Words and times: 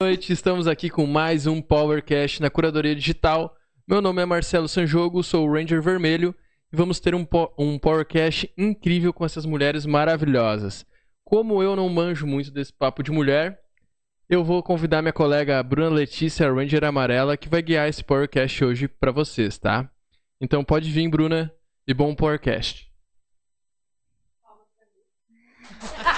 noite, 0.00 0.32
estamos 0.32 0.68
aqui 0.68 0.88
com 0.88 1.08
mais 1.08 1.48
um 1.48 1.60
Powercast 1.60 2.40
na 2.40 2.48
Curadoria 2.48 2.94
Digital. 2.94 3.56
Meu 3.84 4.00
nome 4.00 4.22
é 4.22 4.24
Marcelo 4.24 4.68
Sanjogo, 4.68 5.24
sou 5.24 5.44
o 5.44 5.52
Ranger 5.52 5.82
Vermelho 5.82 6.32
e 6.72 6.76
vamos 6.76 7.00
ter 7.00 7.16
um, 7.16 7.26
um 7.58 7.76
Powercast 7.80 8.48
incrível 8.56 9.12
com 9.12 9.24
essas 9.24 9.44
mulheres 9.44 9.84
maravilhosas. 9.84 10.86
Como 11.24 11.60
eu 11.64 11.74
não 11.74 11.88
manjo 11.88 12.28
muito 12.28 12.52
desse 12.52 12.72
papo 12.72 13.02
de 13.02 13.10
mulher, 13.10 13.60
eu 14.28 14.44
vou 14.44 14.62
convidar 14.62 15.02
minha 15.02 15.12
colega 15.12 15.60
Bruna 15.64 15.90
Letícia, 15.90 16.48
Ranger 16.48 16.84
Amarela, 16.84 17.36
que 17.36 17.48
vai 17.48 17.60
guiar 17.60 17.88
esse 17.88 18.04
Powercast 18.04 18.64
hoje 18.64 18.86
para 18.86 19.10
vocês, 19.10 19.58
tá? 19.58 19.90
Então 20.40 20.62
pode 20.62 20.88
vir, 20.92 21.08
Bruna, 21.08 21.52
e 21.88 21.92
bom 21.92 22.14
Powercast. 22.14 22.88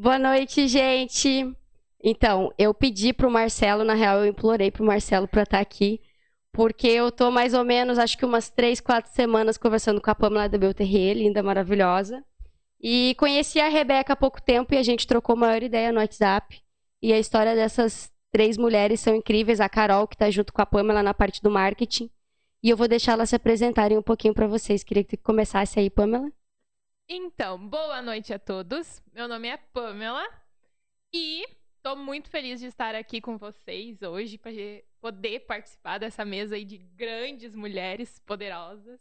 Boa 0.00 0.16
noite, 0.16 0.68
gente. 0.68 1.52
Então, 2.00 2.54
eu 2.56 2.72
pedi 2.72 3.12
pro 3.12 3.28
Marcelo, 3.28 3.82
na 3.82 3.94
real, 3.94 4.20
eu 4.20 4.26
implorei 4.26 4.70
pro 4.70 4.84
Marcelo 4.84 5.26
para 5.26 5.42
estar 5.42 5.56
tá 5.56 5.60
aqui, 5.60 6.00
porque 6.52 6.86
eu 6.86 7.10
tô 7.10 7.32
mais 7.32 7.52
ou 7.52 7.64
menos, 7.64 7.98
acho 7.98 8.16
que 8.16 8.24
umas 8.24 8.48
três, 8.48 8.80
quatro 8.80 9.10
semanas 9.12 9.58
conversando 9.58 10.00
com 10.00 10.08
a 10.08 10.14
Pamela 10.14 10.48
da 10.48 10.56
Belterre, 10.56 11.14
linda, 11.14 11.42
maravilhosa. 11.42 12.24
E 12.80 13.16
conheci 13.18 13.58
a 13.58 13.68
Rebeca 13.68 14.12
há 14.12 14.16
pouco 14.16 14.40
tempo 14.40 14.72
e 14.72 14.78
a 14.78 14.84
gente 14.84 15.04
trocou 15.04 15.32
a 15.32 15.36
maior 15.36 15.64
ideia 15.64 15.90
no 15.90 15.98
WhatsApp. 15.98 16.62
E 17.02 17.12
a 17.12 17.18
história 17.18 17.56
dessas 17.56 18.08
três 18.30 18.56
mulheres 18.56 19.00
são 19.00 19.16
incríveis. 19.16 19.60
A 19.60 19.68
Carol, 19.68 20.06
que 20.06 20.14
está 20.14 20.30
junto 20.30 20.52
com 20.52 20.62
a 20.62 20.66
Pamela 20.66 21.02
na 21.02 21.12
parte 21.12 21.42
do 21.42 21.50
marketing. 21.50 22.08
E 22.62 22.70
eu 22.70 22.76
vou 22.76 22.86
deixar 22.86 23.14
elas 23.14 23.30
se 23.30 23.36
apresentarem 23.36 23.98
um 23.98 24.02
pouquinho 24.02 24.32
para 24.32 24.46
vocês. 24.46 24.84
Queria 24.84 25.02
que 25.02 25.16
começasse 25.16 25.80
aí, 25.80 25.90
Pamela. 25.90 26.30
Então, 27.10 27.66
boa 27.66 28.02
noite 28.02 28.34
a 28.34 28.38
todos. 28.38 29.02
Meu 29.14 29.26
nome 29.26 29.48
é 29.48 29.56
Pamela 29.56 30.28
e 31.10 31.42
estou 31.74 31.96
muito 31.96 32.28
feliz 32.28 32.60
de 32.60 32.66
estar 32.66 32.94
aqui 32.94 33.18
com 33.18 33.38
vocês 33.38 34.02
hoje 34.02 34.36
para 34.36 34.50
poder 35.00 35.40
participar 35.46 35.96
dessa 35.96 36.22
mesa 36.22 36.54
aí 36.54 36.66
de 36.66 36.76
grandes 36.76 37.54
mulheres 37.54 38.18
poderosas. 38.26 39.00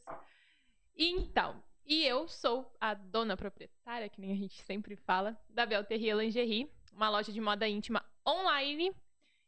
Então, 0.95 1.61
e 1.85 2.05
eu 2.05 2.29
sou 2.29 2.73
a 2.79 2.93
dona 2.93 3.35
proprietária, 3.35 4.07
que 4.07 4.21
nem 4.21 4.31
a 4.31 4.37
gente 4.37 4.61
sempre 4.61 4.95
fala, 4.95 5.37
da 5.49 5.65
Belterrier 5.65 6.15
Lingerie, 6.15 6.71
uma 6.93 7.09
loja 7.09 7.33
de 7.33 7.41
moda 7.41 7.67
íntima 7.67 8.05
online 8.25 8.95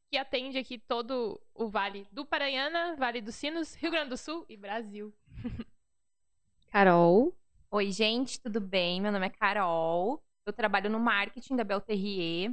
que 0.10 0.18
atende 0.18 0.58
aqui 0.58 0.78
todo 0.78 1.42
o 1.54 1.70
Vale 1.70 2.06
do 2.12 2.26
Paranhana, 2.26 2.98
Vale 2.98 3.22
dos 3.22 3.36
Sinos, 3.36 3.74
Rio 3.76 3.92
Grande 3.92 4.10
do 4.10 4.18
Sul 4.18 4.46
e 4.50 4.58
Brasil. 4.58 5.14
Carol. 6.70 7.39
Oi, 7.72 7.92
gente, 7.92 8.42
tudo 8.42 8.60
bem? 8.60 9.00
Meu 9.00 9.12
nome 9.12 9.28
é 9.28 9.30
Carol. 9.30 10.24
Eu 10.44 10.52
trabalho 10.52 10.90
no 10.90 11.00
marketing 11.00 11.56
da 11.56 11.64
Belterrier 11.64 12.52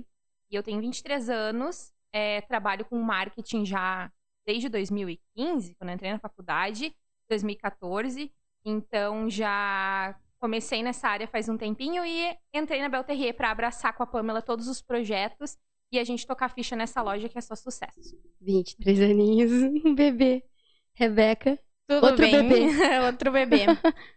e 0.50 0.54
eu 0.54 0.62
tenho 0.62 0.78
23 0.78 1.30
anos. 1.30 1.90
É, 2.12 2.42
trabalho 2.42 2.84
com 2.84 3.00
marketing 3.00 3.64
já 3.64 4.12
desde 4.44 4.68
2015, 4.68 5.74
quando 5.76 5.90
entrei 5.90 6.12
na 6.12 6.18
faculdade, 6.18 6.94
2014. 7.30 8.30
Então 8.62 9.30
já 9.30 10.14
comecei 10.38 10.82
nessa 10.82 11.08
área 11.08 11.26
faz 11.26 11.48
um 11.48 11.56
tempinho 11.56 12.04
e 12.04 12.36
entrei 12.52 12.82
na 12.82 12.90
Belterrier 12.90 13.34
para 13.34 13.50
abraçar 13.50 13.94
com 13.96 14.02
a 14.02 14.06
Pamela 14.06 14.42
todos 14.42 14.68
os 14.68 14.82
projetos 14.82 15.56
e 15.90 15.98
a 15.98 16.04
gente 16.04 16.26
tocar 16.26 16.50
ficha 16.50 16.76
nessa 16.76 17.00
loja 17.00 17.26
que 17.26 17.38
é 17.38 17.40
só 17.40 17.56
sucesso. 17.56 18.20
23 18.42 19.00
aninhos, 19.00 19.50
um 19.82 19.94
bebê. 19.94 20.44
Rebeca. 20.92 21.58
Tudo 21.88 22.04
Outro 22.06 22.24
bem? 22.24 22.48
bebê. 22.48 22.98
Outro 23.06 23.30
bebê. 23.30 23.66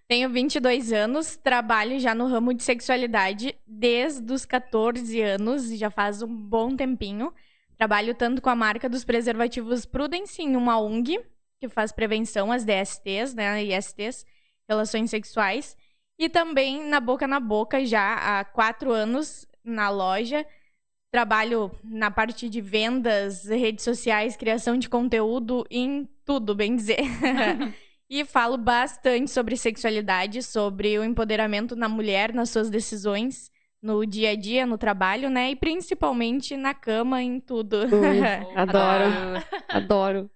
Tenho 0.08 0.30
22 0.30 0.92
anos, 0.92 1.36
trabalho 1.36 2.00
já 2.00 2.16
no 2.16 2.28
ramo 2.28 2.54
de 2.54 2.64
sexualidade 2.64 3.56
desde 3.66 4.34
os 4.34 4.44
14 4.44 5.22
anos, 5.22 5.70
já 5.78 5.92
faz 5.92 6.22
um 6.24 6.36
bom 6.36 6.76
tempinho. 6.76 7.32
Trabalho 7.78 8.16
tanto 8.16 8.42
com 8.42 8.50
a 8.50 8.56
marca 8.56 8.90
dos 8.90 9.06
preservativos 9.06 9.86
Prudence 9.86 10.42
em 10.42 10.56
uma 10.56 10.80
ONG, 10.80 11.24
que 11.60 11.70
faz 11.70 11.92
prevenção 11.92 12.52
às 12.52 12.66
DSTs, 12.66 13.36
né, 13.36 13.64
ISTs, 13.64 14.26
relações 14.68 15.10
sexuais, 15.10 15.78
e 16.18 16.28
também 16.28 16.84
na 16.86 17.00
Boca 17.00 17.28
na 17.28 17.40
Boca 17.40 17.86
já 17.86 18.16
há 18.16 18.44
quatro 18.44 18.92
anos 18.92 19.48
na 19.64 19.90
loja. 19.90 20.46
Trabalho 21.12 21.72
na 21.84 22.12
parte 22.12 22.48
de 22.48 22.62
vendas, 22.62 23.46
redes 23.46 23.84
sociais, 23.84 24.38
criação 24.38 24.78
de 24.78 24.88
conteúdo 24.88 25.66
em 25.70 26.08
tudo, 26.24 26.54
bem 26.54 26.76
dizer. 26.76 27.00
e 28.08 28.24
falo 28.24 28.58
bastante 28.58 29.32
sobre 29.32 29.58
sexualidade, 29.58 30.44
sobre 30.44 31.00
o 31.00 31.04
empoderamento 31.04 31.76
na 31.76 31.90
mulher, 31.90 32.32
nas 32.32 32.52
suas 32.52 32.70
decisões, 32.70 33.52
no 33.82 34.06
dia 34.06 34.32
a 34.32 34.36
dia, 34.36 34.68
no 34.68 34.78
trabalho, 34.78 35.32
né? 35.32 35.50
E 35.50 35.56
principalmente 35.56 36.56
na 36.56 36.76
cama, 36.76 37.24
em 37.24 37.40
tudo. 37.40 37.78
Ui, 37.86 38.22
adoro, 38.56 39.44
adoro. 39.68 40.30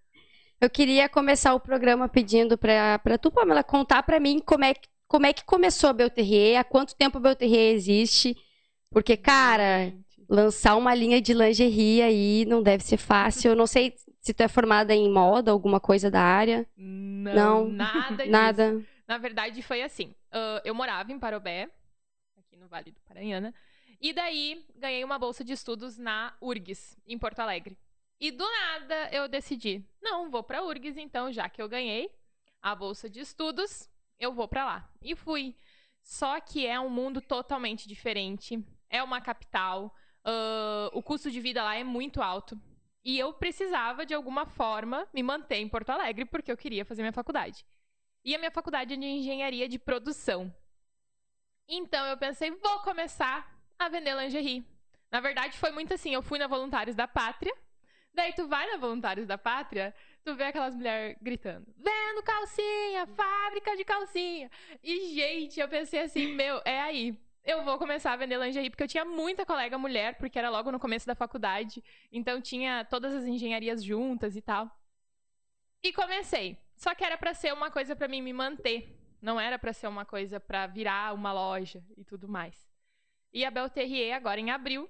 Eu 0.59 0.69
queria 0.69 1.07
começar 1.07 1.53
o 1.53 1.59
programa 1.59 2.07
pedindo 2.09 2.57
para 2.57 3.17
tu, 3.21 3.29
Pamela, 3.29 3.63
contar 3.63 4.01
para 4.01 4.19
mim 4.19 4.39
como 4.39 4.63
é, 4.63 4.73
como 5.07 5.25
é 5.25 5.33
que 5.33 5.43
começou 5.43 5.89
a 5.89 5.93
Belterrier, 5.93 6.59
há 6.59 6.63
quanto 6.63 6.95
tempo 6.95 7.17
a 7.17 7.21
Belterrier 7.21 7.75
existe. 7.75 8.35
Porque, 8.89 9.17
cara, 9.17 9.91
lançar 10.29 10.75
uma 10.75 10.93
linha 10.93 11.21
de 11.21 11.33
lingerie 11.33 12.01
aí 12.01 12.45
não 12.45 12.61
deve 12.61 12.83
ser 12.83 12.97
fácil. 12.97 13.51
Eu 13.51 13.55
não 13.55 13.67
sei 13.67 13.95
se 14.19 14.33
tu 14.33 14.41
é 14.41 14.47
formada 14.47 14.93
em 14.93 15.11
moda, 15.11 15.51
alguma 15.51 15.79
coisa 15.79 16.09
da 16.09 16.21
área. 16.21 16.67
Não, 16.77 17.65
não 17.65 17.69
nada 17.69 18.25
nada. 18.27 18.75
Disso. 18.75 18.87
Na 19.07 19.17
verdade, 19.17 19.61
foi 19.61 19.81
assim. 19.81 20.15
Uh, 20.31 20.61
eu 20.63 20.73
morava 20.73 21.11
em 21.11 21.19
Parobé, 21.19 21.69
aqui 22.37 22.55
no 22.55 22.67
Vale 22.67 22.91
do 22.91 23.01
Paranhana. 23.01 23.53
E 23.99 24.11
daí, 24.13 24.65
ganhei 24.75 25.03
uma 25.03 25.19
bolsa 25.19 25.43
de 25.43 25.53
estudos 25.53 25.97
na 25.97 26.33
URGS, 26.41 26.97
em 27.07 27.17
Porto 27.17 27.39
Alegre. 27.39 27.77
E 28.19 28.31
do 28.31 28.43
nada, 28.49 29.09
eu 29.11 29.27
decidi, 29.27 29.83
não, 30.01 30.29
vou 30.29 30.43
pra 30.43 30.63
URGS, 30.63 30.97
então, 30.97 31.31
já 31.31 31.49
que 31.49 31.61
eu 31.61 31.67
ganhei 31.67 32.09
a 32.61 32.73
bolsa 32.73 33.09
de 33.09 33.19
estudos, 33.19 33.89
eu 34.19 34.33
vou 34.33 34.47
para 34.47 34.65
lá. 34.65 34.89
E 35.01 35.15
fui. 35.15 35.55
Só 36.01 36.39
que 36.39 36.65
é 36.65 36.79
um 36.79 36.89
mundo 36.89 37.21
totalmente 37.21 37.87
diferente. 37.87 38.63
É 38.89 39.03
uma 39.03 39.21
capital. 39.21 39.93
Uh, 40.25 40.89
o 40.93 41.03
custo 41.03 41.29
de 41.29 41.39
vida 41.39 41.63
lá 41.63 41.75
é 41.75 41.83
muito 41.83 42.21
alto. 42.21 42.59
E 43.03 43.19
eu 43.19 43.33
precisava, 43.33 44.05
de 44.05 44.13
alguma 44.13 44.45
forma, 44.45 45.07
me 45.13 45.21
manter 45.21 45.57
em 45.57 45.67
Porto 45.67 45.89
Alegre, 45.89 46.23
porque 46.23 46.51
eu 46.51 46.57
queria 46.57 46.85
fazer 46.85 47.01
minha 47.01 47.11
faculdade. 47.11 47.65
E 48.23 48.33
a 48.33 48.37
minha 48.37 48.51
faculdade 48.51 48.93
é 48.93 48.97
de 48.97 49.05
engenharia 49.05 49.67
de 49.67 49.77
produção. 49.77 50.53
Então 51.67 52.05
eu 52.05 52.17
pensei, 52.17 52.51
vou 52.51 52.79
começar 52.79 53.53
a 53.77 53.89
vender 53.89 54.15
lingerie. 54.15 54.65
Na 55.11 55.19
verdade, 55.19 55.57
foi 55.57 55.71
muito 55.71 55.93
assim: 55.93 56.13
eu 56.13 56.21
fui 56.21 56.39
na 56.39 56.47
Voluntários 56.47 56.95
da 56.95 57.07
Pátria. 57.07 57.53
Daí 58.13 58.31
tu 58.33 58.47
vai 58.47 58.65
na 58.71 58.77
Voluntários 58.77 59.27
da 59.27 59.37
Pátria, 59.37 59.93
tu 60.23 60.35
vê 60.35 60.45
aquelas 60.45 60.75
mulheres 60.75 61.17
gritando: 61.21 61.65
vendo 61.77 62.23
calcinha, 62.23 63.05
fábrica 63.07 63.75
de 63.75 63.83
calcinha. 63.83 64.49
E, 64.81 65.13
gente, 65.13 65.59
eu 65.59 65.67
pensei 65.67 65.99
assim: 66.01 66.33
meu, 66.33 66.61
é 66.63 66.81
aí 66.81 67.17
eu 67.43 67.63
vou 67.63 67.77
começar 67.77 68.13
a 68.13 68.15
vender 68.15 68.39
lingerie, 68.39 68.69
porque 68.69 68.83
eu 68.83 68.87
tinha 68.87 69.03
muita 69.03 69.45
colega 69.45 69.77
mulher, 69.77 70.17
porque 70.17 70.39
era 70.39 70.49
logo 70.49 70.71
no 70.71 70.79
começo 70.79 71.05
da 71.05 71.15
faculdade. 71.15 71.83
Então 72.11 72.41
tinha 72.41 72.85
todas 72.85 73.13
as 73.13 73.25
engenharias 73.25 73.83
juntas 73.83 74.35
e 74.35 74.41
tal. 74.41 74.69
E 75.83 75.91
comecei. 75.91 76.57
Só 76.77 76.95
que 76.95 77.03
era 77.03 77.17
para 77.17 77.33
ser 77.33 77.53
uma 77.53 77.69
coisa 77.69 77.95
para 77.95 78.07
mim 78.07 78.21
me 78.21 78.31
manter. 78.31 78.97
Não 79.21 79.39
era 79.39 79.59
para 79.59 79.73
ser 79.73 79.87
uma 79.87 80.05
coisa 80.05 80.39
para 80.39 80.67
virar 80.67 81.13
uma 81.13 81.33
loja 81.33 81.83
e 81.97 82.03
tudo 82.03 82.27
mais. 82.27 82.55
E 83.33 83.43
a 83.43 83.51
Belterrier, 83.51 84.15
agora 84.15 84.39
em 84.39 84.51
abril, 84.51 84.89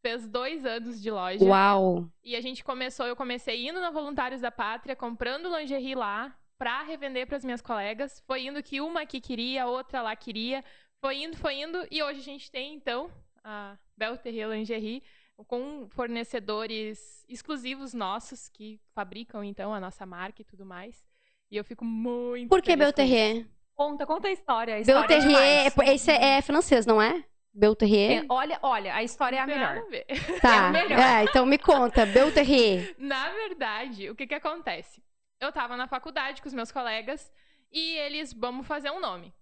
fez 0.00 0.26
dois 0.28 0.64
anos 0.64 1.00
de 1.00 1.10
loja. 1.10 1.44
Uau! 1.44 2.08
E 2.22 2.36
a 2.36 2.40
gente 2.40 2.62
começou, 2.62 3.06
eu 3.06 3.16
comecei 3.16 3.68
indo 3.68 3.80
na 3.80 3.90
Voluntários 3.90 4.40
da 4.40 4.50
Pátria, 4.50 4.94
comprando 4.94 5.56
lingerie 5.56 5.94
lá, 5.94 6.36
para 6.58 6.82
revender 6.82 7.26
para 7.26 7.36
as 7.36 7.44
minhas 7.44 7.62
colegas. 7.62 8.20
Foi 8.26 8.46
indo 8.46 8.62
que 8.62 8.80
uma 8.80 9.02
aqui 9.02 9.20
queria, 9.20 9.66
outra 9.66 10.02
lá 10.02 10.14
queria. 10.14 10.64
Foi 11.02 11.16
indo, 11.16 11.36
foi 11.36 11.56
indo, 11.56 11.84
e 11.90 12.00
hoje 12.00 12.20
a 12.20 12.22
gente 12.22 12.48
tem, 12.48 12.74
então, 12.74 13.10
a 13.42 13.76
Belterrier 13.96 14.48
Lingerie, 14.48 15.02
com 15.48 15.88
fornecedores 15.90 17.26
exclusivos 17.28 17.92
nossos, 17.92 18.48
que 18.48 18.80
fabricam, 18.94 19.42
então, 19.42 19.74
a 19.74 19.80
nossa 19.80 20.06
marca 20.06 20.42
e 20.42 20.44
tudo 20.44 20.64
mais. 20.64 21.04
E 21.50 21.56
eu 21.56 21.64
fico 21.64 21.84
muito 21.84 22.48
Por 22.48 22.62
que 22.62 22.76
Belterrier? 22.76 23.44
Conta, 23.74 24.06
conta 24.06 24.28
a 24.28 24.30
história. 24.30 24.76
A 24.76 24.78
história 24.78 25.08
Belterrier, 25.08 25.72
é, 25.76 25.92
esse 25.92 26.08
é, 26.08 26.36
é 26.36 26.40
francês, 26.40 26.86
não 26.86 27.02
é? 27.02 27.24
Belterrier? 27.52 28.22
É, 28.22 28.26
olha, 28.28 28.60
olha, 28.62 28.94
a 28.94 29.02
história 29.02 29.38
é 29.38 29.40
a 29.40 29.46
melhor. 29.46 29.82
Tá, 30.40 30.54
é 30.54 30.58
a 30.58 30.70
melhor. 30.70 31.00
É, 31.00 31.24
então 31.24 31.44
me 31.44 31.58
conta, 31.58 32.06
Belterrier. 32.06 32.94
Na 32.96 33.28
verdade, 33.30 34.08
o 34.08 34.14
que 34.14 34.24
que 34.24 34.34
acontece? 34.34 35.02
Eu 35.40 35.50
tava 35.50 35.76
na 35.76 35.88
faculdade 35.88 36.40
com 36.40 36.46
os 36.46 36.54
meus 36.54 36.70
colegas 36.70 37.28
e 37.72 37.96
eles, 37.96 38.32
vamos 38.32 38.68
fazer 38.68 38.92
um 38.92 39.00
nome. 39.00 39.34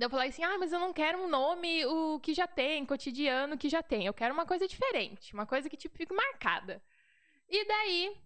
Eu 0.00 0.08
falei 0.08 0.28
assim: 0.28 0.42
ah, 0.42 0.56
mas 0.58 0.72
eu 0.72 0.80
não 0.80 0.92
quero 0.92 1.18
um 1.18 1.28
nome 1.28 1.84
o 1.86 2.18
que 2.20 2.32
já 2.32 2.46
tem, 2.46 2.86
cotidiano 2.86 3.58
que 3.58 3.68
já 3.68 3.82
tem. 3.82 4.06
Eu 4.06 4.14
quero 4.14 4.32
uma 4.32 4.46
coisa 4.46 4.66
diferente, 4.66 5.34
uma 5.34 5.46
coisa 5.46 5.68
que 5.68 5.76
tipo 5.76 5.96
fique 5.96 6.14
marcada. 6.14 6.82
E 7.48 7.66
daí 7.66 8.16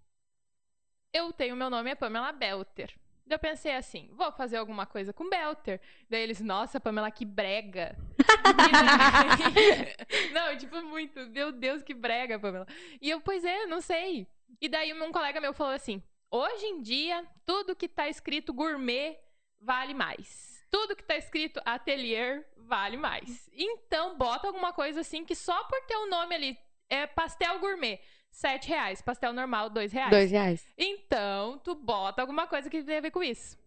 eu 1.13 1.33
tenho 1.33 1.57
meu 1.57 1.71
nome 1.71 1.91
é 1.91 1.95
Pamela 1.95 2.33
Belter. 2.33 2.95
Eu 3.29 3.41
pensei 3.41 3.75
assim, 3.75 4.09
vou 4.13 4.31
fazer 4.31 4.57
alguma 4.57 4.87
coisa 4.87 5.13
com 5.13 5.29
Belter. 5.29 5.81
Daí 6.09 6.23
eles, 6.23 6.41
nossa, 6.41 6.79
Pamela, 6.79 7.11
que 7.11 7.25
brega. 7.25 7.97
não, 10.33 10.57
tipo, 10.57 10.81
muito. 10.83 11.19
Meu 11.31 11.51
Deus, 11.51 11.83
que 11.83 11.93
brega, 11.93 12.39
Pamela. 12.39 12.67
E 13.01 13.11
eu, 13.11 13.21
pois 13.21 13.45
é, 13.45 13.67
não 13.67 13.81
sei. 13.81 14.29
E 14.61 14.69
daí 14.69 14.93
um 14.93 15.11
colega 15.11 15.41
meu 15.41 15.53
falou 15.53 15.73
assim: 15.73 16.01
hoje 16.31 16.67
em 16.67 16.81
dia, 16.81 17.27
tudo 17.45 17.75
que 17.75 17.89
tá 17.89 18.09
escrito 18.09 18.55
gourmet 18.55 19.19
vale 19.61 19.93
mais. 19.93 20.56
Tudo 20.77 20.95
que 20.95 21.03
tá 21.03 21.17
escrito 21.17 21.59
atelier 21.65 22.47
vale 22.55 22.99
mais. 22.99 23.49
Então, 23.51 24.19
bota 24.19 24.47
alguma 24.47 24.75
coisa 24.75 25.01
assim 25.01 25.25
que 25.25 25.35
só 25.35 25.65
por 25.65 25.81
ter 25.87 25.97
o 25.97 26.05
um 26.05 26.11
nome 26.11 26.35
ali 26.35 26.59
é 26.91 27.07
pastel 27.07 27.59
gourmet. 27.59 27.99
Sete 28.31 28.69
reais. 28.69 29.01
Pastel 29.01 29.33
normal, 29.33 29.71
dois 29.71 29.91
reais. 29.91 30.11
Dois 30.11 30.31
reais. 30.31 30.67
Então, 30.77 31.59
tu 31.61 31.75
bota 31.75 32.21
alguma 32.21 32.47
coisa 32.47 32.69
que 32.69 32.83
tem 32.83 32.99
a 32.99 33.01
ver 33.01 33.11
com 33.11 33.23
isso. 33.23 33.59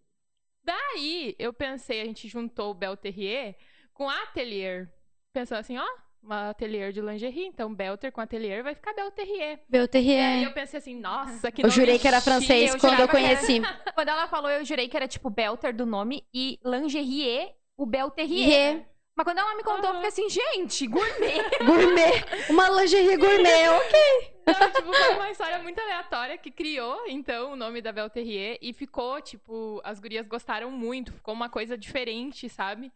Daí, 0.63 1.35
eu 1.39 1.51
pensei, 1.51 1.99
a 1.99 2.05
gente 2.05 2.27
juntou 2.27 2.69
o 2.69 2.75
Belterrier 2.75 3.55
com 3.91 4.07
Atelier. 4.07 4.87
Pensando 5.33 5.61
assim, 5.61 5.79
ó, 5.79 5.87
uma 6.21 6.49
atelier 6.49 6.91
de 6.91 7.01
lingerie, 7.01 7.45
então 7.45 7.73
Belter 7.73 8.11
com 8.11 8.21
atelier 8.21 8.63
vai 8.63 8.75
ficar 8.75 8.93
Belterrier. 8.93 9.59
Belterrier. 9.67 10.17
E 10.17 10.37
aí 10.39 10.43
eu 10.43 10.53
pensei 10.53 10.79
assim, 10.79 10.95
nossa, 10.95 11.51
que 11.51 11.65
Eu 11.65 11.69
jurei 11.69 11.97
que 11.97 12.07
era 12.07 12.21
francês 12.21 12.73
eu 12.73 12.79
quando 12.79 12.99
eu 12.99 13.07
conheci. 13.07 13.57
Era... 13.57 13.79
quando 13.93 14.09
ela 14.09 14.27
falou, 14.27 14.49
eu 14.49 14.63
jurei 14.65 14.87
que 14.87 14.97
era 14.97 15.07
tipo 15.07 15.29
Belter 15.29 15.75
do 15.75 15.85
nome 15.85 16.25
e 16.33 16.59
lingerie, 16.63 17.51
o 17.77 17.85
Belterrier. 17.85 18.85
Mas 19.19 19.25
quando 19.25 19.39
ela 19.39 19.53
me 19.53 19.63
contou, 19.63 19.89
uhum. 19.89 20.01
eu 20.01 20.09
fiquei 20.11 20.25
assim, 20.25 20.29
gente, 20.29 20.87
gourmet. 20.87 21.43
gourmet. 21.65 22.23
Uma 22.49 22.69
lingerie 22.69 23.17
gourmet, 23.17 23.67
ok. 23.67 23.99
Não, 24.47 24.71
tipo, 24.71 24.93
foi 24.93 25.13
uma 25.13 25.29
história 25.29 25.59
muito 25.59 25.79
aleatória 25.81 26.37
que 26.37 26.49
criou, 26.49 27.03
então, 27.05 27.51
o 27.51 27.55
nome 27.57 27.81
da 27.81 27.91
Belterrier. 27.91 28.57
E 28.61 28.71
ficou, 28.71 29.19
tipo, 29.21 29.81
as 29.83 29.99
gurias 29.99 30.25
gostaram 30.25 30.71
muito. 30.71 31.11
Ficou 31.11 31.33
uma 31.33 31.49
coisa 31.49 31.77
diferente, 31.77 32.47
sabe? 32.47 32.93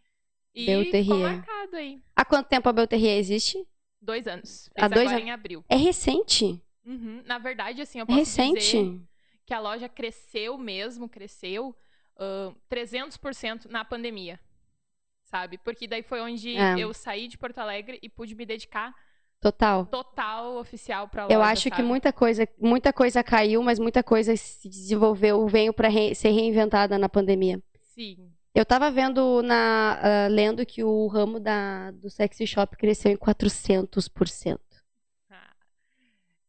E 0.54 0.66
Belterrier. 0.66 1.04
ficou 1.04 1.20
marcado 1.20 1.76
aí. 1.76 2.02
Há 2.16 2.26
quanto 2.26 2.48
tempo 2.48 2.70
a 2.70 2.74
Belterrier 2.74 3.18
existe? 3.18 3.66
Dois 4.02 4.28
anos. 4.28 4.70
Há 4.78 4.88
dois 4.88 5.10
anos? 5.10 5.24
em 5.24 5.32
abril. 5.32 5.64
É 5.68 5.76
recente? 5.76 6.62
Uhum. 6.86 7.24
Na 7.26 7.38
verdade, 7.38 7.82
assim, 7.82 8.00
eu 8.00 8.06
posso 8.06 8.20
recente. 8.20 8.60
dizer 8.60 9.02
que 9.46 9.54
a 9.54 9.60
loja 9.60 9.90
cresceu 9.90 10.58
mesmo, 10.58 11.10
cresceu 11.10 11.76
uh, 12.18 12.56
300% 12.70 13.70
na 13.70 13.84
pandemia 13.84 14.40
sabe? 15.34 15.58
Porque 15.58 15.88
daí 15.88 16.04
foi 16.04 16.22
onde 16.22 16.56
é. 16.56 16.78
eu 16.78 16.94
saí 16.94 17.28
de 17.28 17.40
Porto 17.40 17.58
Alegre 17.58 17.98
e 18.04 18.08
pude 18.08 18.36
me 18.36 18.46
dedicar 18.46 18.94
total, 19.42 19.88
total 19.88 20.58
oficial 20.58 21.08
para 21.08 21.24
loja. 21.24 21.34
Eu 21.34 21.42
acho 21.42 21.64
sabe? 21.64 21.76
que 21.76 21.82
muita 21.82 22.14
coisa, 22.14 22.48
muita 22.60 22.94
coisa 22.94 23.24
caiu, 23.24 23.64
mas 23.64 23.80
muita 23.80 24.04
coisa 24.04 24.36
se 24.38 24.70
desenvolveu, 24.70 25.48
veio 25.48 25.74
para 25.74 25.88
re 25.90 26.14
ser 26.14 26.30
reinventada 26.30 27.00
na 27.00 27.10
pandemia. 27.10 27.60
Sim. 27.96 28.32
Eu 28.56 28.66
tava 28.66 28.92
vendo 28.92 29.42
na 29.42 30.00
uh, 30.00 30.32
lendo 30.32 30.64
que 30.64 30.84
o 30.84 31.08
ramo 31.08 31.40
da 31.40 31.90
do 31.92 32.10
sexy 32.10 32.46
shop 32.46 32.78
cresceu 32.78 33.12
em 33.12 33.18
400%. 33.18 34.60
Ah. 35.32 35.50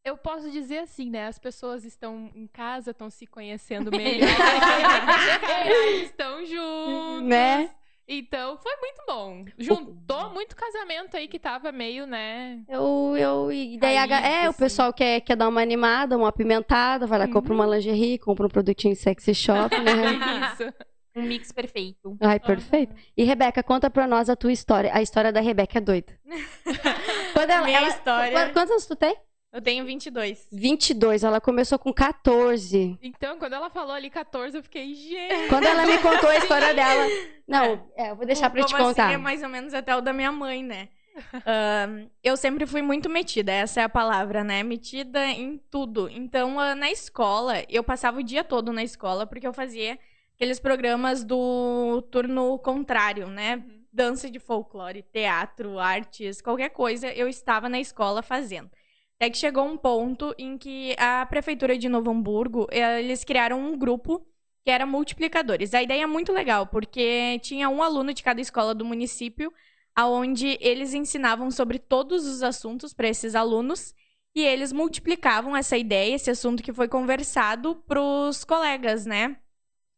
Eu 0.03 0.15
posso 0.15 0.51
dizer 0.51 0.79
assim, 0.79 1.09
né? 1.09 1.25
As 1.25 1.39
pessoas 1.39 1.83
estão 1.83 2.29
em 2.35 2.45
casa, 2.45 2.91
estão 2.91 3.09
se 3.09 3.25
conhecendo 3.25 3.89
melhor, 3.89 4.29
estão 6.03 6.45
juntos. 6.45 7.27
Né? 7.27 7.71
Então, 8.07 8.55
foi 8.57 8.75
muito 8.77 9.03
bom. 9.07 9.45
Juntou 9.57 10.29
muito 10.29 10.55
casamento 10.55 11.17
aí 11.17 11.27
que 11.27 11.39
tava 11.39 11.71
meio, 11.71 12.05
né? 12.05 12.61
Eu, 12.69 13.15
eu, 13.17 13.51
e 13.51 13.79
daí 13.79 13.95
Caído, 13.95 14.13
é, 14.13 14.41
assim. 14.41 14.49
o 14.49 14.53
pessoal 14.53 14.93
quer, 14.93 15.21
quer 15.21 15.35
dar 15.35 15.49
uma 15.49 15.59
animada, 15.59 16.15
uma 16.15 16.27
apimentada, 16.27 17.07
vai 17.07 17.17
lá, 17.17 17.25
uhum. 17.25 17.31
compra 17.31 17.51
uma 17.51 17.65
lingerie, 17.65 18.19
compra 18.19 18.45
um 18.45 18.49
produtinho 18.49 18.95
sexy 18.95 19.33
shop, 19.33 19.75
né? 19.79 19.91
Isso. 20.53 20.71
Um 21.15 21.23
mix 21.23 21.51
perfeito. 21.51 22.17
Ai, 22.19 22.39
perfeito. 22.39 22.91
Uhum. 22.91 22.99
E 23.15 23.23
Rebeca, 23.23 23.63
conta 23.63 23.89
pra 23.89 24.05
nós 24.05 24.29
a 24.29 24.35
tua 24.35 24.51
história. 24.51 24.91
A 24.93 25.01
história 25.01 25.31
da 25.31 25.39
Rebeca 25.39 25.77
é 25.77 25.81
doida. 25.81 26.13
Quando 27.33 27.49
ela, 27.49 27.65
Minha 27.65 27.77
ela, 27.79 27.87
história. 27.87 28.49
Quantos 28.51 28.71
anos 28.71 28.85
tu 28.85 28.95
tem? 28.95 29.15
Eu 29.53 29.61
tenho 29.61 29.85
22. 29.85 30.49
22, 30.51 31.23
ela 31.23 31.39
começou 31.39 31.79
com 31.79 31.93
14. 31.93 32.99
Então, 33.01 33.39
quando 33.39 33.53
ela 33.53 33.69
falou 33.69 33.93
ali 33.93 34.09
14, 34.09 34.57
eu 34.57 34.61
fiquei, 34.61 34.93
gente. 34.93 35.47
Quando 35.47 35.63
ela 35.63 35.85
me 35.85 35.97
contou 35.99 36.29
a 36.29 36.35
história 36.35 36.73
dela. 36.75 37.07
Não, 37.47 37.89
é, 37.95 38.11
eu 38.11 38.17
vou 38.17 38.25
deixar 38.25 38.49
pra 38.49 38.65
te 38.65 38.75
contar. 38.75 39.05
Assim 39.05 39.13
é 39.13 39.17
mais 39.17 39.41
ou 39.41 39.47
menos 39.47 39.73
até 39.73 39.95
o 39.95 40.01
da 40.01 40.11
minha 40.11 40.29
mãe, 40.29 40.61
né? 40.61 40.89
Uh, 41.17 42.09
eu 42.21 42.35
sempre 42.35 42.65
fui 42.65 42.81
muito 42.81 43.09
metida, 43.09 43.49
essa 43.49 43.79
é 43.79 43.83
a 43.85 43.89
palavra, 43.89 44.43
né? 44.43 44.61
Metida 44.61 45.25
em 45.25 45.57
tudo. 45.71 46.09
Então, 46.09 46.57
uh, 46.57 46.75
na 46.75 46.91
escola, 46.91 47.63
eu 47.69 47.81
passava 47.81 48.19
o 48.19 48.23
dia 48.23 48.43
todo 48.43 48.73
na 48.73 48.83
escola, 48.83 49.25
porque 49.25 49.47
eu 49.47 49.53
fazia 49.53 49.97
aqueles 50.35 50.59
programas 50.59 51.23
do 51.23 52.01
turno 52.11 52.59
contrário, 52.59 53.27
né? 53.27 53.55
Uhum. 53.55 53.85
Dança 53.91 54.29
de 54.29 54.39
folclore, 54.39 55.01
teatro, 55.01 55.79
artes, 55.79 56.41
qualquer 56.41 56.69
coisa, 56.69 57.07
eu 57.13 57.27
estava 57.27 57.69
na 57.69 57.79
escola 57.79 58.21
fazendo. 58.21 58.69
Até 59.15 59.29
que 59.29 59.37
chegou 59.37 59.65
um 59.65 59.77
ponto 59.77 60.35
em 60.37 60.57
que 60.57 60.93
a 60.99 61.25
prefeitura 61.25 61.77
de 61.77 61.87
Novo 61.87 62.11
Hamburgo, 62.11 62.67
eles 62.69 63.23
criaram 63.23 63.59
um 63.59 63.77
grupo 63.77 64.27
que 64.65 64.69
era 64.69 64.85
multiplicadores. 64.85 65.73
A 65.73 65.81
ideia 65.81 66.03
é 66.03 66.07
muito 66.07 66.33
legal, 66.33 66.67
porque 66.67 67.39
tinha 67.39 67.69
um 67.69 67.81
aluno 67.81 68.13
de 68.13 68.21
cada 68.21 68.41
escola 68.41 68.75
do 68.75 68.83
município, 68.83 69.53
aonde 69.95 70.57
eles 70.59 70.93
ensinavam 70.93 71.49
sobre 71.49 71.79
todos 71.79 72.25
os 72.25 72.43
assuntos 72.43 72.93
para 72.93 73.07
esses 73.07 73.35
alunos 73.35 73.93
e 74.35 74.41
eles 74.41 74.73
multiplicavam 74.73 75.55
essa 75.55 75.77
ideia, 75.77 76.15
esse 76.15 76.29
assunto 76.29 76.61
que 76.61 76.73
foi 76.73 76.89
conversado 76.89 77.75
para 77.87 78.01
os 78.01 78.43
colegas, 78.43 79.05
né? 79.05 79.37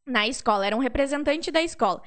Na 0.07 0.27
escola, 0.27 0.65
era 0.65 0.75
um 0.75 0.79
representante 0.79 1.51
da 1.51 1.61
escola 1.61 2.01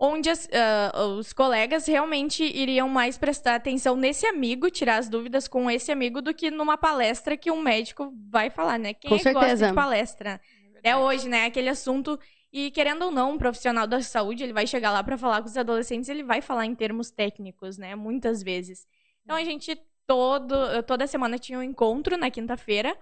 onde 0.00 0.30
as, 0.30 0.46
uh, 0.46 0.98
os 1.18 1.34
colegas 1.34 1.86
realmente 1.86 2.42
iriam 2.42 2.88
mais 2.88 3.18
prestar 3.18 3.56
atenção 3.56 3.94
nesse 3.94 4.26
amigo, 4.26 4.70
tirar 4.70 4.96
as 4.96 5.10
dúvidas 5.10 5.46
com 5.46 5.70
esse 5.70 5.92
amigo, 5.92 6.22
do 6.22 6.32
que 6.32 6.50
numa 6.50 6.78
palestra 6.78 7.36
que 7.36 7.50
um 7.50 7.60
médico 7.60 8.10
vai 8.30 8.48
falar, 8.48 8.78
né? 8.78 8.94
Quem 8.94 9.10
com 9.10 9.14
é 9.16 9.18
que 9.18 9.24
certeza. 9.24 9.46
gosta 9.50 9.68
de 9.68 9.74
palestra? 9.74 10.40
É, 10.82 10.90
é 10.90 10.96
hoje, 10.96 11.28
né? 11.28 11.44
Aquele 11.44 11.68
assunto. 11.68 12.18
E 12.50 12.70
querendo 12.70 13.02
ou 13.02 13.10
não, 13.10 13.32
um 13.32 13.38
profissional 13.38 13.86
da 13.86 14.00
saúde, 14.02 14.42
ele 14.42 14.54
vai 14.54 14.66
chegar 14.66 14.90
lá 14.90 15.04
para 15.04 15.18
falar 15.18 15.42
com 15.42 15.48
os 15.48 15.56
adolescentes, 15.56 16.08
ele 16.08 16.22
vai 16.22 16.40
falar 16.40 16.64
em 16.64 16.74
termos 16.74 17.10
técnicos, 17.10 17.76
né? 17.76 17.94
Muitas 17.94 18.42
vezes. 18.42 18.86
Então 19.22 19.36
a 19.36 19.44
gente 19.44 19.78
todo, 20.06 20.82
toda 20.84 21.06
semana 21.06 21.38
tinha 21.38 21.58
um 21.58 21.62
encontro 21.62 22.16
na 22.16 22.30
quinta-feira. 22.30 22.96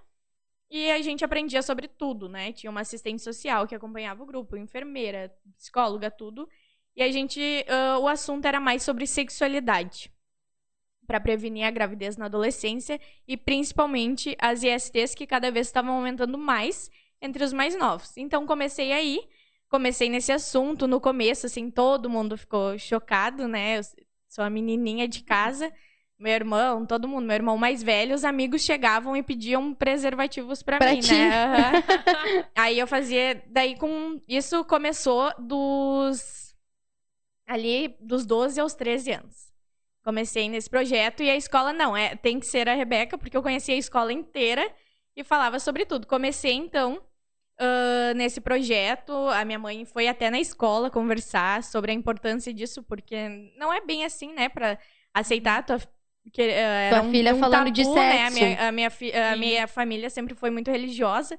E 0.70 0.90
a 0.90 1.00
gente 1.00 1.24
aprendia 1.24 1.62
sobre 1.62 1.88
tudo, 1.88 2.28
né? 2.28 2.52
Tinha 2.52 2.70
uma 2.70 2.82
assistente 2.82 3.22
social 3.22 3.66
que 3.66 3.74
acompanhava 3.74 4.22
o 4.22 4.26
grupo, 4.26 4.56
enfermeira, 4.56 5.34
psicóloga, 5.56 6.10
tudo. 6.10 6.48
E 6.94 7.02
a 7.02 7.10
gente, 7.10 7.40
uh, 7.40 8.00
o 8.00 8.08
assunto 8.08 8.44
era 8.44 8.60
mais 8.60 8.82
sobre 8.82 9.06
sexualidade, 9.06 10.12
para 11.06 11.18
prevenir 11.18 11.64
a 11.64 11.70
gravidez 11.70 12.18
na 12.18 12.26
adolescência 12.26 13.00
e 13.26 13.34
principalmente 13.34 14.36
as 14.38 14.62
ISTs 14.62 15.14
que 15.14 15.26
cada 15.26 15.50
vez 15.50 15.68
estavam 15.68 15.94
aumentando 15.94 16.36
mais 16.36 16.90
entre 17.22 17.42
os 17.42 17.52
mais 17.52 17.74
novos. 17.74 18.14
Então 18.18 18.46
comecei 18.46 18.92
aí, 18.92 19.20
comecei 19.70 20.10
nesse 20.10 20.32
assunto 20.32 20.86
no 20.86 21.00
começo, 21.00 21.46
assim, 21.46 21.70
todo 21.70 22.10
mundo 22.10 22.36
ficou 22.36 22.78
chocado, 22.78 23.48
né? 23.48 23.78
Eu 23.78 23.82
sou 24.28 24.44
a 24.44 24.50
menininha 24.50 25.08
de 25.08 25.22
casa, 25.22 25.72
meu 26.18 26.32
irmão, 26.32 26.84
todo 26.84 27.06
mundo, 27.06 27.26
meu 27.26 27.36
irmão 27.36 27.56
mais 27.56 27.82
velho, 27.82 28.14
os 28.14 28.24
amigos 28.24 28.62
chegavam 28.62 29.16
e 29.16 29.22
pediam 29.22 29.72
preservativos 29.72 30.62
para 30.62 30.78
mim, 30.90 31.00
ti. 31.00 31.12
né? 31.12 31.72
Uhum. 31.72 32.44
aí 32.56 32.78
eu 32.78 32.86
fazia, 32.86 33.42
daí 33.46 33.76
com 33.76 34.20
isso 34.26 34.64
começou 34.64 35.32
dos 35.38 36.56
ali 37.46 37.96
dos 38.00 38.26
12 38.26 38.60
aos 38.60 38.74
13 38.74 39.12
anos. 39.12 39.48
Comecei 40.02 40.48
nesse 40.48 40.68
projeto 40.68 41.22
e 41.22 41.30
a 41.30 41.36
escola 41.36 41.72
não, 41.72 41.96
é, 41.96 42.16
tem 42.16 42.40
que 42.40 42.46
ser 42.46 42.68
a 42.68 42.74
Rebeca, 42.74 43.16
porque 43.16 43.36
eu 43.36 43.42
conhecia 43.42 43.74
a 43.74 43.78
escola 43.78 44.12
inteira 44.12 44.68
e 45.16 45.22
falava 45.22 45.60
sobre 45.60 45.84
tudo. 45.86 46.06
Comecei 46.06 46.52
então 46.52 47.00
uh, 47.60 48.14
nesse 48.16 48.40
projeto, 48.40 49.12
a 49.28 49.44
minha 49.44 49.58
mãe 49.58 49.84
foi 49.84 50.08
até 50.08 50.30
na 50.30 50.40
escola 50.40 50.90
conversar 50.90 51.62
sobre 51.62 51.92
a 51.92 51.94
importância 51.94 52.52
disso, 52.52 52.82
porque 52.82 53.52
não 53.56 53.72
é 53.72 53.80
bem 53.80 54.04
assim, 54.04 54.32
né, 54.32 54.48
para 54.48 54.78
aceitar 55.12 55.58
a 55.58 55.62
tua 55.62 55.80
que, 56.30 56.42
uh, 56.42 56.90
Tua 56.90 57.02
um, 57.02 57.10
filha 57.10 57.34
um 57.34 57.38
falando 57.38 57.64
tabu, 57.64 57.70
de 57.70 57.84
sexo. 57.84 57.96
Né? 57.96 58.26
A, 58.26 58.30
minha, 58.30 58.68
a, 58.68 58.72
minha, 58.72 59.32
a 59.32 59.36
minha 59.36 59.66
família 59.68 60.10
sempre 60.10 60.34
foi 60.34 60.50
muito 60.50 60.70
religiosa. 60.70 61.38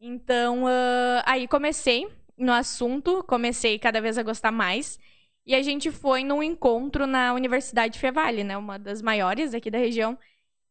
Então, 0.00 0.64
uh, 0.64 1.22
aí 1.24 1.48
comecei 1.48 2.08
no 2.36 2.52
assunto, 2.52 3.24
comecei 3.24 3.78
cada 3.78 4.00
vez 4.00 4.16
a 4.16 4.22
gostar 4.22 4.52
mais. 4.52 4.98
E 5.44 5.54
a 5.54 5.62
gente 5.62 5.90
foi 5.90 6.22
num 6.22 6.42
encontro 6.42 7.06
na 7.06 7.32
Universidade 7.32 7.98
Fevale, 7.98 8.44
né? 8.44 8.56
Uma 8.56 8.78
das 8.78 9.00
maiores 9.00 9.54
aqui 9.54 9.70
da 9.70 9.78
região. 9.78 10.18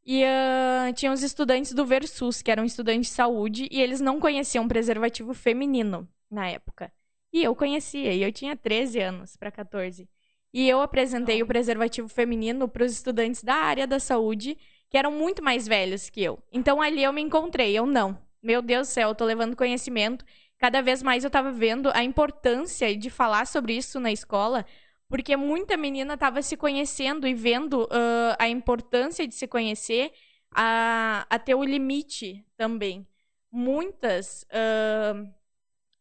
E 0.06 0.24
uh, 0.24 0.94
tinha 0.94 1.12
os 1.12 1.22
estudantes 1.24 1.74
do 1.74 1.86
Versus, 1.86 2.42
que 2.42 2.50
eram 2.50 2.64
estudantes 2.64 3.10
de 3.10 3.16
saúde, 3.16 3.68
e 3.70 3.82
eles 3.82 4.00
não 4.00 4.20
conheciam 4.20 4.68
preservativo 4.68 5.34
feminino 5.34 6.08
na 6.32 6.48
época. 6.48 6.92
E 7.34 7.44
eu 7.44 7.56
conhecia, 7.56 8.14
e 8.14 8.24
eu 8.24 8.32
tinha 8.32 8.56
13 8.56 9.00
anos 9.02 9.36
para 9.36 9.52
14. 9.52 10.08
E 10.54 10.68
eu 10.68 10.82
apresentei 10.82 11.42
o 11.44 11.48
preservativo 11.48 12.08
feminino 12.08 12.68
para 12.68 12.84
os 12.84 12.92
estudantes 12.92 13.44
da 13.44 13.56
área 13.56 13.86
da 13.86 14.00
saúde, 14.00 14.58
que 14.90 14.98
eram 14.98 15.12
muito 15.12 15.44
mais 15.44 15.68
velhos 15.68 16.10
que 16.10 16.24
eu. 16.24 16.40
Então 16.52 16.82
ali 16.82 17.04
eu 17.04 17.14
me 17.14 17.22
encontrei, 17.22 17.78
eu 17.78 17.86
não. 17.86 18.18
Meu 18.42 18.62
Deus 18.62 18.88
do 18.88 18.92
céu, 18.92 19.10
eu 19.10 19.16
tô 19.16 19.26
levando 19.26 19.56
conhecimento 19.56 20.26
cada 20.58 20.82
vez 20.82 21.04
mais 21.04 21.24
eu 21.24 21.28
estava 21.28 21.52
vendo 21.52 21.92
a 21.94 22.04
importância 22.04 22.96
de 22.96 23.10
falar 23.10 23.46
sobre 23.48 23.74
isso 23.74 24.00
na 24.00 24.12
escola, 24.12 24.66
porque 25.08 25.38
muita 25.38 25.78
menina 25.78 26.16
estava 26.16 26.42
se 26.42 26.58
conhecendo 26.58 27.28
e 27.28 27.34
vendo 27.34 27.84
uh, 27.84 28.36
a 28.38 28.50
importância 28.50 29.28
de 29.28 29.36
se 29.36 29.48
conhecer, 29.48 30.12
a, 30.52 31.26
a 31.30 31.40
ter 31.40 31.56
o 31.56 31.64
limite 31.64 32.44
também. 32.58 33.08
Muitas 33.52 34.44
uh, 34.44 35.28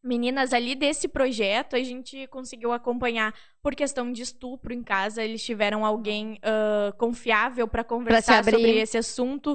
meninas 0.06 0.52
ali 0.52 0.74
desse 0.74 1.08
projeto 1.08 1.76
a 1.76 1.82
gente 1.82 2.26
conseguiu 2.28 2.72
acompanhar 2.72 3.34
por 3.62 3.74
questão 3.74 4.12
de 4.12 4.22
estupro 4.22 4.72
em 4.72 4.82
casa. 4.82 5.22
Eles 5.22 5.44
tiveram 5.44 5.84
alguém 5.84 6.34
uh, 6.34 6.96
confiável 6.96 7.66
para 7.66 7.84
conversar 7.84 8.44
sobre 8.44 8.78
esse 8.78 8.96
assunto. 8.96 9.54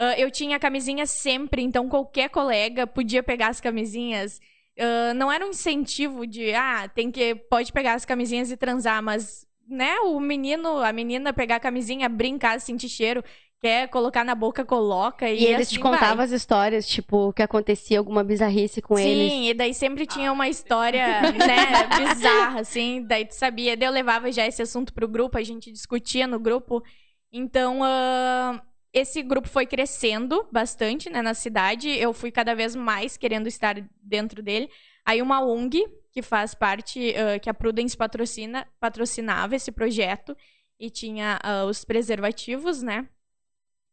Uh, 0.00 0.16
eu 0.16 0.30
tinha 0.30 0.58
camisinha 0.58 1.06
sempre, 1.06 1.62
então 1.62 1.88
qualquer 1.88 2.30
colega 2.30 2.86
podia 2.86 3.22
pegar 3.22 3.48
as 3.48 3.60
camisinhas. 3.60 4.40
Uh, 4.78 5.12
não 5.14 5.30
era 5.30 5.44
um 5.44 5.50
incentivo 5.50 6.26
de, 6.26 6.54
ah, 6.54 6.88
tem 6.88 7.10
que 7.10 7.34
pode 7.34 7.70
pegar 7.70 7.94
as 7.94 8.06
camisinhas 8.06 8.50
e 8.50 8.56
transar, 8.56 9.02
mas 9.02 9.46
né, 9.68 10.00
o 10.00 10.18
menino, 10.18 10.78
a 10.78 10.92
menina 10.92 11.32
pegar 11.32 11.56
a 11.56 11.60
camisinha, 11.60 12.08
brincar, 12.08 12.60
sentir 12.60 12.88
cheiro, 12.88 13.22
quer 13.60 13.88
colocar 13.88 14.24
na 14.24 14.34
boca, 14.34 14.64
coloca. 14.64 15.28
E, 15.28 15.42
e 15.42 15.46
eles 15.46 15.68
assim 15.68 15.76
te 15.76 15.80
contavam 15.80 16.16
vai. 16.16 16.24
as 16.24 16.32
histórias, 16.32 16.88
tipo, 16.88 17.32
que 17.32 17.42
acontecia 17.42 17.98
alguma 17.98 18.24
bizarrice 18.24 18.80
com 18.80 18.96
Sim, 18.96 19.02
eles. 19.02 19.32
Sim, 19.32 19.48
e 19.48 19.54
daí 19.54 19.74
sempre 19.74 20.06
tinha 20.06 20.32
uma 20.32 20.48
história, 20.48 21.20
né, 21.20 21.86
bizarra, 21.98 22.60
assim. 22.60 23.04
Daí 23.06 23.26
tu 23.26 23.34
sabia. 23.34 23.76
Daí 23.76 23.86
eu 23.86 23.92
levava 23.92 24.32
já 24.32 24.46
esse 24.46 24.62
assunto 24.62 24.94
pro 24.94 25.06
grupo, 25.06 25.36
a 25.36 25.42
gente 25.42 25.70
discutia 25.70 26.26
no 26.26 26.40
grupo. 26.40 26.82
Então, 27.30 27.80
uh, 27.80 28.60
esse 28.92 29.22
grupo 29.22 29.46
foi 29.46 29.66
crescendo 29.66 30.46
bastante, 30.50 31.10
né, 31.10 31.20
na 31.20 31.34
cidade. 31.34 31.90
Eu 31.90 32.14
fui 32.14 32.30
cada 32.30 32.54
vez 32.54 32.74
mais 32.74 33.16
querendo 33.16 33.46
estar 33.46 33.76
dentro 34.02 34.42
dele. 34.42 34.70
Aí 35.04 35.20
uma 35.20 35.44
ONG, 35.44 35.86
que 36.12 36.22
faz 36.22 36.54
parte, 36.54 37.10
uh, 37.10 37.38
que 37.40 37.50
a 37.50 37.54
Prudence 37.54 37.96
patrocina, 37.96 38.66
patrocinava 38.80 39.54
esse 39.54 39.70
projeto. 39.70 40.34
E 40.78 40.88
tinha 40.88 41.38
uh, 41.44 41.68
os 41.68 41.84
preservativos, 41.84 42.82
né? 42.82 43.06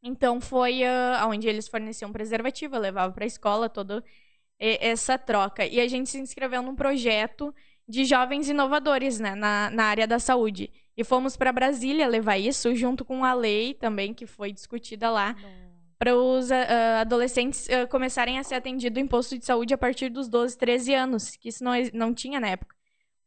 Então 0.03 0.39
foi 0.39 0.81
uh, 0.83 1.27
onde 1.27 1.47
eles 1.47 1.67
forneciam 1.67 2.11
preservativo, 2.11 2.75
eu 2.75 2.81
levava 2.81 3.11
para 3.13 3.23
a 3.23 3.27
escola 3.27 3.67
toda 3.69 4.03
essa 4.59 5.17
troca. 5.17 5.65
E 5.65 5.79
a 5.79 5.87
gente 5.87 6.09
se 6.09 6.19
inscreveu 6.19 6.61
num 6.61 6.75
projeto 6.75 7.53
de 7.87 8.03
jovens 8.05 8.49
inovadores 8.49 9.19
né, 9.19 9.35
na, 9.35 9.69
na 9.69 9.85
área 9.85 10.07
da 10.07 10.19
saúde. 10.19 10.71
E 10.95 11.03
fomos 11.03 11.37
para 11.37 11.51
Brasília 11.51 12.07
levar 12.07 12.37
isso, 12.37 12.75
junto 12.75 13.05
com 13.05 13.23
a 13.23 13.33
lei 13.33 13.73
também, 13.75 14.13
que 14.13 14.25
foi 14.25 14.51
discutida 14.51 15.09
lá, 15.09 15.35
para 15.97 16.15
os 16.15 16.49
uh, 16.49 16.53
adolescentes 17.01 17.67
uh, 17.67 17.87
começarem 17.87 18.39
a 18.39 18.43
ser 18.43 18.55
atendidos 18.55 19.01
em 19.01 19.07
posto 19.07 19.37
de 19.37 19.45
saúde 19.45 19.73
a 19.73 19.77
partir 19.77 20.09
dos 20.09 20.27
12, 20.27 20.57
13 20.57 20.93
anos, 20.93 21.35
que 21.35 21.49
isso 21.49 21.63
não, 21.63 21.73
não 21.93 22.13
tinha 22.13 22.39
na 22.39 22.49
época. 22.49 22.76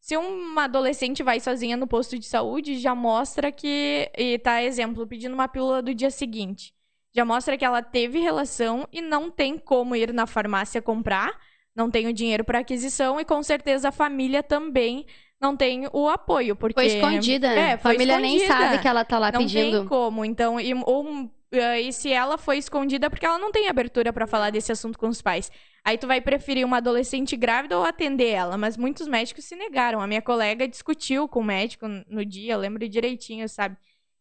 Se 0.01 0.17
uma 0.17 0.65
adolescente 0.65 1.23
vai 1.23 1.39
sozinha 1.41 1.77
no 1.77 1.87
posto 1.87 2.19
de 2.19 2.27
saúde, 2.27 2.79
já 2.79 2.95
mostra 2.95 3.53
que. 3.53 4.11
E 4.17 4.39
tá, 4.39 4.63
exemplo, 4.63 5.07
pedindo 5.07 5.35
uma 5.35 5.47
pílula 5.47 5.83
do 5.83 5.95
dia 5.95 6.11
seguinte. 6.11 6.73
Já 7.15 7.25
mostra 7.25 7.57
que 7.57 7.65
ela 7.65 7.83
teve 7.83 8.19
relação 8.19 8.89
e 8.93 9.03
não 9.03 9.31
tem 9.31 9.59
como 9.59 9.95
ir 9.95 10.13
na 10.13 10.27
farmácia 10.27 10.81
comprar, 10.81 11.37
não 11.75 11.91
tem 11.91 12.07
o 12.07 12.13
dinheiro 12.13 12.45
para 12.45 12.61
aquisição 12.61 13.21
e 13.21 13.25
com 13.25 13.43
certeza 13.43 13.89
a 13.89 13.93
família 13.93 14.43
também 14.43 15.07
não 15.41 15.57
tem 15.57 15.89
o 15.93 16.09
apoio, 16.09 16.55
porque 16.55 16.75
foi 16.75 16.87
escondida, 16.87 17.49
né? 17.49 17.71
É, 17.71 17.73
a 17.73 17.79
família 17.79 18.15
escondida. 18.15 18.39
nem 18.39 18.47
sabe 18.47 18.79
que 18.79 18.87
ela 18.87 19.05
tá 19.05 19.19
lá 19.19 19.33
não 19.33 19.41
pedindo. 19.41 19.73
Não 19.73 19.81
tem 19.81 19.89
como. 19.89 20.25
Então, 20.25 20.61
e, 20.61 20.73
ou 20.75 21.31
eh, 21.53 21.81
e 21.83 21.93
se 21.93 22.13
ela 22.13 22.39
foi 22.39 22.59
escondida 22.59 23.11
porque 23.11 23.27
ela 23.27 23.39
não 23.39 23.51
tem 23.53 23.69
abertura 23.69 24.13
para 24.13 24.27
falar 24.27 24.51
desse 24.51 24.73
assunto 24.73 24.99
com 24.99 25.09
os 25.09 25.21
pais. 25.23 25.51
Aí 25.85 25.97
tu 25.99 26.07
vai 26.07 26.21
preferir 26.21 26.65
uma 26.65 26.77
adolescente 26.79 27.37
grávida 27.37 27.77
ou 27.79 27.85
atender 27.85 28.29
ela, 28.29 28.57
mas 28.59 28.77
muitos 28.77 29.09
médicos 29.09 29.45
se 29.45 29.57
negaram. 29.57 30.01
A 30.01 30.07
minha 30.07 30.23
colega 30.23 30.69
discutiu 30.69 31.27
com 31.29 31.41
o 31.41 31.45
médico 31.45 31.87
no 32.09 32.25
dia, 32.25 32.55
eu 32.55 32.59
lembro 32.59 32.87
direitinho, 32.89 33.49
sabe? 33.49 33.77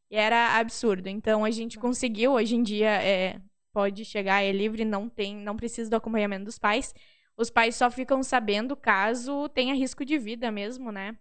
E 0.10 0.16
era 0.16 0.58
absurdo. 0.58 1.08
Então 1.08 1.46
a 1.46 1.52
gente 1.52 1.78
conseguiu, 1.78 2.34
hoje 2.34 2.56
em 2.56 2.64
dia 2.64 2.90
é, 3.04 3.42
pode 3.74 4.06
chegar, 4.06 4.44
é 4.44 4.52
livre, 4.52 4.86
não 4.86 5.10
tem, 5.10 5.36
não 5.36 5.56
precisa 5.56 5.90
do 5.90 5.96
acompanhamento 5.96 6.46
dos 6.46 6.58
pais. 6.58 6.94
Os 7.38 7.50
pais 7.50 7.76
só 7.76 7.92
ficam 7.92 8.24
sabendo 8.24 8.76
caso 8.76 9.50
tenha 9.50 9.74
risco 9.76 10.06
de 10.06 10.18
vida 10.18 10.52
mesmo, 10.52 10.92
né? 10.92 11.18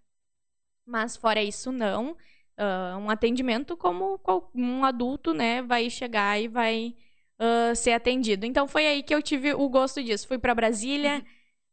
Mas 0.87 1.17
fora 1.17 1.43
isso, 1.43 1.71
não 1.73 2.17
uh, 2.59 2.99
um 2.99 3.09
atendimento 3.09 3.77
como 3.77 4.21
um 4.55 4.85
adulto, 4.85 5.33
né, 5.33 5.63
vai 5.63 5.89
chegar 5.89 6.41
e 6.41 6.49
vai 6.49 6.95
uh, 7.39 7.75
ser 7.75 7.93
atendido. 7.93 8.45
Então 8.45 8.67
foi 8.67 8.87
aí 8.87 9.03
que 9.03 9.15
eu 9.15 9.23
tive 9.23 9.55
o 9.55 9.69
gosto 9.69 10.03
disso. 10.03 10.27
Fui 10.27 10.39
para 10.39 10.55
Brasília, 10.55 11.25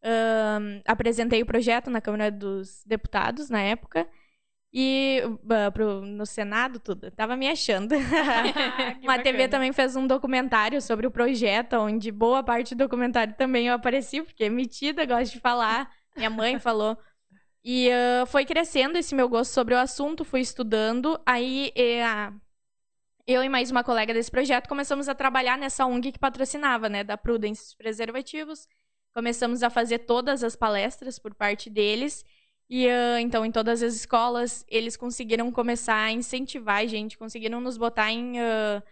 uh, 0.03 0.81
apresentei 0.85 1.41
o 1.41 1.45
projeto 1.45 1.89
na 1.89 1.99
Câmara 1.99 2.31
dos 2.31 2.83
Deputados 2.85 3.49
na 3.49 3.61
época. 3.61 4.07
E 4.77 5.21
pro, 5.73 6.01
no 6.01 6.25
Senado, 6.25 6.81
tudo. 6.81 7.09
Tava 7.09 7.37
me 7.37 7.47
achando. 7.47 7.95
Uma 9.01 9.17
TV 9.17 9.47
também 9.47 9.71
fez 9.71 9.95
um 9.95 10.05
documentário 10.05 10.81
sobre 10.81 11.07
o 11.07 11.11
projeto, 11.11 11.77
onde 11.77 12.11
boa 12.11 12.43
parte 12.43 12.75
do 12.75 12.79
documentário 12.79 13.33
também 13.35 13.67
eu 13.67 13.73
apareci, 13.73 14.21
porque 14.21 14.43
é 14.43 14.49
metida, 14.49 15.05
gosto 15.05 15.31
de 15.33 15.39
falar. 15.39 15.89
Minha 16.15 16.29
mãe 16.29 16.59
falou. 16.59 16.97
E 17.67 17.89
uh, 17.89 18.27
foi 18.27 18.45
crescendo 18.45 18.95
esse 18.95 19.15
meu 19.15 19.27
gosto 19.27 19.51
sobre 19.51 19.73
o 19.73 19.79
assunto, 19.79 20.23
fui 20.23 20.39
estudando. 20.39 21.19
Aí 21.25 21.73
uh, 21.75 22.39
eu 23.25 23.43
e 23.43 23.49
mais 23.49 23.71
uma 23.71 23.83
colega 23.83 24.13
desse 24.13 24.29
projeto 24.29 24.69
começamos 24.69 25.09
a 25.09 25.15
trabalhar 25.15 25.57
nessa 25.57 25.83
ONG 25.83 26.11
que 26.11 26.19
patrocinava, 26.19 26.87
né, 26.87 27.03
da 27.03 27.17
Prudence 27.17 27.75
Preservativos. 27.75 28.67
Começamos 29.15 29.63
a 29.63 29.71
fazer 29.71 29.99
todas 29.99 30.43
as 30.43 30.55
palestras 30.55 31.17
por 31.17 31.33
parte 31.33 31.67
deles. 31.67 32.23
E 32.69 32.85
uh, 32.85 33.17
então, 33.19 33.43
em 33.43 33.51
todas 33.51 33.81
as 33.81 33.95
escolas, 33.95 34.63
eles 34.67 34.95
conseguiram 34.95 35.51
começar 35.51 36.03
a 36.03 36.11
incentivar 36.11 36.81
a 36.81 36.85
gente, 36.85 37.17
conseguiram 37.17 37.59
nos 37.59 37.77
botar 37.79 38.11
em 38.11 38.39
uh, 38.39 38.83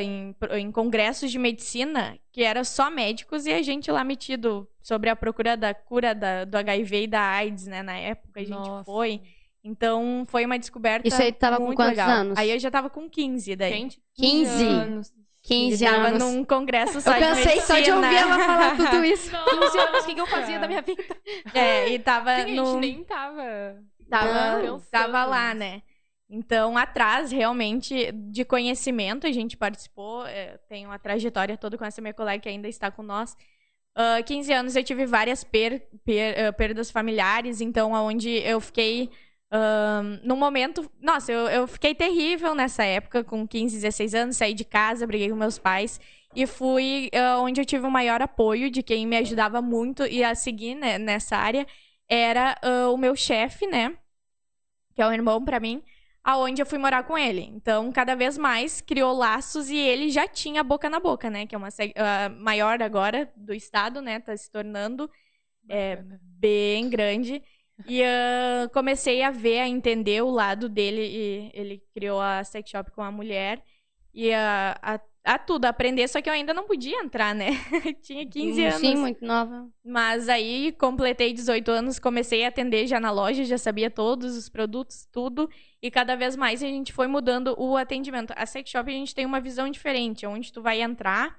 em, 0.00 0.34
em, 0.52 0.72
congressos 0.72 1.30
de 1.30 1.38
medicina 1.38 2.18
que 2.32 2.42
era 2.42 2.64
só 2.64 2.90
médicos 2.90 3.44
e 3.44 3.52
a 3.52 3.60
gente 3.60 3.90
lá 3.90 4.02
metido 4.02 4.66
sobre 4.82 5.10
a 5.10 5.16
procura 5.16 5.56
da 5.56 5.74
cura 5.74 6.14
da, 6.14 6.44
do 6.44 6.56
HIV 6.56 7.02
e 7.02 7.06
da 7.06 7.20
AIDS, 7.20 7.66
né? 7.66 7.82
Na 7.82 7.96
época 7.96 8.40
a 8.40 8.44
gente 8.44 8.56
Nossa. 8.56 8.84
foi. 8.84 9.20
Então 9.62 10.24
foi 10.26 10.46
uma 10.46 10.58
descoberta. 10.58 11.06
Isso 11.06 11.20
aí 11.20 11.32
tava 11.32 11.58
com 11.58 11.74
quantos 11.74 11.90
legal. 11.90 12.08
anos? 12.08 12.38
Aí 12.38 12.50
eu 12.50 12.58
já 12.58 12.70
tava 12.70 12.88
com 12.88 13.08
15 13.08 13.56
daí. 13.56 13.72
Gente, 13.72 14.02
15 14.14 14.64
anos. 14.64 15.12
15 15.42 15.86
anos. 15.86 16.02
Tava 16.02 16.18
num 16.18 16.44
congresso 16.44 17.00
só 17.00 17.14
eu 17.14 17.20
cansei 17.20 17.56
de 17.56 17.62
só 17.62 17.78
de 17.78 17.90
ouvir 17.90 18.14
ela 18.14 18.38
falar 18.38 18.76
tudo 18.90 19.04
isso. 19.04 19.30
15 19.30 19.78
anos, 19.78 20.02
o 20.02 20.06
que, 20.06 20.14
que 20.14 20.20
eu 20.20 20.26
fazia 20.26 20.58
da 20.58 20.66
minha 20.66 20.82
vida? 20.82 21.02
É, 21.54 21.88
e 21.90 21.98
tava 21.98 22.44
Sim, 22.44 22.54
no... 22.54 22.62
A 22.62 22.66
gente 22.66 22.80
nem 22.80 23.04
tava... 23.04 23.76
Tava, 24.08 24.82
tava 24.90 25.24
lá, 25.24 25.54
né? 25.54 25.82
Então, 26.32 26.78
atrás, 26.78 27.32
realmente, 27.32 28.12
de 28.12 28.44
conhecimento, 28.44 29.26
a 29.26 29.32
gente 29.32 29.56
participou. 29.56 30.24
É, 30.26 30.58
tem 30.68 30.86
uma 30.86 30.96
trajetória 30.96 31.56
toda 31.56 31.76
com 31.76 31.84
essa 31.84 32.00
minha 32.00 32.14
colega 32.14 32.40
que 32.40 32.48
ainda 32.48 32.68
está 32.68 32.88
com 32.88 33.02
nós. 33.02 33.36
Uh, 33.98 34.22
15 34.24 34.52
anos 34.52 34.76
eu 34.76 34.84
tive 34.84 35.04
várias 35.06 35.42
per, 35.42 35.88
per, 36.04 36.50
uh, 36.50 36.52
perdas 36.52 36.88
familiares, 36.88 37.60
então, 37.60 37.92
onde 37.92 38.30
eu 38.30 38.60
fiquei. 38.60 39.10
Uh, 39.52 40.20
no 40.22 40.36
momento. 40.36 40.88
Nossa, 41.00 41.32
eu, 41.32 41.48
eu 41.48 41.66
fiquei 41.66 41.96
terrível 41.96 42.54
nessa 42.54 42.84
época, 42.84 43.24
com 43.24 43.44
15, 43.46 43.74
16 43.74 44.14
anos, 44.14 44.36
saí 44.36 44.54
de 44.54 44.64
casa, 44.64 45.08
briguei 45.08 45.28
com 45.30 45.34
meus 45.34 45.58
pais. 45.58 46.00
E 46.32 46.46
fui 46.46 47.10
uh, 47.12 47.40
onde 47.40 47.60
eu 47.60 47.64
tive 47.64 47.84
o 47.84 47.90
maior 47.90 48.22
apoio 48.22 48.70
de 48.70 48.84
quem 48.84 49.04
me 49.04 49.16
ajudava 49.16 49.60
muito 49.60 50.06
e 50.06 50.22
a 50.22 50.36
seguir 50.36 50.76
né, 50.76 50.96
nessa 50.96 51.36
área. 51.36 51.66
Era 52.08 52.56
uh, 52.64 52.94
o 52.94 52.96
meu 52.96 53.16
chefe, 53.16 53.66
né? 53.66 53.96
Que 54.94 55.02
é 55.02 55.06
um 55.08 55.12
irmão 55.12 55.44
para 55.44 55.58
mim 55.58 55.82
aonde 56.22 56.60
eu 56.60 56.66
fui 56.66 56.78
morar 56.78 57.04
com 57.04 57.16
ele. 57.16 57.42
Então, 57.42 57.90
cada 57.90 58.14
vez 58.14 58.36
mais 58.36 58.80
criou 58.80 59.12
laços 59.12 59.70
e 59.70 59.76
ele 59.76 60.10
já 60.10 60.28
tinha 60.28 60.62
boca 60.62 60.90
na 60.90 61.00
boca, 61.00 61.30
né? 61.30 61.46
Que 61.46 61.54
é 61.54 61.58
uma 61.58 61.68
uh, 61.68 62.42
maior 62.42 62.82
agora 62.82 63.32
do 63.36 63.54
estado, 63.54 64.02
né? 64.02 64.20
Tá 64.20 64.36
se 64.36 64.50
tornando 64.50 65.10
é, 65.68 66.02
bem 66.22 66.88
grande. 66.90 67.42
E 67.86 68.02
uh, 68.02 68.68
comecei 68.72 69.22
a 69.22 69.30
ver, 69.30 69.60
a 69.60 69.68
entender 69.68 70.22
o 70.22 70.30
lado 70.30 70.68
dele. 70.68 71.00
E 71.02 71.50
ele 71.54 71.82
criou 71.94 72.20
a 72.20 72.44
sex 72.44 72.68
shop 72.70 72.90
com 72.90 73.02
a 73.02 73.10
mulher. 73.10 73.62
E 74.12 74.32
a, 74.32 74.78
a 74.82 75.00
a 75.24 75.38
tudo, 75.38 75.66
aprender, 75.66 76.08
só 76.08 76.20
que 76.20 76.28
eu 76.28 76.32
ainda 76.32 76.54
não 76.54 76.64
podia 76.64 76.98
entrar, 77.02 77.34
né? 77.34 77.50
Tinha 78.02 78.26
15 78.26 78.64
anos. 78.64 78.80
Sim, 78.80 78.96
muito 78.96 79.24
nova. 79.24 79.68
Mas 79.84 80.28
aí 80.28 80.72
completei 80.72 81.32
18 81.32 81.70
anos, 81.70 81.98
comecei 81.98 82.44
a 82.44 82.48
atender 82.48 82.86
já 82.86 82.98
na 82.98 83.10
loja, 83.10 83.44
já 83.44 83.58
sabia 83.58 83.90
todos 83.90 84.36
os 84.36 84.48
produtos, 84.48 85.06
tudo. 85.12 85.48
E 85.82 85.90
cada 85.90 86.16
vez 86.16 86.36
mais 86.36 86.62
a 86.62 86.66
gente 86.66 86.92
foi 86.92 87.06
mudando 87.06 87.54
o 87.58 87.76
atendimento. 87.76 88.32
A 88.36 88.46
sex 88.46 88.70
shop 88.70 88.90
a 88.90 88.94
gente 88.94 89.14
tem 89.14 89.26
uma 89.26 89.40
visão 89.40 89.68
diferente, 89.70 90.26
onde 90.26 90.52
tu 90.52 90.62
vai 90.62 90.80
entrar 90.80 91.38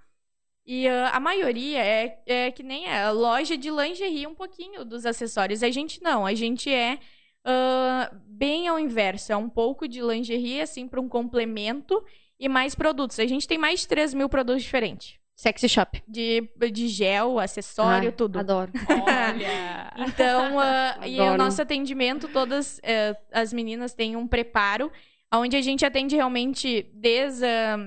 e 0.66 0.88
uh, 0.88 1.10
a 1.12 1.20
maioria 1.20 1.84
é, 1.84 2.22
é 2.26 2.52
que 2.52 2.64
nem 2.64 2.88
é 2.88 3.10
loja 3.10 3.58
de 3.58 3.70
lingerie 3.70 4.28
um 4.28 4.36
pouquinho 4.36 4.86
dos 4.86 5.06
acessórios. 5.06 5.64
A 5.64 5.70
gente 5.70 6.02
não, 6.04 6.26
a 6.26 6.34
gente 6.34 6.72
é 6.72 7.00
uh, 7.46 8.16
bem 8.26 8.68
ao 8.68 8.80
inverso, 8.80 9.32
é 9.32 9.36
um 9.36 9.50
pouco 9.50 9.88
de 9.88 10.02
lingerie 10.02 10.62
assim 10.62 10.88
para 10.88 11.02
um 11.02 11.10
complemento 11.10 12.04
e 12.42 12.50
mais 12.50 12.74
produtos. 12.74 13.20
A 13.20 13.28
gente 13.28 13.48
tem 13.48 13.58
mais 13.60 13.82
de 13.82 13.88
3 13.88 14.16
mil 14.16 14.28
produtos 14.28 14.64
diferentes. 14.64 15.20
Sexy 15.36 15.70
shop. 15.70 16.04
De, 16.08 16.50
de 16.72 16.88
gel, 16.88 17.40
acessório, 17.40 18.10
Ah, 18.10 18.12
tudo. 18.12 18.40
Adoro. 18.40 18.72
Olha. 18.90 19.94
Então, 20.08 20.60
ah, 20.60 20.98
e 21.08 21.20
o 21.20 21.24
Adoro. 21.24 21.38
nosso 21.38 21.62
atendimento, 21.62 22.28
todas 22.28 22.80
eh, 22.82 23.16
as 23.32 23.54
meninas 23.54 23.94
têm 23.94 24.16
um 24.16 24.28
preparo, 24.28 24.92
onde 25.32 25.56
a 25.56 25.62
gente 25.62 25.86
atende 25.86 26.16
realmente 26.16 26.90
desde 26.94 27.46
a 27.46 27.78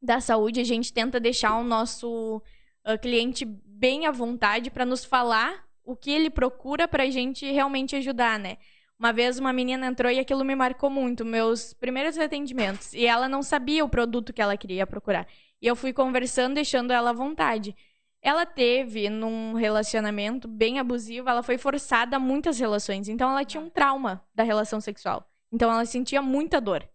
da 0.00 0.20
saúde, 0.20 0.60
a 0.60 0.64
gente 0.64 0.92
tenta 0.92 1.18
deixar 1.18 1.56
o 1.56 1.64
nosso 1.64 2.42
ah, 2.84 2.96
cliente 2.96 3.44
bem 3.44 4.06
à 4.06 4.10
vontade 4.10 4.70
para 4.70 4.84
nos 4.86 5.04
falar 5.04 5.64
o 5.84 5.94
que 5.94 6.10
ele 6.10 6.30
procura 6.30 6.88
para 6.88 7.02
a 7.02 7.10
gente 7.10 7.50
realmente 7.50 7.96
ajudar, 7.96 8.38
né? 8.38 8.56
Uma 8.98 9.12
vez 9.12 9.38
uma 9.38 9.52
menina 9.52 9.86
entrou 9.86 10.10
e 10.10 10.18
aquilo 10.18 10.44
me 10.44 10.54
marcou 10.54 10.88
muito, 10.88 11.24
meus 11.24 11.72
primeiros 11.74 12.16
atendimentos, 12.16 12.92
e 12.94 13.04
ela 13.06 13.28
não 13.28 13.42
sabia 13.42 13.84
o 13.84 13.88
produto 13.88 14.32
que 14.32 14.40
ela 14.40 14.56
queria 14.56 14.86
procurar. 14.86 15.26
E 15.60 15.66
eu 15.66 15.74
fui 15.74 15.92
conversando, 15.92 16.54
deixando 16.54 16.92
ela 16.92 17.10
à 17.10 17.12
vontade. 17.12 17.74
Ela 18.22 18.46
teve, 18.46 19.10
num 19.10 19.54
relacionamento 19.54 20.48
bem 20.48 20.78
abusivo, 20.78 21.28
ela 21.28 21.42
foi 21.42 21.58
forçada 21.58 22.16
a 22.16 22.20
muitas 22.20 22.58
relações. 22.58 23.08
Então, 23.08 23.30
ela 23.30 23.44
tinha 23.44 23.62
um 23.62 23.68
trauma 23.68 24.22
da 24.34 24.42
relação 24.42 24.80
sexual. 24.80 25.28
Então, 25.52 25.70
ela 25.70 25.84
sentia 25.84 26.22
muita 26.22 26.60
dor. 26.60 26.88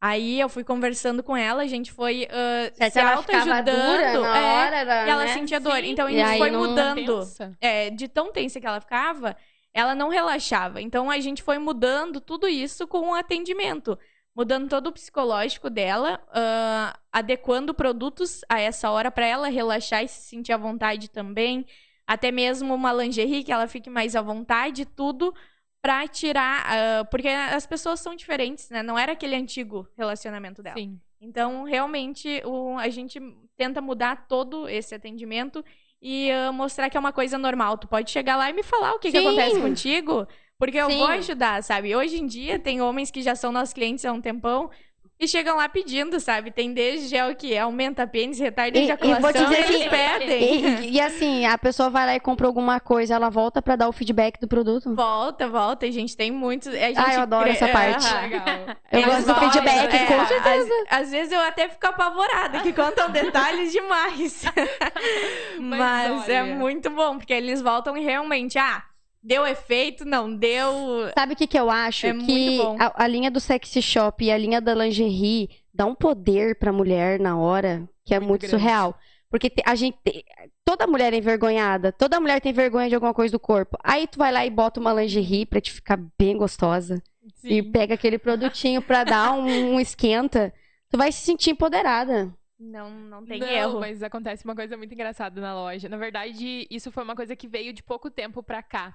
Aí, 0.00 0.40
eu 0.40 0.48
fui 0.48 0.62
conversando 0.64 1.22
com 1.22 1.36
ela, 1.36 1.62
a 1.62 1.66
gente 1.66 1.92
foi 1.92 2.28
ah, 2.30 2.70
se 2.72 2.90
Se 2.90 3.00
autoajudando. 3.00 4.24
é, 4.24 4.66
hora, 4.66 5.06
e 5.06 5.10
ela 5.10 5.24
né? 5.24 5.34
sentia 5.34 5.58
dor. 5.58 5.76
Sim. 5.76 5.90
Então, 5.90 6.06
a 6.06 6.10
gente 6.10 6.38
foi 6.38 6.50
mudando. 6.50 7.28
É, 7.60 7.90
de 7.90 8.08
tão 8.08 8.32
tensa 8.32 8.60
que 8.60 8.66
ela 8.66 8.80
ficava, 8.80 9.36
ela 9.76 9.94
não 9.94 10.08
relaxava. 10.08 10.80
Então, 10.80 11.10
a 11.10 11.20
gente 11.20 11.42
foi 11.42 11.58
mudando 11.58 12.20
tudo 12.20 12.48
isso 12.48 12.86
com 12.86 13.10
o 13.10 13.14
atendimento. 13.14 13.98
Mudando 14.34 14.68
todo 14.68 14.86
o 14.88 14.92
psicológico 14.92 15.68
dela, 15.70 16.20
ah, 16.32 16.98
adequando 17.12 17.74
produtos 17.74 18.40
a 18.48 18.58
essa 18.60 18.90
hora 18.90 19.10
para 19.10 19.26
ela 19.26 19.48
relaxar 19.48 20.02
e 20.02 20.08
se 20.08 20.22
sentir 20.28 20.52
à 20.52 20.56
vontade 20.56 21.08
também. 21.10 21.64
Até 22.06 22.30
mesmo 22.30 22.74
uma 22.74 22.92
lingerie 22.92 23.44
que 23.44 23.52
ela 23.52 23.66
fique 23.66 23.90
mais 23.90 24.16
à 24.16 24.22
vontade, 24.22 24.84
tudo 24.86 25.34
pra 25.82 26.06
tirar. 26.08 26.64
ah, 26.66 27.04
porque 27.10 27.28
as 27.28 27.66
pessoas 27.66 28.00
são 28.00 28.14
diferentes, 28.16 28.70
né? 28.70 28.82
Não 28.82 28.98
era 28.98 29.12
aquele 29.12 29.36
antigo 29.36 29.86
relacionamento 29.96 30.62
dela. 30.62 30.76
Sim. 30.78 31.00
Então, 31.20 31.64
realmente, 31.64 32.42
o- 32.44 32.76
a 32.78 32.88
gente 32.88 33.18
tenta 33.56 33.80
mudar 33.80 34.26
todo 34.28 34.68
esse 34.68 34.94
atendimento 34.94 35.64
e 36.08 36.30
ah, 36.30 36.52
mostrar 36.52 36.88
que 36.88 36.96
é 36.96 37.00
uma 37.00 37.12
coisa 37.12 37.36
normal. 37.36 37.76
Tu 37.76 37.88
pode 37.88 38.12
chegar 38.12 38.36
lá 38.36 38.48
e 38.48 38.52
me 38.52 38.62
falar 38.62 38.92
o 38.92 38.98
que, 39.00 39.10
que 39.10 39.18
acontece 39.18 39.60
contigo, 39.60 40.24
porque 40.56 40.78
eu 40.78 40.88
Sim. 40.88 40.98
vou 40.98 41.08
ajudar, 41.08 41.64
sabe? 41.64 41.96
Hoje 41.96 42.18
em 42.18 42.26
dia, 42.28 42.60
tem 42.60 42.80
homens 42.80 43.10
que 43.10 43.22
já 43.22 43.34
são 43.34 43.50
nossos 43.50 43.74
clientes 43.74 44.04
há 44.04 44.12
um 44.12 44.20
tempão 44.20 44.70
e 45.18 45.26
chegam 45.26 45.56
lá 45.56 45.68
pedindo, 45.68 46.20
sabe? 46.20 46.50
Tem 46.50 46.72
desde 46.72 47.08
gel 47.08 47.34
que 47.34 47.56
aumenta 47.56 48.06
pênis, 48.06 48.38
retarda 48.38 48.76
E- 48.76 48.82
e 48.82 48.84
ejaculação, 48.84 49.20
vou 49.22 49.32
te 49.32 49.38
dizer 49.38 49.64
eles 49.70 49.82
que- 49.84 49.88
pedem. 49.88 50.42
E, 50.42 50.66
e- 50.86 50.90
e 50.96 51.00
assim, 51.00 51.46
a 51.46 51.56
pessoa 51.56 51.88
vai 51.88 52.04
lá 52.06 52.14
e 52.14 52.20
compra 52.20 52.46
alguma 52.46 52.78
coisa, 52.80 53.14
ela 53.14 53.30
volta 53.30 53.62
pra 53.62 53.76
dar 53.76 53.88
o 53.88 53.92
feedback 53.92 54.38
do 54.38 54.46
produto. 54.46 54.94
Volta, 54.94 55.48
volta. 55.48 55.86
A 55.86 55.90
gente 55.90 56.16
tem 56.16 56.30
muitos. 56.30 56.68
A 56.68 56.72
gente 56.76 56.98
Ah, 56.98 57.14
eu 57.14 57.20
adoro 57.22 57.44
cre- 57.44 57.52
essa 57.52 57.68
parte. 57.68 58.06
Aham. 58.06 58.20
Legal. 58.22 58.44
Eu 58.92 59.00
Eles 59.00 59.06
gosto 59.24 59.26
do 59.26 59.34
feedback, 59.52 59.94
é, 59.94 60.06
com 60.06 60.26
certeza. 60.26 60.70
Às, 60.90 61.10
vezes 61.10 61.32
eu 61.32 61.40
até 61.40 61.68
fico 61.68 61.86
apavorada, 61.86 62.60
que 62.60 62.72
contam 62.72 63.10
detalhes 63.10 63.72
demais. 63.72 64.44
Mas, 65.58 66.28
é 66.28 66.42
olha. 66.42 66.54
muito 66.54 66.90
bom, 66.90 67.18
porque 67.18 67.32
eles 67.32 67.60
voltam 67.62 67.96
e 67.96 68.02
realmente, 68.04 68.58
ah, 68.58 68.82
deu 69.26 69.46
efeito, 69.46 70.04
não 70.04 70.34
deu. 70.34 70.70
Sabe 71.18 71.32
o 71.32 71.36
que, 71.36 71.46
que 71.46 71.58
eu 71.58 71.68
acho? 71.68 72.06
É 72.06 72.10
que 72.14 72.16
muito 72.16 72.62
bom. 72.62 72.76
a, 72.78 73.04
a 73.04 73.06
linha 73.08 73.30
do 73.30 73.40
sexy 73.40 73.82
shop 73.82 74.24
e 74.24 74.30
a 74.30 74.38
linha 74.38 74.60
da 74.60 74.74
lingerie 74.74 75.48
dá 75.74 75.84
um 75.84 75.94
poder 75.94 76.58
pra 76.58 76.72
mulher 76.72 77.18
na 77.18 77.36
hora 77.36 77.88
que 78.04 78.14
é 78.14 78.20
Muito 78.20 78.28
muito, 78.42 78.48
surreal. 78.48 78.96
Porque 79.28 79.52
a 79.64 79.74
gente. 79.74 79.98
te- 80.04 80.24
Toda 80.64 80.86
mulher 80.86 81.12
é 81.12 81.16
envergonhada. 81.16 81.92
Toda 81.92 82.18
mulher 82.20 82.40
tem 82.40 82.52
vergonha 82.52 82.88
de 82.88 82.94
alguma 82.94 83.14
coisa 83.14 83.30
do 83.32 83.38
corpo. 83.38 83.76
Aí 83.84 84.06
tu 84.08 84.18
vai 84.18 84.32
lá 84.32 84.44
e 84.44 84.50
bota 84.50 84.80
uma 84.80 84.92
lingerie 84.92 85.46
pra 85.46 85.60
te 85.60 85.72
ficar 85.72 85.96
bem 86.18 86.36
gostosa. 86.36 87.00
E 87.44 87.62
Sim. 87.62 87.70
pega 87.70 87.94
aquele 87.94 88.18
produtinho 88.18 88.80
pra 88.82 89.04
dar 89.04 89.32
um, 89.38 89.74
um 89.74 89.80
esquenta. 89.80 90.52
Tu 90.90 90.96
vai 90.98 91.12
se 91.12 91.20
sentir 91.20 91.50
empoderada. 91.50 92.32
Não, 92.58 92.90
não 92.90 93.24
tem 93.24 93.38
não, 93.38 93.46
erro. 93.48 93.80
mas 93.80 94.02
acontece 94.02 94.44
uma 94.44 94.54
coisa 94.56 94.76
muito 94.76 94.92
engraçada 94.94 95.40
na 95.40 95.54
loja. 95.54 95.88
Na 95.88 95.96
verdade, 95.96 96.66
isso 96.70 96.90
foi 96.90 97.04
uma 97.04 97.14
coisa 97.14 97.36
que 97.36 97.46
veio 97.46 97.72
de 97.72 97.82
pouco 97.82 98.10
tempo 98.10 98.42
pra 98.42 98.60
cá. 98.62 98.94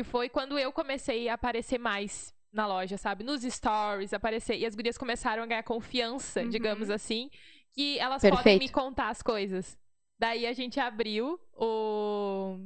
Que 0.00 0.04
foi 0.04 0.30
quando 0.30 0.58
eu 0.58 0.72
comecei 0.72 1.28
a 1.28 1.34
aparecer 1.34 1.76
mais 1.78 2.34
na 2.50 2.66
loja, 2.66 2.96
sabe? 2.96 3.22
Nos 3.22 3.42
stories, 3.42 4.14
aparecer. 4.14 4.56
E 4.58 4.64
as 4.64 4.74
gurias 4.74 4.96
começaram 4.96 5.42
a 5.42 5.46
ganhar 5.46 5.62
confiança, 5.62 6.40
Uhum. 6.40 6.48
digamos 6.48 6.88
assim, 6.88 7.30
que 7.74 7.98
elas 7.98 8.22
podem 8.22 8.34
Perfeito. 8.36 8.62
me 8.62 8.68
contar 8.70 9.10
as 9.10 9.20
coisas. 9.20 9.76
Daí 10.18 10.46
a 10.46 10.54
gente 10.54 10.80
abriu 10.80 11.38
o. 11.54 12.58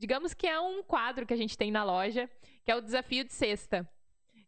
Digamos 0.00 0.34
que 0.34 0.48
é 0.48 0.58
um 0.58 0.82
quadro 0.82 1.24
que 1.24 1.32
a 1.32 1.36
gente 1.36 1.56
tem 1.56 1.70
na 1.70 1.84
loja, 1.84 2.28
que 2.64 2.72
é 2.72 2.74
o 2.74 2.80
desafio 2.80 3.22
de 3.22 3.32
sexta. 3.32 3.88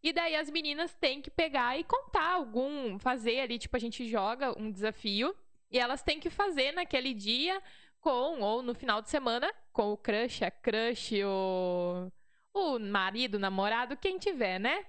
E 0.02 0.12
daí 0.12 0.34
as 0.34 0.50
meninas 0.50 0.92
têm 0.94 1.22
que 1.22 1.30
pegar 1.30 1.78
e 1.78 1.84
contar 1.84 2.32
algum, 2.32 2.98
fazer 2.98 3.38
ali, 3.38 3.56
tipo, 3.56 3.76
a 3.76 3.78
gente 3.80 4.08
joga 4.08 4.52
um 4.60 4.68
desafio 4.68 5.32
e 5.70 5.78
elas 5.78 6.02
têm 6.02 6.18
que 6.18 6.28
fazer 6.28 6.72
naquele 6.72 7.14
dia 7.14 7.62
com, 8.00 8.40
ou 8.40 8.62
no 8.64 8.74
final 8.74 9.00
de 9.00 9.08
semana, 9.10 9.48
com 9.72 9.92
o 9.92 9.96
crush, 9.96 10.42
a 10.42 10.50
crush, 10.50 11.12
o, 11.24 12.10
o 12.54 12.78
marido, 12.78 13.36
o 13.36 13.40
namorado, 13.40 13.96
quem 13.96 14.18
tiver, 14.18 14.58
né? 14.58 14.84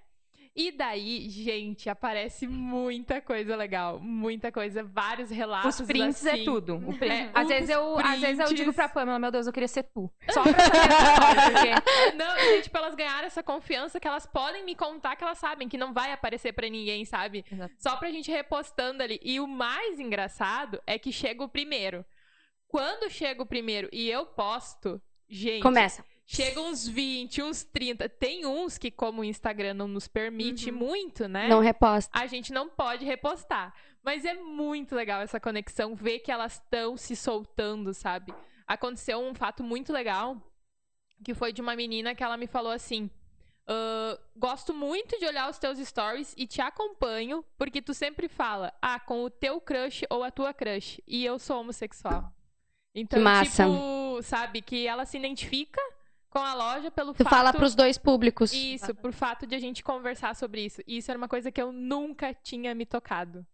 E 0.55 0.71
daí, 0.71 1.27
gente, 1.31 1.89
aparece 1.89 2.45
muita 2.45 3.19
coisa 3.19 3.55
legal, 3.55 3.99
muita 3.99 4.51
coisa, 4.51 4.83
vários 4.83 5.31
relatos. 5.31 5.79
Os 5.79 5.87
prints 5.87 6.23
assim. 6.23 6.41
é 6.41 6.45
tudo. 6.45 6.77
Print- 6.99 7.11
É, 7.11 7.31
às, 7.33 7.47
vezes 7.47 7.69
eu, 7.71 7.97
às 7.97 8.19
vezes 8.21 8.37
eu 8.39 8.45
digo 8.49 8.57
prints. 8.71 8.75
pra 8.75 8.87
Pamela, 8.87 9.17
meu 9.17 9.31
Deus, 9.31 9.47
eu 9.47 9.53
queria 9.53 9.67
ser 9.67 9.81
tu. 9.81 10.11
Só 10.29 10.43
pra 10.43 10.51
saber 10.53 11.51
porque... 11.53 12.13
Não, 12.15 12.37
e, 12.37 12.61
tipo, 12.61 12.77
elas 12.77 12.93
ganharam 12.93 13.25
essa 13.25 13.41
confiança 13.41 13.99
que 13.99 14.07
elas 14.07 14.27
podem 14.27 14.63
me 14.63 14.75
contar 14.75 15.15
que 15.15 15.23
elas 15.23 15.39
sabem 15.39 15.67
que 15.67 15.75
não 15.77 15.91
vai 15.91 16.11
aparecer 16.11 16.53
pra 16.53 16.69
ninguém, 16.69 17.03
sabe? 17.03 17.43
Exato. 17.51 17.73
Só 17.79 17.95
pra 17.95 18.11
gente 18.11 18.29
repostando 18.29 19.01
ali. 19.01 19.19
E 19.23 19.39
o 19.39 19.47
mais 19.47 19.99
engraçado 19.99 20.79
é 20.85 20.99
que 20.99 21.11
chega 21.11 21.43
o 21.43 21.49
primeiro. 21.49 22.05
Quando 22.67 23.09
chega 23.09 23.41
o 23.41 23.45
primeiro 23.45 23.89
e 23.91 24.07
eu 24.07 24.23
posto, 24.27 25.01
gente, 25.27 25.63
Começa. 25.63 26.05
Chega 26.25 26.59
uns 26.61 26.87
20, 26.87 27.41
uns 27.43 27.63
30. 27.63 28.07
Tem 28.09 28.45
uns 28.45 28.77
que, 28.77 28.89
como 28.91 29.21
o 29.21 29.23
Instagram 29.25 29.73
não 29.73 29.87
nos 29.87 30.07
permite 30.07 30.69
Uhum. 30.71 30.77
muito, 30.77 31.27
né? 31.27 31.47
Não 31.47 31.59
reposta. 31.59 32.11
a 32.17 32.25
gente 32.27 32.51
não 32.53 32.69
pode 32.69 33.05
repostar. 33.05 33.73
Mas 34.03 34.25
é 34.25 34.33
muito 34.33 34.95
legal 34.95 35.21
essa 35.21 35.39
conexão, 35.39 35.95
ver 35.95 36.19
que 36.19 36.31
elas 36.31 36.53
estão 36.53 36.97
se 36.97 37.15
soltando, 37.15 37.93
sabe? 37.93 38.33
Aconteceu 38.67 39.19
um 39.19 39.33
fato 39.33 39.63
muito 39.63 39.93
legal, 39.93 40.37
que 41.23 41.33
foi 41.33 41.53
de 41.53 41.61
uma 41.61 41.75
menina 41.75 42.13
que 42.13 42.23
ela 42.23 42.35
me 42.35 42.47
falou 42.47 42.71
assim: 42.73 43.09
"Ah, 43.65 44.19
gosto 44.35 44.73
muito 44.73 45.17
de 45.19 45.25
olhar 45.25 45.49
os 45.49 45.57
teus 45.57 45.77
stories 45.79 46.33
e 46.37 46.45
te 46.45 46.59
acompanho, 46.61 47.45
porque 47.57 47.81
tu 47.81 47.93
sempre 47.93 48.27
fala, 48.27 48.73
ah, 48.81 48.99
com 48.99 49.23
o 49.23 49.29
teu 49.29 49.61
crush 49.61 50.03
ou 50.09 50.21
a 50.23 50.31
tua 50.31 50.53
crush. 50.53 51.01
E 51.07 51.23
eu 51.23 51.39
sou 51.39 51.61
homossexual. 51.61 52.29
Então, 52.93 53.21
massa. 53.21 53.63
tipo, 53.65 54.21
sabe, 54.21 54.61
que 54.61 54.85
ela 54.85 55.05
se 55.05 55.17
identifica 55.17 55.81
com 56.33 56.39
a 56.39 56.55
loja 56.55 56.89
pelo 56.89 57.13
Tu 57.13 57.23
fato. 57.23 57.29
fala 57.29 57.53
pros 57.53 57.75
dois 57.75 57.95
públicos. 57.95 58.51
Isso, 58.51 58.95
por 58.95 59.13
fato 59.13 59.45
de 59.45 59.53
a 59.53 59.59
gente 59.59 59.83
conversar 59.83 60.35
sobre 60.35 60.65
isso. 60.65 60.81
E 60.87 60.97
isso 60.97 61.11
era 61.11 61.17
uma 61.17 61.27
coisa 61.27 61.51
que 61.51 61.61
eu 61.61 61.71
nunca 61.71 62.33
tinha 62.33 62.73
me 62.73 62.87
tocado. 62.87 63.45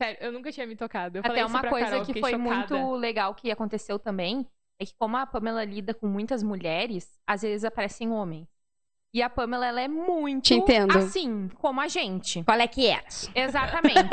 Sério, 0.00 0.18
eu 0.20 0.30
nunca 0.30 0.52
tinha 0.52 0.64
me 0.64 0.76
tocado. 0.76 1.18
Eu 1.18 1.22
Até 1.24 1.44
uma 1.44 1.60
coisa 1.68 1.90
Carol, 1.90 2.04
que 2.06 2.20
foi 2.20 2.30
chocada. 2.30 2.76
muito 2.76 2.94
legal 2.94 3.34
que 3.34 3.50
aconteceu 3.50 3.98
também 3.98 4.46
é 4.80 4.86
que 4.86 4.94
como 4.96 5.16
a 5.16 5.26
Pamela 5.26 5.64
lida 5.64 5.92
com 5.92 6.06
muitas 6.06 6.40
mulheres, 6.40 7.18
às 7.26 7.42
vezes 7.42 7.64
aparecem 7.64 8.12
homens. 8.12 8.46
E 9.12 9.22
a 9.22 9.30
Pamela, 9.30 9.66
ela 9.66 9.80
é 9.80 9.88
muito 9.88 10.54
assim, 10.94 11.48
como 11.56 11.80
a 11.80 11.88
gente. 11.88 12.44
Qual 12.44 12.58
é 12.60 12.66
que 12.66 12.86
era? 12.86 13.02
Exatamente. 13.34 14.08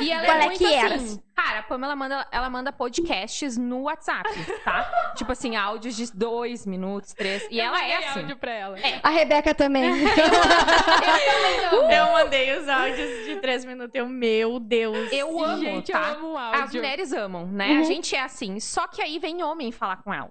E 0.00 0.12
ela 0.12 0.24
Qual 0.24 0.36
é 0.36 0.42
é 0.42 0.46
muito 0.46 0.58
que 0.58 0.72
era? 0.72 0.94
assim. 0.94 1.20
Cara, 1.34 1.58
a 1.58 1.62
Pamela 1.64 1.96
manda, 1.96 2.26
ela 2.30 2.48
manda 2.48 2.72
podcasts 2.72 3.56
no 3.56 3.82
WhatsApp, 3.82 4.28
tá? 4.64 5.12
tipo 5.16 5.30
assim, 5.32 5.56
áudios 5.56 5.96
de 5.96 6.12
dois 6.12 6.64
minutos, 6.66 7.12
três. 7.14 7.46
E 7.50 7.58
Eu 7.58 7.64
ela 7.66 7.84
é 7.84 7.96
assim. 7.96 8.20
áudio 8.20 8.36
pra 8.36 8.52
ela. 8.52 8.76
A 9.02 9.10
Rebeca 9.10 9.52
também. 9.54 9.90
Eu 11.72 12.12
mandei 12.12 12.56
os 12.58 12.68
áudios 12.68 13.26
de 13.26 13.36
três 13.40 13.64
minutos. 13.64 13.94
Eu, 13.94 14.08
meu 14.08 14.58
Deus. 14.60 15.12
Eu 15.12 15.42
amo, 15.42 15.62
Gente, 15.62 15.92
tá? 15.92 15.98
eu 16.00 16.16
amo 16.18 16.32
um 16.32 16.38
As 16.38 16.60
áudio. 16.62 16.76
mulheres 16.80 17.12
amam, 17.12 17.46
né? 17.46 17.70
Uhum. 17.72 17.80
A 17.80 17.82
gente 17.84 18.14
é 18.14 18.22
assim. 18.22 18.60
Só 18.60 18.86
que 18.86 19.02
aí 19.02 19.18
vem 19.18 19.42
homem 19.42 19.72
falar 19.72 19.96
com 20.02 20.12
ela. 20.12 20.30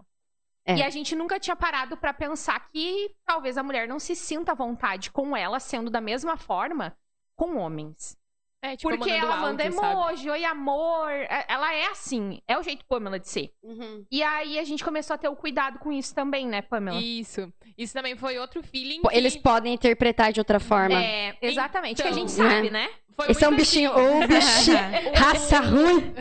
É. 0.68 0.76
E 0.76 0.84
a 0.84 0.90
gente 0.90 1.16
nunca 1.16 1.40
tinha 1.40 1.56
parado 1.56 1.96
pra 1.96 2.14
pensar 2.14 2.60
que 2.70 3.16
talvez 3.26 3.58
a 3.58 3.64
mulher 3.64 3.88
não 3.88 4.00
se 4.00 4.14
sinta 4.14 4.52
à 4.52 4.56
vontade 4.56 5.10
com 5.10 5.36
ela 5.36 5.62
sendo 5.62 5.90
da 5.90 6.02
mesma 6.02 6.36
forma 6.36 6.94
com 7.38 7.56
homens. 7.56 8.18
É, 8.60 8.76
tipo, 8.76 8.90
Porque 8.90 9.12
ela 9.12 9.38
manda 9.38 9.64
áudio, 9.64 9.80
sabe? 9.80 9.94
emoji, 9.94 10.30
oi 10.32 10.44
amor. 10.46 11.12
É- 11.12 11.46
Ela 11.48 11.74
é 11.76 11.86
assim. 11.88 12.42
É 12.48 12.58
o 12.58 12.64
jeito 12.64 12.84
Pamela 12.86 13.20
de 13.20 13.30
ser. 13.30 13.54
Uhum. 13.62 14.04
E 14.12 14.24
aí 14.24 14.58
a 14.58 14.64
gente 14.64 14.84
começou 14.84 15.14
a 15.14 15.18
ter 15.18 15.28
o 15.30 15.36
cuidado 15.36 15.78
com 15.78 15.92
isso 15.92 16.14
também, 16.16 16.48
né, 16.48 16.62
Pamela? 16.64 17.00
Isso. 17.00 17.54
Isso 17.78 17.94
também 17.94 18.16
foi 18.18 18.40
outro 18.40 18.64
feeling 18.64 19.02
que 19.02 19.16
Eles 19.16 19.38
podem 19.38 19.74
interpretar 19.76 20.34
de 20.34 20.40
outra 20.40 20.60
forma. 20.60 21.00
É, 21.02 21.38
exatamente. 21.42 22.02
que 22.02 22.08
a 22.08 22.12
gente 22.12 22.32
Então, 22.34 22.50
sabe, 22.50 22.72
né? 22.72 22.90
foi 23.16 23.30
Esse 23.32 23.46
é 23.46 23.48
um 23.48 23.56
bichinho. 23.56 23.92
assim. 23.92 24.24
Ô, 24.24 24.28
bichinho. 24.28 24.78
O 25.14 25.20
Raça 25.20 25.60
ruim! 25.60 26.14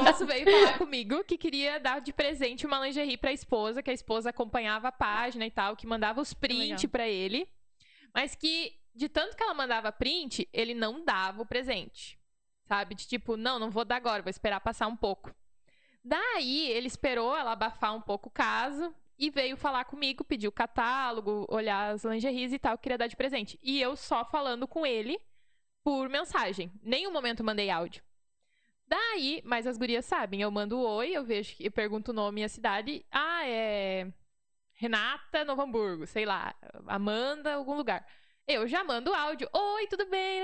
um 0.00 0.04
moço 0.04 0.26
veio 0.26 0.44
falar 0.50 0.78
comigo 0.78 1.22
que 1.24 1.36
queria 1.36 1.78
dar 1.78 2.00
de 2.00 2.12
presente 2.14 2.66
uma 2.66 2.80
lingerie 2.80 3.18
pra 3.18 3.30
esposa, 3.32 3.82
que 3.82 3.90
a 3.90 3.94
esposa 3.94 4.30
acompanhava 4.30 4.88
a 4.88 4.92
página 4.92 5.44
e 5.46 5.50
tal, 5.50 5.76
que 5.76 5.86
mandava 5.86 6.20
os 6.20 6.32
prints 6.32 6.86
pra 6.90 7.06
ele. 7.06 7.46
Mas 8.14 8.34
que, 8.34 8.72
de 8.94 9.08
tanto 9.08 9.36
que 9.36 9.42
ela 9.42 9.54
mandava 9.54 9.92
print, 9.92 10.48
ele 10.52 10.74
não 10.74 11.04
dava 11.04 11.42
o 11.42 11.46
presente. 11.46 12.18
Sabe? 12.64 12.94
De 12.94 13.06
tipo, 13.06 13.36
não, 13.36 13.58
não 13.58 13.70
vou 13.70 13.84
dar 13.84 13.96
agora, 13.96 14.22
vou 14.22 14.30
esperar 14.30 14.60
passar 14.60 14.86
um 14.86 14.96
pouco. 14.96 15.34
Daí, 16.04 16.68
ele 16.70 16.86
esperou 16.86 17.36
ela 17.36 17.52
abafar 17.52 17.94
um 17.94 18.00
pouco 18.00 18.28
o 18.28 18.32
caso 18.32 18.94
e 19.18 19.30
veio 19.30 19.56
falar 19.56 19.84
comigo, 19.84 20.24
pediu 20.24 20.50
o 20.50 20.52
catálogo, 20.52 21.46
olhar 21.48 21.92
as 21.92 22.04
lingeries 22.04 22.52
e 22.52 22.58
tal, 22.58 22.78
queria 22.78 22.98
dar 22.98 23.06
de 23.06 23.16
presente. 23.16 23.58
E 23.62 23.80
eu 23.80 23.96
só 23.96 24.24
falando 24.24 24.68
com 24.68 24.86
ele 24.86 25.18
por 25.82 26.08
mensagem. 26.08 26.70
Nenhum 26.82 27.12
momento 27.12 27.42
mandei 27.42 27.70
áudio. 27.70 28.02
Daí, 28.86 29.42
mas 29.44 29.66
as 29.66 29.76
gurias 29.76 30.04
sabem, 30.04 30.40
eu 30.40 30.50
mando 30.50 30.80
oi, 30.80 31.10
eu 31.10 31.24
vejo, 31.24 31.54
eu 31.60 31.70
pergunto 31.70 32.10
o 32.10 32.14
nome 32.14 32.40
e 32.40 32.44
a 32.44 32.48
cidade. 32.48 33.04
Ah, 33.10 33.46
é 33.46 34.10
Renata 34.72 35.44
Novo 35.44 35.60
Hamburgo, 35.60 36.06
sei 36.06 36.24
lá, 36.24 36.54
Amanda, 36.86 37.54
algum 37.54 37.74
lugar. 37.74 38.06
Eu 38.48 38.66
já 38.66 38.82
mando 38.82 39.12
áudio. 39.12 39.46
Oi, 39.52 39.86
tudo 39.88 40.06
bem? 40.06 40.40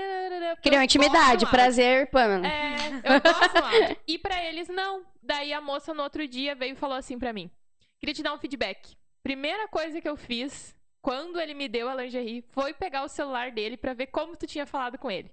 Criou 0.61 0.83
intimidade, 0.83 1.47
prazer, 1.47 2.07
Pamela. 2.11 2.47
É, 2.47 2.77
eu 3.03 3.19
gosto 3.19 3.51
do 3.51 3.65
áudio. 3.65 3.97
E 4.07 4.19
pra 4.19 4.43
eles, 4.43 4.69
não. 4.69 5.03
Daí 5.23 5.51
a 5.51 5.59
moça 5.59 5.91
no 5.91 6.03
outro 6.03 6.27
dia 6.27 6.53
veio 6.53 6.73
e 6.73 6.77
falou 6.77 6.95
assim 6.95 7.17
pra 7.17 7.33
mim. 7.33 7.49
Queria 7.99 8.13
te 8.13 8.21
dar 8.21 8.35
um 8.35 8.37
feedback. 8.37 8.95
Primeira 9.23 9.67
coisa 9.67 9.99
que 9.99 10.07
eu 10.07 10.15
fiz 10.15 10.75
quando 11.01 11.39
ele 11.39 11.55
me 11.55 11.67
deu 11.67 11.89
a 11.89 11.95
lingerie 11.95 12.45
foi 12.51 12.75
pegar 12.75 13.03
o 13.03 13.07
celular 13.07 13.49
dele 13.49 13.75
para 13.75 13.95
ver 13.95 14.05
como 14.07 14.37
tu 14.37 14.45
tinha 14.45 14.67
falado 14.67 14.99
com 14.99 15.09
ele. 15.09 15.31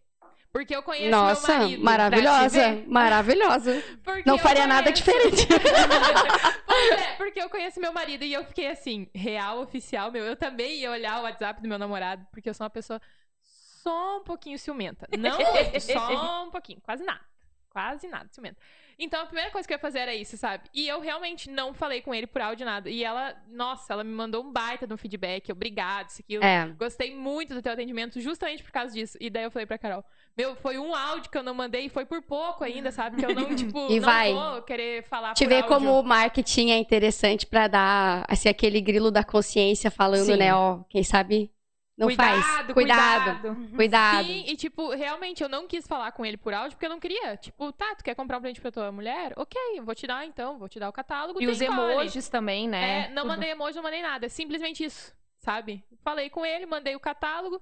Porque 0.52 0.76
eu 0.76 0.82
conheço 0.82 1.10
Nossa, 1.10 1.48
meu 1.52 1.60
marido. 1.60 1.84
maravilhosa, 1.84 2.84
maravilhosa. 2.86 3.84
Não 4.26 4.36
faria 4.36 4.64
conheço... 4.64 4.68
nada 4.68 4.92
diferente. 4.92 5.46
pois 6.66 6.90
é, 6.90 7.14
porque 7.16 7.40
eu 7.40 7.48
conheço 7.48 7.80
meu 7.80 7.92
marido 7.92 8.22
e 8.22 8.34
eu 8.34 8.44
fiquei 8.44 8.68
assim, 8.68 9.08
real, 9.14 9.62
oficial, 9.62 10.12
meu. 10.12 10.22
Eu 10.24 10.36
também 10.36 10.80
ia 10.80 10.90
olhar 10.90 11.20
o 11.20 11.22
WhatsApp 11.22 11.62
do 11.62 11.68
meu 11.68 11.78
namorado, 11.78 12.26
porque 12.30 12.50
eu 12.50 12.54
sou 12.54 12.64
uma 12.64 12.70
pessoa 12.70 13.00
só 13.82 14.18
um 14.18 14.24
pouquinho 14.24 14.58
ciumenta. 14.58 15.08
Não 15.18 15.38
só 15.80 16.44
um 16.44 16.50
pouquinho, 16.50 16.82
quase 16.82 17.02
nada. 17.02 17.22
Quase 17.70 18.06
nada 18.06 18.28
ciumenta. 18.30 18.58
Então 18.98 19.22
a 19.22 19.26
primeira 19.26 19.50
coisa 19.50 19.66
que 19.66 19.72
eu 19.72 19.76
ia 19.76 19.80
fazer 19.80 20.00
era 20.00 20.14
isso, 20.14 20.36
sabe? 20.36 20.68
E 20.74 20.86
eu 20.86 21.00
realmente 21.00 21.50
não 21.50 21.72
falei 21.72 22.02
com 22.02 22.14
ele 22.14 22.26
por 22.26 22.42
áudio 22.42 22.66
nada. 22.66 22.90
E 22.90 23.02
ela, 23.02 23.34
nossa, 23.48 23.94
ela 23.94 24.04
me 24.04 24.12
mandou 24.12 24.44
um 24.44 24.52
baita 24.52 24.86
de 24.86 24.92
um 24.92 24.98
feedback. 24.98 25.50
Obrigado, 25.50 26.10
isso 26.10 26.20
aqui. 26.20 26.36
É. 26.36 26.66
Gostei 26.78 27.16
muito 27.16 27.54
do 27.54 27.62
teu 27.62 27.72
atendimento 27.72 28.20
justamente 28.20 28.62
por 28.62 28.70
causa 28.70 28.92
disso. 28.94 29.16
E 29.18 29.30
daí 29.30 29.44
eu 29.44 29.50
falei 29.50 29.64
pra 29.64 29.78
Carol, 29.78 30.04
meu, 30.36 30.56
foi 30.56 30.78
um 30.78 30.94
áudio 30.94 31.30
que 31.30 31.36
eu 31.36 31.42
não 31.42 31.54
mandei 31.54 31.86
e 31.86 31.88
foi 31.88 32.04
por 32.06 32.22
pouco 32.22 32.64
ainda, 32.64 32.90
sabe? 32.90 33.16
Que 33.16 33.26
eu 33.26 33.34
não, 33.34 33.44
tipo, 33.56 33.90
e 33.90 34.00
não 34.00 34.06
vai. 34.06 34.32
vou 34.32 34.62
querer 34.62 35.04
falar 35.04 35.34
Te 35.34 35.46
ver 35.46 35.62
áudio. 35.62 35.68
como 35.68 35.98
o 35.98 36.02
marketing 36.02 36.70
é 36.70 36.78
interessante 36.78 37.46
para 37.46 37.68
dar, 37.68 38.24
assim, 38.28 38.48
aquele 38.48 38.80
grilo 38.80 39.10
da 39.10 39.22
consciência 39.22 39.90
falando, 39.90 40.26
Sim. 40.26 40.36
né? 40.36 40.54
Ó, 40.54 40.80
quem 40.88 41.02
sabe 41.02 41.50
não 41.96 42.06
cuidado, 42.08 42.42
faz. 42.42 42.72
Cuidado. 42.72 42.74
Cuidado. 43.42 43.68
Cuidado. 43.76 44.26
Sim, 44.26 44.44
e 44.46 44.56
tipo, 44.56 44.90
realmente 44.90 45.42
eu 45.42 45.48
não 45.48 45.66
quis 45.66 45.86
falar 45.86 46.12
com 46.12 46.24
ele 46.24 46.36
por 46.36 46.54
áudio 46.54 46.72
porque 46.72 46.86
eu 46.86 46.90
não 46.90 46.98
queria. 46.98 47.36
Tipo, 47.36 47.70
tá, 47.72 47.94
tu 47.94 48.02
quer 48.02 48.14
comprar 48.14 48.38
um 48.38 48.40
presente 48.40 48.60
pra 48.60 48.72
tua 48.72 48.90
mulher? 48.90 49.32
Ok, 49.36 49.60
vou 49.82 49.94
te 49.94 50.06
dar 50.06 50.26
então, 50.26 50.58
vou 50.58 50.68
te 50.68 50.80
dar 50.80 50.88
o 50.88 50.92
catálogo. 50.92 51.40
E 51.42 51.46
os 51.46 51.60
escolhe. 51.60 51.92
emojis 51.92 52.28
também, 52.28 52.66
né? 52.68 53.06
É, 53.06 53.08
não 53.10 53.26
mandei 53.26 53.50
emoji, 53.50 53.76
não 53.76 53.82
mandei 53.82 54.02
nada. 54.02 54.26
É 54.26 54.28
simplesmente 54.28 54.82
isso, 54.82 55.14
sabe? 55.38 55.84
Falei 56.02 56.30
com 56.30 56.44
ele, 56.44 56.66
mandei 56.66 56.96
o 56.96 57.00
catálogo. 57.00 57.60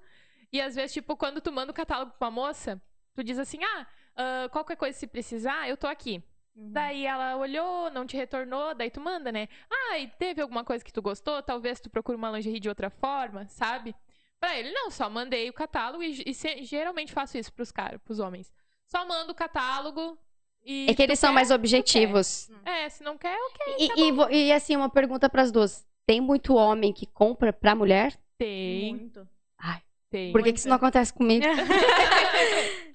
E 0.52 0.60
às 0.60 0.74
vezes, 0.74 0.92
tipo, 0.92 1.16
quando 1.16 1.40
tu 1.40 1.52
manda 1.52 1.70
o 1.70 1.74
catálogo 1.74 2.12
pra 2.18 2.28
uma 2.28 2.30
moça, 2.34 2.80
tu 3.14 3.22
diz 3.22 3.38
assim: 3.38 3.62
ah, 3.62 3.86
ah, 4.16 4.48
qualquer 4.50 4.76
coisa 4.76 4.98
se 4.98 5.06
precisar, 5.06 5.68
eu 5.68 5.76
tô 5.76 5.86
aqui. 5.86 6.22
Daí 6.54 7.06
ela 7.06 7.36
olhou, 7.36 7.90
não 7.90 8.04
te 8.04 8.16
retornou, 8.16 8.74
daí 8.74 8.90
tu 8.90 9.00
manda, 9.00 9.30
né? 9.32 9.48
Ah, 9.70 9.98
e 9.98 10.08
teve 10.08 10.42
alguma 10.42 10.64
coisa 10.64 10.84
que 10.84 10.92
tu 10.92 11.00
gostou? 11.00 11.40
Talvez 11.42 11.80
tu 11.80 11.88
procure 11.88 12.16
uma 12.16 12.30
lingerie 12.30 12.60
de 12.60 12.68
outra 12.68 12.90
forma, 12.90 13.46
sabe? 13.48 13.94
Pra 14.38 14.58
ele, 14.58 14.70
não, 14.72 14.90
só 14.90 15.08
mandei 15.08 15.48
o 15.48 15.52
catálogo 15.52 16.02
e, 16.02 16.22
e 16.26 16.34
se- 16.34 16.62
geralmente 16.64 17.12
faço 17.12 17.38
isso 17.38 17.52
pros 17.52 17.70
caras, 17.70 18.00
pros 18.04 18.18
homens. 18.18 18.52
Só 18.86 19.06
mando 19.06 19.30
o 19.32 19.34
catálogo 19.34 20.18
e. 20.64 20.86
É 20.90 20.94
que 20.94 21.02
eles 21.02 21.18
tu 21.18 21.20
são 21.22 21.30
quer, 21.30 21.34
mais 21.34 21.50
objetivos. 21.50 22.50
quer. 22.64 22.84
É, 22.84 22.88
se 22.88 23.02
não 23.04 23.16
quer, 23.16 23.38
ok. 23.38 23.76
E, 23.78 24.00
e 24.08 24.12
vo- 24.12 24.28
e, 24.30 24.52
assim, 24.52 24.74
uma 24.76 24.90
pergunta 24.90 25.30
pras 25.30 25.52
duas. 25.52 25.86
Tem 26.04 26.20
muito 26.20 26.54
homem 26.56 26.92
que 26.92 27.06
compra 27.06 27.52
pra 27.52 27.74
mulher? 27.74 28.18
Tem, 28.36 28.94
Muito. 28.96 29.26
Tem. 30.10 30.32
Por 30.32 30.42
que, 30.42 30.52
que 30.52 30.58
isso 30.58 30.68
não 30.68 30.76
acontece 30.76 31.12
comigo? 31.12 31.44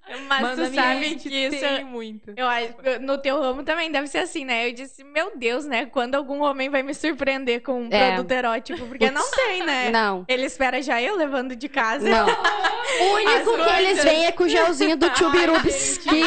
Mas 0.28 0.42
Manda 0.42 0.68
tu 0.70 0.76
sabe 0.76 1.16
que 1.16 1.30
isso. 1.30 1.60
tem 1.60 1.84
muito. 1.84 2.32
Eu 2.38 2.48
acho 2.48 2.76
no 3.02 3.18
teu 3.18 3.40
ramo 3.42 3.64
também 3.64 3.92
deve 3.92 4.08
ser 4.08 4.20
assim, 4.20 4.46
né? 4.46 4.68
Eu 4.70 4.74
disse, 4.74 5.04
meu 5.04 5.36
Deus, 5.36 5.66
né? 5.66 5.88
Quando 5.88 6.14
algum 6.16 6.42
homem 6.44 6.70
vai 6.70 6.84
me 6.84 6.94
surpreender 6.94 7.62
com 7.64 7.82
um 7.84 7.90
É. 7.92 8.12
produto 8.14 8.32
erótico? 8.32 8.86
Porque 8.86 9.10
não 9.10 9.30
tem, 9.32 9.66
né? 9.66 9.90
Não. 9.90 10.24
Ele 10.28 10.46
espera 10.46 10.80
já 10.82 11.02
eu 11.02 11.16
levando 11.16 11.56
de 11.56 11.68
casa. 11.68 12.08
Não. 12.08 12.28
O 12.98 13.14
único 13.16 13.30
As 13.30 13.44
que 13.44 13.50
eles 13.52 13.88
coisas. 13.88 14.04
vêm 14.06 14.26
é 14.28 14.32
com 14.32 14.44
o 14.44 14.48
gelzinho 14.50 14.96
do 14.96 15.10
tio 15.10 15.30
Birubis. 15.32 15.98
Que... 15.98 16.22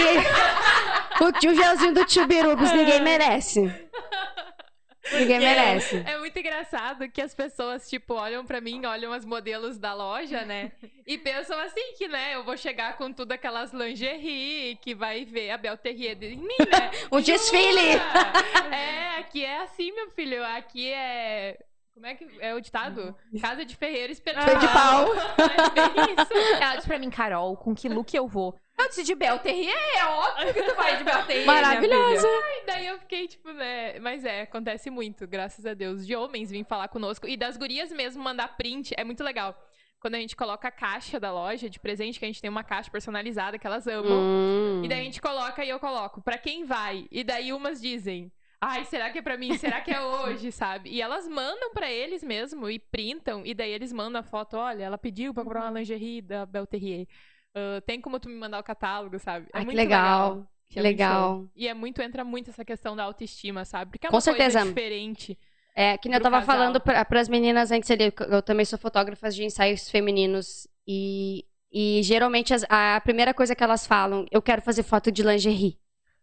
O 1.24 1.32
tio 1.32 1.54
gelzinho 1.54 1.94
do 1.94 2.04
tio 2.04 2.26
Birubis 2.26 2.72
ninguém 2.72 3.00
merece. 3.00 3.72
Ninguém 5.12 5.38
merece. 5.38 6.02
É 6.06 6.18
muito 6.18 6.38
engraçado 6.38 7.08
que 7.08 7.20
as 7.20 7.34
pessoas, 7.34 7.88
tipo, 7.88 8.14
olham 8.14 8.44
pra 8.44 8.60
mim, 8.60 8.84
olham 8.84 9.12
as 9.12 9.24
modelos 9.24 9.78
da 9.78 9.94
loja, 9.94 10.44
né? 10.44 10.72
E 11.06 11.16
pensam 11.16 11.58
assim 11.58 11.94
que, 11.96 12.08
né, 12.08 12.34
eu 12.34 12.44
vou 12.44 12.56
chegar 12.56 12.96
com 12.96 13.12
tudo 13.12 13.32
aquelas 13.32 13.72
lingerie, 13.72 14.76
que 14.82 14.94
vai 14.94 15.24
ver 15.24 15.50
a 15.50 15.56
Bel 15.56 15.76
Terrier 15.76 16.14
de 16.14 16.36
mim, 16.36 16.46
né? 16.46 16.90
Um 17.10 17.20
desfile. 17.20 17.96
É, 18.70 19.18
aqui 19.18 19.44
é 19.44 19.62
assim, 19.62 19.92
meu 19.92 20.10
filho. 20.10 20.44
Aqui 20.44 20.90
é... 20.90 21.58
Como 21.98 22.06
é 22.06 22.14
que 22.14 22.28
é 22.38 22.54
o 22.54 22.60
ditado? 22.60 23.12
Casa 23.40 23.64
de 23.64 23.74
ferreiro 23.74 24.12
esperando. 24.12 24.44
Feio 24.44 24.60
de 24.60 24.68
pau. 24.68 25.08
É. 26.28 26.62
Ela 26.62 26.76
disse 26.76 26.86
pra 26.86 26.98
mim, 26.98 27.10
Carol, 27.10 27.56
com 27.56 27.74
que 27.74 27.88
look 27.88 28.14
eu 28.14 28.28
vou? 28.28 28.56
Eu 28.78 28.88
disse 28.88 29.02
de 29.02 29.14
Bel 29.14 29.38
Terrier, 29.40 29.74
é 29.96 30.04
óbvio 30.04 30.54
que 30.54 30.62
tu 30.62 30.74
vai 30.76 30.96
de 30.96 31.04
Bel 31.04 31.22
Terrier, 31.24 31.46
minha 31.46 31.62
Maravilhosa. 31.62 32.28
E 32.28 32.66
daí 32.66 32.86
eu 32.86 32.98
fiquei, 33.00 33.26
tipo, 33.26 33.52
né? 33.52 33.98
Mas 33.98 34.24
é, 34.24 34.42
acontece 34.42 34.90
muito, 34.90 35.26
graças 35.26 35.66
a 35.66 35.74
Deus. 35.74 36.06
De 36.06 36.14
homens 36.14 36.50
vir 36.50 36.64
falar 36.64 36.88
conosco. 36.88 37.26
E 37.26 37.36
das 37.36 37.56
gurias 37.56 37.90
mesmo 37.90 38.22
mandar 38.22 38.56
print. 38.56 38.94
É 38.96 39.02
muito 39.02 39.24
legal. 39.24 39.60
Quando 40.00 40.14
a 40.14 40.18
gente 40.18 40.36
coloca 40.36 40.68
a 40.68 40.72
caixa 40.72 41.18
da 41.18 41.32
loja 41.32 41.68
de 41.68 41.80
presente, 41.80 42.20
que 42.20 42.24
a 42.24 42.28
gente 42.28 42.40
tem 42.40 42.50
uma 42.50 42.62
caixa 42.62 42.90
personalizada 42.90 43.58
que 43.58 43.66
elas 43.66 43.88
amam. 43.88 44.12
Hum. 44.12 44.82
E 44.84 44.88
daí 44.88 45.00
a 45.00 45.04
gente 45.04 45.20
coloca 45.20 45.64
e 45.64 45.68
eu 45.68 45.80
coloco. 45.80 46.22
Pra 46.22 46.38
quem 46.38 46.64
vai? 46.64 47.08
E 47.10 47.24
daí 47.24 47.52
umas 47.52 47.80
dizem. 47.80 48.30
Ai, 48.60 48.84
será 48.86 49.10
que 49.10 49.18
é 49.18 49.22
pra 49.22 49.36
mim? 49.36 49.56
Será 49.56 49.80
que 49.80 49.90
é 49.90 50.00
hoje, 50.00 50.50
sabe? 50.52 50.90
E 50.90 51.00
elas 51.00 51.28
mandam 51.28 51.72
pra 51.72 51.90
eles 51.90 52.22
mesmo 52.24 52.68
e 52.68 52.78
printam. 52.78 53.44
E 53.46 53.54
daí 53.54 53.70
eles 53.70 53.92
mandam 53.92 54.20
a 54.20 54.24
foto. 54.24 54.56
Olha, 54.56 54.82
ela 54.84 54.98
pediu 54.98 55.32
pra 55.32 55.44
comprar 55.44 55.62
uma 55.70 55.78
lingerie 55.78 56.20
da 56.20 56.44
Bel 56.44 56.66
Terrier. 56.66 57.06
Ah, 57.54 57.80
tem 57.86 58.00
como 58.00 58.18
tu 58.18 58.28
me 58.28 58.34
mandar 58.34 58.58
o 58.58 58.62
catálogo, 58.64 59.18
sabe? 59.18 59.46
É 59.46 59.58
Ai, 59.58 59.60
que 59.60 59.66
muito 59.66 59.76
legal. 59.76 60.46
Que 60.68 60.78
é 60.78 60.82
muito 60.82 60.92
legal. 60.92 61.36
show. 61.38 61.50
E 61.56 61.68
é 61.68 61.74
muito, 61.74 62.02
entra 62.02 62.24
muito 62.24 62.50
essa 62.50 62.64
questão 62.64 62.94
da 62.96 63.04
autoestima, 63.04 63.64
sabe? 63.64 63.92
Porque 63.92 64.06
é 64.06 64.10
Com 64.10 64.16
uma 64.16 64.20
certeza. 64.20 64.58
coisa 64.58 64.68
diferente. 64.74 65.38
É, 65.74 65.96
que 65.96 66.08
nem 66.08 66.16
eu 66.18 66.22
tava 66.22 66.40
casal. 66.40 66.56
falando 66.56 66.80
para 66.80 67.20
as 67.20 67.28
meninas 67.28 67.70
antes 67.70 67.88
ali, 67.90 68.12
eu 68.30 68.42
também 68.42 68.66
sou 68.66 68.76
fotógrafa 68.78 69.30
de 69.30 69.44
ensaios 69.44 69.88
femininos 69.88 70.66
e, 70.86 71.44
e 71.72 72.02
geralmente 72.02 72.52
as- 72.52 72.64
a 72.68 73.00
primeira 73.02 73.32
coisa 73.32 73.54
que 73.54 73.62
elas 73.62 73.86
falam, 73.86 74.26
eu 74.32 74.42
quero 74.42 74.60
fazer 74.60 74.82
foto 74.82 75.12
de 75.12 75.22
lingerie. 75.22 75.78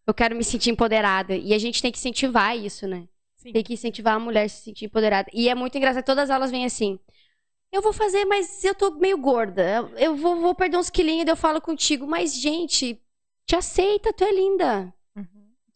Eu 0.08 0.14
quero 0.14 0.36
me 0.36 0.44
sentir 0.44 0.70
empoderada. 0.72 1.36
E 1.36 1.54
a 1.54 1.58
gente 1.58 1.82
tem 1.82 1.92
que 1.92 1.98
incentivar 1.98 2.58
isso, 2.58 2.88
né? 2.88 3.08
Sim. 3.36 3.54
Tem 3.54 3.64
que 3.64 3.74
incentivar 3.74 4.16
a 4.16 4.20
mulher 4.20 4.46
a 4.46 4.50
se 4.50 4.64
sentir 4.64 4.86
empoderada. 4.86 5.30
E 5.34 5.50
é 5.50 5.56
muito 5.56 5.78
engraçado, 5.78 6.04
todas 6.06 6.30
elas 6.30 6.52
vêm 6.52 6.66
assim. 6.66 7.00
Eu 7.72 7.82
vou 7.82 7.94
fazer, 7.94 8.26
mas 8.26 8.64
eu 8.64 8.76
tô 8.76 8.92
meio 8.96 9.18
gorda. 9.18 9.90
Eu 9.98 10.16
vou, 10.16 10.38
vou 10.40 10.56
perder 10.56 10.78
uns 10.78 10.90
quilinhos 10.90 11.28
e 11.28 11.32
eu 11.32 11.36
falo 11.36 11.62
contigo. 11.62 12.08
Mas, 12.08 12.34
gente, 12.36 13.02
te 13.48 13.56
aceita, 13.56 14.14
tu 14.14 14.24
é 14.24 14.32
linda. 14.34 14.94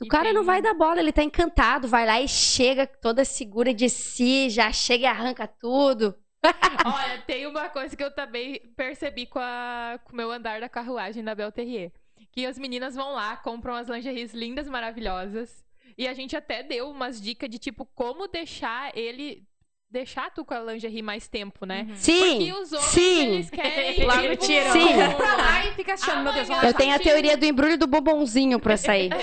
O 0.01 0.05
E 0.05 0.07
cara 0.07 0.33
não 0.33 0.43
vai 0.43 0.61
dar 0.61 0.73
bola, 0.73 0.99
ele 0.99 1.11
tá 1.13 1.23
encantado, 1.23 1.87
vai 1.87 2.05
lá 2.05 2.21
e 2.21 2.27
chega 2.27 2.87
toda 2.87 3.25
segura 3.25 3.73
de 3.73 3.89
si, 3.89 4.49
já 4.49 4.71
chega 4.71 5.03
e 5.03 5.07
arranca 5.07 5.47
tudo. 5.47 6.15
Olha, 6.83 7.21
tem 7.23 7.45
uma 7.45 7.69
coisa 7.69 7.95
que 7.95 8.03
eu 8.03 8.13
também 8.13 8.59
percebi 8.75 9.25
com, 9.27 9.39
a, 9.39 9.99
com 10.03 10.13
o 10.13 10.15
meu 10.15 10.31
andar 10.31 10.59
da 10.61 10.69
carruagem 10.69 11.23
da 11.23 11.35
Bel 11.35 11.51
Terrier. 11.51 11.91
Que 12.31 12.45
as 12.45 12.57
meninas 12.59 12.95
vão 12.95 13.13
lá, 13.13 13.35
compram 13.37 13.75
as 13.75 13.87
lingeries 13.87 14.33
lindas, 14.33 14.67
maravilhosas. 14.67 15.65
E 15.97 16.07
a 16.07 16.13
gente 16.13 16.35
até 16.35 16.63
deu 16.63 16.89
umas 16.89 17.21
dicas 17.21 17.49
de, 17.49 17.57
tipo, 17.59 17.85
como 17.95 18.27
deixar 18.27 18.95
ele... 18.95 19.43
Deixar 19.91 20.29
tu 20.29 20.45
com 20.45 20.53
a 20.53 20.59
lingerie 20.59 21.01
mais 21.01 21.27
tempo, 21.27 21.65
né? 21.65 21.85
Porque 21.85 21.99
Sim, 21.99 22.51
os 22.53 22.71
homens, 22.71 22.85
sim. 22.89 23.27
eles 23.33 23.49
querem... 23.49 24.05
Logo 24.05 24.21
tipo, 24.21 24.45
tiram. 24.45 24.71
Sim. 24.71 24.95
Vai 24.95 25.15
pra 25.15 25.35
lá 25.35 25.65
e 25.65 25.73
fica 25.73 25.93
achando, 25.95 26.23
meu 26.23 26.31
Deus, 26.31 26.47
eu 26.47 26.73
tenho 26.75 26.93
a 26.93 26.99
teoria 26.99 27.35
do 27.35 27.43
embrulho 27.43 27.75
do 27.75 27.87
bombonzinho 27.87 28.59
pra 28.59 28.77
sair. 28.77 29.09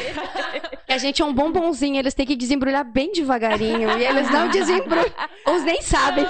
Que 0.87 0.92
a 0.92 0.99
gente 0.99 1.21
é 1.21 1.25
um 1.25 1.35
bombonzinho, 1.35 1.99
eles 1.99 2.14
têm 2.14 2.25
que 2.25 2.37
desembrulhar 2.37 2.85
bem 2.85 3.11
devagarinho. 3.11 3.99
E 3.99 4.05
eles 4.05 4.31
não 4.31 4.49
desembrulham. 4.49 5.12
Uns 5.49 5.64
nem 5.64 5.83
sabem. 5.83 6.25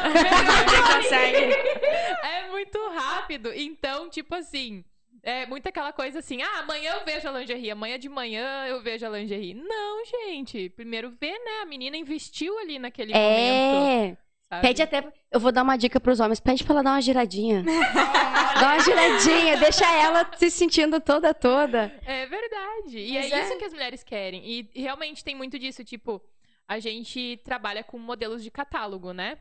É 2.23 2.51
muito 2.51 2.79
rápido. 2.89 3.53
Então, 3.55 4.09
tipo 4.09 4.35
assim, 4.35 4.83
É 5.29 5.45
muito 5.45 5.67
aquela 5.69 5.93
coisa 5.93 6.21
assim, 6.21 6.41
ah, 6.41 6.61
amanhã 6.61 6.93
eu 6.95 7.05
vejo 7.05 7.27
a 7.29 7.33
lingerie, 7.33 7.73
amanhã 7.73 7.99
de 7.99 8.09
manhã 8.09 8.65
eu 8.69 8.81
vejo 8.81 9.05
a 9.05 9.09
lingerie. 9.09 9.55
Não, 9.55 10.05
gente. 10.05 10.69
Primeiro 10.71 11.11
vê, 11.21 11.33
né? 11.33 11.63
A 11.63 11.67
menina 11.67 11.97
investiu 11.97 12.57
ali 12.61 12.79
naquele 12.79 13.13
É. 13.13 13.73
momento. 13.75 14.19
sabe? 14.49 14.63
Pede 14.63 14.83
até. 14.83 15.13
Eu 15.33 15.41
vou 15.41 15.51
dar 15.51 15.65
uma 15.65 15.77
dica 15.77 15.99
pros 15.99 16.21
homens. 16.21 16.39
Pede 16.39 16.63
pra 16.63 16.75
ela 16.75 16.83
dar 16.85 16.91
uma 16.93 17.01
giradinha. 17.03 17.65
Dá 18.55 18.69
uma 18.75 18.79
giradinha. 18.79 19.57
Deixa 19.57 19.85
ela 20.01 20.31
se 20.37 20.49
sentindo 20.49 21.01
toda, 21.01 21.35
toda. 21.35 21.93
É 22.07 22.25
verdade. 22.27 22.97
E 22.99 23.15
Mas 23.15 23.33
é, 23.33 23.35
é. 23.41 23.43
isso 23.47 23.59
que 23.59 23.65
as 23.65 23.73
mulheres 23.73 24.05
querem. 24.05 24.43
E 24.49 24.71
realmente 24.81 25.25
tem 25.25 25.35
muito 25.35 25.59
disso, 25.59 25.83
tipo, 25.83 26.23
a 26.69 26.79
gente 26.79 27.41
trabalha 27.45 27.83
com 27.83 27.99
modelos 27.99 28.45
de 28.45 28.51
catálogo, 28.53 29.13
né? 29.13 29.37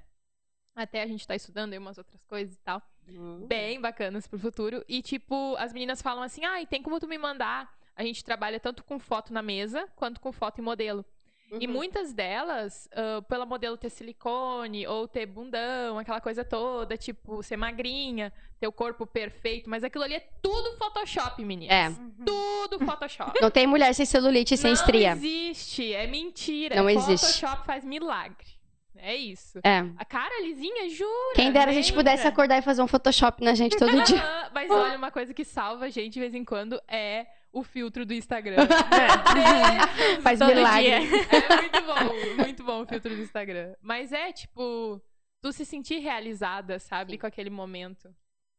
Até 0.75 1.03
a 1.03 1.07
gente 1.07 1.27
tá 1.27 1.35
estudando 1.35 1.73
aí 1.73 1.77
umas 1.79 1.99
outras 1.99 2.23
coisas 2.25 2.55
e 2.55 2.59
tal. 2.63 2.81
Bem 3.47 3.79
bacanas 3.79 4.27
pro 4.27 4.39
futuro. 4.39 4.83
E, 4.87 5.01
tipo, 5.01 5.55
as 5.57 5.73
meninas 5.73 6.01
falam 6.01 6.23
assim: 6.23 6.43
ai, 6.45 6.65
tem 6.65 6.81
como 6.81 6.99
tu 6.99 7.07
me 7.07 7.17
mandar? 7.17 7.73
A 7.95 8.03
gente 8.03 8.23
trabalha 8.23 8.59
tanto 8.59 8.83
com 8.83 8.99
foto 8.99 9.31
na 9.31 9.41
mesa 9.41 9.87
quanto 9.95 10.19
com 10.19 10.31
foto 10.31 10.59
em 10.59 10.63
modelo. 10.63 11.05
Uhum. 11.51 11.59
E 11.61 11.67
muitas 11.67 12.13
delas, 12.13 12.89
ah, 12.91 13.21
pela 13.21 13.45
modelo 13.45 13.77
ter 13.77 13.89
silicone 13.89 14.87
ou 14.87 15.07
ter 15.07 15.25
bundão, 15.25 15.99
aquela 15.99 16.19
coisa 16.19 16.43
toda, 16.43 16.97
tipo, 16.97 17.41
ser 17.43 17.55
magrinha, 17.55 18.33
ter 18.59 18.67
o 18.67 18.71
corpo 18.71 19.05
perfeito, 19.05 19.69
mas 19.69 19.83
aquilo 19.83 20.03
ali 20.03 20.15
é 20.15 20.27
tudo 20.41 20.77
Photoshop, 20.77 21.43
meninas. 21.43 21.95
É. 21.95 22.25
Tudo 22.25 22.83
Photoshop. 22.83 23.39
Não 23.41 23.51
tem 23.51 23.67
mulher 23.67 23.93
sem 23.93 24.05
celulite 24.05 24.55
e 24.55 24.57
sem 24.57 24.71
não 24.71 24.79
estria. 24.79 25.11
existe, 25.11 25.93
é 25.93 26.07
mentira. 26.07 26.75
Não 26.75 26.89
existe. 26.89 27.25
Photoshop 27.25 27.65
faz 27.65 27.85
milagre. 27.85 28.54
É 28.97 29.15
isso. 29.15 29.59
É. 29.63 29.79
A 29.97 30.05
cara 30.05 30.41
lisinha, 30.41 30.89
jura? 30.89 31.35
Quem 31.35 31.51
dera 31.51 31.71
a 31.71 31.73
gente 31.73 31.93
pudesse 31.93 32.27
acordar 32.27 32.57
e 32.57 32.61
fazer 32.61 32.81
um 32.81 32.87
Photoshop 32.87 33.43
na 33.43 33.53
gente 33.53 33.77
todo 33.77 34.03
dia. 34.03 34.21
Mas 34.53 34.69
olha, 34.71 34.97
uma 34.97 35.11
coisa 35.11 35.33
que 35.33 35.43
salva 35.43 35.85
a 35.85 35.89
gente 35.89 36.13
de 36.13 36.19
vez 36.19 36.33
em 36.33 36.43
quando 36.43 36.81
é 36.87 37.27
o 37.51 37.63
filtro 37.63 38.05
do 38.05 38.13
Instagram. 38.13 38.57
Deus, 38.57 40.19
Faz 40.21 40.39
Todo 40.39 40.53
milagre. 40.53 40.83
dia. 40.83 40.97
É 40.97 41.61
muito 41.61 41.81
bom, 41.81 42.43
muito 42.43 42.63
bom 42.63 42.81
o 42.81 42.85
filtro 42.85 43.15
do 43.15 43.21
Instagram. 43.21 43.75
Mas 43.81 44.11
é, 44.11 44.33
tipo, 44.33 45.01
tu 45.41 45.53
se 45.53 45.65
sentir 45.65 45.99
realizada, 45.99 46.79
sabe, 46.79 47.17
com 47.17 47.25
aquele 47.25 47.49
momento. 47.49 48.13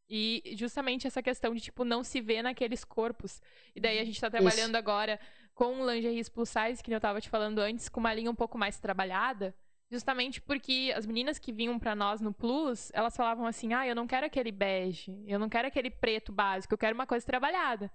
E 0.08 0.54
justamente 0.56 1.06
essa 1.06 1.22
questão 1.22 1.52
de, 1.54 1.60
tipo, 1.60 1.84
não 1.84 2.02
se 2.02 2.20
ver 2.20 2.42
naqueles 2.42 2.84
corpos. 2.84 3.42
E 3.74 3.80
daí 3.80 3.98
a 3.98 4.04
gente 4.04 4.20
tá 4.20 4.30
trabalhando 4.30 4.76
agora 4.76 5.18
com 5.54 5.84
lingeries 5.90 6.28
plus 6.28 6.48
size, 6.48 6.82
que 6.82 6.94
eu 6.94 7.00
tava 7.00 7.20
te 7.20 7.28
falando 7.28 7.58
antes, 7.58 7.88
com 7.88 7.98
uma 7.98 8.14
linha 8.14 8.30
um 8.30 8.34
pouco 8.34 8.56
mais 8.56 8.78
trabalhada. 8.78 9.54
Justamente 9.90 10.40
porque 10.40 10.92
as 10.96 11.06
meninas 11.06 11.38
que 11.38 11.52
vinham 11.52 11.78
pra 11.78 11.94
nós 11.94 12.20
no 12.20 12.32
Plus, 12.32 12.90
elas 12.92 13.16
falavam 13.16 13.46
assim: 13.46 13.72
ah, 13.72 13.86
eu 13.86 13.94
não 13.94 14.06
quero 14.06 14.26
aquele 14.26 14.50
bege, 14.50 15.16
eu 15.26 15.38
não 15.38 15.48
quero 15.48 15.68
aquele 15.68 15.90
preto 15.90 16.32
básico, 16.32 16.74
eu 16.74 16.78
quero 16.78 16.94
uma 16.94 17.06
coisa 17.06 17.24
trabalhada. 17.24 17.90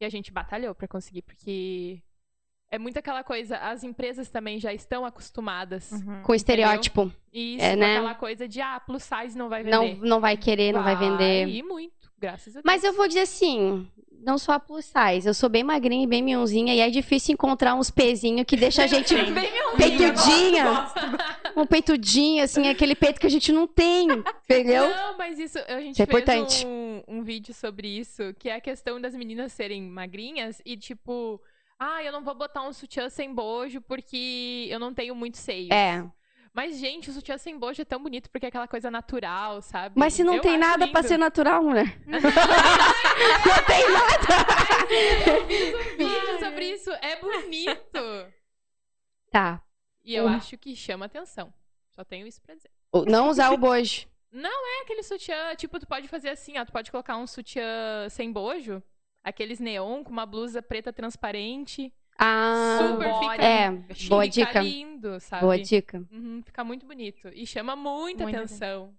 E 0.00 0.04
a 0.04 0.08
gente 0.08 0.32
batalhou 0.32 0.74
pra 0.74 0.88
conseguir, 0.88 1.22
porque 1.22 2.02
é 2.70 2.78
muito 2.78 2.98
aquela 2.98 3.22
coisa, 3.22 3.58
as 3.58 3.84
empresas 3.84 4.30
também 4.30 4.58
já 4.58 4.72
estão 4.72 5.04
acostumadas. 5.04 5.92
Uhum. 5.92 6.22
Com 6.22 6.34
estereótipo. 6.34 7.12
Isso, 7.32 7.64
É, 7.64 7.76
né? 7.76 7.96
aquela 7.98 8.14
coisa 8.14 8.48
de, 8.48 8.60
ah, 8.62 8.80
plus 8.80 9.02
size 9.04 9.36
não 9.36 9.48
vai 9.50 9.62
Não, 9.62 9.82
vender. 9.82 10.06
não 10.08 10.20
vai 10.20 10.36
querer, 10.38 10.72
não 10.72 10.82
vai 10.82 10.96
vender. 10.96 11.46
E 11.46 11.62
muito, 11.62 12.03
graças 12.24 12.56
a 12.56 12.60
Deus. 12.60 12.64
Mas 12.64 12.84
eu 12.84 12.92
vou 12.92 13.06
dizer 13.06 13.20
assim, 13.20 13.86
não 14.24 14.38
sou 14.38 14.54
a 14.54 14.58
plus 14.58 14.86
size. 14.86 15.26
Eu 15.26 15.34
sou 15.34 15.48
bem 15.48 15.62
magrinha 15.62 16.04
e 16.04 16.06
bem 16.06 16.22
mionzinha. 16.22 16.74
E 16.74 16.80
é 16.80 16.88
difícil 16.88 17.34
encontrar 17.34 17.74
uns 17.74 17.90
pezinhos 17.90 18.46
que 18.46 18.56
deixa 18.56 18.84
a 18.84 18.86
gente 18.88 19.14
Bem 19.14 19.52
peitudinha. 19.76 20.86
Um 21.54 21.66
peitudinho, 21.66 22.42
assim, 22.42 22.66
aquele 22.68 22.94
peito 22.94 23.20
que 23.20 23.26
a 23.26 23.30
gente 23.30 23.52
não 23.52 23.66
tem. 23.66 24.08
Entendeu? 24.44 24.88
Não, 24.88 25.18
mas 25.18 25.38
isso, 25.38 25.58
a 25.58 25.80
gente 25.80 25.92
Isso 25.92 26.02
é 26.02 26.06
fez 26.06 26.22
importante. 26.22 26.66
Um, 26.66 27.02
um 27.06 27.22
vídeo 27.22 27.52
sobre 27.52 27.86
isso, 27.86 28.34
que 28.38 28.48
é 28.48 28.54
a 28.56 28.60
questão 28.60 29.00
das 29.00 29.14
meninas 29.14 29.52
serem 29.52 29.82
magrinhas 29.82 30.60
e 30.64 30.76
tipo, 30.76 31.40
ah, 31.78 32.02
eu 32.02 32.10
não 32.10 32.24
vou 32.24 32.34
botar 32.34 32.62
um 32.62 32.72
sutiã 32.72 33.08
sem 33.10 33.32
bojo 33.32 33.80
porque 33.82 34.66
eu 34.70 34.78
não 34.78 34.94
tenho 34.94 35.14
muito 35.14 35.36
seio. 35.36 35.72
É. 35.72 36.04
Mas, 36.54 36.78
gente, 36.78 37.10
o 37.10 37.12
sutiã 37.12 37.36
sem 37.36 37.58
bojo 37.58 37.82
é 37.82 37.84
tão 37.84 38.00
bonito 38.00 38.30
porque 38.30 38.46
é 38.46 38.48
aquela 38.48 38.68
coisa 38.68 38.88
natural, 38.88 39.60
sabe? 39.60 39.96
Mas 39.98 40.14
se 40.14 40.22
não 40.22 40.34
Eu 40.36 40.40
tem 40.40 40.56
nada 40.56 40.86
pra 40.86 41.00
lindo. 41.00 41.08
ser 41.08 41.18
natural, 41.18 41.60
mulher. 41.64 41.98
não 42.06 42.20
tem 43.66 43.92
nada. 43.92 45.30
Eu 45.36 45.46
fiz 45.46 45.74
um 45.74 45.96
vídeo 45.96 46.38
sobre 46.38 46.70
isso, 46.70 46.90
é 46.92 47.16
bonito. 47.20 48.32
Tá. 49.32 49.60
E 50.04 50.14
eu 50.14 50.26
Hum. 50.26 50.28
acho 50.28 50.56
que 50.56 50.76
chama 50.76 51.06
atenção. 51.06 51.52
Só 51.90 52.04
tenho 52.04 52.24
isso 52.26 52.40
pra 52.40 52.54
dizer. 52.54 52.70
Não 53.08 53.28
usar 53.30 53.50
o 53.50 53.56
bojo. 53.58 54.06
É 54.32 54.82
aquele 54.82 55.02
sutiã, 55.02 55.54
tipo, 55.56 55.78
tu 55.80 55.86
pode 55.86 56.06
fazer 56.08 56.28
assim, 56.28 56.56
ó. 56.58 56.64
Tu 56.64 56.70
pode 56.72 56.90
colocar 56.90 57.16
um 57.16 57.26
sutiã 57.26 58.08
sem 58.10 58.30
bojo, 58.32 58.82
aqueles 59.24 59.58
neon 59.58 60.04
com 60.04 60.10
uma 60.10 60.26
blusa 60.26 60.62
preta 60.62 60.92
transparente. 60.92 61.92
Ah, 62.18 62.78
Super 62.80 63.10
body. 63.10 63.30
fica, 63.30 63.44
é. 63.44 63.70
Boa 64.08 64.22
fica 64.24 64.28
dica. 64.30 64.60
lindo, 64.60 65.20
sabe? 65.20 65.42
Boa 65.42 65.58
dica. 65.58 66.04
Uhum, 66.12 66.42
fica 66.44 66.64
muito 66.64 66.86
bonito. 66.86 67.28
E 67.34 67.46
chama 67.46 67.74
muita 67.74 68.28
atenção. 68.28 68.94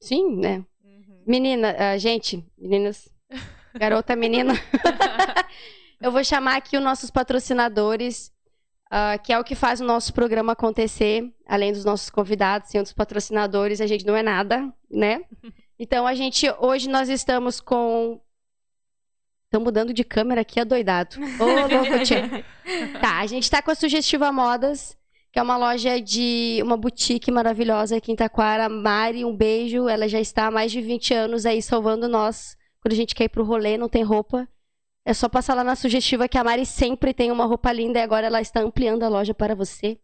Sim, 0.00 0.36
né? 0.36 0.64
Uhum. 0.82 1.22
Menina, 1.26 1.76
ah, 1.78 1.98
gente, 1.98 2.44
meninas, 2.56 3.08
garota 3.74 4.16
menina. 4.16 4.54
Eu 6.00 6.10
vou 6.10 6.24
chamar 6.24 6.56
aqui 6.56 6.78
os 6.78 6.82
nossos 6.82 7.10
patrocinadores, 7.10 8.32
ah, 8.90 9.18
que 9.18 9.32
é 9.32 9.38
o 9.38 9.44
que 9.44 9.54
faz 9.54 9.80
o 9.80 9.84
nosso 9.84 10.14
programa 10.14 10.52
acontecer, 10.52 11.30
além 11.46 11.72
dos 11.72 11.84
nossos 11.84 12.08
convidados 12.08 12.72
e 12.72 12.78
outros 12.78 12.94
patrocinadores, 12.94 13.80
a 13.82 13.86
gente 13.86 14.06
não 14.06 14.16
é 14.16 14.22
nada, 14.22 14.72
né? 14.90 15.22
Então 15.82 16.06
a 16.06 16.12
gente 16.12 16.46
hoje 16.58 16.90
nós 16.90 17.08
estamos 17.08 17.58
com 17.58 18.20
Estão 19.50 19.60
mudando 19.60 19.92
de 19.92 20.04
câmera 20.04 20.42
aqui, 20.42 20.60
adoidado. 20.60 21.16
Ô, 21.40 21.44
louco, 21.44 22.04
tia. 22.04 22.44
Tá, 23.00 23.18
a 23.18 23.26
gente 23.26 23.50
tá 23.50 23.60
com 23.60 23.72
a 23.72 23.74
Sugestiva 23.74 24.30
Modas, 24.30 24.96
que 25.32 25.40
é 25.40 25.42
uma 25.42 25.56
loja 25.56 26.00
de 26.00 26.60
uma 26.62 26.76
boutique 26.76 27.32
maravilhosa 27.32 27.96
aqui 27.96 28.12
em 28.12 28.14
Taquara. 28.14 28.68
Mari, 28.68 29.24
um 29.24 29.34
beijo. 29.34 29.88
Ela 29.88 30.06
já 30.06 30.20
está 30.20 30.46
há 30.46 30.50
mais 30.52 30.70
de 30.70 30.80
20 30.80 31.14
anos 31.14 31.44
aí 31.44 31.60
salvando 31.60 32.06
nós. 32.06 32.56
Quando 32.80 32.92
a 32.92 32.96
gente 32.96 33.12
quer 33.12 33.24
ir 33.24 33.28
pro 33.28 33.42
rolê, 33.42 33.76
não 33.76 33.88
tem 33.88 34.04
roupa. 34.04 34.48
É 35.04 35.12
só 35.12 35.28
passar 35.28 35.54
lá 35.54 35.64
na 35.64 35.74
Sugestiva 35.74 36.28
que 36.28 36.38
a 36.38 36.44
Mari 36.44 36.64
sempre 36.64 37.12
tem 37.12 37.32
uma 37.32 37.44
roupa 37.44 37.72
linda 37.72 37.98
e 37.98 38.02
agora 38.02 38.28
ela 38.28 38.40
está 38.40 38.60
ampliando 38.60 39.02
a 39.02 39.08
loja 39.08 39.34
para 39.34 39.56
você. 39.56 39.98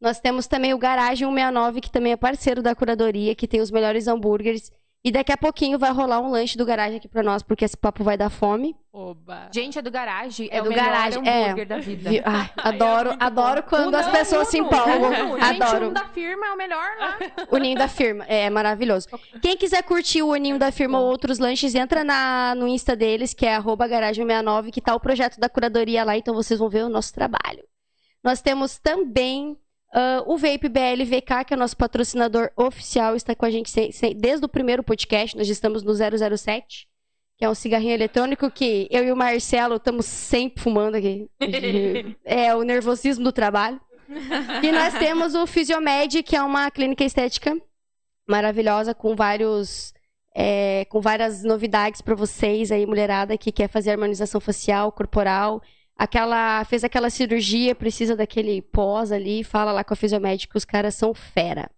Nós 0.00 0.18
temos 0.18 0.46
também 0.46 0.72
o 0.72 0.78
Garagem 0.78 1.28
169, 1.28 1.82
que 1.82 1.90
também 1.90 2.12
é 2.12 2.16
parceiro 2.16 2.62
da 2.62 2.74
curadoria, 2.74 3.34
que 3.34 3.46
tem 3.46 3.60
os 3.60 3.70
melhores 3.70 4.08
hambúrgueres. 4.08 4.72
E 5.04 5.12
daqui 5.12 5.30
a 5.32 5.36
pouquinho 5.36 5.78
vai 5.78 5.92
rolar 5.92 6.20
um 6.20 6.28
lanche 6.28 6.58
do 6.58 6.66
Garagem 6.66 6.98
aqui 6.98 7.06
pra 7.06 7.22
nós, 7.22 7.40
porque 7.40 7.64
esse 7.64 7.76
papo 7.76 8.02
vai 8.02 8.16
dar 8.16 8.28
fome. 8.28 8.74
Oba. 8.92 9.48
Gente, 9.54 9.78
é 9.78 9.82
do 9.82 9.92
garagem. 9.92 10.48
É, 10.50 10.56
É 10.56 10.62
do 10.62 10.70
garagem, 10.70 11.22
é. 11.26 11.44
hambúrguer 11.44 11.66
da 11.68 11.78
vida. 11.78 12.10
Vi- 12.10 12.20
Ai, 12.24 12.50
Ai, 12.56 12.74
adoro, 12.74 13.10
é 13.10 13.16
adoro 13.20 13.62
bom. 13.62 13.68
quando 13.68 13.94
O 13.94 13.96
as 13.96 14.06
não, 14.06 14.12
pessoas 14.12 14.48
se 14.48 14.58
tudo. 14.58 14.66
empolgam. 14.66 15.36
Adoro. 15.40 15.88
o 15.88 15.90
da 15.92 16.04
firma 16.06 16.46
é 16.48 16.52
o 16.52 16.56
melhor 16.56 16.96
lá. 16.98 17.16
O 17.48 17.56
ninho 17.58 17.78
da 17.78 17.86
firma. 17.86 18.24
É 18.24 18.50
maravilhoso. 18.50 19.06
Quem 19.40 19.56
quiser 19.56 19.84
curtir 19.84 20.22
o 20.22 20.34
ninho 20.34 20.58
da 20.58 20.72
firma 20.72 20.98
ou 20.98 21.06
outros 21.06 21.38
lanches, 21.38 21.76
entra 21.76 22.02
na, 22.02 22.56
no 22.56 22.66
Insta 22.66 22.96
deles, 22.96 23.32
que 23.32 23.46
é 23.46 23.54
arroba 23.54 23.88
garagem69, 23.88 24.72
que 24.72 24.80
tá 24.80 24.96
o 24.96 25.00
projeto 25.00 25.38
da 25.38 25.48
curadoria 25.48 26.02
lá, 26.02 26.16
então 26.16 26.34
vocês 26.34 26.58
vão 26.58 26.68
ver 26.68 26.82
o 26.84 26.88
nosso 26.88 27.14
trabalho. 27.14 27.62
Nós 28.22 28.42
temos 28.42 28.78
também 28.80 29.56
ah, 29.92 30.22
o 30.26 30.36
Vape 30.36 30.68
BLVK, 30.68 31.44
que 31.46 31.54
é 31.54 31.56
o 31.56 31.60
nosso 31.60 31.76
patrocinador 31.76 32.50
oficial, 32.56 33.16
está 33.16 33.34
com 33.34 33.44
a 33.46 33.50
gente 33.50 33.70
sem- 33.70 33.92
sem- 33.92 34.14
desde 34.16 34.44
o 34.44 34.48
primeiro 34.48 34.82
podcast, 34.82 35.36
nós 35.36 35.48
estamos 35.48 35.82
no 35.82 35.92
007, 35.94 36.86
que 37.36 37.44
é 37.44 37.48
um 37.50 37.54
cigarrinho 37.54 37.92
eletrônico 37.94 38.50
que 38.50 38.88
eu 38.90 39.04
e 39.04 39.12
o 39.12 39.16
Marcelo 39.16 39.76
estamos 39.76 40.06
sempre 40.06 40.62
fumando 40.62 40.96
aqui. 40.96 41.28
É 42.24 42.54
o 42.54 42.62
nervosismo 42.62 43.24
do 43.24 43.32
trabalho. 43.32 43.80
E 44.62 44.72
nós 44.72 44.94
temos 44.98 45.34
o 45.34 45.46
Fisiomed, 45.46 46.22
que 46.22 46.34
é 46.34 46.42
uma 46.42 46.70
clínica 46.70 47.04
estética 47.04 47.56
maravilhosa 48.26 48.94
com 48.94 49.14
vários 49.14 49.92
é, 50.34 50.84
com 50.86 51.00
várias 51.00 51.42
novidades 51.42 52.00
para 52.00 52.14
vocês 52.14 52.70
aí, 52.70 52.86
mulherada 52.86 53.36
que 53.36 53.50
quer 53.50 53.68
fazer 53.68 53.90
harmonização 53.90 54.40
facial, 54.40 54.92
corporal. 54.92 55.60
Aquela 55.98 56.64
fez 56.64 56.84
aquela 56.84 57.10
cirurgia, 57.10 57.74
precisa 57.74 58.14
daquele 58.14 58.62
pós 58.62 59.10
ali, 59.10 59.42
fala 59.42 59.72
lá 59.72 59.82
com 59.82 59.92
a 59.92 59.96
Fisiomed 59.96 60.46
que 60.46 60.56
os 60.56 60.64
caras 60.64 60.94
são 60.94 61.12
fera. 61.12 61.68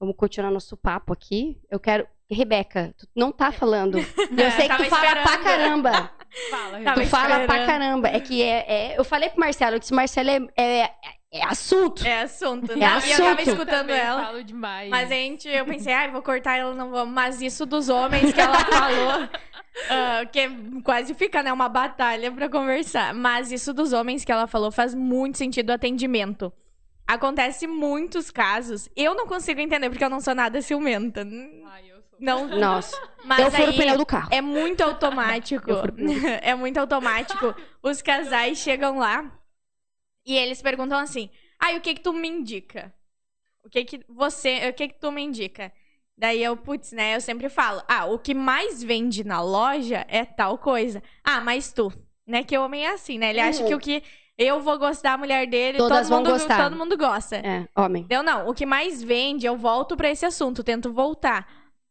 Vamos 0.00 0.16
continuar 0.16 0.50
nosso 0.50 0.76
papo 0.76 1.12
aqui. 1.12 1.60
Eu 1.70 1.80
quero 1.80 2.06
Rebeca, 2.30 2.94
tu 2.96 3.06
não 3.16 3.30
tá 3.32 3.50
falando. 3.52 3.98
Eu 4.30 4.50
sei 4.52 4.68
que 4.68 4.76
tu 4.76 4.84
fala 4.84 5.22
pra 5.22 5.38
caramba. 5.38 6.10
Fala, 6.50 6.94
Tu 6.94 7.06
fala 7.08 7.28
pra 7.28 7.42
esperando. 7.42 7.66
caramba. 7.66 8.08
É 8.08 8.18
que 8.18 8.42
é, 8.42 8.64
é- 8.92 8.98
eu 8.98 9.04
falei 9.04 9.28
pro 9.28 9.38
Marcelo, 9.38 9.76
eu 9.76 9.78
disse, 9.78 9.92
Marcelo 9.92 10.30
é, 10.30 10.62
é, 10.82 10.90
é 11.32 11.42
assunto. 11.44 12.06
É 12.06 12.22
assunto, 12.22 12.72
É 12.72 12.76
né? 12.76 12.86
E 13.06 13.10
eu 13.10 13.16
tava 13.16 13.30
assunto. 13.32 13.48
escutando 13.48 13.78
também 13.78 13.96
ela. 13.98 14.22
falo 14.26 14.44
demais. 14.44 14.90
Mas 14.90 15.10
a 15.10 15.14
gente, 15.14 15.48
eu 15.48 15.64
pensei, 15.64 15.90
ai, 15.92 16.10
vou 16.10 16.20
cortar 16.20 16.58
ela, 16.58 16.74
não 16.74 16.90
vou. 16.90 17.06
Mas 17.06 17.40
isso 17.40 17.64
dos 17.64 17.88
homens 17.88 18.34
que 18.34 18.40
ela 18.40 18.58
falou, 18.58 19.28
ah, 19.88 20.26
que 20.30 20.82
quase 20.84 21.14
fica, 21.14 21.42
né, 21.42 21.50
uma 21.50 21.70
batalha 21.70 22.30
pra 22.30 22.50
conversar. 22.50 23.14
Mas 23.14 23.50
isso 23.50 23.72
dos 23.72 23.94
homens 23.94 24.26
que 24.26 24.30
ela 24.30 24.46
falou 24.46 24.70
faz 24.70 24.94
muito 24.94 25.38
sentido 25.38 25.70
o 25.70 25.72
atendimento. 25.72 26.52
Acontece 27.06 27.66
muitos 27.66 28.30
casos. 28.30 28.88
Eu 28.94 29.14
não 29.14 29.26
consigo 29.26 29.58
entender 29.58 29.88
porque 29.88 30.04
eu 30.04 30.10
não 30.10 30.20
sou 30.20 30.34
nada 30.34 30.60
ciumenta. 30.60 31.22
Ai, 31.66 31.90
eu 31.90 31.96
sou. 32.02 32.18
Não. 32.20 32.46
Nossa. 32.46 32.96
Mas 33.24 33.40
eu 33.40 33.50
furo 33.50 33.70
aí 33.70 33.74
o 33.74 33.76
pneu 33.78 33.96
do 33.96 34.06
carro. 34.06 34.28
é 34.30 34.40
muito 34.42 34.82
automático. 34.82 35.70
Eu 35.70 35.82
é 36.42 36.54
muito 36.54 36.76
automático. 36.78 37.54
Os 37.82 38.02
casais 38.02 38.58
chegam 38.58 38.98
lá 38.98 39.32
e 40.24 40.36
eles 40.36 40.60
perguntam 40.62 40.98
assim: 40.98 41.30
"Ai, 41.60 41.76
o 41.76 41.80
que 41.80 41.94
que 41.94 42.00
tu 42.00 42.12
me 42.12 42.28
indica? 42.28 42.92
O 43.64 43.68
que 43.70 43.84
que 43.84 44.00
você, 44.08 44.68
o 44.68 44.72
que 44.74 44.88
que 44.88 44.98
tu 45.00 45.10
me 45.12 45.22
indica?" 45.22 45.72
Daí 46.16 46.42
eu, 46.42 46.56
putz, 46.56 46.92
né? 46.92 47.16
Eu 47.16 47.20
sempre 47.20 47.48
falo: 47.48 47.82
"Ah, 47.88 48.06
o 48.06 48.18
que 48.18 48.34
mais 48.34 48.82
vende 48.82 49.24
na 49.24 49.40
loja 49.42 50.04
é 50.08 50.24
tal 50.24 50.58
coisa." 50.58 51.02
"Ah, 51.24 51.40
mas 51.40 51.72
tu, 51.72 51.92
né? 52.26 52.42
Que 52.44 52.56
o 52.56 52.62
homem 52.64 52.84
é 52.86 52.90
assim, 52.92 53.18
né? 53.18 53.30
Ele 53.30 53.40
acha 53.40 53.62
Uhum. 53.62 53.68
que 53.68 53.74
o 53.74 53.80
que 53.80 54.02
eu 54.38 54.60
vou 54.60 54.78
gostar 54.78 55.12
da 55.12 55.18
mulher 55.18 55.46
dele, 55.46 55.78
Todas 55.78 56.08
todo 56.08 56.18
mundo, 56.18 56.30
gostar. 56.30 56.62
todo 56.64 56.76
mundo 56.76 56.96
gosta. 56.96 57.36
É, 57.36 57.68
homem. 57.76 58.04
Deu 58.06 58.22
não. 58.22 58.48
O 58.48 58.54
que 58.54 58.64
mais 58.66 59.02
vende, 59.02 59.46
eu 59.46 59.56
volto 59.56 59.96
pra 59.96 60.10
esse 60.10 60.24
assunto, 60.26 60.64
tento 60.64 60.92
voltar. 60.92 61.46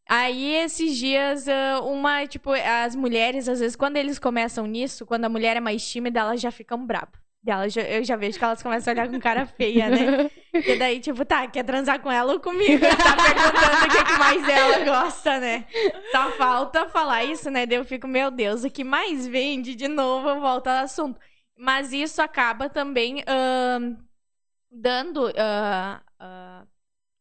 Aí, 0.09 0.55
esses 0.55 0.97
dias, 0.97 1.47
ah, 1.47 1.79
uma, 1.81 2.25
tipo, 2.27 2.51
as 2.51 2.95
mulheres, 2.95 3.47
às 3.47 3.59
vezes, 3.59 3.75
quando 3.77 3.95
eles 3.97 4.19
começam 4.19 4.65
nisso, 4.65 5.05
quando 5.05 5.25
a 5.25 5.29
mulher 5.29 5.55
é 5.55 5.59
mais 5.61 5.87
tímida, 5.87 6.19
elas 6.19 6.41
já 6.41 6.51
ficam 6.51 6.85
bravas. 6.85 7.20
Elas 7.45 7.73
já- 7.73 7.81
eu 7.81 8.03
já 8.03 8.15
vejo 8.15 8.37
que 8.37 8.43
elas 8.43 8.61
começam 8.61 8.91
a 8.91 8.93
olhar 8.93 9.09
com 9.09 9.19
cara 9.19 9.45
feia, 9.45 9.89
né? 9.89 10.29
E 10.53 10.75
daí, 10.77 10.99
tipo, 10.99 11.23
tá, 11.23 11.47
quer 11.47 11.63
transar 11.63 12.01
com 12.01 12.11
ela 12.11 12.33
ou 12.33 12.39
comigo? 12.39 12.81
Tá 12.85 13.15
perguntando 13.15 13.85
o 13.85 13.89
que, 13.89 14.03
que 14.03 14.19
mais 14.19 14.49
ela 14.49 14.83
gosta, 14.83 15.39
né? 15.39 15.65
Só 16.11 16.29
falta 16.31 16.89
falar 16.89 17.23
isso, 17.23 17.49
né? 17.49 17.65
Daí 17.65 17.77
eu 17.77 17.85
fico, 17.85 18.05
meu 18.05 18.29
Deus, 18.29 18.65
o 18.65 18.69
que 18.69 18.83
mais 18.83 19.25
vende, 19.25 19.73
de 19.75 19.87
novo, 19.87 20.27
eu 20.29 20.41
volto 20.41 20.67
ao 20.67 20.83
assunto. 20.83 21.17
Mas 21.57 21.93
isso 21.93 22.21
acaba 22.21 22.67
também 22.69 23.23
ahn, 23.25 23.95
dando, 24.69 25.31
ah, 25.37 26.01
ah, 26.19 26.63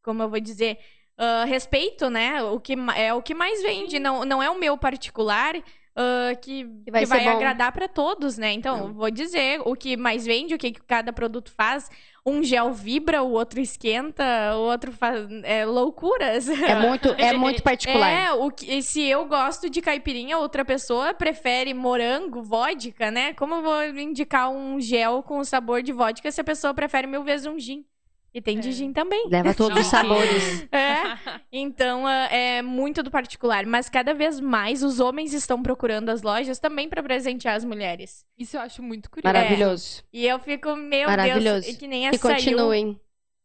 como 0.03 0.23
eu 0.25 0.29
vou 0.29 0.41
dizer, 0.41 0.79
ah, 1.17 1.45
respeito, 1.45 2.11
né? 2.11 2.43
O 2.43 2.59
que 2.61 2.75
é 2.97 3.15
o 3.15 3.23
que 3.23 3.33
mais 3.35 3.63
vende, 3.63 3.99
não, 4.01 4.25
não 4.25 4.43
é 4.43 4.51
o 4.51 4.59
meu 4.59 4.77
particular. 4.77 5.55
Ah, 5.97 6.35
que, 6.37 6.65
Que 6.85 6.91
vai 6.91 7.03
que 7.03 7.09
vai 7.09 7.27
agradar 7.27 7.73
para 7.73 7.89
todos, 7.89 8.39
né? 8.39 8.53
Então, 8.53 8.89
Não. 8.89 8.95
vou 8.95 9.11
dizer 9.11 9.61
o 9.65 9.75
que 9.75 9.97
mais 9.97 10.25
vende, 10.25 10.55
o 10.55 10.59
que 10.59 10.73
que 10.73 10.81
cada 10.83 11.13
produto 11.13 11.51
faz. 11.51 11.91
Um 12.25 12.43
gel 12.43 12.71
vibra, 12.73 13.23
o 13.23 13.31
outro 13.33 13.61
esquenta, 13.61 14.25
o 14.55 14.71
outro 14.71 14.93
faz 14.93 15.27
é, 15.43 15.65
loucuras. 15.65 16.49
É 16.49 16.75
muito, 16.75 17.09
é 17.19 17.33
muito 17.33 17.63
particular. 17.63 18.11
É, 18.11 18.33
o 18.33 18.51
que, 18.51 18.83
se 18.83 19.03
eu 19.03 19.25
gosto 19.27 19.71
de 19.71 19.81
caipirinha, 19.81 20.39
outra 20.39 20.63
pessoa 20.63 21.15
prefere 21.15 21.73
morango, 21.73 22.43
vodka, 22.43 23.11
né? 23.11 23.33
Como 23.33 23.55
eu 23.55 23.63
vou 23.63 23.85
indicar 23.99 24.51
um 24.51 24.79
gel 24.79 25.23
com 25.23 25.43
sabor 25.43 25.83
de 25.83 25.93
vodka 25.93 26.31
se 26.31 26.41
a 26.41 26.45
pessoa 26.45 26.75
prefere 26.75 27.07
mil 27.07 27.25
vezes 27.25 27.47
um 27.47 27.59
gin? 27.59 27.85
E 28.33 28.41
tem 28.41 28.61
de 28.61 28.69
É. 28.69 28.73
gin 28.73 28.93
também. 28.93 29.27
Leva 29.29 29.53
todos 29.55 29.79
os 29.81 29.87
sabores. 29.91 30.67
É, 30.71 31.19
então 31.53 32.07
ah, 32.07 32.27
é 32.27 32.63
muito 32.63 33.03
do 33.03 33.11
particular. 33.11 33.67
Mas 33.67 33.89
cada 33.89 34.15
vez 34.15 34.39
mais 34.39 34.83
os 34.83 35.01
homens 35.01 35.33
estão 35.35 35.63
procurando 35.63 36.09
as 36.11 36.23
lojas 36.23 36.59
também 36.61 36.89
para 36.89 37.03
presentear 37.03 37.57
as 37.57 37.65
mulheres. 37.65 38.25
Isso 38.39 38.57
eu 38.57 38.61
acho 38.61 38.83
muito 38.83 39.11
curioso. 39.11 39.35
Maravilhoso. 39.35 40.05
E 40.13 40.27
eu 40.27 40.39
fico, 40.39 40.77
meu 40.77 41.09
Maravilhoso. 41.09 41.67
Deus, 41.67 41.77
que 41.77 41.87
nem 41.89 42.07
a 42.07 42.11
Que 42.13 42.19
saiu. 42.19 42.35
continuem. 42.37 43.01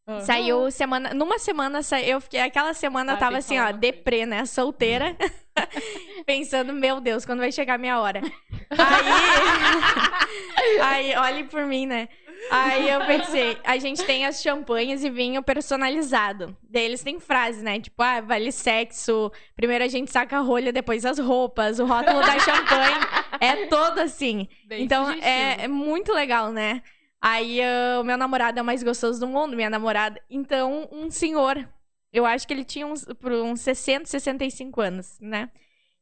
Aham. 0.08 0.21
Saiu 0.21 0.69
semana. 0.69 1.15
Numa 1.15 1.39
semana 1.39 1.82
sa- 1.82 2.00
eu 2.00 2.21
fiquei. 2.21 2.39
Aquela 2.39 2.76
semana 2.76 3.13
eu 3.13 3.15
Ah, 3.15 3.19
tava 3.19 3.39
tem 3.39 3.48
que 3.48 3.58
assim, 3.58 3.60
ó, 3.60 3.71
deprê, 3.76 4.24
né? 4.28 4.45
Solteira. 4.45 5.15
Pensando, 6.28 6.74
meu 6.74 7.02
Deus, 7.02 7.26
quando 7.26 7.39
vai 7.39 7.52
chegar 7.52 7.74
a 7.74 7.78
minha 7.80 8.00
hora? 8.00 8.21
Aí. 10.58 10.80
aí, 10.82 11.15
olhe 11.17 11.43
por 11.45 11.65
mim, 11.65 11.86
né? 11.86 12.08
Aí 12.51 12.89
eu 12.89 13.05
pensei, 13.05 13.58
a 13.63 13.77
gente 13.77 14.03
tem 14.03 14.25
as 14.25 14.41
champanhes 14.41 15.03
e 15.03 15.10
vinho 15.10 15.41
personalizado. 15.41 16.55
Daí 16.63 16.84
eles 16.84 17.03
têm 17.03 17.19
frases, 17.19 17.62
né? 17.62 17.79
Tipo, 17.79 18.01
ah, 18.01 18.21
vale 18.21 18.51
sexo. 18.51 19.31
Primeiro 19.55 19.84
a 19.84 19.88
gente 19.88 20.12
saca 20.12 20.38
a 20.38 20.41
rolha, 20.41 20.71
depois 20.71 21.05
as 21.05 21.19
roupas. 21.19 21.79
O 21.79 21.86
rótulo 21.86 22.21
da 22.21 22.39
champanhe 22.39 22.95
é 23.39 23.65
todo 23.67 23.99
assim. 23.99 24.47
Bem 24.67 24.84
Então 24.84 25.10
é, 25.12 25.63
é 25.63 25.67
muito 25.67 26.13
legal, 26.13 26.51
né? 26.51 26.81
Aí 27.21 27.62
ah, 27.62 27.99
o 27.99 28.03
meu 28.03 28.17
namorado 28.17 28.60
é 28.60 28.62
o 28.62 28.65
mais 28.65 28.84
gostoso 28.84 29.19
do 29.19 29.27
mundo, 29.27 29.55
minha 29.55 29.69
namorada. 29.69 30.21
Então, 30.29 30.88
um 30.91 31.10
senhor, 31.10 31.67
eu 32.13 32.25
acho 32.25 32.47
que 32.47 32.53
ele 32.53 32.63
tinha 32.63 32.86
uns, 32.86 33.05
por 33.19 33.31
uns 33.31 33.62
60, 33.62 34.05
65 34.05 34.81
anos, 34.81 35.17
né? 35.19 35.49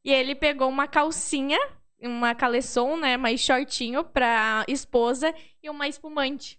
E 0.04 0.12
ele 0.12 0.34
pegou 0.34 0.68
uma 0.68 0.86
calcinha, 0.86 1.58
uma 2.06 2.34
caleçon, 2.34 2.96
né? 2.96 3.16
Mais 3.16 3.40
shortinho 3.40 4.04
pra 4.04 4.64
esposa 4.68 5.34
e 5.62 5.70
uma 5.70 5.88
espumante. 5.88 6.58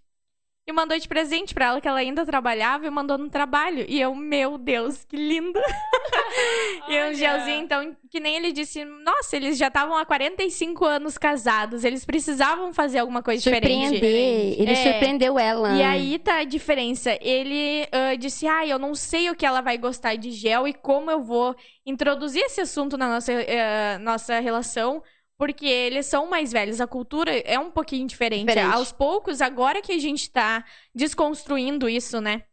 E 0.67 0.71
mandou 0.73 0.97
de 0.97 1.07
presente 1.07 1.53
pra 1.53 1.65
ela, 1.65 1.79
que 1.81 1.87
ela 1.87 1.99
ainda 1.99 2.25
trabalhava, 2.25 2.87
e 2.87 2.89
mandou 2.89 3.19
no 3.19 3.29
trabalho. 3.29 3.85
E 3.87 4.01
eu, 4.01 4.15
meu 4.15 4.57
Deus, 4.57 5.05
que 5.05 5.15
lindo! 5.15 5.59
E 6.87 7.03
um 7.09 7.13
gelzinho, 7.13 7.61
então, 7.61 7.95
que 8.11 8.19
nem 8.19 8.35
ele 8.35 8.51
disse, 8.51 8.83
nossa, 8.83 9.35
eles 9.35 9.57
já 9.57 9.67
estavam 9.67 9.95
há 9.95 10.05
45 10.05 10.85
anos 10.85 11.17
casados, 11.17 11.83
eles 11.83 12.05
precisavam 12.05 12.73
fazer 12.73 12.99
alguma 12.99 13.23
coisa 13.23 13.41
diferente. 13.41 13.89
Surpreender. 13.89 14.61
Ele 14.61 14.71
É. 14.71 14.75
surpreendeu 14.75 15.39
ela. 15.39 15.75
E 15.77 15.81
aí 15.81 16.19
tá 16.19 16.39
a 16.39 16.43
diferença. 16.43 17.17
Ele 17.21 17.87
ah, 17.91 18.15
disse: 18.15 18.47
Ah, 18.47 18.67
eu 18.67 18.77
não 18.77 18.93
sei 18.93 19.29
o 19.29 19.35
que 19.35 19.45
ela 19.45 19.61
vai 19.61 19.77
gostar 19.77 20.15
de 20.15 20.31
gel 20.31 20.67
e 20.67 20.73
como 20.73 21.09
eu 21.09 21.21
vou 21.23 21.55
introduzir 21.85 22.43
esse 22.43 22.61
assunto 22.61 22.97
na 22.97 23.07
nossa, 23.07 23.31
eh, 23.31 23.97
nossa 23.99 24.39
relação. 24.39 25.01
Porque 25.37 25.65
eles 25.65 26.05
são 26.05 26.27
mais 26.29 26.51
velhos, 26.51 26.79
a 26.79 26.87
cultura 26.87 27.37
é 27.39 27.59
um 27.59 27.69
pouquinho 27.69 28.07
diferente. 28.07 28.47
Diferente. 28.47 28.73
Aos 28.73 28.91
poucos, 28.91 29.41
agora 29.41 29.81
que 29.81 29.91
a 29.91 29.99
gente 29.99 30.29
tá 30.29 30.63
desconstruindo 30.93 31.89
isso, 31.89 32.21
né? 32.21 32.43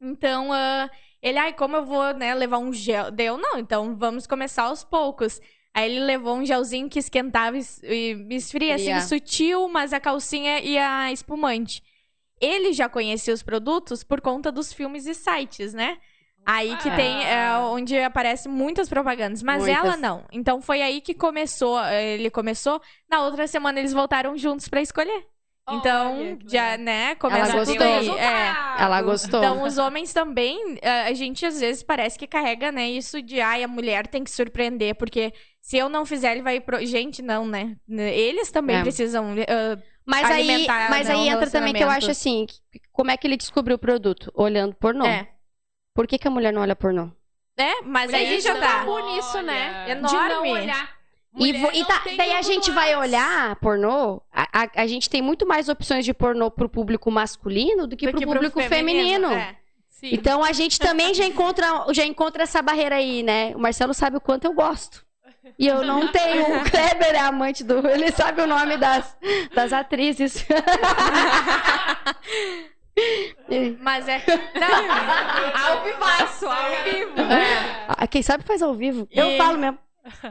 Então, 0.00 0.52
ah, 0.52 0.90
ele, 1.22 1.38
ai, 1.38 1.52
como 1.52 1.76
eu 1.76 1.84
vou, 1.84 2.12
né, 2.14 2.34
levar 2.34 2.58
um 2.58 2.72
gel? 2.72 3.10
Deu, 3.10 3.38
não, 3.38 3.58
então 3.58 3.96
vamos 3.96 4.26
começar 4.26 4.64
aos 4.64 4.84
poucos. 4.84 5.40
Aí 5.72 5.90
ele 5.90 6.04
levou 6.04 6.36
um 6.36 6.44
gelzinho 6.46 6.88
que 6.88 6.98
esquentava 6.98 7.56
e 7.56 7.60
es- 7.60 7.82
esfria, 8.30 8.76
assim, 8.76 8.84
Fria. 8.84 9.00
sutil, 9.00 9.68
mas 9.68 9.92
a 9.92 9.98
calcinha 9.98 10.60
e 10.60 10.78
a 10.78 11.10
espumante. 11.10 11.82
Ele 12.40 12.72
já 12.72 12.88
conhecia 12.88 13.34
os 13.34 13.42
produtos 13.42 14.04
por 14.04 14.20
conta 14.20 14.52
dos 14.52 14.72
filmes 14.72 15.06
e 15.06 15.14
sites, 15.14 15.72
né? 15.74 15.98
Aí 16.46 16.76
que 16.78 16.88
Ah. 16.90 16.96
tem, 16.96 17.24
é, 17.26 17.52
onde 17.58 17.98
aparecem 17.98 18.50
muitas 18.52 18.88
propagandas. 18.88 19.42
Mas 19.42 19.62
Muitas. 19.62 19.84
ela 19.84 19.96
não. 19.96 20.24
Então 20.32 20.60
foi 20.60 20.82
aí 20.82 21.00
que 21.00 21.14
começou, 21.14 21.82
ele 21.86 22.28
começou. 22.30 22.80
Na 23.08 23.22
outra 23.24 23.46
semana 23.46 23.78
eles 23.78 23.92
voltaram 23.92 24.36
juntos 24.36 24.68
pra 24.68 24.80
escolher. 24.82 25.24
Então, 25.70 26.18
Olha, 26.18 26.38
já, 26.46 26.76
né, 26.76 27.14
começa 27.14 27.52
Ela 27.52 27.64
tudo 27.64 27.78
gostou. 27.78 27.86
aí. 27.96 28.08
É. 28.20 28.54
Ela 28.82 29.00
gostou. 29.00 29.40
Então, 29.40 29.62
os 29.62 29.78
homens 29.78 30.12
também, 30.12 30.78
eh, 30.82 31.04
a 31.08 31.14
gente 31.14 31.46
às 31.46 31.58
vezes 31.58 31.82
parece 31.82 32.18
que 32.18 32.26
carrega, 32.26 32.70
né, 32.70 32.86
isso 32.90 33.22
de, 33.22 33.40
ai, 33.40 33.62
a 33.64 33.68
mulher 33.68 34.06
tem 34.06 34.22
que 34.22 34.30
surpreender, 34.30 34.94
porque 34.94 35.32
se 35.62 35.78
eu 35.78 35.88
não 35.88 36.04
fizer, 36.04 36.32
ele 36.32 36.42
vai. 36.42 36.60
Pro... 36.60 36.84
Gente, 36.84 37.22
não, 37.22 37.46
né? 37.46 37.76
Eles 37.88 38.50
também 38.50 38.76
É. 38.76 38.82
precisam. 38.82 39.34
eh, 39.38 39.78
Mas 40.04 40.30
aí, 40.30 40.66
mas 40.90 41.08
né, 41.08 41.14
aí 41.14 41.28
entra 41.30 41.50
também 41.50 41.72
que 41.72 41.82
eu 41.82 41.88
acho 41.88 42.10
assim, 42.10 42.44
como 42.92 43.10
é 43.10 43.16
que 43.16 43.26
ele 43.26 43.38
descobriu 43.38 43.76
o 43.76 43.78
produto? 43.78 44.30
Olhando 44.34 44.74
pornô. 44.74 45.06
é. 45.06 45.28
Por 45.94 46.06
que, 46.08 46.18
que 46.18 46.26
a 46.26 46.30
mulher 46.30 46.52
não 46.52 46.62
olha 46.62 46.74
pornô? 46.74 47.08
É, 47.56 47.82
mas 47.82 48.10
Mulher 48.10 48.26
aí 48.26 48.36
de 48.36 48.40
já 48.42 48.54
tá. 48.56 48.78
tabu 48.80 48.98
nisso, 49.14 49.40
né? 49.42 49.84
Olha. 49.86 49.94
De 49.94 50.02
não 50.02 50.26
Enorme. 50.26 50.50
olhar. 50.52 50.90
E, 51.36 51.38
Mulher 51.52 51.60
vo- 51.60 51.70
e 51.72 51.78
não 51.80 51.86
tá- 51.86 52.02
daí 52.16 52.32
a 52.32 52.42
gente 52.42 52.70
vai 52.72 52.92
ambulância. 52.92 52.98
olhar 53.18 53.56
pornô, 53.56 54.20
a, 54.32 54.62
a- 54.64 54.70
a 54.82 54.86
gente 54.88 55.08
tem 55.08 55.22
muito 55.22 55.46
mais 55.46 55.68
opções 55.68 56.04
de 56.04 56.12
pornô 56.12 56.50
pro 56.50 56.68
público 56.68 57.10
masculino 57.12 57.86
do 57.86 57.96
que 57.96 58.06
do 58.06 58.12
pro 58.18 58.26
público 58.26 58.60
feminino. 58.62 59.32
é. 59.32 59.56
Sim. 59.88 60.10
Então 60.12 60.42
a 60.44 60.52
gente 60.52 60.78
também 60.80 61.14
já 61.14 61.24
encontra, 61.24 61.66
já 61.92 62.04
encontra 62.04 62.42
essa 62.42 62.60
barreira 62.60 62.96
aí, 62.96 63.22
né? 63.22 63.52
O 63.54 63.58
Marcelo 63.60 63.94
sabe 63.94 64.16
o 64.16 64.20
quanto 64.20 64.44
eu 64.46 64.52
gosto. 64.52 65.04
E 65.58 65.66
eu 65.68 65.82
não 65.84 66.08
tenho. 66.10 66.56
O 66.56 66.70
Kleber 66.70 67.14
é 67.14 67.18
amante 67.20 67.62
do. 67.62 67.86
Ele 67.88 68.10
sabe 68.10 68.40
o 68.42 68.46
nome 68.46 68.76
das, 68.76 69.16
das 69.54 69.72
atrizes. 69.72 70.44
Mas 73.80 74.08
é. 74.08 74.22
Não, 74.54 75.68
Ao 75.76 75.84
vivaço, 75.84 76.46
ao 76.46 76.70
vivo. 76.84 77.20
é. 77.20 77.84
Ah, 77.88 78.06
Quem 78.06 78.22
sabe 78.22 78.44
faz 78.44 78.62
ao 78.62 78.74
vivo. 78.74 79.06
Eu 79.10 79.30
E- 79.30 79.36
falo 79.38 79.58
mesmo. 79.58 79.78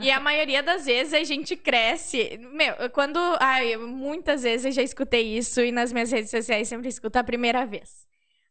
E 0.02 0.12
a 0.12 0.20
maioria 0.20 0.62
das 0.62 0.86
vezes 0.86 1.14
a 1.16 1.24
gente 1.24 1.56
cresce. 1.56 2.38
Meu, 2.54 2.76
quando. 2.92 3.18
Ai, 3.40 3.76
muitas 3.76 4.44
vezes 4.44 4.66
eu 4.68 4.72
já 4.72 4.84
escutei 4.84 5.36
isso 5.38 5.62
e 5.62 5.72
nas 5.72 5.92
minhas 5.92 6.12
redes 6.12 6.30
sociais 6.30 6.68
sempre 6.68 6.90
escuto 6.90 7.18
a 7.18 7.24
primeira 7.24 7.66
vez. 7.66 8.06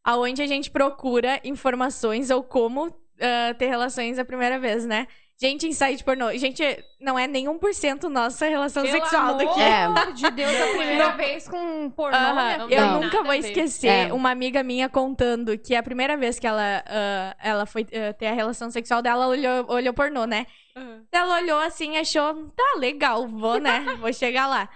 Aonde 0.05 0.43
a 0.43 0.47
gente 0.49 0.69
procura 0.71 1.41
informações 1.45 2.29
ou 2.29 2.43
como 2.43 2.93
ah, 3.21 3.55
ter 3.55 3.67
relações 3.69 4.19
a 4.19 4.25
primeira 4.25 4.59
vez, 4.59 4.85
né? 4.85 5.07
Gente, 5.43 5.67
em 5.67 5.73
site 5.73 6.05
pornô. 6.05 6.31
Gente, 6.39 6.63
não 7.01 7.19
é 7.19 7.27
nem 7.27 7.47
1% 7.47 8.05
nossa 8.05 8.47
relação 8.47 8.85
Pelo 8.85 8.95
sexual 8.95 9.23
amor 9.35 9.39
daqui. 9.39 9.61
É. 9.61 10.13
de 10.13 10.31
Deus, 10.31 10.61
a 10.61 10.67
primeira 10.69 11.09
vez 11.17 11.49
com 11.49 11.91
pornô, 11.91 12.17
minha 12.17 12.59
não 12.59 12.71
Eu 12.71 12.81
nada 12.81 13.01
nunca 13.01 13.25
vou 13.25 13.35
esquecer 13.35 13.89
É. 14.09 14.13
uma 14.13 14.31
amiga 14.31 14.63
minha 14.63 14.89
contando 14.89 15.59
que 15.59 15.75
a 15.75 15.83
primeira 15.83 16.17
vez 16.17 16.39
que 16.39 16.47
ela, 16.47 16.85
ah, 16.87 17.37
ela 17.43 17.67
foi 17.67 17.85
ah, 17.93 18.13
ter 18.13 18.29
a 18.29 18.33
relação 18.33 18.71
sexual 18.71 19.03
dela, 19.03 19.25
ela 19.25 19.33
olhou, 19.33 19.67
olhou 19.69 19.93
pornô, 19.93 20.27
né? 20.27 20.47
Aham. 20.77 21.03
Ela 21.11 21.41
olhou 21.41 21.59
assim 21.59 21.95
e 21.95 21.99
achou, 21.99 22.53
tá 22.57 22.79
legal, 22.79 23.27
vou, 23.27 23.59
né? 23.59 23.85
Vou 23.99 24.13
chegar 24.13 24.47
lá. 24.47 24.69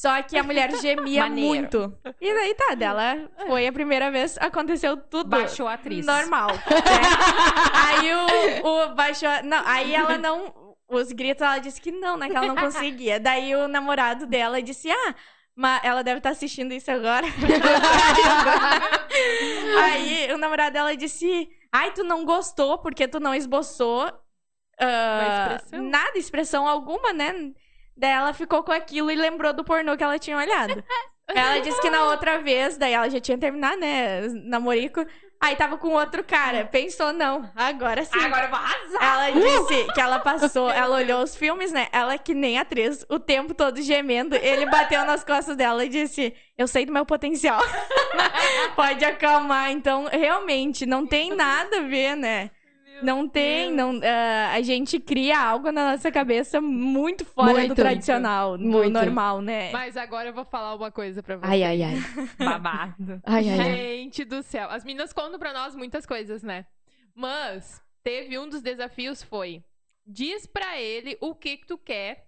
Só 0.00 0.22
que 0.22 0.38
a 0.38 0.42
mulher 0.42 0.74
gemia 0.80 1.28
muito. 1.36 1.94
E 2.18 2.34
daí 2.34 2.54
tá, 2.54 2.74
dela 2.74 3.30
foi 3.46 3.66
a 3.66 3.72
primeira 3.72 4.10
vez, 4.10 4.38
aconteceu 4.38 4.96
tudo. 4.96 5.28
Baixou 5.28 5.68
a 5.68 5.74
atriz. 5.74 6.06
Normal. 6.06 6.52
né? 6.52 6.58
aí 7.74 8.10
o, 8.14 8.26
o 8.66 8.94
baixou. 8.94 9.28
Não, 9.44 9.62
aí 9.66 9.94
ela 9.94 10.16
não. 10.16 10.74
Os 10.88 11.12
gritos, 11.12 11.42
ela 11.42 11.58
disse 11.58 11.82
que 11.82 11.92
não, 11.92 12.16
né? 12.16 12.30
Que 12.30 12.36
ela 12.36 12.46
não 12.46 12.56
conseguia. 12.56 13.20
Daí 13.20 13.54
o 13.54 13.68
namorado 13.68 14.26
dela 14.26 14.62
disse: 14.62 14.90
Ah, 14.90 15.14
mas 15.54 15.84
ela 15.84 16.02
deve 16.02 16.16
estar 16.16 16.30
assistindo 16.30 16.72
isso 16.72 16.90
agora. 16.90 17.26
aí 19.84 20.32
o 20.32 20.38
namorado 20.38 20.72
dela 20.72 20.96
disse: 20.96 21.46
Ai, 21.70 21.92
tu 21.92 22.04
não 22.04 22.24
gostou 22.24 22.78
porque 22.78 23.06
tu 23.06 23.20
não 23.20 23.34
esboçou 23.34 24.10
ah, 24.80 25.58
expressão? 25.58 25.90
nada, 25.90 26.18
expressão 26.18 26.66
alguma, 26.66 27.12
né? 27.12 27.52
Daí 28.00 28.12
ela 28.12 28.32
ficou 28.32 28.62
com 28.62 28.72
aquilo 28.72 29.10
e 29.10 29.14
lembrou 29.14 29.52
do 29.52 29.62
pornô 29.62 29.94
que 29.94 30.02
ela 30.02 30.18
tinha 30.18 30.38
olhado. 30.38 30.82
Ela 31.28 31.58
disse 31.58 31.78
que 31.82 31.90
na 31.90 32.04
outra 32.08 32.38
vez, 32.38 32.78
daí 32.78 32.94
ela 32.94 33.10
já 33.10 33.20
tinha 33.20 33.36
terminado, 33.36 33.78
né? 33.78 34.22
Namorico. 34.44 35.04
Aí 35.38 35.54
tava 35.54 35.76
com 35.76 35.90
outro 35.90 36.24
cara. 36.24 36.64
Pensou, 36.64 37.12
não, 37.12 37.50
agora 37.54 38.02
sim. 38.02 38.18
Agora 38.18 38.44
eu 38.46 38.48
vou 38.48 38.58
arrasar. 38.58 39.02
Ela 39.02 39.30
disse 39.68 39.92
que 39.92 40.00
ela 40.00 40.18
passou, 40.18 40.70
ela 40.70 40.96
olhou 40.96 41.22
os 41.22 41.36
filmes, 41.36 41.72
né? 41.72 41.88
Ela 41.92 42.16
que 42.16 42.32
nem 42.32 42.58
atriz, 42.58 43.04
o 43.10 43.18
tempo 43.18 43.52
todo 43.52 43.82
gemendo. 43.82 44.34
Ele 44.34 44.64
bateu 44.64 45.04
nas 45.04 45.22
costas 45.22 45.54
dela 45.54 45.84
e 45.84 45.90
disse: 45.90 46.34
Eu 46.56 46.66
sei 46.66 46.86
do 46.86 46.92
meu 46.92 47.04
potencial. 47.04 47.60
Pode 48.74 49.04
acalmar. 49.04 49.70
Então, 49.72 50.06
realmente, 50.10 50.86
não 50.86 51.06
tem 51.06 51.36
nada 51.36 51.80
a 51.80 51.82
ver, 51.82 52.16
né? 52.16 52.50
Não 53.02 53.28
tem, 53.28 53.72
não, 53.72 54.00
ah, 54.02 54.52
a 54.52 54.60
gente 54.62 54.98
cria 54.98 55.38
algo 55.38 55.70
na 55.70 55.92
nossa 55.92 56.10
cabeça 56.10 56.60
muito 56.60 57.24
fora 57.24 57.52
do 57.52 57.58
Muito. 57.58 57.74
tradicional, 57.74 58.58
do 58.58 58.64
Muito. 58.64 58.92
normal, 58.92 59.40
né? 59.40 59.70
Mas 59.72 59.96
agora 59.96 60.28
eu 60.28 60.34
vou 60.34 60.44
falar 60.44 60.74
uma 60.74 60.90
coisa 60.90 61.22
pra 61.22 61.36
vocês. 61.36 61.50
Ai, 61.50 61.62
ai, 61.62 61.82
ai. 61.82 61.94
Babado. 62.38 63.20
Ai, 63.24 63.48
ai, 63.48 63.60
ai. 63.60 63.76
Gente 63.76 64.24
do 64.24 64.42
céu. 64.42 64.68
As 64.70 64.84
meninas 64.84 65.12
contam 65.12 65.38
pra 65.38 65.52
nós 65.52 65.74
muitas 65.74 66.04
coisas, 66.04 66.42
né? 66.42 66.66
Mas 67.14 67.82
teve 68.02 68.38
um 68.38 68.48
dos 68.48 68.62
desafios 68.62 69.22
foi: 69.22 69.64
diz 70.06 70.46
pra 70.46 70.80
ele 70.80 71.16
o 71.20 71.34
que 71.34 71.56
que 71.58 71.66
tu 71.66 71.78
quer 71.78 72.26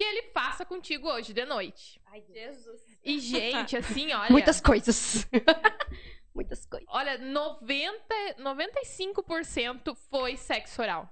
que 0.00 0.04
ele 0.04 0.22
faça 0.32 0.64
contigo 0.64 1.08
hoje 1.08 1.34
de 1.34 1.44
noite. 1.44 2.00
Ai, 2.10 2.22
Jesus. 2.32 2.80
E 3.04 3.18
gente, 3.18 3.76
assim, 3.76 4.10
olha, 4.14 4.30
Muitas 4.30 4.58
coisas. 4.58 5.28
Muitas 6.34 6.64
coisas. 6.64 6.86
olha, 6.90 7.18
90, 7.18 7.92
95% 8.38 9.96
foi 10.10 10.36
sexo 10.36 10.80
oral. 10.82 11.08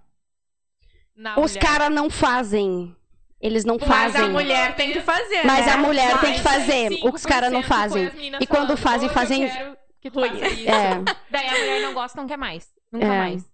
Na 1.16 1.38
Os 1.40 1.56
caras 1.56 1.90
não 1.90 2.08
fazem. 2.08 2.94
Eles 3.40 3.64
não 3.64 3.76
Mas 3.80 3.88
Mas 3.88 4.12
fazem. 4.12 4.20
a 4.22 4.28
mulher 4.32 4.74
tem 4.76 4.92
que 4.92 5.00
fazer, 5.00 5.44
Mas 5.44 5.66
né? 5.66 5.72
a 5.72 5.76
mulher 5.78 6.20
tem 6.20 6.34
que 6.34 6.40
fazer. 6.40 6.90
95% 6.90 7.14
Os 7.14 7.24
caras 7.26 7.52
não 7.52 7.62
fazem. 7.62 8.04
E 8.40 8.46
quando 8.46 8.76
falando, 8.76 8.76
fazem, 8.76 9.06
"Hoje 9.08 9.14
fazem- 9.14 9.76
que 10.00 10.10
tu 10.10 10.18
Ruim. 10.20 10.30
faça 10.30 10.46
isso. 10.54 10.68
É. 10.70 11.04
Daí 11.30 11.46
a 11.46 11.52
mulher 11.52 11.82
não 11.82 11.94
gosta, 11.94 12.20
não 12.20 12.28
quer 12.28 12.36
mais. 12.36 12.72
Nunca 12.90 13.06
É. 13.06 13.18
mais. 13.18 13.48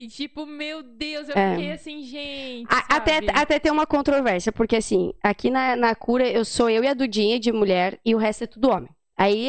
E 0.00 0.06
tipo, 0.08 0.46
meu 0.46 0.82
Deus, 0.82 1.28
eu 1.28 1.34
É. 1.36 1.50
fiquei 1.56 1.72
assim, 1.72 2.02
gente. 2.04 2.68
A- 2.72 2.96
Até, 2.96 3.18
até 3.34 3.58
tem 3.58 3.72
uma 3.72 3.86
controvérsia, 3.86 4.52
porque 4.52 4.76
assim, 4.76 5.12
aqui 5.22 5.50
na, 5.50 5.74
na 5.76 5.94
cura 5.94 6.26
eu 6.28 6.44
sou 6.44 6.70
eu 6.70 6.84
e 6.84 6.86
a 6.88 6.94
Dudinha 6.94 7.38
de 7.40 7.50
mulher 7.52 7.98
e 8.04 8.14
o 8.14 8.18
resto 8.18 8.44
é 8.44 8.46
tudo 8.46 8.70
homem. 8.70 8.90
Aí, 9.16 9.48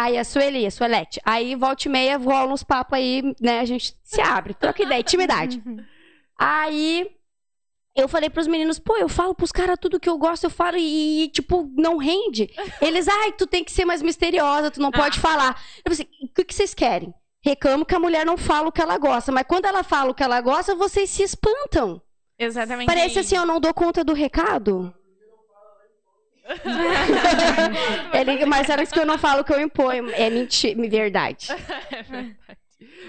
aí 0.00 0.18
a 0.18 0.24
Sueli, 0.24 0.66
a 0.66 0.70
Suelete. 0.70 1.20
Aí 1.24 1.54
volta 1.54 1.86
e 1.86 1.90
meia 1.90 2.16
rola 2.16 2.52
uns 2.52 2.62
papos 2.62 2.98
aí, 2.98 3.22
né? 3.40 3.60
A 3.60 3.64
gente 3.64 3.94
se 4.02 4.20
abre, 4.20 4.54
troca 4.54 4.82
ideia, 4.82 5.00
intimidade. 5.00 5.62
Aí 6.42 7.06
eu 7.94 8.08
falei 8.08 8.30
pros 8.30 8.46
meninos, 8.46 8.78
pô, 8.78 8.96
eu 8.96 9.10
falo 9.10 9.34
pros 9.34 9.52
caras 9.52 9.76
tudo 9.78 10.00
que 10.00 10.08
eu 10.08 10.16
gosto, 10.16 10.44
eu 10.44 10.50
falo 10.50 10.78
e, 10.78 11.28
tipo, 11.28 11.70
não 11.76 11.98
rende. 11.98 12.48
Eles, 12.80 13.06
ai, 13.06 13.32
tu 13.32 13.46
tem 13.46 13.62
que 13.62 13.70
ser 13.70 13.84
mais 13.84 14.00
misteriosa, 14.00 14.70
tu 14.70 14.80
não 14.80 14.90
pode 14.90 15.20
falar. 15.20 15.60
Eu 15.84 15.92
falei, 15.92 16.08
assim, 16.08 16.24
o 16.24 16.34
que, 16.34 16.44
que 16.44 16.54
vocês 16.54 16.72
querem? 16.72 17.12
Reclamo 17.44 17.84
que 17.84 17.94
a 17.94 18.00
mulher 18.00 18.24
não 18.24 18.38
fala 18.38 18.68
o 18.68 18.72
que 18.72 18.80
ela 18.80 18.96
gosta, 18.96 19.30
mas 19.30 19.44
quando 19.46 19.66
ela 19.66 19.82
fala 19.82 20.12
o 20.12 20.14
que 20.14 20.22
ela 20.22 20.40
gosta, 20.40 20.74
vocês 20.74 21.10
se 21.10 21.22
espantam. 21.22 22.00
Exatamente. 22.38 22.86
Parece 22.86 23.18
assim, 23.18 23.36
eu 23.36 23.44
não 23.44 23.60
dou 23.60 23.74
conta 23.74 24.02
do 24.02 24.14
recado. 24.14 24.94
Ele, 28.12 28.44
mas 28.46 28.68
era 28.68 28.82
isso 28.82 28.92
que 28.92 29.00
eu 29.00 29.06
não 29.06 29.18
falo 29.18 29.44
que 29.44 29.52
eu 29.52 29.60
imponho. 29.60 30.10
É 30.10 30.28
mentira, 30.30 30.88
verdade. 30.88 31.48
É 31.90 32.02
verdade. 32.02 32.36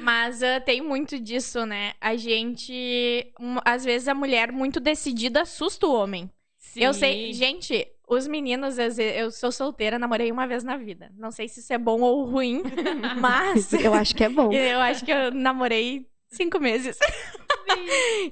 Mas 0.01 0.41
ah, 0.43 0.59
tem 0.59 0.81
muito 0.81 1.19
disso, 1.19 1.65
né? 1.65 1.93
A 2.01 2.15
gente. 2.15 3.31
um, 3.39 3.57
às 3.63 3.85
vezes 3.85 4.07
a 4.07 4.13
mulher 4.13 4.51
muito 4.51 4.79
decidida 4.79 5.41
assusta 5.41 5.87
o 5.87 5.93
homem. 5.93 6.29
Eu 6.75 6.93
sei. 6.93 7.27
Sim. 7.27 7.33
Gente, 7.33 7.87
os 8.07 8.27
meninos, 8.27 8.77
eu 8.77 9.31
sou 9.31 9.51
solteira, 9.51 9.99
namorei 9.99 10.31
uma 10.31 10.47
vez 10.47 10.63
na 10.63 10.77
vida. 10.77 11.11
Não 11.17 11.31
sei 11.31 11.47
se 11.47 11.59
isso 11.59 11.71
é 11.71 11.77
bom 11.77 12.01
ou 12.01 12.25
ruim, 12.25 12.63
mas. 13.19 13.71
Eu 13.73 13.93
acho 13.93 14.15
que 14.15 14.23
é 14.23 14.29
bom. 14.29 14.51
Eu 14.51 14.79
acho 14.79 15.05
que 15.05 15.11
eu 15.11 15.31
namorei 15.31 16.05
cinco 16.29 16.59
meses. 16.59 16.97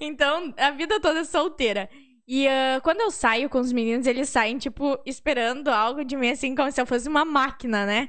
então, 0.02 0.54
a 0.58 0.72
vida 0.72 1.00
toda 1.00 1.20
é 1.20 1.24
solteira. 1.24 1.90
E 2.32 2.48
ah, 2.48 2.80
quando 2.84 3.02
eu 3.02 3.10
saio 3.10 3.50
com 3.50 3.60
os 3.60 3.74
meninos, 3.74 4.06
eles 4.06 4.30
saem, 4.30 4.60
tipo, 4.60 5.00
esperando 5.04 5.70
algo 5.70 6.06
de 6.06 6.16
mim, 6.16 6.30
assim, 6.30 6.54
como 6.54 6.72
se 6.72 6.80
eu 6.80 6.86
fosse 6.86 7.10
uma 7.10 7.26
máquina, 7.26 7.88
né? 7.88 8.08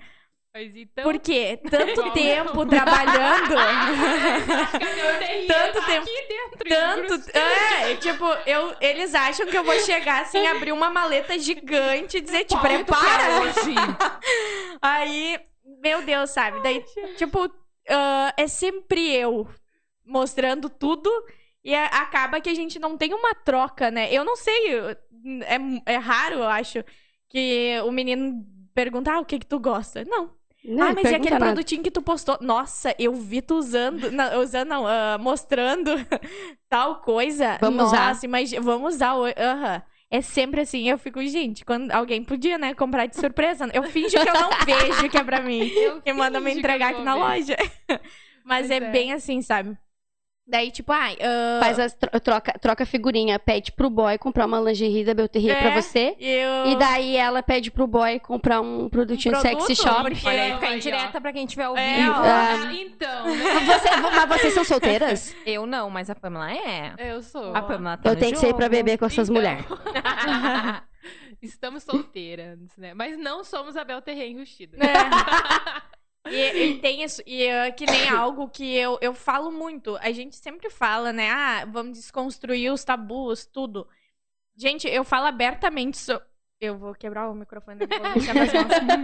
Mas 0.52 0.76
então. 0.76 1.04
Por 1.04 1.18
quê? 1.18 1.58
Tanto 1.70 1.92
Igual 2.00 2.10
tempo 2.12 2.66
trabalhando. 2.66 3.54
Tanto 5.48 5.86
tempo- 5.86 6.02
Aqui 6.02 6.26
dentro, 6.28 7.18
Tanto. 7.18 7.38
É, 7.38 7.96
tipo, 7.96 8.26
eu, 8.44 8.76
eles 8.78 9.14
acham 9.14 9.46
que 9.46 9.56
eu 9.56 9.64
vou 9.64 9.78
chegar 9.80 10.20
assim, 10.20 10.46
abrir 10.46 10.72
uma 10.72 10.90
maleta 10.90 11.38
gigante 11.38 12.18
e 12.18 12.20
dizer, 12.20 12.44
te 12.44 12.58
prepara. 12.58 13.40
hoje? 13.40 13.74
Aí, 14.82 15.40
meu 15.82 16.02
Deus, 16.02 16.28
sabe? 16.28 16.60
Daí, 16.62 16.84
tipo, 17.16 17.50
ah, 17.88 18.34
é 18.36 18.46
sempre 18.46 19.14
eu 19.14 19.48
mostrando 20.04 20.68
tudo 20.68 21.10
e 21.64 21.74
acaba 21.74 22.40
que 22.40 22.48
a 22.50 22.54
gente 22.54 22.78
não 22.78 22.96
tem 22.96 23.12
uma 23.14 23.34
troca, 23.34 23.90
né? 23.90 24.12
Eu 24.12 24.24
não 24.24 24.36
sei, 24.36 24.78
é, 25.44 25.92
é 25.94 25.96
raro, 25.96 26.36
eu 26.36 26.44
acho, 26.48 26.84
que 27.28 27.78
o 27.84 27.90
menino 27.92 28.44
pergunta, 28.74 29.12
ah, 29.12 29.20
o 29.20 29.24
que 29.24 29.38
que 29.38 29.46
tu 29.46 29.58
gosta? 29.58 30.04
Não. 30.04 30.34
Não, 30.62 30.88
ah, 30.88 30.92
mas 30.92 31.10
e 31.10 31.14
aquele 31.14 31.36
nada. 31.38 31.38
produtinho 31.38 31.82
que 31.82 31.90
tu 31.90 32.02
postou? 32.02 32.38
Nossa, 32.40 32.94
eu 32.98 33.14
vi 33.14 33.40
tu 33.42 33.54
usando, 33.56 34.10
não, 34.10 34.40
usando 34.42 34.68
não, 34.68 34.86
ah, 34.86 35.18
mostrando 35.18 35.90
tal 36.68 37.00
coisa. 37.00 37.58
Vamos 37.60 37.82
Nossa, 37.82 37.86
usar. 37.88 38.26
imagina, 38.26 38.60
vamos 38.62 38.94
usar. 38.94 39.14
o- 39.14 39.24
Aham. 39.26 39.82
É 40.12 40.20
sempre 40.20 40.62
assim, 40.62 40.88
eu 40.88 40.98
fico, 40.98 41.22
gente, 41.24 41.64
quando 41.64 41.90
alguém 41.92 42.24
podia, 42.24 42.58
né, 42.58 42.74
comprar 42.74 43.06
de 43.06 43.16
surpresa, 43.16 43.68
eu 43.72 43.84
finjo 43.84 44.18
que 44.18 44.28
eu 44.28 44.36
não 44.36 44.56
vejo 44.60 45.08
que 45.08 45.16
é 45.16 45.22
pra 45.24 45.40
mim. 45.40 45.72
Eu 46.04 46.12
E 46.12 46.12
manda 46.12 46.40
me 46.40 46.52
entregar 46.52 46.90
aqui 46.90 47.02
na 47.02 47.14
ver. 47.14 47.16
loja. 47.16 47.56
Mas 48.44 48.68
Pois 48.68 48.70
é, 48.70 48.80
é. 48.80 48.80
bem 48.80 49.12
assim, 49.12 49.40
sabe? 49.42 49.78
Daí, 50.50 50.70
tipo, 50.72 50.90
ai, 50.92 51.16
ah, 51.20 51.60
Faz 51.60 51.78
as 51.78 51.94
tro- 51.94 52.18
troca, 52.20 52.52
troca 52.60 52.84
figurinha, 52.84 53.38
pede 53.38 53.70
pro 53.70 53.88
boy 53.88 54.18
comprar 54.18 54.46
uma 54.46 54.58
lingerie 54.60 55.04
da 55.04 55.14
Belterrier 55.14 55.56
É. 55.56 55.60
pra 55.60 55.80
você. 55.80 56.16
eu... 56.18 56.72
E 56.72 56.76
daí 56.76 57.16
ela 57.16 57.40
pede 57.42 57.70
pro 57.70 57.86
boy 57.86 58.18
comprar 58.18 58.60
um 58.60 58.88
produtinho 58.88 59.36
Um 59.36 59.40
sexy 59.40 59.56
produto, 59.56 59.76
shop. 59.82 60.02
porque- 60.10 60.26
Olha 60.26 60.42
aí, 60.42 60.50
Aí, 60.50 60.54
fica 60.58 60.66
ó. 60.70 60.74
indireta 60.74 61.20
pra 61.20 61.32
quem 61.32 61.44
estiver 61.44 61.68
ouvindo. 61.68 61.84
É, 61.86 62.10
ó. 62.10 62.14
Ah, 62.22 62.72
então, 62.74 63.26
né? 63.26 63.44
Você- 63.60 63.96
mas 63.96 64.28
vocês 64.40 64.52
são 64.54 64.64
solteiras? 64.64 65.36
Eu 65.46 65.66
não, 65.66 65.88
mas 65.88 66.10
a 66.10 66.14
Pamela 66.16 66.52
é. 66.52 66.94
Eu 66.98 67.22
sou. 67.22 67.54
A 67.54 67.62
Pamela 67.62 67.96
tá 67.96 68.10
Eu 68.10 68.14
no 68.14 68.20
tenho 68.20 68.32
que 68.32 68.38
sair 68.38 68.52
pra 68.54 68.64
jogo. 68.64 68.76
beber 68.76 68.98
com 68.98 69.04
essas 69.06 69.28
Então, 69.28 69.34
mulheres. 69.40 69.64
Estamos 71.40 71.82
solteiras, 71.84 72.58
né? 72.76 72.92
Mas 72.92 73.16
não 73.18 73.42
somos 73.44 73.76
a 73.76 73.84
Bel 73.84 74.02
Terrém 74.02 74.32
enrustida. 74.32 74.76
É. 74.76 75.89
E, 76.28 76.64
e 76.64 76.78
tem 76.78 77.02
isso, 77.02 77.22
e 77.26 77.44
é 77.44 77.70
que 77.70 77.86
nem 77.86 78.08
algo 78.10 78.48
que 78.48 78.74
eu, 78.74 78.98
eu 79.00 79.14
falo 79.14 79.50
muito. 79.50 79.96
A 79.98 80.12
gente 80.12 80.36
sempre 80.36 80.68
fala, 80.68 81.12
né? 81.12 81.30
Ah, 81.30 81.64
vamos 81.66 81.98
desconstruir 81.98 82.72
os 82.72 82.84
tabus, 82.84 83.46
tudo. 83.46 83.88
Gente, 84.56 84.86
eu 84.86 85.04
falo 85.04 85.26
abertamente 85.26 85.96
sobre. 85.96 86.28
Eu 86.60 86.76
vou 86.76 86.94
quebrar 86.94 87.30
o 87.30 87.34
microfone, 87.34 87.78
vou 87.78 88.00
mãos. 88.00 88.22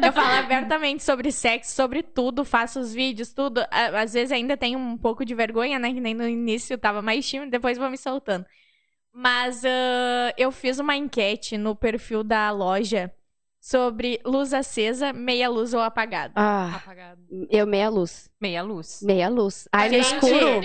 Eu 0.05 0.13
falo 0.13 0.35
abertamente 0.45 1.03
sobre 1.03 1.33
sexo, 1.33 1.75
sobre 1.75 2.03
tudo, 2.03 2.45
faço 2.45 2.79
os 2.79 2.93
vídeos, 2.93 3.33
tudo. 3.33 3.65
Às 3.71 4.13
vezes 4.13 4.31
ainda 4.31 4.59
tenho 4.59 4.79
um 4.79 4.99
pouco 4.99 5.25
de 5.25 5.35
vergonha, 5.35 5.79
né? 5.79 5.91
Que 5.91 6.01
nem 6.01 6.13
no 6.13 6.29
início 6.29 6.75
eu 6.75 6.79
tava 6.79 7.01
mais 7.01 7.27
tímido, 7.27 7.51
depois 7.51 7.79
vou 7.79 7.89
me 7.89 7.97
soltando. 7.97 8.45
Mas 9.11 9.65
ah, 9.65 10.35
eu 10.37 10.53
fiz 10.53 10.79
uma 10.79 10.95
enquete 10.97 11.57
no 11.57 11.75
perfil 11.75 12.23
da 12.23 12.51
loja 12.51 13.11
sobre 13.67 14.21
luz 14.25 14.55
acesa, 14.55 15.13
meia 15.13 15.49
luz 15.49 15.75
ou 15.75 15.81
apagada. 15.81 16.33
Ah, 16.37 16.77
Apagado. 16.77 17.21
eu 17.51 17.67
meia 17.67 17.89
luz. 17.89 18.31
Meia 18.41 18.63
luz. 18.63 19.01
Meia 19.03 19.29
luz. 19.29 19.67
Ai, 19.73 19.89
no 19.89 19.97
escuro. 19.97 20.61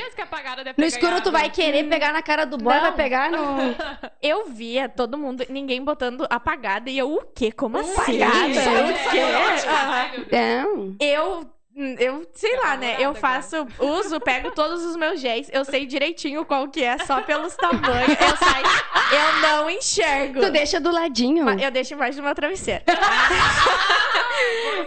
No 0.77 0.85
escuro 0.85 1.19
tu 1.21 1.31
vai 1.31 1.49
querer 1.49 1.89
pegar 1.89 2.13
na 2.13 2.21
cara 2.21 2.45
do 2.45 2.59
boy, 2.59 2.71
Não. 2.75 2.81
vai 2.81 2.93
pegar 2.93 3.31
no. 3.31 3.57
Eu 4.21 4.45
via 4.49 4.87
todo 4.87 5.17
mundo, 5.17 5.43
ninguém 5.49 5.83
botando 5.83 6.27
apagada, 6.29 6.91
e 6.91 6.97
eu, 6.99 7.11
o 7.11 7.23
quê? 7.33 7.51
Como 7.51 7.79
assim? 7.79 7.91
Apagada? 8.21 8.59
O 8.91 9.09
quê? 9.09 10.35
Não. 10.37 10.95
Eu 10.99 11.39
Hum, 11.41 11.49
eu 11.75 12.27
sei 12.33 12.57
lá, 12.57 12.75
né? 12.75 12.97
Eu 12.99 13.13
faço, 13.13 13.65
uso, 13.79 14.19
pego 14.19 14.51
todos 14.51 14.83
os 14.83 14.95
meus 14.95 15.21
géis. 15.21 15.49
Eu 15.51 15.63
sei 15.63 15.85
direitinho 15.85 16.45
qual 16.45 16.67
que 16.67 16.83
é, 16.83 16.97
só 16.99 17.21
pelos 17.21 17.55
tamanhos. 17.55 18.09
Eu 18.09 18.37
saio, 18.37 18.65
eu 19.11 19.41
não 19.41 19.69
enxergo. 19.69 20.41
Tu 20.41 20.51
deixa 20.51 20.79
do 20.79 20.91
ladinho. 20.91 21.49
Eu 21.59 21.71
deixo 21.71 21.93
embaixo 21.93 22.17
do 22.17 22.23
meu 22.23 22.35
travesseiro. 22.35 22.83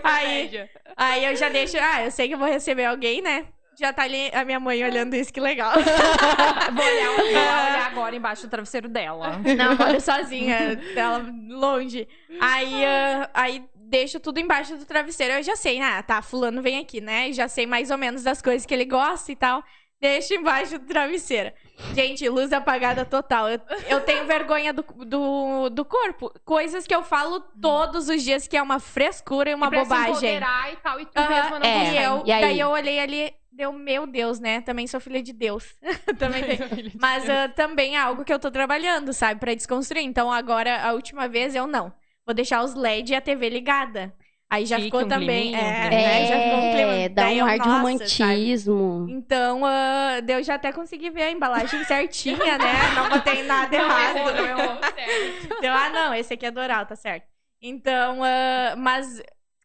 aí, 0.05 0.69
aí 0.97 1.25
eu 1.25 1.37
já 1.37 1.49
deixo. 1.49 1.77
Ah, 1.81 2.05
eu 2.05 2.11
sei 2.11 2.29
que 2.29 2.35
eu 2.35 2.39
vou 2.39 2.49
receber 2.49 2.85
alguém, 2.85 3.23
né? 3.23 3.47
Já 3.77 3.93
tá 3.93 4.05
ali 4.05 4.31
a 4.33 4.45
minha 4.45 4.61
mãe 4.61 4.85
olhando 4.85 5.17
isso, 5.17 5.33
que 5.33 5.41
legal. 5.41 5.73
vou, 6.73 6.85
olhar, 6.85 7.17
vou 7.17 7.25
olhar 7.25 7.87
agora 7.87 8.15
embaixo 8.15 8.47
do 8.47 8.51
travesseiro 8.51 8.89
dela. 8.89 9.41
Não, 9.57 9.75
moro 9.77 10.01
sozinha, 10.01 10.81
ela 10.95 11.25
longe. 11.49 12.07
Aí, 12.41 12.85
uh, 12.85 13.29
aí 13.35 13.65
deixo 13.95 14.19
tudo 14.19 14.41
embaixo 14.41 14.77
do 14.77 14.85
travesseiro. 14.85 15.35
Eu 15.35 15.43
já 15.45 15.55
sei, 15.55 15.81
ah, 15.81 16.03
tá, 16.03 16.21
fulano 16.21 16.61
vem 16.61 16.79
aqui, 16.79 17.01
né? 17.01 17.33
Já 17.33 17.47
sei 17.47 17.65
mais 17.65 17.93
ou 17.93 17.97
menos 17.97 18.25
das 18.25 18.43
coisas 18.43 18.67
que 18.67 18.75
ele 18.75 18.85
gosta 18.85 19.31
e 19.31 19.37
tal. 19.37 19.63
Deixo 20.01 20.35
embaixo 20.35 20.81
do 20.81 20.85
travesseiro. 20.85 21.53
Gente, 21.95 22.29
luz 22.29 22.53
apagada 22.53 23.05
total. 23.05 23.49
Eu, 23.49 23.61
eu 23.89 24.01
tenho 24.01 24.27
vergonha 24.27 24.73
do, 24.73 24.83
do, 24.83 25.71
do, 25.71 25.85
corpo. 25.85 26.33
Coisas 26.45 26.89
que 26.89 26.95
eu 26.95 27.05
falo 27.05 27.39
todos 27.63 28.09
os 28.09 28.23
dias 28.23 28.49
que 28.49 28.57
é 28.57 28.63
uma 28.63 28.81
frescura 28.81 29.51
e 29.51 29.55
uma 29.55 29.69
e 29.69 29.71
bobagem. 29.71 30.39
e 30.39 30.77
tal, 30.83 31.01
e 31.01 31.07
tu 31.07 31.21
uhum, 31.21 31.29
mesma 31.29 31.59
não 31.61 31.67
é. 31.67 31.93
E, 31.93 32.05
eu, 32.05 32.23
e 32.23 32.41
daí 32.41 32.61
eu 32.61 32.69
olhei 32.71 32.99
ali, 32.99 33.33
deu, 33.51 33.73
meu 33.73 34.09
Deus, 34.09 34.41
né? 34.41 34.61
Também 34.61 34.89
sou 34.89 35.01
filha 35.01 35.23
de 35.23 35.33
Deus. 35.33 35.73
também 36.19 36.43
tem. 36.43 36.93
Mas 37.01 37.25
uh, 37.25 37.55
também 37.55 37.95
é 37.95 38.01
algo 38.01 38.25
que 38.25 38.35
eu 38.35 38.41
tô 38.41 38.51
trabalhando, 38.51 39.13
sabe? 39.13 39.39
Pra 39.39 39.55
desconstruir. 39.55 40.05
Então 40.05 40.31
agora, 40.31 40.83
a 40.83 40.93
última 40.93 41.29
vez, 41.29 41.55
eu 41.55 41.67
não 41.69 41.93
vou 42.27 42.35
deixar 42.35 42.63
os 42.63 42.75
LED 42.75 43.13
e 43.13 43.17
a 43.17 43.21
TV 43.21 43.49
ligada. 43.49 44.13
Aí 44.51 44.67
já 44.67 44.79
ficou 44.79 45.01
um 45.01 45.09
também. 45.09 45.53
Climinho, 45.53 45.57
é, 45.57 45.91
né? 45.91 46.27
já 46.27 46.41
ficou 46.41 46.59
um 46.59 46.73
clima. 46.73 46.93
É, 46.93 47.09
dá 47.09 47.29
um 47.29 47.45
ar 47.45 47.59
de 47.59 47.69
romantismo. 47.69 49.01
Sabe? 49.01 49.13
Então, 49.13 49.63
uh, 49.63 50.25
eu 50.31 50.43
já 50.43 50.55
até 50.55 50.73
consegui 50.73 51.11
ver 51.11 51.23
a 51.23 51.31
embalagem 51.31 51.83
certinha, 51.85 52.59
né? 52.59 52.73
Não 52.95 53.09
botei 53.09 53.43
nada 53.43 53.75
errado. 53.75 54.17
Não. 54.17 55.59
Então, 55.59 55.75
ah, 55.75 55.91
não, 55.91 56.15
esse 56.15 56.35
aqui 56.35 56.47
é 56.47 56.51
Doral, 56.51 56.87
tá 56.87 56.95
certo. 56.95 57.27
Então, 57.61 58.21
uh, 58.21 58.77
mas 58.77 59.21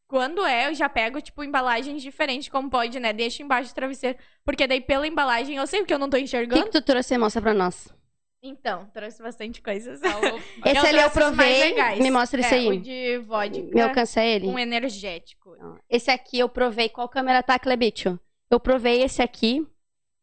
quando 0.07 0.43
é, 0.43 0.67
eu 0.67 0.73
já 0.73 0.89
pego, 0.89 1.21
tipo, 1.21 1.43
embalagens 1.43 2.01
diferentes, 2.01 2.49
como 2.49 2.69
pode, 2.69 2.99
né? 2.99 3.13
Deixa 3.13 3.43
embaixo 3.43 3.71
do 3.71 3.75
travesseiro. 3.75 4.17
Porque 4.43 4.65
daí, 4.65 4.81
pela 4.81 5.07
embalagem, 5.07 5.57
eu 5.57 5.67
sei 5.67 5.81
o 5.81 5.85
que 5.85 5.93
eu 5.93 5.99
não 5.99 6.09
tô 6.09 6.17
enxergando. 6.17 6.61
O 6.61 6.63
que, 6.63 6.71
que 6.71 6.81
tu 6.81 6.83
trouxe? 6.83 7.15
Mostra 7.15 7.41
pra 7.41 7.53
nós. 7.53 7.93
Então, 8.41 8.85
trouxe 8.93 9.21
bastante 9.21 9.61
coisas. 9.61 9.99
esse 10.65 10.87
ali 10.87 10.99
eu 10.99 11.11
provei. 11.11 11.75
Me 12.01 12.09
mostra 12.09 12.39
esse 12.39 12.53
é, 12.53 12.57
aí. 12.57 12.67
O 12.67 12.79
de 12.79 13.17
vodka. 13.19 13.75
Me 13.75 13.81
alcança 13.81 14.23
ele? 14.23 14.47
Um 14.47 14.57
energético. 14.57 15.55
Esse 15.89 16.09
aqui 16.09 16.39
eu 16.39 16.47
provei. 16.47 16.87
Qual 16.87 17.09
câmera 17.09 17.43
tá, 17.43 17.59
Clebicho? 17.59 18.17
Eu 18.49 18.59
provei 18.59 19.03
esse 19.03 19.21
aqui. 19.21 19.67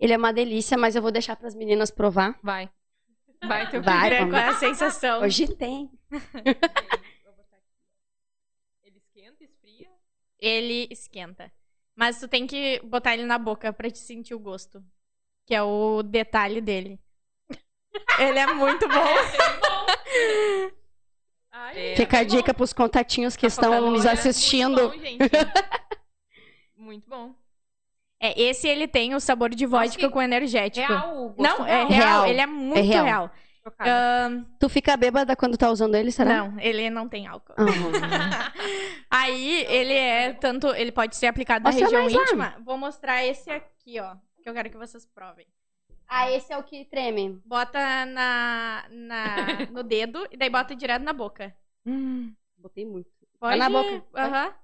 Ele 0.01 0.13
é 0.13 0.17
uma 0.17 0.33
delícia, 0.33 0.77
mas 0.77 0.97
eu 0.97 1.03
vou 1.03 1.11
deixar 1.11 1.37
para 1.37 1.49
as 1.49 1.55
meninas 1.55 1.91
provar. 1.91 2.39
Vai. 2.43 2.71
Vai, 3.45 3.71
tu 3.71 3.81
Vai, 3.83 4.29
com 4.29 4.37
a 4.37 4.55
sensação. 4.55 5.23
Hoje 5.23 5.55
tem. 5.55 5.91
ele 8.83 8.97
esquenta, 8.97 9.45
esfria? 9.45 9.89
Ele 10.39 10.89
esquenta. 10.91 11.53
Mas 11.95 12.19
tu 12.19 12.29
tem 12.29 12.47
que 12.47 12.81
botar 12.81 13.15
ele 13.15 13.25
na 13.25 13.39
boca 13.39 13.73
para 13.73 13.91
te 13.91 13.99
sentir 13.99 14.35
o 14.35 14.39
gosto. 14.39 14.83
Que 15.47 15.55
é 15.55 15.63
o 15.63 16.03
detalhe 16.03 16.61
dele. 16.61 16.99
Ele 18.19 18.39
é 18.39 18.47
muito 18.55 18.89
bom. 18.89 19.05
Ai, 21.53 21.93
é. 21.93 21.97
Fica 21.97 22.19
a 22.19 22.25
dica 22.25 22.53
pros 22.53 22.73
contatinhos 22.73 23.35
que 23.37 23.43
tá 23.43 23.49
estão 23.49 23.91
nos 23.91 24.05
assistindo. 24.07 24.89
Muito 24.91 25.31
bom, 25.31 25.47
muito 26.77 27.09
bom. 27.09 27.35
É, 28.21 28.41
esse 28.41 28.67
ele 28.67 28.89
tem 28.89 29.15
o 29.15 29.21
sabor 29.21 29.51
de 29.51 29.67
vodka 29.67 30.09
com 30.09 30.21
energético. 30.21 30.87
Real, 30.87 31.35
Não, 31.39 31.67
é 31.67 31.85
real. 31.85 31.89
real. 31.89 32.27
Ele 32.27 32.41
é 32.41 32.47
muito 32.47 32.79
é 32.79 32.83
real. 32.83 33.31
real. 33.79 34.45
tu 34.59 34.69
fica 34.69 34.97
bêbada 34.97 35.37
quando 35.37 35.57
tá 35.57 35.71
usando 35.71 35.95
ele, 35.95 36.11
será? 36.11 36.37
Não, 36.37 36.59
ele 36.61 36.89
não 36.89 37.09
tem 37.09 37.27
álcool. 37.27 37.55
Aí 39.11 39.65
ele 39.69 39.93
é 39.93 40.33
tanto, 40.33 40.69
ele 40.75 40.93
pode 40.93 41.17
ser 41.17 41.27
aplicado 41.27 41.65
na 41.65 41.71
região 41.71 42.09
íntima. 42.09 42.45
Lá. 42.45 42.57
Vou 42.65 42.79
mostrar 42.79 43.25
esse 43.25 43.51
aqui, 43.51 44.01
ó, 44.01 44.15
que 44.43 44.49
eu 44.49 44.55
quero 44.55 44.71
que 44.71 44.77
vocês 44.79 45.07
provem. 45.07 45.47
Ah, 46.09 46.31
esse 46.31 46.53
é 46.53 46.57
o 46.57 46.63
que 46.63 46.85
treme. 46.85 47.41
Bota 47.45 48.07
na, 48.07 48.87
na, 48.91 49.27
no 49.73 49.83
dedo 49.83 50.27
e 50.31 50.37
daí 50.37 50.49
bota 50.49 50.75
direto 50.75 51.03
na 51.03 51.13
boca. 51.13 51.55
Hum, 51.85 52.35
botei 52.57 52.85
muito. 52.85 53.11
Pode? 53.39 53.59
na 53.59 53.69
boca. 53.69 54.05
Aham. 54.15 54.47
Uhum. 54.49 54.57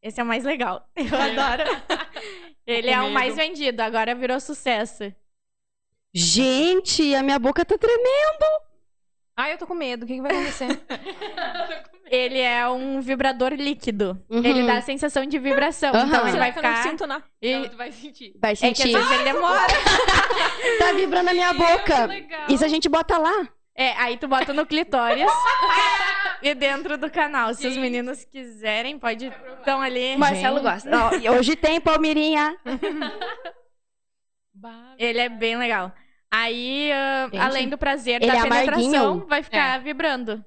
Esse 0.00 0.20
é 0.20 0.22
o 0.22 0.26
mais 0.26 0.44
legal. 0.44 0.88
Eu 0.96 1.20
adoro. 1.20 1.64
Ele 2.66 2.90
é 2.90 3.00
o 3.00 3.10
mais 3.10 3.34
vendido, 3.34 3.80
agora 3.82 4.14
virou 4.14 4.38
sucesso. 4.38 5.12
Gente, 6.12 7.14
a 7.14 7.22
minha 7.22 7.38
boca 7.38 7.64
tá 7.64 7.76
tremendo. 7.78 8.67
Ai, 9.38 9.52
eu 9.52 9.58
tô 9.58 9.68
com 9.68 9.74
medo. 9.74 10.02
O 10.02 10.06
que, 10.06 10.16
que 10.16 10.20
vai 10.20 10.32
acontecer? 10.32 10.66
ele 12.10 12.40
é 12.40 12.68
um 12.68 13.00
vibrador 13.00 13.52
líquido. 13.52 14.20
Uhum. 14.28 14.44
Ele 14.44 14.66
dá 14.66 14.78
a 14.78 14.82
sensação 14.82 15.24
de 15.24 15.38
vibração. 15.38 15.94
Uhum. 15.94 16.06
Então 16.08 16.26
você 16.26 16.36
vai 16.36 16.50
ficar. 16.50 16.70
Eu 16.70 16.74
não 16.74 16.82
sinto 16.82 17.06
nada. 17.06 17.24
E... 17.40 17.56
Não, 17.56 17.68
tu 17.68 17.76
vai 17.76 17.92
sentir. 17.92 18.34
Vai 18.40 18.56
sentir. 18.56 18.82
É 18.82 18.84
que 18.84 18.96
às 18.96 19.00
vezes 19.00 19.12
ele 19.12 19.32
demora. 19.32 19.72
tá 20.80 20.92
vibrando 20.92 21.30
a 21.30 21.34
minha 21.34 21.54
boca. 21.54 22.08
Isso 22.48 22.64
a 22.64 22.68
gente 22.68 22.88
bota 22.88 23.16
lá. 23.16 23.48
É, 23.76 23.92
aí 23.92 24.16
tu 24.16 24.26
bota 24.26 24.52
no 24.52 24.66
clitóris 24.66 25.30
e 26.42 26.52
dentro 26.56 26.98
do 26.98 27.08
canal. 27.08 27.54
Se 27.54 27.68
os 27.68 27.76
meninos 27.76 28.24
quiserem, 28.24 28.98
pode. 28.98 29.32
Estão 29.58 29.80
ali. 29.80 30.16
Marcelo 30.16 30.60
gosta. 30.60 30.90
hoje 31.38 31.54
tem 31.54 31.80
Palmeirinha. 31.80 32.58
ele 34.98 35.20
é 35.20 35.28
bem 35.28 35.56
legal. 35.56 35.92
Aí, 36.30 36.90
uh, 36.90 37.40
além 37.40 37.68
do 37.68 37.78
prazer 37.78 38.20
da 38.20 38.26
é 38.26 38.42
penetração, 38.42 39.26
vai 39.26 39.42
ficar 39.42 39.78
é. 39.78 39.82
vibrando. 39.82 40.44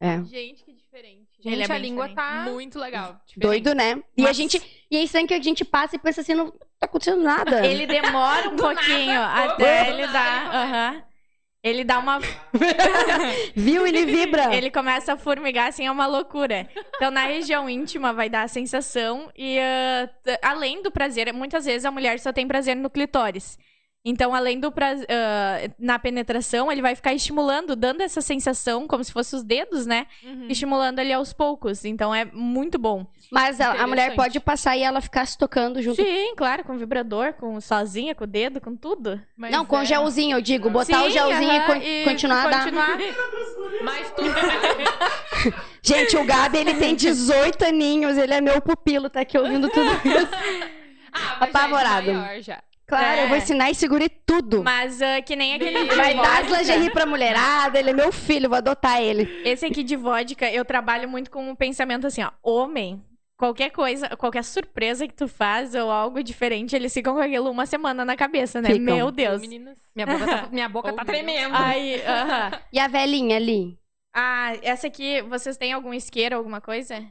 É. 0.00 0.22
Gente, 0.24 0.62
que 0.62 0.72
diferente. 0.72 1.28
Gente, 1.40 1.52
Ele 1.52 1.62
é 1.62 1.72
a 1.72 1.78
língua 1.78 2.08
diferente. 2.08 2.44
tá 2.44 2.50
muito 2.50 2.78
legal. 2.78 3.20
Diferente. 3.26 3.38
Doido, 3.38 3.74
né? 3.74 4.02
E 4.16 4.22
Mas... 4.22 4.30
a 4.30 4.32
gente. 4.32 4.86
E 4.90 4.96
é 4.96 5.02
estranho 5.02 5.26
que 5.26 5.34
a 5.34 5.42
gente 5.42 5.64
passa 5.64 5.96
e 5.96 5.98
pensa 5.98 6.20
assim, 6.20 6.34
não 6.34 6.50
tá 6.50 6.86
acontecendo 6.86 7.22
nada. 7.22 7.64
Ele 7.66 7.86
demora 7.86 8.48
um 8.50 8.56
pouquinho 8.56 9.14
nada, 9.14 9.52
até 9.52 9.90
ele 9.90 10.06
dar. 10.08 10.54
Aham. 10.54 11.02
Ele 11.62 11.84
dá 11.84 11.98
uma. 11.98 12.20
Viu? 13.54 13.86
Ele 13.86 14.06
vibra. 14.06 14.54
Ele 14.54 14.70
começa 14.70 15.14
a 15.14 15.16
formigar, 15.16 15.68
assim, 15.68 15.86
é 15.86 15.90
uma 15.90 16.06
loucura. 16.06 16.68
Então, 16.94 17.10
na 17.10 17.24
região 17.24 17.68
íntima, 17.68 18.12
vai 18.12 18.30
dar 18.30 18.42
a 18.42 18.48
sensação. 18.48 19.28
E 19.36 19.58
uh, 19.58 20.38
além 20.40 20.82
do 20.82 20.90
prazer, 20.90 21.32
muitas 21.32 21.64
vezes 21.64 21.84
a 21.84 21.90
mulher 21.90 22.20
só 22.20 22.32
tem 22.32 22.46
prazer 22.46 22.76
no 22.76 22.88
clitóris. 22.88 23.58
Então, 24.04 24.34
além 24.34 24.60
do 24.60 24.70
pra, 24.70 24.94
uh, 24.94 25.74
na 25.78 25.98
penetração, 25.98 26.70
ele 26.70 26.80
vai 26.80 26.94
ficar 26.94 27.12
estimulando, 27.12 27.74
dando 27.74 28.00
essa 28.00 28.20
sensação, 28.20 28.86
como 28.86 29.02
se 29.02 29.12
fosse 29.12 29.34
os 29.34 29.42
dedos, 29.42 29.86
né? 29.86 30.06
Uhum. 30.24 30.46
Estimulando 30.48 31.00
ali 31.00 31.12
aos 31.12 31.32
poucos. 31.32 31.84
Então, 31.84 32.14
é 32.14 32.24
muito 32.24 32.78
bom. 32.78 33.06
Mas 33.30 33.60
a, 33.60 33.72
a, 33.72 33.86
mulher 33.86 34.14
pode 34.14 34.38
passar 34.40 34.76
e 34.76 34.82
ela 34.82 35.00
ficar 35.00 35.26
se 35.26 35.36
tocando 35.36 35.82
junto. 35.82 36.02
Sim, 36.02 36.34
claro, 36.36 36.64
com 36.64 36.78
vibrador, 36.78 37.34
com 37.34 37.60
sozinha, 37.60 38.14
com 38.14 38.24
o 38.24 38.26
dedo, 38.26 38.60
com 38.60 38.74
tudo. 38.74 39.20
Mas 39.36 39.50
Não, 39.50 39.64
com 39.66 39.78
é... 39.78 39.84
gelzinho, 39.84 40.36
eu 40.36 40.40
digo. 40.40 40.70
Botar 40.70 41.00
Sim, 41.00 41.06
o 41.06 41.10
gelzinho 41.10 41.50
uh 41.50 41.54
-huh, 41.54 41.62
e, 41.62 41.66
con 41.66 41.76
e, 41.76 42.04
continuar 42.04 42.46
a 42.46 42.48
dar. 42.48 42.64
Continuar. 42.64 42.98
Mas 43.82 44.10
tudo. 44.12 44.28
Gente, 45.82 46.16
o 46.16 46.24
Gabi, 46.24 46.58
ele 46.58 46.74
tem 46.74 46.94
18 46.94 47.64
aninhos, 47.64 48.16
ele 48.16 48.34
é 48.34 48.40
meu 48.40 48.60
pupilo, 48.60 49.08
tá 49.08 49.20
aqui 49.20 49.38
ouvindo 49.38 49.68
tudo 49.68 49.90
isso. 49.90 50.28
Ah, 51.10 51.38
mas 51.40 51.48
Apavorado. 51.48 52.06
Já 52.06 52.12
é 52.12 52.16
maior, 52.16 52.42
já. 52.42 52.62
Claro, 52.88 53.20
é. 53.20 53.24
eu 53.24 53.28
vou 53.28 53.36
ensinar 53.36 53.70
e 53.70 53.74
segure 53.74 54.08
tudo. 54.08 54.64
Mas 54.64 54.98
uh, 54.98 55.22
que 55.24 55.36
nem 55.36 55.54
aquele 55.54 55.88
de 55.88 55.94
Vai 55.94 56.14
dar 56.14 56.42
as 56.42 56.50
lingerie 56.50 56.90
pra 56.90 57.04
mulherada, 57.04 57.78
ele 57.78 57.90
é 57.90 57.92
meu 57.92 58.10
filho, 58.10 58.48
vou 58.48 58.56
adotar 58.56 59.02
ele. 59.02 59.42
Esse 59.44 59.66
aqui 59.66 59.84
de 59.84 59.94
vodka, 59.94 60.50
eu 60.50 60.64
trabalho 60.64 61.06
muito 61.06 61.30
com 61.30 61.48
o 61.48 61.50
um 61.50 61.54
pensamento 61.54 62.06
assim, 62.06 62.22
ó. 62.22 62.30
Homem, 62.42 63.04
qualquer 63.36 63.70
coisa, 63.70 64.16
qualquer 64.16 64.42
surpresa 64.42 65.06
que 65.06 65.12
tu 65.12 65.28
faz 65.28 65.74
ou 65.74 65.90
algo 65.90 66.22
diferente, 66.22 66.74
eles 66.74 66.94
ficam 66.94 67.14
com 67.14 67.20
aquilo 67.20 67.50
uma 67.50 67.66
semana 67.66 68.06
na 68.06 68.16
cabeça, 68.16 68.62
né? 68.62 68.70
Ficam. 68.70 68.82
Meu 68.82 69.10
Deus. 69.10 69.42
Meninas, 69.42 69.76
minha 69.94 70.06
boca 70.06 70.26
tá, 70.26 70.48
minha 70.50 70.68
boca 70.70 70.92
tá 70.96 71.04
tremendo. 71.04 71.54
Aí, 71.54 71.96
uh 71.96 72.00
-huh. 72.56 72.60
E 72.72 72.78
a 72.80 72.88
velhinha 72.88 73.36
ali? 73.36 73.78
Ah, 74.14 74.54
essa 74.62 74.86
aqui, 74.86 75.20
vocês 75.22 75.58
têm 75.58 75.74
algum 75.74 75.92
isqueiro, 75.92 76.34
alguma 76.34 76.62
coisa? 76.62 77.04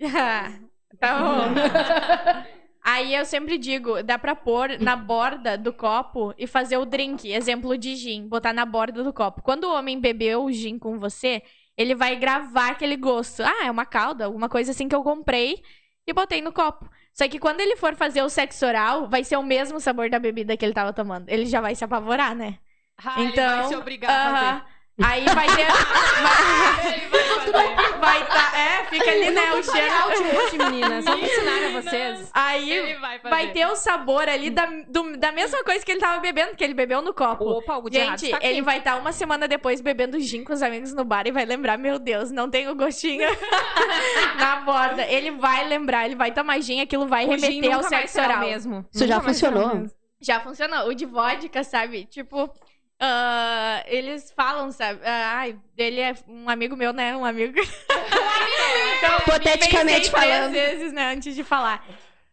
tá 0.98 1.18
bom. 1.18 2.52
Aí 2.84 3.14
eu 3.14 3.24
sempre 3.24 3.58
digo, 3.58 4.02
dá 4.02 4.18
pra 4.18 4.34
pôr 4.34 4.80
na 4.80 4.96
borda 4.96 5.56
do 5.56 5.72
copo 5.72 6.34
e 6.36 6.48
fazer 6.48 6.76
o 6.78 6.84
drink, 6.84 7.30
exemplo 7.32 7.78
de 7.78 7.94
gin, 7.94 8.26
botar 8.26 8.52
na 8.52 8.66
borda 8.66 9.04
do 9.04 9.12
copo. 9.12 9.40
Quando 9.40 9.64
o 9.64 9.72
homem 9.72 10.00
bebeu 10.00 10.44
o 10.44 10.52
gin 10.52 10.78
com 10.78 10.98
você, 10.98 11.42
ele 11.76 11.94
vai 11.94 12.16
gravar 12.16 12.70
aquele 12.70 12.96
gosto. 12.96 13.42
Ah, 13.42 13.66
é 13.66 13.70
uma 13.70 13.86
calda, 13.86 14.24
alguma 14.24 14.48
coisa 14.48 14.72
assim 14.72 14.88
que 14.88 14.94
eu 14.96 15.02
comprei 15.04 15.62
e 16.06 16.12
botei 16.12 16.42
no 16.42 16.52
copo. 16.52 16.90
Só 17.12 17.28
que 17.28 17.38
quando 17.38 17.60
ele 17.60 17.76
for 17.76 17.94
fazer 17.94 18.22
o 18.22 18.28
sexo 18.28 18.66
oral, 18.66 19.08
vai 19.08 19.22
ser 19.22 19.36
o 19.36 19.42
mesmo 19.44 19.78
sabor 19.78 20.10
da 20.10 20.18
bebida 20.18 20.56
que 20.56 20.64
ele 20.64 20.74
tava 20.74 20.92
tomando. 20.92 21.28
Ele 21.28 21.46
já 21.46 21.60
vai 21.60 21.74
se 21.76 21.84
apavorar, 21.84 22.34
né? 22.34 22.58
Ah, 22.98 23.22
então, 23.22 23.44
ele 23.44 23.56
vai 23.60 23.68
se 23.68 23.76
obrigar 23.76 24.10
uh 24.10 24.14
-huh. 24.14 24.36
a 24.36 24.60
fazer. 24.60 24.71
Aí 25.04 25.24
vai 25.24 25.46
ter. 25.56 25.66
vai, 27.52 27.74
vai, 27.98 28.26
tá, 28.26 28.52
é, 28.58 28.84
fica 28.84 29.10
ali, 29.10 29.30
né, 29.30 29.52
o 29.54 29.62
cheiro. 29.62 29.94
hoje, 30.44 30.58
meninas. 30.58 31.04
Vamos 31.04 31.22
ensinar 31.30 31.64
a 31.64 31.80
vocês. 31.82 32.30
Aí 32.34 32.70
Ele 32.70 32.94
vai 32.98 33.18
fazer. 33.18 33.34
vai 33.34 33.52
ter 33.52 33.66
o 33.66 33.76
sabor 33.76 34.28
ali 34.28 34.50
da, 34.50 34.66
do- 34.88 35.16
da 35.16 35.32
mesma 35.32 35.62
coisa 35.64 35.84
que 35.84 35.92
ele 35.92 36.00
tava 36.00 36.20
bebendo, 36.20 36.54
que 36.56 36.62
ele 36.64 36.74
bebeu 36.74 37.02
no 37.02 37.12
copo. 37.12 37.44
Opa, 37.44 37.74
algo 37.74 37.90
de 37.90 37.98
Gente, 37.98 38.32
aqui. 38.32 38.46
ele 38.46 38.62
vai 38.62 38.78
estar 38.78 38.96
uma 38.96 39.12
semana 39.12 39.46
depois 39.48 39.80
bebendo 39.80 40.18
gin 40.20 40.44
com 40.44 40.52
os 40.52 40.62
amigos 40.62 40.92
no 40.92 41.04
bar 41.04 41.26
e 41.26 41.32
vai 41.32 41.44
lembrar, 41.44 41.76
meu 41.78 41.98
Deus, 41.98 42.30
não 42.30 42.48
tem 42.48 42.68
o 42.68 42.74
gostinho 42.74 43.28
na 44.38 44.56
borda. 44.56 45.02
Ele 45.06 45.30
vai 45.32 45.66
lembrar, 45.68 46.06
ele 46.06 46.14
vai 46.16 46.32
tomar 46.32 46.60
gin, 46.60 46.80
aquilo 46.80 47.06
vai 47.06 47.26
O 47.26 47.30
remeter 47.30 47.74
ao 47.74 47.82
sexo 47.82 48.20
oral. 48.20 48.40
mesmo. 48.40 48.86
Isso 48.92 49.06
já 49.06 49.16
Nunca 49.16 49.26
o 49.26 49.28
funcionou? 49.34 49.86
Já 50.20 50.40
funcionou. 50.40 50.88
O 50.88 50.94
de 50.94 51.04
vodka, 51.04 51.64
sabe? 51.64 52.04
Tipo, 52.06 52.48
ah, 53.04 53.82
eles 53.86 54.30
falam, 54.30 54.70
sabe? 54.70 55.00
Ai, 55.04 55.58
ele 55.76 56.00
é 56.00 56.14
um 56.28 56.48
amigo 56.48 56.76
meu, 56.76 56.92
né? 56.92 57.16
Um 57.16 57.24
amigo. 57.24 57.58
então, 57.58 59.16
Hipoteticamente 59.18 60.08
pensei 60.08 60.20
três 60.20 60.30
falando. 60.30 60.52
vezes, 60.52 60.92
né? 60.92 61.12
Antes 61.12 61.34
de 61.34 61.42
falar. 61.42 61.84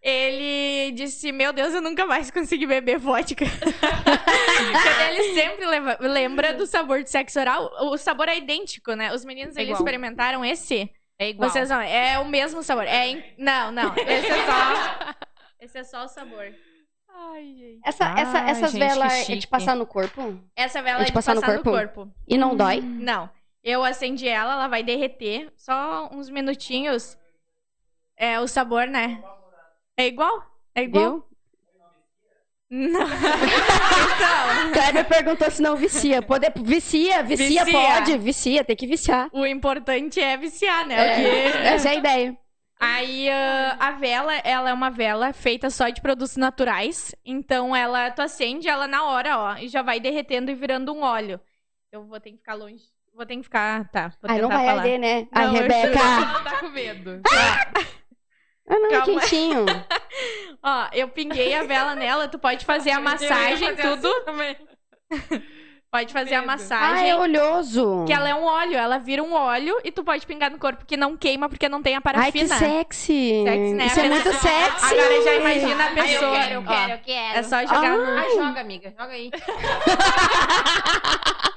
Ele 0.01 0.91
disse: 0.91 1.31
Meu 1.31 1.51
Deus, 1.51 1.73
eu 1.73 1.81
nunca 1.81 2.05
mais 2.05 2.29
consegui 2.31 2.67
beber 2.67 2.99
vodka. 2.99 3.43
Ele 5.09 5.33
sempre 5.33 5.65
leva- 5.65 5.97
lembra 5.99 6.53
do 6.53 6.65
sabor 6.65 7.03
de 7.03 7.09
sexo 7.09 7.39
oral. 7.39 7.69
O 7.81 7.97
sabor 7.97 8.29
é 8.29 8.37
idêntico, 8.37 8.93
né? 8.93 9.11
Os 9.13 9.25
meninos 9.25 9.57
É 9.57 9.61
eles 9.61 9.77
experimentaram 9.77 10.45
esse. 10.45 10.89
É 11.17 11.29
igual. 11.29 11.49
Vocês 11.49 11.69
não. 11.69 11.81
É 11.81 12.17
o 12.19 12.25
mesmo 12.25 12.63
sabor. 12.63 12.85
É 12.85 13.07
in- 13.09 13.23
Não, 13.37 13.71
não. 13.71 13.93
Esse 13.97 14.27
é 14.31 14.45
só. 14.45 15.15
Esse 15.59 15.77
é 15.79 15.83
só 15.83 16.05
o 16.05 16.07
sabor. 16.07 16.45
Ai, 17.15 17.43
gente. 17.55 17.81
Essa, 17.85 18.05
essa, 18.19 18.39
Ai, 18.39 18.49
essas 18.51 18.71
gente, 18.71 18.79
velas 18.79 19.29
é 19.29 19.35
de 19.35 19.47
passar 19.47 19.75
no 19.75 19.85
corpo? 19.85 20.39
Essa 20.55 20.81
vela 20.81 20.99
É 20.99 21.01
é 21.01 21.05
de 21.05 21.07
de 21.07 21.13
passar 21.13 21.35
passar, 21.35 21.47
no 21.51 21.57
no, 21.57 21.63
corpo? 21.63 21.77
corpo. 22.05 22.13
E 22.27 22.37
não 22.37 22.55
dói? 22.55 22.81
Não. 22.81 23.29
Eu 23.63 23.83
acendi 23.83 24.27
ela, 24.27 24.53
ela 24.53 24.67
vai 24.67 24.83
derreter. 24.83 25.51
Só 25.57 26.09
uns 26.13 26.29
minutinhos. 26.29 27.17
É 28.15 28.39
o 28.39 28.47
sabor, 28.47 28.87
né? 28.87 29.21
É 29.97 30.07
igual? 30.07 30.43
É 30.75 30.83
igual? 30.83 31.03
Viu? 31.11 31.25
Não. 32.71 33.01
então, 33.01 34.71
Kleber 34.73 35.05
perguntou 35.07 35.49
se 35.49 35.61
não 35.61 35.75
vicia. 35.75 36.21
Pode... 36.21 36.47
Vicia, 36.61 37.23
vicia, 37.23 37.65
Vicia. 37.65 37.79
pode, 37.81 38.17
vicia, 38.19 38.63
tem 38.63 38.75
que 38.75 38.85
viciar. 38.87 39.27
o 39.33 39.45
importante 39.45 40.21
é 40.21 40.37
viciar, 40.37 40.85
né? 40.85 40.95
É, 40.95 41.49
Porque- 41.51 41.57
essa 41.67 41.89
é 41.89 41.91
a 41.91 41.95
ideia. 41.95 42.37
Aí 42.79 43.29
ah, 43.29 43.77
a 43.79 43.91
vela, 43.91 44.33
ela 44.37 44.69
é 44.69 44.73
uma 44.73 44.89
vela 44.89 45.33
feita 45.33 45.69
só 45.69 45.89
de 45.89 46.01
produtos 46.01 46.37
naturais. 46.37 47.13
Então 47.25 47.75
ela, 47.75 48.09
tu 48.11 48.21
acende 48.21 48.69
ela 48.69 48.87
na 48.87 49.05
hora, 49.05 49.37
ó, 49.37 49.57
e 49.57 49.67
já 49.67 49.81
vai 49.81 49.99
derretendo 49.99 50.49
e 50.49 50.55
virando 50.55 50.93
um 50.93 51.01
óleo. 51.01 51.39
Eu 51.91 52.05
vou 52.05 52.19
ter 52.19 52.31
que 52.31 52.37
ficar 52.37 52.53
longe. 52.53 52.83
Vou 53.13 53.25
ter 53.25 53.35
que 53.35 53.43
ficar, 53.43 53.89
tá. 53.89 54.09
Vou 54.21 54.31
Ai, 54.31 54.41
não 54.41 54.47
vai 54.47 54.65
falar. 54.65 54.81
arder, 54.81 54.99
né? 54.99 55.27
Não, 55.33 55.43
eu 55.43 55.51
Rebeca. 55.51 55.99
Ela 55.99 56.43
tá 56.43 56.59
com 56.61 56.69
medo. 56.69 57.21
Ah, 58.71 58.77
não, 58.77 58.85
é 58.85 58.91
Calma. 58.91 59.05
quentinho. 59.05 59.65
Ó, 60.61 60.89
eu 60.93 61.07
pinguei 61.09 61.55
a 61.55 61.63
vela 61.63 61.95
nela, 61.95 62.27
tu 62.27 62.37
pode 62.37 62.63
fazer 62.63 62.91
a 62.91 62.99
massagem, 62.99 63.75
tudo. 63.75 64.07
Pode 65.91 66.13
fazer 66.13 66.35
a 66.35 66.41
Medo. 66.41 66.51
Ah, 66.51 66.55
massagem. 66.55 67.09
é 67.09 67.15
oleoso. 67.15 68.03
Que 68.05 68.13
ela 68.13 68.29
é 68.29 68.35
um 68.35 68.43
óleo, 68.43 68.75
ela 68.75 68.99
vira 68.99 69.23
um 69.23 69.33
óleo 69.33 69.75
e 69.83 69.91
tu 69.91 70.03
pode 70.03 70.23
pingar 70.25 70.51
no 70.51 70.59
corpo 70.59 70.85
que 70.85 70.95
não 70.95 71.17
queima 71.17 71.49
porque 71.49 71.67
não 71.67 71.81
tem 71.81 71.95
a 71.95 71.97
Ai, 71.97 72.01
que 72.01 72.03
parafina. 72.03 72.55
sexy. 72.57 73.43
Sexy, 73.43 73.73
né? 73.73 73.85
Isso 73.87 73.99
é 73.99 74.09
muito 74.09 74.31
sexy. 74.33 74.85
Agora 74.93 75.23
já 75.23 75.35
imagina 75.35 75.83
a 75.83 75.87
Ai, 75.87 75.91
eu 75.91 76.03
pessoa. 76.03 76.31
quero, 76.39 76.53
eu 76.53 76.59
ó, 76.61 76.63
quero, 76.67 76.91
eu 76.91 76.99
quero. 76.99 77.39
É 77.39 77.43
só 77.43 77.61
jogar. 77.61 77.99
Ai, 78.17 78.35
joga, 78.35 78.61
amiga. 78.61 78.93
Joga 78.97 79.11
aí. 79.13 79.31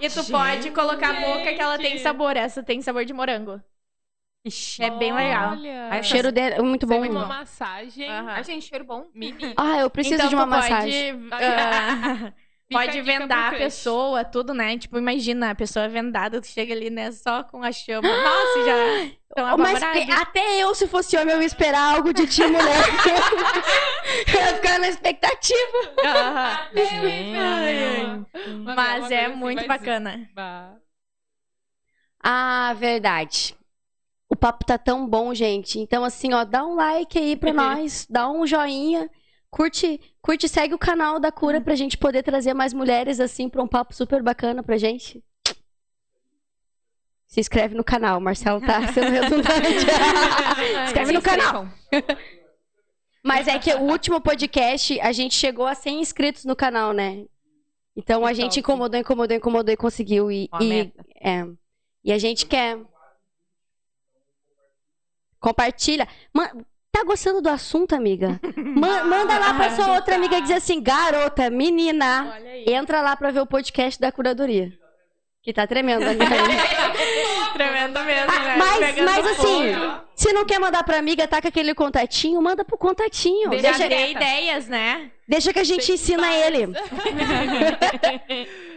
E 0.01 0.09
tu 0.09 0.25
pode 0.25 0.71
colocar 0.73 1.11
a 1.11 1.21
boca 1.21 1.53
que 1.55 1.61
ela 1.61 1.77
tem 1.79 1.93
Gente. 1.93 2.03
sabor. 2.03 2.37
Essa 2.37 2.61
tem 2.61 2.83
sabor 2.83 3.05
de 3.05 3.13
morango. 3.13 3.61
É 4.81 4.91
bem 4.91 5.13
legal. 5.15 5.53
Olha. 5.53 6.01
O 6.01 6.03
cheiro 6.03 6.33
dele 6.33 6.57
é 6.57 6.61
muito 6.63 6.85
bom. 6.89 7.01
Uma 7.09 7.27
massagem. 7.27 8.09
Aham. 8.11 8.31
Ai, 8.31 8.43
gente, 8.43 8.67
cheiro 8.69 8.85
bom. 8.85 9.07
Menina. 9.15 9.55
Ah, 9.57 9.79
eu 9.79 9.89
preciso 9.89 10.17
então, 10.17 10.29
de 10.29 10.35
uma 10.35 10.43
tu 10.45 10.51
massagem. 10.51 11.29
Pode, 11.29 11.45
ah, 11.45 12.33
A 12.77 12.85
pode 12.85 13.01
vendar 13.03 13.49
a 13.49 13.57
pessoa, 13.57 14.25
tudo, 14.25 14.53
né? 14.55 14.79
Tipo, 14.79 14.99
imagina, 14.99 15.51
a 15.51 15.55
pessoa 15.55 15.89
vendada, 15.89 16.41
tu 16.41 16.47
chega 16.47 16.73
ali, 16.73 16.91
né, 16.91 17.11
só 17.13 17.43
com 17.43 17.63
a 17.63 17.73
chama. 17.73 18.09
Nossa, 18.09 18.65
já 18.65 19.05
estão 19.29 19.59
Mas 19.59 19.83
até 19.83 20.63
eu, 20.63 20.75
se 20.75 20.87
fosse 20.87 21.17
homem, 21.17 21.35
eu 21.35 21.41
ia 21.41 21.47
esperar 21.47 21.95
algo 21.95 22.13
de 22.13 22.27
ti, 22.27 22.43
mulher. 22.47 22.63
eu 24.35 24.41
ia 24.41 24.55
ficar 24.55 24.79
na 24.79 24.89
expectativa. 24.89 25.95
Aham. 26.05 26.59
Uma 28.47 28.75
Mas 28.75 29.01
coisa 29.01 29.15
é 29.15 29.29
muito 29.29 29.67
bacana. 29.67 30.29
Bah. 30.35 30.77
Ah, 32.23 32.75
verdade. 32.79 33.57
O 34.29 34.37
papo 34.37 34.65
tá 34.65 34.79
tão 34.79 35.07
bom, 35.07 35.35
gente. 35.35 35.79
Então, 35.79 36.05
assim, 36.05 36.33
ó, 36.33 36.45
dá 36.45 36.65
um 36.65 36.75
like 36.75 37.19
aí 37.19 37.37
pra 37.37 37.53
nós, 37.53 38.07
dá 38.09 38.31
um 38.31 38.47
joinha, 38.47 39.11
curte, 39.51 40.01
curte, 40.23 40.47
e 40.47 40.49
segue 40.49 40.73
o 40.75 40.79
canal 40.79 41.19
da 41.21 41.31
Cura 41.33 41.61
pra 41.61 41.75
gente 41.75 41.99
poder 41.99 42.23
trazer 42.23 42.55
mais 42.55 42.73
mulheres 42.73 43.19
assim 43.21 43.49
pra 43.49 43.63
um 43.63 43.69
papo 43.69 43.93
super 43.95 44.23
bacana 44.23 44.63
pra 44.63 44.77
gente. 44.79 45.23
Se 47.27 47.41
inscreve 47.41 47.75
no 47.75 47.83
canal, 47.83 48.21
Marcelo 48.21 48.61
tá 48.61 48.87
sendo 48.93 49.11
redundante. 49.11 49.59
Inscreve 50.87 51.13
no 51.13 51.23
canal. 51.23 51.67
Mas 53.25 53.49
é 53.49 53.59
que 53.59 53.73
o 53.75 53.81
último 53.83 54.21
podcast, 54.21 55.01
a 55.01 55.13
gente 55.13 55.35
chegou 55.35 55.67
a 55.67 55.75
100 55.75 56.01
inscritos 56.01 56.45
no 56.45 56.55
canal, 56.55 56.93
né? 56.93 57.25
Então 57.97 58.25
a 58.25 58.31
Que 58.31 58.35
gente 58.37 58.61
incomodou, 58.61 58.99
incomodou, 59.01 59.37
incomodou 59.37 59.73
e 59.73 59.77
conseguiu. 59.77 60.31
E, 60.31 60.49
e- 60.61 60.93
é. 61.21 61.47
E 62.05 62.13
a 62.13 62.19
gente 62.19 62.47
quer. 62.47 62.79
Compartilha. 65.41 66.07
Ma- 66.33 66.53
Tá 66.93 67.05
gostando 67.05 67.41
do 67.41 67.49
assunto, 67.49 67.95
amiga? 67.95 68.39
Ma- 68.57 69.03
manda 69.05 69.39
lá 69.39 69.55
pra 69.55 69.75
sua 69.75 69.95
outra 69.95 70.17
amiga 70.17 70.37
e 70.37 70.43
diz 70.43 70.51
assim: 70.51 70.81
garota, 70.83 71.49
menina, 71.49 72.39
entra 72.67 73.01
lá 73.01 73.17
pra 73.17 73.31
ver 73.31 73.41
o 73.41 73.47
podcast 73.47 73.99
da 73.99 74.13
curadoria. 74.13 74.71
Que 75.43 75.53
tá 75.53 75.67
tremendo, 75.67 76.05
amiga. 76.05 76.25
Tremendo 77.55 77.99
mesmo, 78.05 78.33
né? 78.33 78.57
mas, 78.57 78.97
mas 79.01 79.27
assim, 79.27 79.75
fogo. 79.75 80.01
se 80.15 80.33
não 80.33 80.45
quer 80.47 80.61
mandar 80.61 80.85
pra 80.85 80.99
amiga, 80.99 81.27
tá 81.27 81.43
com 81.43 81.49
aquele 81.49 81.75
contatinho, 81.75 82.41
manda 82.41 82.65
pro 82.65 82.79
contatinho. 82.79 83.51
Deixa, 83.51 83.89
dei 83.89 84.13
ideias, 84.13 84.69
né? 84.69 85.11
deixa 85.29 85.53
que 85.53 85.59
a 85.59 85.65
gente 85.65 85.91
ensina 85.91 86.33
ele. 86.33 86.69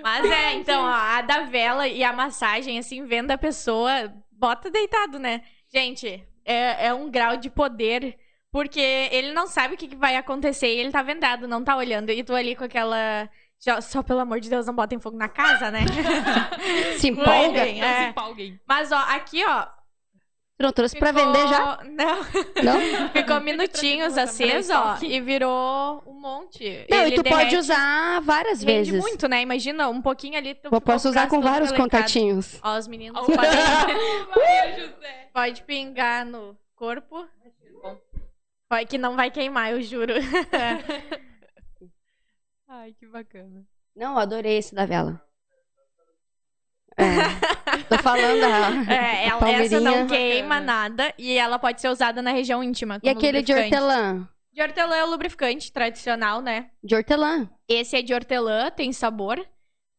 Mas 0.01 0.26
é, 0.32 0.53
então, 0.55 0.82
ó, 0.84 0.88
a 0.91 1.22
da 1.22 1.41
vela 1.41 1.88
e 1.88 2.03
a 2.03 2.11
massagem, 2.11 2.80
assim, 2.80 3.05
vendo 3.05 3.30
a 3.32 3.38
pessoa, 3.38 4.11
bota 4.32 4.70
deitado, 4.72 5.20
né? 5.20 5.41
Gente, 5.72 6.24
é, 6.46 6.88
é 6.88 6.93
um 6.93 7.10
grau 7.10 7.36
de 7.38 7.50
poder, 7.50 8.18
porque 8.52 8.80
ele 8.80 9.34
não 9.34 9.48
sabe 9.48 9.74
o 9.74 9.78
que, 9.78 9.88
que 9.88 9.96
vai 9.96 10.16
acontecer 10.16 10.68
e 10.68 10.80
ele 10.80 10.91
tá 10.91 11.02
vendado, 11.02 11.48
não 11.48 11.64
tá 11.64 11.76
olhando. 11.76 12.10
E 12.12 12.24
tu 12.24 12.34
ali 12.34 12.56
com 12.56 12.64
aquela. 12.64 13.30
já- 13.60 13.82
Só 13.82 14.02
pelo 14.04 14.20
amor 14.22 14.39
de 14.39 14.50
Deus, 14.50 14.66
não 14.66 14.74
botem 14.76 15.00
fogo 15.00 15.18
na 15.18 15.28
casa, 15.28 15.70
né? 15.72 15.80
Se 16.98 17.10
empolga. 17.10 17.64
Bem, 17.64 17.82
Não 17.82 17.88
se 17.88 17.93
é. 17.93 18.08
empolguem. 18.10 18.60
Mas, 18.68 18.91
ó, 18.91 18.98
aqui, 18.98 19.43
ó. 19.46 19.68
Tu 20.58 20.64
não 20.64 20.72
trouxe 20.72 20.97
pra 20.97 21.14
ficou- 21.14 21.26
vender 21.34 21.47
já? 21.49 21.84
Não. 21.84 22.16
Não? 22.64 23.10
Ficou 23.12 23.41
minutinhos 23.41 24.18
aceso, 24.18 24.70
pra 24.72 24.97
ó, 25.01 25.06
e 25.06 25.20
virou 25.20 26.01
um 26.08 26.14
monte. 26.14 26.88
Não, 26.89 26.97
Ele 27.01 27.16
e 27.16 27.22
tu 27.22 27.24
pode 27.30 27.58
usar 27.58 28.22
várias 28.22 28.64
rende 28.64 28.91
vezes. 28.91 29.01
muito, 29.06 29.28
né? 29.28 29.41
Imagina, 29.41 29.89
um 29.89 30.01
pouquinho 30.01 30.38
ali. 30.38 30.56
Tu 30.56 30.70
Eu 30.72 30.80
posso 30.80 31.10
usar 31.10 31.28
com 31.28 31.41
vários 31.41 31.74
contatinhos. 31.74 32.58
Ó, 32.64 32.78
os 32.78 32.88
meninos 32.88 33.20
podem, 33.20 33.36
pode 35.34 35.62
pingar 35.64 36.26
no 36.26 36.58
corpo. 36.74 37.28
Vai 38.70 38.86
que 38.86 38.97
não 38.97 39.16
vai 39.16 39.30
queimar, 39.30 39.72
eu 39.74 39.82
juro. 39.82 40.14
Ai, 42.68 42.93
que 42.93 43.06
bacana. 43.08 43.66
Não, 43.95 44.14
eu 44.14 44.20
adorei 44.20 44.58
esse 44.58 44.74
da 44.74 44.86
vela. 44.86 45.22
É. 46.98 47.04
Tô 47.89 47.98
falando. 48.00 48.43
a- 48.43 48.93
É, 48.93 49.28
ela, 49.28 49.50
essa 49.52 49.80
não 49.80 49.91
Bacana. 50.04 50.10
queima 50.10 50.60
nada 50.60 51.14
e 51.18 51.38
ela 51.38 51.60
pode 51.60 51.82
ser 51.82 51.89
usada 51.89 52.22
na 52.22 52.32
região 52.32 52.64
íntima. 52.64 53.00
E 53.04 53.10
aquele 53.10 53.41
de 53.41 53.54
hortelã? 53.54 54.28
De 54.54 54.62
hortelã 54.62 54.96
é 54.96 55.04
o 55.04 55.10
lubrificante 55.10 55.72
tradicional, 55.72 56.41
né? 56.41 56.70
De 56.84 56.96
hortelã. 56.96 57.50
Esse 57.68 57.98
é 57.98 58.02
de 58.02 58.14
hortelã, 58.14 58.72
tem 58.72 58.93
sabor. 58.93 59.46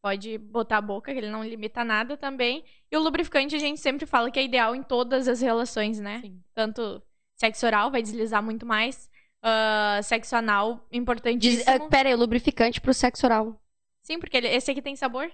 Pode 0.01 0.37
botar 0.37 0.77
a 0.77 0.81
boca, 0.81 1.11
que 1.11 1.17
ele 1.19 1.29
não 1.29 1.43
limita 1.43 1.83
nada 1.83 2.17
também. 2.17 2.63
E 2.91 2.95
o 2.97 2.99
lubrificante 2.99 3.55
a 3.55 3.59
gente 3.59 3.79
sempre 3.79 4.05
fala 4.05 4.31
que 4.31 4.39
é 4.39 4.43
ideal 4.43 4.73
em 4.75 4.81
todas 4.81 5.27
as 5.27 5.41
relações, 5.41 5.99
né? 5.99 6.21
Sim. 6.23 6.39
Tanto 6.55 7.01
sexo 7.35 7.65
oral, 7.65 7.91
vai 7.91 8.01
deslizar 8.01 8.41
muito 8.41 8.65
mais. 8.65 9.09
ah, 9.43 9.99
sexo 10.03 10.35
anal, 10.35 10.75
Diz, 10.89 10.99
importantíssimo. 10.99 11.85
ah, 11.85 11.89
pera 11.89 12.09
aí, 12.09 12.15
lubrificante 12.15 12.81
pro 12.81 12.93
sexo 12.93 13.25
oral. 13.25 13.61
Sim, 14.01 14.19
porque 14.19 14.35
ele- 14.37 14.47
esse 14.47 14.71
aqui 14.71 14.81
tem 14.81 14.95
sabor. 14.95 15.29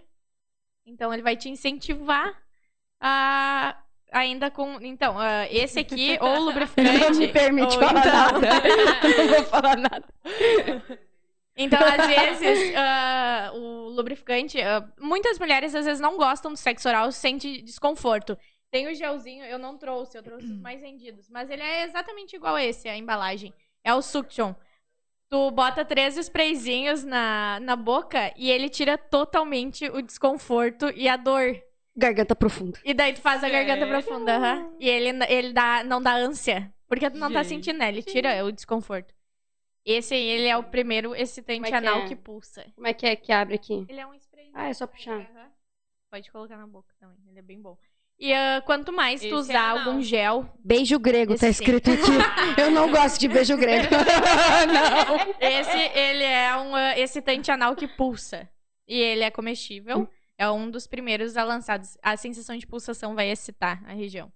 Então 0.86 1.14
ele 1.14 1.22
vai 1.22 1.36
te 1.36 1.50
incentivar 1.50 2.34
a. 3.00 3.78
Ainda 4.12 4.52
com. 4.52 4.80
Então, 4.82 5.18
ah, 5.18 5.48
esse 5.50 5.80
aqui, 5.80 6.18
ou 6.22 6.40
lubrificante. 6.40 7.00
Não 7.00 7.18
me 7.18 7.28
permite 7.30 7.76
ou 7.76 7.82
falar 7.82 8.00
então- 8.00 8.14
nada. 8.14 8.48
Não 9.18 9.28
vou 9.36 9.44
falar 9.46 9.78
nada. 9.78 10.06
Então, 11.56 11.80
às 11.80 12.08
vezes, 12.08 12.76
ah, 12.76 13.52
o 13.56 13.90
lubrificante. 13.90 14.62
ah, 14.62 14.88
muitas 15.00 15.40
mulheres 15.40 15.74
às 15.74 15.86
vezes 15.86 16.00
não 16.00 16.16
gostam 16.18 16.52
do 16.52 16.58
sexo 16.58 16.88
oral, 16.88 17.12
sente 17.12 17.62
desconforto. 17.62 18.38
Tem 18.72 18.88
o 18.88 18.96
gelzinho, 18.96 19.46
eu 19.46 19.60
não 19.60 19.78
trouxe, 19.78 20.18
eu 20.18 20.24
trouxe 20.24 20.48
os 20.48 20.60
mais 20.60 20.82
vendidos. 20.82 21.30
Mas 21.30 21.50
ele 21.50 21.62
é 21.62 21.84
exatamente 21.84 22.36
igual 22.36 22.56
a 22.56 22.64
esse, 22.64 22.90
a 22.90 22.98
embalagem. 22.98 23.54
É 23.84 23.94
o 23.94 24.02
Suction. 24.02 24.54
Tu 25.34 25.50
bota 25.50 25.84
três 25.84 26.16
sprayzinhos 26.16 27.04
na, 27.04 27.60
na 27.60 27.76
boca 27.76 28.32
e 28.38 28.52
ele 28.52 28.70
tira 28.70 29.00
totalmente 29.00 29.84
o 29.90 30.00
desconforto 30.00 30.92
e 30.96 31.10
a 31.10 31.18
dor. 31.18 31.60
Garganta 31.98 32.36
profunda. 32.36 32.80
E 32.86 32.94
daí 32.94 33.14
tu 33.14 33.20
faz 33.20 33.44
a 33.44 33.50
garganta 33.50 33.84
Sério? 33.84 34.04
profunda, 34.04 34.36
aham. 34.36 34.76
E 34.80 34.88
ele, 34.88 35.10
ele 35.28 35.52
dá, 35.52 35.84
não 35.84 36.00
dá 36.00 36.14
ânsia. 36.14 36.72
Porque 36.88 37.10
tu 37.10 37.18
não 37.18 37.32
tá 37.32 37.42
Gente. 37.42 37.50
sentindo, 37.50 37.80
né? 37.80 37.90
Ele 37.90 38.04
tira 38.04 38.46
o 38.46 38.52
desconforto. 38.52 39.12
Esse 39.84 40.14
aí, 40.14 40.24
ele 40.24 40.48
é 40.48 40.56
o 40.56 40.66
primeiro 40.66 41.16
excitante 41.16 41.66
é 41.66 41.68
que 41.68 41.76
anal 41.78 42.02
é? 42.02 42.08
que 42.08 42.16
pulsa. 42.16 42.72
Como 42.76 42.86
é 42.86 42.94
que 42.94 43.08
é 43.08 43.16
que 43.16 43.32
abre 43.32 43.56
aqui? 43.56 43.88
Ele 43.90 44.00
é 44.00 44.06
um 44.06 44.14
spray. 44.14 44.52
Ah, 44.54 44.70
é 44.70 44.74
só 44.76 44.86
puxar. 44.86 45.20
Aham. 45.20 45.52
Pode 46.12 46.32
colocar 46.32 46.58
na 46.58 46.68
boca 46.68 46.94
também, 47.00 47.18
ele 47.28 47.40
é 47.40 47.42
bem 47.42 47.60
bom. 47.60 47.76
E 48.24 48.34
ah, 48.34 48.64
quanto 48.66 48.94
mais 48.94 49.20
tu 49.20 49.26
Esse 49.26 49.34
é 49.34 49.38
usar 49.38 49.70
algum 49.72 50.02
gel, 50.02 50.50
Beijo 50.64 50.98
grego, 50.98 51.38
tá 51.38 51.50
Esse 51.50 51.58
sim. 51.58 51.64
escrito 51.66 51.92
aqui. 51.92 52.62
Eu 52.62 52.72
não 52.72 52.90
gosto 52.90 53.20
de 53.20 53.28
beijo 53.28 53.58
grego. 53.58 53.90
não. 54.72 55.36
esse 55.42 55.78
ele 55.94 56.24
é 56.24 56.56
um 56.56 56.74
ah, 56.74 56.98
excitante 56.98 57.52
anal 57.52 57.76
que 57.76 57.86
pulsa. 57.86 58.50
E 58.88 58.98
ele 58.98 59.24
é 59.24 59.30
comestível. 59.30 60.08
É 60.38 60.50
um 60.50 60.72
dos 60.72 60.88
primeiros 60.88 61.36
a 61.36 61.44
lançados. 61.44 61.98
A 62.02 62.16
sensação 62.16 62.56
de 62.56 62.66
pulsação 62.66 63.14
vai 63.14 63.30
excitar 63.30 63.84
a 63.86 63.92
região. 63.92 64.32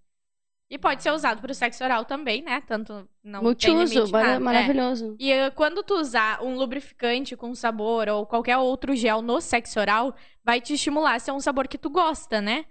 E 0.69 0.77
pode 0.77 1.01
ser 1.01 1.11
usado 1.11 1.39
para 1.39 1.51
o 1.53 1.55
sexo 1.55 1.81
oral 1.81 2.03
também, 2.03 2.41
né? 2.41 2.61
Tanto 2.67 3.07
não 3.23 3.39
tem 3.39 3.41
Multiuso, 3.41 3.93
limite, 3.93 4.11
mara- 4.11 4.27
nada. 4.27 4.35
É. 4.35 4.39
maravilhoso. 4.39 5.15
E 5.17 5.31
uh, 5.31 5.49
quando 5.55 5.81
tu 5.81 5.93
usar 5.93 6.43
um 6.43 6.55
lubrificante 6.55 7.38
com 7.38 7.55
sabor 7.55 8.09
ou 8.09 8.25
qualquer 8.25 8.57
outro 8.57 8.93
gel 8.97 9.21
no 9.21 9.39
sexo 9.39 9.79
oral, 9.79 10.13
vai 10.43 10.59
te 10.59 10.73
estimular 10.73 11.21
se 11.21 11.29
é 11.29 11.33
um 11.33 11.39
sabor 11.39 11.69
que 11.69 11.77
tu 11.77 11.89
gosta, 11.89 12.41
né? 12.41 12.65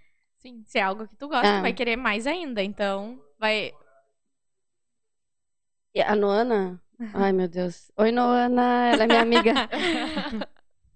Sim. 0.46 0.62
Se 0.64 0.78
é 0.78 0.82
algo 0.82 1.08
que 1.08 1.16
tu 1.16 1.28
gosta, 1.28 1.48
Ah. 1.48 1.58
tu 1.58 1.62
vai 1.62 1.72
querer 1.72 1.96
mais 1.96 2.24
ainda. 2.26 2.62
Então, 2.62 3.20
vai. 3.36 3.72
E 5.92 6.00
a 6.00 6.14
Noana? 6.14 6.80
Ai, 7.14 7.32
meu 7.32 7.48
Deus. 7.48 7.90
Oi, 7.96 8.12
Noana. 8.12 8.92
Ela 8.92 9.04
é 9.04 9.06
minha 9.06 9.22
amiga. 9.22 9.52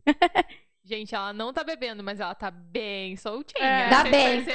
Gente, 0.84 1.14
ela 1.14 1.32
não 1.32 1.52
tá 1.52 1.62
bebendo, 1.62 2.02
mas 2.02 2.18
ela 2.20 2.34
tá 2.34 2.50
bem 2.50 3.16
soltinha. 3.16 3.64
É. 3.64 3.84
Ainda 3.84 4.02
bem. 4.04 4.46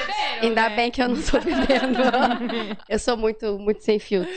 Ainda 0.42 0.70
né? 0.70 0.76
bem 0.76 0.92
que 0.92 1.02
eu 1.02 1.10
não 1.10 1.22
tô 1.22 1.40
bebendo. 1.40 2.00
Eu 2.90 3.00
sou 3.00 3.16
muito, 3.16 3.58
muito 3.58 3.82
sem 3.82 4.00
filtro. 4.00 4.32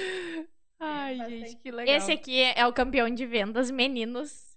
Ai, 0.79 1.17
gente, 1.17 1.57
que 1.57 1.73
legal. 1.73 1.97
Esse 1.97 2.13
aqui 2.13 2.41
é 2.41 2.65
o 2.67 2.73
campeão 2.73 3.11
de 3.11 3.27
vendas, 3.27 3.69
meninos. 3.69 4.55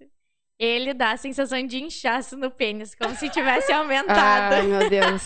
Ele 0.59 0.93
dá 0.93 1.13
a 1.13 1.17
sensação 1.17 1.65
de 1.65 1.81
inchaço 1.83 2.37
no 2.37 2.51
pênis, 2.51 2.93
como 2.93 3.15
se 3.15 3.27
tivesse 3.29 3.73
aumentado. 3.73 4.53
Ai, 4.53 4.61
meu 4.61 4.87
Deus. 4.87 5.25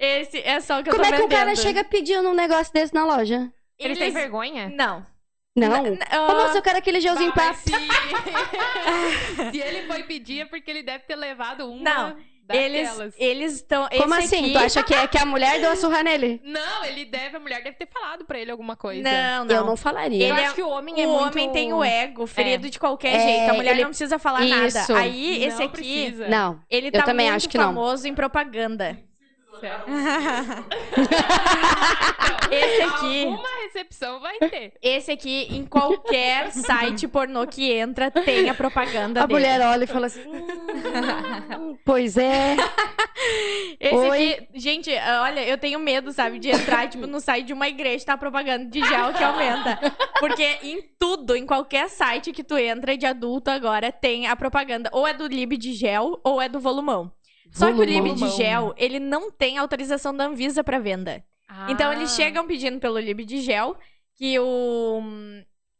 Esse 0.00 0.38
é 0.38 0.60
só 0.60 0.80
o 0.80 0.82
que 0.82 0.88
eu 0.88 0.94
Como 0.94 1.04
tô 1.06 1.12
é 1.12 1.16
que 1.16 1.22
o 1.22 1.28
vendendo. 1.28 1.38
cara 1.38 1.54
chega 1.56 1.84
pedindo 1.84 2.28
um 2.28 2.34
negócio 2.34 2.72
desse 2.72 2.94
na 2.94 3.04
loja? 3.04 3.52
Ele 3.78 3.94
tem 3.94 4.04
Eles- 4.04 4.14
vergonha? 4.14 4.68
Não. 4.74 5.04
Não. 5.56 5.84
N- 5.86 5.98
ah, 6.10 6.26
Ô, 6.32 6.34
moço, 6.42 6.56
eu 6.56 6.62
quero 6.62 6.78
aquele 6.78 7.00
gelzinho 7.00 7.32
pra... 7.32 7.52
se... 7.54 7.70
se 9.52 9.58
ele 9.60 9.86
foi 9.86 10.02
pedir 10.04 10.40
é 10.42 10.44
porque 10.46 10.70
ele 10.70 10.82
deve 10.82 11.04
ter 11.04 11.16
levado 11.16 11.70
uma 11.70 11.82
Não, 11.82 12.16
Eles 12.48 12.88
daquelas. 12.88 13.14
eles 13.18 13.52
estão. 13.54 13.88
Como 13.88 14.14
esse 14.14 14.34
assim? 14.36 14.44
aqui- 14.44 14.52
Tu 14.52 14.58
acha 14.58 14.82
que 14.82 14.94
é 14.94 15.06
que 15.06 15.18
a 15.18 15.26
mulher 15.26 15.60
deu 15.60 15.70
a 15.72 15.76
surra 15.76 16.02
nele? 16.02 16.40
Não, 16.44 16.84
ele 16.84 17.04
deve, 17.04 17.36
a 17.36 17.40
mulher 17.40 17.62
deve 17.62 17.76
ter 17.76 17.88
falado 17.88 18.24
pra 18.24 18.38
ele 18.38 18.50
alguma 18.50 18.76
coisa. 18.76 19.02
Não, 19.02 19.44
não. 19.44 19.54
Eu 19.56 19.64
não 19.66 19.76
falaria. 19.76 20.28
Eu 20.28 20.34
Ele 20.34 20.40
acho 20.44 20.52
é- 20.52 20.54
que 20.54 20.62
o 20.62 20.68
homem 20.68 20.94
O 20.94 20.98
é 21.00 21.06
muito... 21.06 21.22
homem 21.32 21.50
tem 21.52 21.72
o 21.72 21.82
ego 21.84 22.26
ferido 22.26 22.70
de 22.70 22.78
qualquer 22.78 23.14
É, 23.16 23.20
jeito. 23.20 23.50
A 23.50 23.54
mulher 23.54 23.72
ele- 23.72 23.82
não 23.82 23.90
precisa 23.90 24.18
falar 24.18 24.42
Isso. 24.44 24.78
nada. 24.92 25.00
Aí, 25.02 25.44
esse 25.44 25.58
Não 25.58 25.64
aqui, 25.66 25.72
precisa. 25.76 26.28
Não. 26.28 26.60
ele 26.70 26.88
Eu 26.88 26.92
tá 26.92 27.02
também 27.02 27.26
muito 27.26 27.36
acho 27.36 27.48
que 27.48 27.58
não. 27.58 27.64
famoso 27.66 28.06
em 28.08 28.14
propaganda. 28.14 28.98
Certo. 29.60 29.90
esse 32.50 32.82
aqui, 32.82 33.24
Alguma 33.24 33.48
recepção 33.62 34.20
vai 34.20 34.38
ter. 34.38 34.72
esse 34.82 35.10
aqui, 35.12 35.46
em 35.50 35.64
qualquer 35.64 36.50
site 36.52 37.06
pornô 37.06 37.46
que 37.46 37.70
entra, 37.72 38.10
tem 38.10 38.48
a 38.48 38.54
propaganda 38.54 39.22
A 39.22 39.26
dele. 39.26 39.38
mulher 39.38 39.60
olha 39.60 39.84
e 39.84 39.86
fala 39.86 40.06
assim... 40.06 40.22
"Hum, 40.26 41.76
pois 41.84 42.16
é. 42.16 42.56
Esse 43.78 43.94
Oi. 43.94 44.32
aqui, 44.32 44.48
gente, 44.58 44.90
olha, 45.22 45.44
eu 45.46 45.56
tenho 45.58 45.78
medo, 45.78 46.10
sabe, 46.12 46.38
de 46.38 46.48
entrar, 46.50 46.88
tipo, 46.88 47.06
no 47.06 47.20
site 47.20 47.46
de 47.46 47.52
uma 47.52 47.68
igreja, 47.68 48.04
tá 48.06 48.16
propaganda 48.16 48.64
de 48.66 48.80
gel 48.82 49.12
que 49.12 49.22
aumenta. 49.22 49.78
Porque 50.18 50.42
em 50.62 50.82
tudo, 50.98 51.36
em 51.36 51.44
qualquer 51.46 51.88
site 51.90 52.32
que 52.32 52.42
tu 52.42 52.56
entra 52.56 52.96
de 52.96 53.04
adulto 53.06 53.50
agora, 53.50 53.92
tem 53.92 54.26
a 54.26 54.34
propaganda. 54.34 54.88
Ou 54.92 55.06
é 55.06 55.12
do 55.12 55.26
Lib 55.26 55.56
de 55.58 55.74
gel, 55.74 56.18
ou 56.24 56.40
é 56.40 56.48
do 56.48 56.58
volumão. 56.60 57.12
Só 57.52 57.66
que 57.72 57.78
o 57.78 57.84
Lib 57.84 58.02
de 58.04 58.10
Volumão. 58.20 58.30
gel, 58.36 58.74
ele 58.76 58.98
não 59.00 59.30
tem 59.30 59.58
autorização 59.58 60.14
da 60.16 60.24
Anvisa 60.26 60.62
pra 60.64 60.78
venda. 60.78 61.22
Então 61.68 61.92
eles 61.92 62.12
Ah. 62.12 62.16
chegam 62.16 62.46
pedindo 62.46 62.78
pelo 62.78 62.98
Lib 62.98 63.24
de 63.24 63.40
gel, 63.40 63.76
que 64.16 64.38
o... 64.38 65.02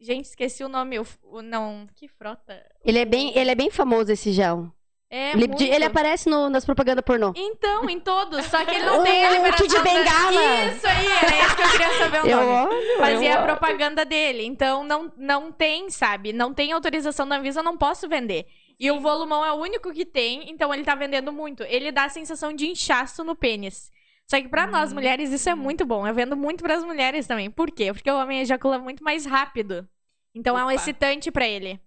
Gente, 0.01 0.25
esqueci 0.25 0.65
o 0.65 0.69
nome. 0.69 0.99
O... 0.99 1.07
o- 1.25 1.43
Não, 1.43 1.87
que 1.95 2.09
frota. 2.09 2.61
Ele 2.85 2.99
é 2.99 3.05
bem, 3.05 3.37
ele 3.37 3.51
é 3.51 3.55
bem 3.55 3.71
famoso, 3.71 4.11
esse 4.11 4.33
gel. 4.33 4.73
É, 5.13 5.33
ele, 5.33 5.49
muito. 5.49 5.63
ele 5.63 5.85
aparece 5.85 6.29
no- 6.31 6.49
nas 6.49 6.65
propagandas 6.65 7.05
pornô. 7.05 7.33
Então, 7.37 7.89
em 7.91 7.99
todos. 8.01 8.45
Só 8.47 8.65
que 8.65 8.75
ele 8.77 8.85
não 8.85 9.03
tem 9.05 9.27
a 9.27 9.31
liberação 9.31 9.67
da- 9.67 9.81
Bengala. 9.83 10.65
Isso 10.73 10.87
aí, 10.87 11.07
era 11.07 11.47
isso 11.47 11.57
que 11.57 11.63
eu 11.63 11.71
queria 11.71 11.99
saber 11.99 12.23
o 12.23 12.27
Eu 12.27 12.37
nome. 12.37 12.75
olho. 12.75 12.99
Fazia 12.99 13.29
eu 13.31 13.35
a 13.35 13.37
olho. 13.43 13.47
propaganda 13.47 14.05
dele. 14.05 14.45
Então, 14.45 14.85
não, 14.85 15.13
não 15.17 15.53
tem, 15.53 15.91
sabe? 15.91 16.33
Não 16.33 16.55
tem 16.55 16.73
autorização 16.73 17.29
da 17.29 17.37
Anvisa, 17.37 17.61
eu 17.61 17.65
não 17.65 17.77
posso 17.77 18.09
vender. 18.09 18.47
E 18.81 18.91
o 18.91 18.99
volumão 18.99 19.45
é 19.45 19.53
o 19.53 19.57
único 19.57 19.93
que 19.93 20.07
tem, 20.07 20.51
então 20.51 20.73
ele 20.73 20.83
tá 20.85 20.95
vendendo 20.95 21.31
muito. 21.31 21.63
Ele 21.65 21.93
dá 21.93 22.05
a 22.05 22.09
sensação 22.09 22.51
de 22.53 22.67
inchaço 22.67 23.23
no 23.23 23.37
pênis. 23.37 23.91
Só 24.27 24.41
que 24.41 24.49
pra 24.49 24.67
nós 24.67 24.91
Hum. 24.91 24.95
mulheres 24.95 25.31
isso 25.31 25.51
é 25.51 25.55
muito 25.55 25.85
bom. 25.85 26.07
Eu 26.07 26.15
vendo 26.15 26.35
muito 26.37 26.63
pras 26.65 26.83
mulheres 26.83 27.27
também. 27.27 27.51
Por 27.51 27.71
quê? 27.71 27.93
Porque 27.93 28.11
o 28.11 28.17
homem 28.19 28.41
ejacula 28.41 28.79
muito 28.79 29.05
mais 29.05 29.27
rápido. 29.27 29.87
Então 30.35 30.57
é 30.59 30.63
um 30.63 30.67
Opa. 30.67 30.75
excitante 30.75 31.31
pra 31.31 31.47
ele. 31.47 31.79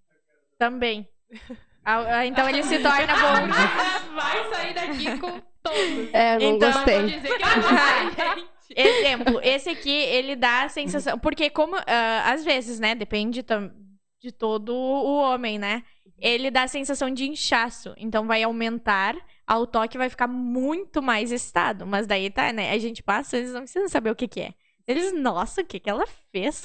Também. 0.59 1.07
Então 2.27 2.47
ele 2.47 2.61
se 2.63 2.77
torna 2.79 3.13
bom. 3.15 3.47
Vai 4.15 4.49
sair 4.53 4.73
daqui 4.75 5.19
com 5.19 5.41
todos. 5.63 6.13
É, 6.13 6.37
não 6.37 6.55
Então- 6.55 6.71
Vou 6.71 6.79
gostei. 6.83 7.05
dizer 7.07 7.37
que 7.37 7.43
eu. 7.43 8.53
Exemplo, 8.75 9.39
esse 9.43 9.69
aqui, 9.69 9.91
ele 9.91 10.35
dá 10.35 10.63
a 10.63 10.69
sensação. 10.69 11.17
Porque, 11.19 11.49
como. 11.49 11.75
ah, 11.75 12.31
às 12.31 12.43
vezes, 12.43 12.79
né? 12.79 12.95
Depende 12.95 13.43
de 14.21 14.31
todo 14.31 14.73
o 14.73 15.15
homem, 15.17 15.59
né? 15.59 15.83
Ele 16.25 16.49
dá 16.49 16.63
a 16.63 16.67
sensação 16.69 17.09
de 17.09 17.29
inchaço. 17.29 17.93
Então 17.97 18.25
vai 18.25 18.41
aumentar. 18.43 19.13
Ao 19.45 19.67
toque 19.67 19.97
vai 19.97 20.09
ficar 20.09 20.27
muito 20.27 21.01
mais 21.01 21.31
excitado. 21.33 21.85
Mas 21.85 22.07
daí 22.07 22.29
tá, 22.29 22.53
né? 22.53 22.71
A 22.71 22.77
gente 22.77 23.03
passa, 23.03 23.35
eles 23.37 23.51
não 23.51 23.61
precisam 23.61 23.89
saber 23.89 24.09
o 24.09 24.15
que, 24.15 24.25
que 24.27 24.39
é. 24.39 24.53
Eles, 24.87 25.13
nossa, 25.13 25.59
o 25.61 25.65
que, 25.65 25.79
que 25.81 25.89
ela 25.89 26.05
fez? 26.31 26.63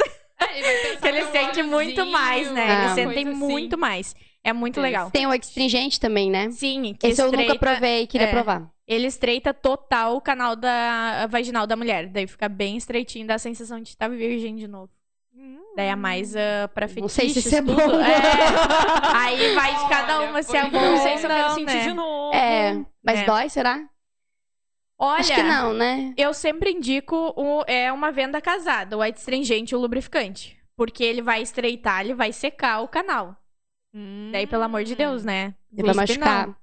Ele 0.54 0.78
pensar 0.78 1.00
que 1.02 1.08
eles 1.08 1.26
no 1.26 1.32
sentem 1.32 1.62
muito 1.64 2.06
mais, 2.06 2.52
né? 2.52 2.66
Ah. 2.70 2.82
Eles 2.82 2.92
sentem 2.92 3.28
assim. 3.28 3.36
muito 3.36 3.76
mais. 3.76 4.14
É 4.44 4.52
muito 4.52 4.78
Eles- 4.78 4.90
legal. 4.92 5.10
Tem 5.10 5.26
o 5.26 5.30
astringente 5.32 5.98
também, 5.98 6.30
né? 6.30 6.50
Sim, 6.52 6.94
que 6.94 7.08
Esse 7.08 7.20
eu 7.20 7.26
nunca 7.26 7.40
estreita- 7.42 7.58
provei, 7.58 8.06
queria 8.06 8.28
é. 8.28 8.30
provar. 8.30 8.70
Ele 8.86 9.06
estreita 9.08 9.52
total 9.52 10.16
o 10.16 10.20
canal 10.20 10.54
da 10.56 11.26
vaginal 11.26 11.66
da 11.66 11.76
mulher. 11.76 12.06
Daí 12.08 12.26
fica 12.26 12.48
bem 12.48 12.76
estreitinho, 12.76 13.26
dá 13.26 13.34
a 13.34 13.38
sensação 13.38 13.80
de 13.80 13.88
estar 13.90 14.08
virgem 14.08 14.54
de 14.54 14.66
novo. 14.68 14.90
Hum. 15.38 15.60
Daí 15.76 15.86
é 15.86 15.94
mais 15.96 16.34
ah, 16.34 16.68
pra 16.74 16.88
fetiches, 16.88 17.02
Não 17.02 17.08
sei 17.08 17.28
se 17.30 17.38
isso 17.38 17.54
é 17.54 17.62
bom. 17.62 17.78
É. 18.00 19.14
Aí 19.14 19.54
vai 19.54 19.74
de 19.76 19.88
cada 19.88 20.18
Olha, 20.20 20.30
uma 20.30 20.42
se 20.42 20.56
é 20.56 20.68
bom 20.68 20.80
não 20.80 20.96
sei 20.98 21.18
se 21.18 21.24
eu 21.26 21.30
quero 21.30 21.50
sentir 21.54 21.74
né? 21.76 21.82
de 21.84 21.92
novo. 21.94 22.34
É, 22.34 22.84
mas 23.04 23.20
É. 23.20 23.24
dói, 23.24 23.48
será? 23.48 23.88
Olha, 25.00 25.20
Acho 25.20 25.34
que 25.34 25.42
não, 25.44 25.72
né? 25.72 26.12
eu 26.16 26.34
sempre 26.34 26.72
indico 26.72 27.32
o- 27.36 27.62
é 27.68 27.92
uma 27.92 28.10
venda 28.10 28.40
casada, 28.40 28.96
o 28.96 29.02
astringente 29.02 29.72
e 29.72 29.76
o 29.76 29.80
lubrificante. 29.80 30.58
Porque 30.76 31.04
ele 31.04 31.22
vai 31.22 31.40
estreitar, 31.40 32.00
ele 32.00 32.14
vai 32.14 32.32
secar 32.32 32.80
o 32.80 32.88
canal. 32.88 33.36
Hum. 33.94 34.30
Daí, 34.32 34.46
pelo 34.46 34.64
amor 34.64 34.82
de 34.82 34.96
Deus, 34.96 35.24
né? 35.24 35.54
Ele 35.72 35.86
vai 35.86 35.94
machucar. 35.94 36.48
não. 36.48 36.56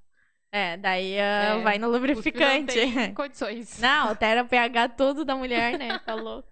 É, 0.52 0.78
daí 0.78 1.18
ah, 1.20 1.56
É, 1.60 1.62
vai 1.62 1.78
no 1.78 1.90
lubrificante. 1.90 2.76
Não 2.86 2.94
tem 2.94 3.14
condições. 3.16 3.80
Não, 3.80 4.10
altera 4.10 4.44
o 4.44 4.48
pH 4.48 4.90
todo 4.90 5.24
da 5.26 5.36
mulher, 5.36 5.78
né? 5.78 6.00
Tá 6.00 6.14
louco. 6.14 6.50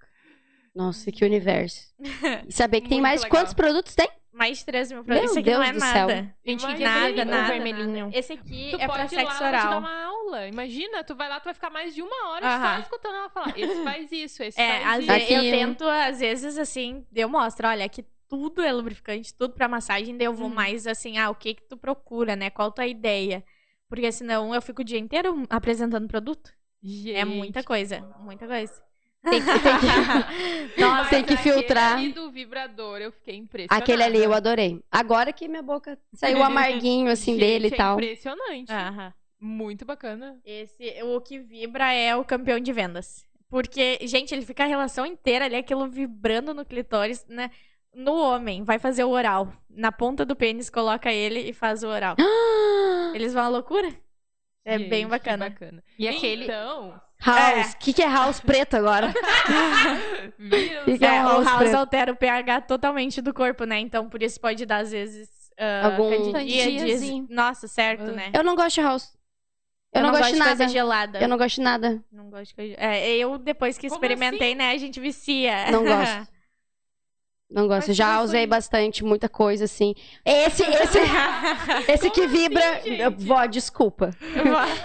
Nossa, 0.75 1.11
que 1.11 1.23
universo. 1.23 1.93
E 2.47 2.51
saber 2.51 2.81
que 2.81 2.89
tem 2.89 3.01
mais 3.01 3.21
legal. 3.23 3.37
quantos 3.39 3.53
produtos 3.53 3.93
tem? 3.95 4.09
Mais 4.31 4.57
de 4.57 4.65
3 4.65 4.91
mil 4.91 4.97
Meu 5.03 5.05
produtos. 5.05 5.29
Isso 5.31 5.39
aqui 5.39 5.51
não 5.51 5.59
Deus 5.59 5.69
é 5.69 5.73
do 5.73 5.79
céu. 5.79 6.07
nada. 6.07 6.35
Gente, 6.43 6.59
que 6.65 6.83
Nada, 6.83 6.99
vermelhinho, 6.99 7.25
nada, 7.25 7.47
vermelhinho. 7.53 8.05
nada. 8.05 8.17
Esse 8.17 8.33
aqui 8.33 8.69
Tu 8.71 8.75
é 8.81 8.87
pra 8.87 8.87
pode 8.87 9.13
ir 9.13 9.17
lá, 9.17 9.29
sexo 9.29 9.43
ela 9.43 9.51
te 9.51 9.61
dar 9.63 9.67
oral. 9.67 9.79
uma 9.79 10.03
aula. 10.05 10.47
Imagina, 10.47 11.03
tu 11.03 11.15
vai 11.15 11.29
lá, 11.29 11.39
tu 11.39 11.43
vai 11.45 11.53
ficar 11.53 11.69
mais 11.69 11.93
de 11.93 12.01
uma 12.01 12.29
hora 12.31 12.47
Aham. 12.47 12.75
só 12.75 12.81
escutando 12.81 13.15
ela 13.15 13.29
falar. 13.29 13.53
Esse 13.59 13.83
faz 13.83 14.11
isso, 14.11 14.41
esse 14.41 14.59
É, 14.59 14.81
faz 14.81 15.03
isso. 15.03 15.11
vezes, 15.13 15.29
eu 15.29 15.37
Aqui- 15.37 15.51
tento, 15.51 15.83
às 15.87 16.19
vezes, 16.19 16.57
assim, 16.57 17.05
eu 17.13 17.29
mostro, 17.29 17.67
olha, 17.67 17.85
aqui 17.85 18.03
tudo 18.27 18.63
é 18.63 18.71
lubrificante, 18.73 19.31
tudo 19.35 19.53
pra 19.53 19.67
massagem, 19.67 20.17
daí 20.17 20.25
eu 20.25 20.33
vou 20.33 20.47
Uhum. 20.47 20.55
mais 20.55 20.87
assim, 20.87 21.19
ah, 21.19 21.29
o 21.29 21.35
que 21.35 21.53
que 21.53 21.61
tu 21.69 21.77
procura, 21.77 22.35
né? 22.35 22.49
Qual 22.49 22.71
tua 22.71 22.87
ideia? 22.87 23.43
Porque 23.87 24.11
senão 24.11 24.55
eu 24.55 24.61
fico 24.63 24.81
o 24.81 24.85
dia 24.85 24.97
inteiro 24.97 25.43
apresentando 25.47 26.07
produto. 26.07 26.51
É 27.13 27.23
muita 27.23 27.59
Gente. 27.59 27.67
coisa, 27.67 28.01
muita 28.19 28.47
coisa. 28.47 28.81
Tem 29.23 29.41
que, 29.41 29.45
tem 29.47 30.73
que- 30.75 30.81
Nossa, 30.81 31.09
tem 31.09 31.23
que 31.23 31.33
aquele 31.33 31.53
filtrar. 31.55 31.93
ali 31.97 32.11
do 32.11 32.29
vibrador, 32.31 32.97
eu 32.99 33.11
fiquei 33.11 33.35
impressionada. 33.37 33.81
Aquele 33.83 34.03
ali 34.03 34.23
eu 34.23 34.33
adorei. 34.33 34.81
Agora 34.91 35.31
que 35.31 35.47
minha 35.47 35.61
boca 35.61 35.97
saiu 36.13 36.39
o 36.39 36.43
amarguinho 36.43 37.09
assim 37.09 37.33
Gente, 37.33 37.39
dele 37.41 37.67
e 37.69 37.73
é 37.73 37.77
tal. 37.77 37.93
impressionante. 37.93 38.71
Aham. 38.71 39.13
Muito 39.39 39.85
bacana. 39.85 40.37
Esse, 40.45 41.01
o 41.03 41.19
que 41.21 41.39
vibra 41.39 41.91
é 41.93 42.15
o 42.15 42.23
campeão 42.23 42.59
de 42.59 42.71
vendas. 42.71 43.25
Porque, 43.49 43.99
gente, 44.03 44.33
ele 44.33 44.45
fica 44.45 44.63
a 44.63 44.67
relação 44.67 45.05
inteira 45.05 45.45
ali, 45.45 45.55
aquilo 45.55 45.87
vibrando 45.87 46.53
no 46.53 46.65
clitóris, 46.65 47.25
né? 47.27 47.51
No 47.93 48.13
homem, 48.15 48.63
vai 48.63 48.79
fazer 48.79 49.03
o 49.03 49.09
oral. 49.09 49.53
Na 49.69 49.91
ponta 49.91 50.25
do 50.25 50.35
pênis, 50.35 50.69
coloca 50.69 51.11
ele 51.11 51.39
e 51.41 51.53
faz 51.53 51.83
o 51.83 51.87
oral. 51.87 52.15
Eles 53.13 53.33
vão 53.33 53.43
à 53.43 53.47
loucura? 53.49 53.93
É 54.65 54.77
Gente, 54.79 54.89
bem 54.89 55.07
bacana. 55.07 55.49
bacana. 55.49 55.83
E 55.99 56.07
aquele. 56.07 56.45
Então. 56.45 56.99
House. 57.25 57.73
O 57.73 57.77
que, 57.77 57.93
que 57.93 58.01
é 58.01 58.07
house 58.07 58.39
preto 58.39 58.75
agora? 58.75 59.13
Viram? 60.37 60.85
Que 60.85 60.97
que 60.97 61.05
é 61.05 61.15
É, 61.17 61.21
um 61.21 61.25
o 61.25 61.29
house 61.29 61.45
house 61.45 61.57
preto? 61.59 61.75
altera 61.75 62.11
o 62.11 62.15
pH 62.15 62.61
totalmente 62.61 63.21
do 63.21 63.33
corpo, 63.33 63.63
né? 63.65 63.79
Então, 63.79 64.09
por 64.09 64.21
isso 64.21 64.39
pode 64.39 64.65
dar, 64.65 64.77
às 64.77 64.91
vezes, 64.91 65.29
ah, 65.57 65.87
Algum-. 65.87 66.31
Candidíase. 66.31 67.25
Nossa, 67.29 67.67
certo, 67.67 68.03
Ah. 68.09 68.11
né? 68.11 68.31
Eu 68.33 68.43
não 68.43 68.55
gosto 68.55 68.75
de 68.75 68.81
house. 68.81 69.13
Eu, 69.93 70.01
não, 70.01 70.09
gosto 70.11 70.33
de 70.33 70.39
nada. 70.39 70.55
coisa 70.57 70.67
gelada. 70.73 71.19
Eu 71.19 71.27
não 71.27 71.37
gosto 71.37 71.55
de 71.57 71.61
nada. 71.61 72.03
Não 72.11 72.27
gosto 72.29 72.47
de 72.47 72.55
coisa... 72.55 72.75
É, 72.79 73.15
eu, 73.15 73.37
depois 73.37 73.77
que 73.77 73.87
Como 73.87 73.95
experimentei, 74.03 74.55
né, 74.55 74.71
a 74.71 74.77
gente 74.79 74.99
vicia. 74.99 75.69
Não 75.71 75.83
gosto. 75.83 76.33
Não 77.51 77.67
gosto. 77.67 77.89
Mas 77.89 77.97
Já 77.97 78.19
usei 78.23 78.41
de- 78.41 78.47
bastante, 78.47 79.03
muita 79.03 79.29
coisa, 79.29 79.65
assim. 79.65 79.93
Esse, 80.25 80.63
esse, 80.63 80.97
esse 81.87 82.09
que 82.09 82.21
Como 82.21 82.33
vibra. 82.33 82.77
assim? 82.77 82.97
Vó, 83.27 83.45
desculpa. 83.45 84.09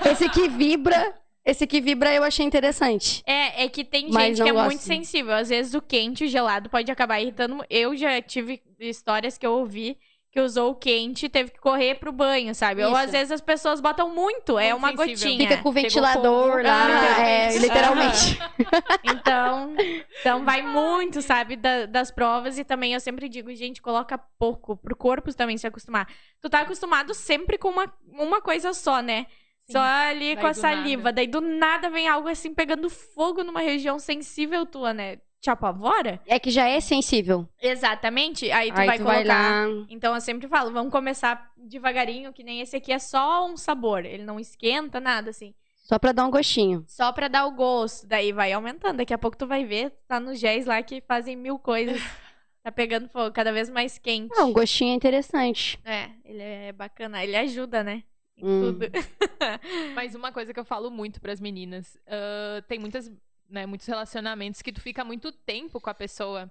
Esse 0.05 0.28
que 0.28 0.51
vibra. 0.51 1.14
Esse 1.49 1.66
que 1.66 1.80
vibra 1.80 2.12
eu 2.12 2.22
achei 2.22 2.44
interessante. 2.44 3.22
É, 3.26 3.64
é 3.64 3.68
que 3.70 3.82
tem 3.82 4.11
Mas 4.11 4.36
gente 4.36 4.42
que 4.44 4.51
é 4.51 4.53
muito 4.53 4.82
sensível. 4.82 5.32
Às 5.34 5.49
vezes 5.49 5.72
o 5.72 5.80
quente, 5.80 6.24
o 6.24 6.28
gelado 6.28 6.68
pode 6.68 6.90
acabar 6.92 7.20
irritando. 7.20 7.64
Eu 7.70 7.96
já 7.96 8.20
tive 8.20 8.61
histórias 8.78 9.38
que 9.38 9.46
eu 9.46 9.53
ouvi 9.53 9.96
que 10.30 10.38
usou 10.42 10.72
o 10.72 10.74
quente 10.74 11.24
e 11.24 11.28
teve 11.30 11.51
que 11.51 11.59
correr 11.59 11.94
pro 11.94 12.12
banho, 12.12 12.55
sabe? 12.55 12.84
Ou 12.84 12.90
Isso. 12.90 13.01
às 13.01 13.11
vezes 13.11 13.32
as 13.32 13.40
pessoas 13.40 13.80
botam 13.80 14.14
muito, 14.14 14.59
é 14.59 14.74
Muito 14.74 14.78
uma 14.99 15.07
sensível. 15.07 15.30
gotinha. 15.30 15.49
Fica 15.49 15.62
com 15.62 15.68
o 15.70 15.72
ventilador 15.72 16.62
lá. 16.62 17.16
Ah, 17.16 17.20
é, 17.26 17.57
literalmente. 17.59 18.38
Então, 19.05 19.74
então 20.20 20.44
vai 20.44 20.61
muito, 20.61 21.22
sabe, 21.22 21.57
da- 21.57 21.86
das 21.86 22.11
provas. 22.11 22.59
E 22.59 22.64
também 22.64 22.92
eu 22.92 23.01
sempre 23.01 23.26
digo, 23.26 23.55
gente, 23.55 23.80
coloca 23.80 24.18
pouco 24.38 24.76
pro 24.76 24.94
corpo 24.94 25.32
também 25.34 25.57
se 25.57 25.66
acostumar. 25.66 26.07
Tu 26.42 26.51
tá 26.51 26.61
acostumado 26.61 27.14
sempre 27.14 27.57
com 27.57 27.68
uma, 27.70 27.90
uma 28.12 28.40
coisa 28.42 28.74
só, 28.74 29.01
né? 29.01 29.26
Só 29.71 29.81
ali 29.81 30.37
com 30.37 30.47
a 30.47 30.55
saliva. 30.55 31.05
nada. 31.05 31.16
Daí 31.16 31.27
do 31.27 31.41
nada 31.41 31.91
vem 31.91 32.09
algo 32.09 32.29
assim 32.29 32.55
pegando 32.55 32.89
fogo 32.89 33.45
numa 33.45 33.61
região 33.61 33.99
sensível 33.99 34.64
tua, 34.64 34.95
né? 34.95 35.19
Te 35.41 35.51
apavora? 35.51 36.21
É 36.27 36.39
que 36.39 36.51
já 36.51 36.66
é 36.66 36.81
sensível. 36.81 37.49
Exatamente. 37.61 38.51
Aí 38.51 38.73
tu 38.73 38.81
Aí 38.81 38.87
vai 38.87 38.99
tu 38.99 39.05
colocar. 39.05 39.23
vai 39.23 39.25
lá. 39.25 39.87
Então 39.89 40.14
eu 40.14 40.21
sempre 40.21 40.49
falo, 40.49 40.73
vamos 40.73 40.91
começar 40.91 41.53
devagarinho, 41.57 42.33
que 42.33 42.43
nem 42.43 42.61
esse 42.61 42.77
aqui 42.77 42.93
é 42.93 42.99
só 42.99 43.47
um 43.47 43.57
sabor. 43.57 44.05
Ele 44.05 44.25
não 44.25 44.41
esquenta 44.41 44.99
nada, 44.99 45.31
assim. 45.31 45.55
Só 45.85 45.99
pra 45.99 46.12
dar 46.12 46.27
um 46.27 46.31
gostinho. 46.31 46.85
Só 46.89 47.12
pra 47.12 47.29
dar 47.29 47.47
o 47.47 47.53
gosto. 47.53 48.07
Daí 48.07 48.33
vai 48.33 48.53
aumentando. 48.53 48.97
Daqui 48.99 49.14
a 49.14 49.19
pouco 49.19 49.37
tu 49.37 49.47
vai 49.47 49.64
ver, 49.64 49.93
tá 50.09 50.19
nos 50.19 50.39
géis 50.41 50.66
lá 50.66 50.83
que 50.83 51.01
fazem 51.01 51.37
mil 51.37 51.59
coisas. 51.59 51.99
tá 52.64 52.73
pegando 52.73 53.09
fogo, 53.09 53.33
cada 53.33 53.53
vez 53.53 53.71
mais 53.71 53.97
quente. 53.97 54.35
Ah, 54.37 54.45
um 54.45 54.53
gostinho 54.53 54.95
interessante. 54.95 55.79
É, 55.85 56.11
ele 56.25 56.43
é 56.43 56.73
bacana. 56.73 57.23
Ele 57.23 57.37
ajuda, 57.37 57.85
né? 57.85 58.03
Em 58.39 58.47
Hum. 58.47 58.61
tudo. 58.61 58.86
Mas 59.95 60.14
uma 60.14 60.32
coisa 60.32 60.55
que 60.55 60.61
eu 60.61 60.64
falo 60.64 60.91
muito 60.91 61.20
pras 61.20 61.41
meninas, 61.41 61.99
ah, 62.07 62.62
tem 62.68 62.78
muitas, 62.78 63.11
né, 63.49 63.66
muitos 63.66 63.86
relacionamentos 63.86 64.62
que 64.62 64.72
tu 64.72 64.80
fica 64.80 65.05
muito 65.05 65.32
tempo 65.32 65.80
com 65.80 65.91
a 65.91 65.95
pessoa. 65.95 66.51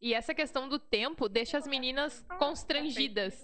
E 0.00 0.14
essa 0.14 0.34
questão 0.34 0.68
do 0.68 0.80
tempo 0.80 1.28
deixa 1.28 1.56
as 1.56 1.66
meninas 1.66 2.26
constrangidas. 2.38 3.40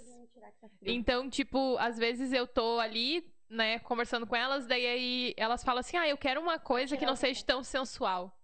Então, 0.82 1.30
tipo, 1.30 1.76
às 1.78 1.96
vezes 1.96 2.32
eu 2.32 2.48
tô 2.48 2.80
ali, 2.80 3.32
né, 3.48 3.78
conversando 3.78 4.26
com 4.26 4.34
elas, 4.34 4.66
daí 4.66 4.84
aí 4.84 5.34
elas 5.36 5.62
falam 5.62 5.80
assim: 5.80 5.96
"Ah, 5.96 6.08
eu 6.08 6.18
quero 6.18 6.40
uma 6.40 6.58
coisa 6.58 6.96
que 6.96 7.06
não 7.06 7.14
seja 7.14 7.44
tão 7.44 7.62
sensual". 7.62 8.36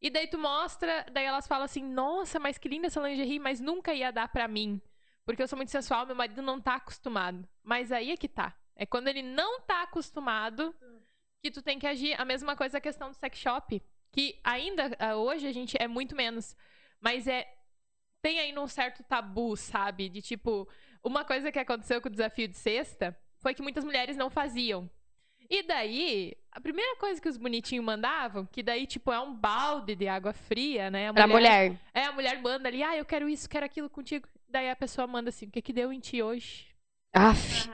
E 0.00 0.08
daí 0.08 0.28
tu 0.28 0.38
mostra, 0.38 1.04
daí 1.12 1.24
elas 1.24 1.48
falam 1.48 1.64
assim: 1.64 1.82
"Nossa, 1.82 2.38
mas 2.38 2.58
que 2.58 2.68
linda 2.68 2.86
essa 2.86 3.00
lingerie, 3.00 3.40
mas 3.40 3.60
nunca 3.60 3.92
ia 3.92 4.12
dar 4.12 4.28
pra 4.28 4.46
mim". 4.46 4.80
Porque 5.24 5.42
eu 5.42 5.48
sou 5.48 5.56
muito 5.56 5.72
sensual, 5.72 6.06
meu 6.06 6.14
marido 6.14 6.40
não 6.40 6.60
tá 6.60 6.76
acostumado. 6.76 7.46
Mas 7.62 7.90
aí 7.90 8.12
é 8.12 8.16
que 8.16 8.28
tá. 8.28 8.54
É 8.78 8.86
quando 8.86 9.08
ele 9.08 9.22
não 9.22 9.60
tá 9.60 9.82
acostumado 9.82 10.74
que 11.42 11.50
tu 11.50 11.60
tem 11.60 11.78
que 11.78 11.86
agir. 11.86 12.18
A 12.18 12.24
mesma 12.24 12.56
coisa 12.56 12.78
a 12.78 12.80
questão 12.80 13.10
do 13.10 13.16
sex 13.16 13.36
shop. 13.38 13.82
Que 14.12 14.40
ainda 14.42 14.96
ah, 14.98 15.16
hoje 15.16 15.46
a 15.46 15.52
gente 15.52 15.76
é 15.78 15.88
muito 15.88 16.14
menos. 16.16 16.56
Mas 17.00 17.26
é. 17.26 17.46
Tem 18.22 18.40
ainda 18.40 18.60
um 18.62 18.68
certo 18.68 19.02
tabu, 19.02 19.56
sabe? 19.56 20.08
De 20.08 20.22
tipo. 20.22 20.68
Uma 21.02 21.24
coisa 21.24 21.52
que 21.52 21.58
aconteceu 21.58 22.00
com 22.00 22.08
o 22.08 22.10
desafio 22.10 22.48
de 22.48 22.56
sexta 22.56 23.16
foi 23.40 23.54
que 23.54 23.62
muitas 23.62 23.84
mulheres 23.84 24.16
não 24.16 24.30
faziam. 24.30 24.88
E 25.50 25.62
daí, 25.62 26.36
a 26.52 26.60
primeira 26.60 26.96
coisa 26.96 27.20
que 27.20 27.28
os 27.28 27.38
bonitinhos 27.38 27.84
mandavam, 27.84 28.44
que 28.44 28.62
daí, 28.62 28.86
tipo, 28.86 29.10
é 29.10 29.18
um 29.18 29.34
balde 29.34 29.94
de 29.94 30.06
água 30.06 30.32
fria, 30.32 30.90
né? 30.90 31.08
A 31.08 31.14
Pra 31.14 31.26
mulher. 31.26 31.80
é, 31.94 32.04
a 32.04 32.12
mulher 32.12 32.42
manda 32.42 32.68
ali, 32.68 32.82
ah, 32.82 32.96
eu 32.96 33.04
quero 33.04 33.28
isso, 33.28 33.48
quero 33.48 33.64
aquilo 33.64 33.88
contigo. 33.88 34.28
Daí 34.48 34.68
a 34.68 34.76
pessoa 34.76 35.06
manda 35.06 35.30
assim, 35.30 35.46
o 35.46 35.50
que 35.50 35.62
que 35.62 35.72
deu 35.72 35.90
em 35.92 36.00
ti 36.00 36.22
hoje? 36.22 36.66
Aff. 37.14 37.70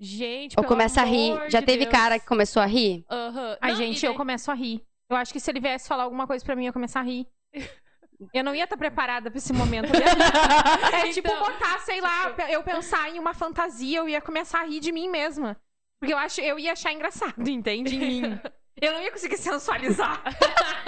Gente, 0.00 0.54
Ou 0.58 0.64
começa 0.64 1.00
a 1.00 1.04
rir. 1.04 1.34
Já 1.50 1.60
de 1.60 1.66
teve 1.66 1.84
Deus. 1.84 1.90
cara 1.90 2.18
que 2.18 2.26
começou 2.26 2.62
a 2.62 2.66
rir? 2.66 3.04
Aham. 3.10 3.56
Ai, 3.60 3.70
Não, 3.72 3.76
gente, 3.78 4.02
e 4.02 4.06
eu 4.06 4.10
daí- 4.12 4.16
começo 4.16 4.50
a 4.50 4.54
rir. 4.54 4.80
Eu 5.10 5.16
acho 5.16 5.32
que 5.32 5.40
se 5.40 5.50
ele 5.50 5.58
viesse 5.60 5.88
falar 5.88 6.04
alguma 6.04 6.26
coisa 6.26 6.44
pra 6.44 6.54
mim, 6.54 6.62
eu 6.62 6.66
ia 6.66 6.72
começar 6.72 7.00
a 7.00 7.02
rir. 7.04 7.26
Eu 8.34 8.42
não 8.42 8.52
ia 8.52 8.64
estar 8.64 8.76
preparada 8.76 9.30
pra 9.30 9.38
esse 9.38 9.52
momento. 9.52 9.94
Eu 9.94 10.00
ia- 10.00 10.06
É 11.08 11.12
tipo 11.12 11.28
Então, 11.28 11.38
botar, 11.38 11.78
sei 11.78 12.00
lá, 12.00 12.34
eu 12.50 12.64
pensar 12.64 13.08
em 13.08 13.16
uma 13.18 13.32
fantasia, 13.32 13.98
eu 13.98 14.08
ia 14.08 14.20
começar 14.20 14.60
a 14.62 14.64
rir 14.64 14.80
de 14.80 14.90
mim 14.90 15.08
mesma. 15.08 15.56
Porque 16.00 16.12
eu 16.12 16.18
acho, 16.18 16.40
eu 16.40 16.58
ia 16.58 16.72
achar 16.72 16.92
engraçado, 16.92 17.48
entende? 17.48 17.94
Em 17.94 17.98
mim. 18.22 18.40
Eu 18.80 18.92
não 18.92 19.00
ia 19.02 19.12
conseguir 19.12 19.36
sensualizar. 19.36 20.20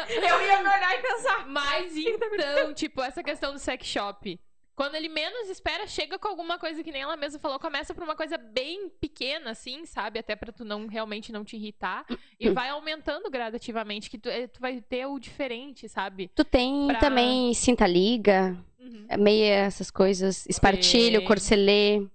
Eu 0.09 0.43
ia 0.43 0.57
me 0.61 0.69
olhar 0.69 0.99
e 0.99 1.03
pensar. 1.03 1.47
Mas 1.47 1.97
então, 1.97 2.75
tipo, 2.75 3.01
essa 3.01 3.23
questão 3.23 3.53
do 3.53 3.61
sex 3.61 3.87
shop. 3.87 4.41
Quando 4.81 4.95
ele 4.95 5.11
menos 5.11 5.51
espera, 5.51 5.87
chega 5.87 6.19
com 6.19 6.27
alguma 6.27 6.59
coisa 6.59 6.83
que 6.83 6.91
nem 6.91 7.03
ela 7.03 7.15
mesma 7.15 7.39
falou, 7.39 7.59
começa 7.59 7.93
por 7.93 8.03
uma 8.03 8.17
coisa 8.17 8.39
bem 8.39 8.89
pequena, 8.99 9.51
assim, 9.51 9.85
sabe? 9.85 10.19
Até 10.19 10.35
pra 10.35 10.51
tu 10.51 10.65
não 10.65 10.87
realmente 10.87 11.31
não 11.31 11.45
te 11.45 11.55
irritar. 11.55 12.07
E 12.41 12.49
vai 12.49 12.71
aumentando 12.71 13.29
gradativamente, 13.31 14.09
que 14.09 14.17
tu, 14.17 14.31
eh, 14.31 14.47
tu 14.47 14.59
vai 14.59 14.81
ter 14.81 15.05
o 15.05 15.19
diferente, 15.19 15.87
sabe? 15.87 16.31
Tu 16.35 16.43
tem 16.45 16.87
Pra- 16.87 16.99
também 16.99 17.53
cinta-liga, 17.53 18.57
Uhum. 18.79 19.07
meia 19.19 19.53
essas 19.67 19.91
coisas, 19.91 20.47
espartilho, 20.47 21.19
Tem. 21.19 21.27
corcelê. 21.29 22.07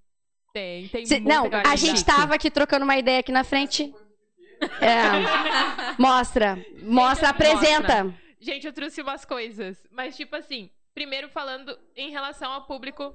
Tem, 0.52 0.88
tem 0.88 1.06
Cê- 1.06 1.20
não, 1.20 1.46
a 1.68 1.76
gente 1.76 2.00
chique. 2.00 2.06
tava 2.10 2.34
aqui 2.34 2.50
trocando 2.50 2.84
uma 2.84 2.98
ideia 2.98 3.20
aqui 3.20 3.32
na 3.32 3.44
frente. 3.44 3.94
É. 4.82 6.02
Mostra, 6.02 6.58
mostra, 6.82 7.30
apresenta. 7.30 8.12
Gente, 8.40 8.66
eu 8.66 8.74
trouxe 8.74 9.04
umas 9.04 9.24
coisas. 9.24 9.78
Mas, 9.92 10.16
tipo 10.18 10.36
assim, 10.36 10.72
primeiro 10.96 11.30
falando 11.30 11.78
em 11.96 12.10
relação 12.10 12.52
ao 12.52 12.66
público 12.66 13.14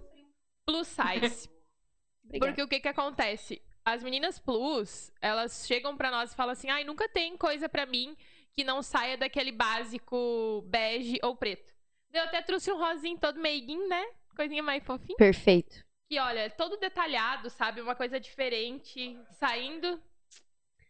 plus 0.65 0.87
size. 0.87 1.49
Porque 2.39 2.63
o 2.63 2.69
que 2.69 2.79
que 2.79 2.89
acontece? 2.89 3.61
As 3.85 4.03
meninas 4.05 4.39
plus, 4.39 5.11
elas 5.21 5.67
chegam 5.67 5.97
pra 5.97 6.11
nós 6.11 6.33
e 6.33 6.37
falam 6.37 6.53
assim: 6.53 6.69
ai, 6.71 6.85
nunca 6.85 7.09
tem 7.09 7.37
coisa 7.37 7.69
pra 7.69 7.87
mim 7.87 8.17
que 8.55 8.63
não 8.63 8.83
saia 8.83 9.17
daquele 9.17 9.51
básico 9.51 10.63
bege 10.69 11.19
ou 11.23 11.35
preto. 11.35 11.73
Eu 12.13 12.23
até 12.25 12.43
trouxe 12.43 12.71
um 12.71 12.77
rosinho 12.79 13.19
todo 13.19 13.41
meiguinho, 13.41 13.89
né? 13.89 14.05
Coisinha 14.37 14.63
mais 14.63 14.85
fofinha. 14.85 15.17
Perfeito. 15.17 15.85
Que, 16.09 16.19
olha, 16.19 16.51
todo 16.51 16.77
detalhado, 16.77 17.49
sabe? 17.49 17.81
Uma 17.81 17.95
coisa 17.95 18.21
diferente, 18.21 19.17
saindo. 19.39 20.01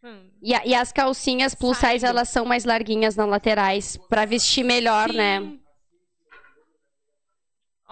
Hum, 0.03 0.31
E, 0.41 0.51
e 0.51 0.73
as 0.73 0.91
calcinhas 0.91 1.53
plus 1.53 1.77
size, 1.77 2.03
elas 2.05 2.27
são 2.29 2.43
mais 2.43 2.65
larguinhas 2.65 3.15
nas 3.15 3.27
laterais, 3.29 3.97
pra 4.09 4.25
vestir 4.25 4.63
melhor, 4.65 5.13
né? 5.13 5.39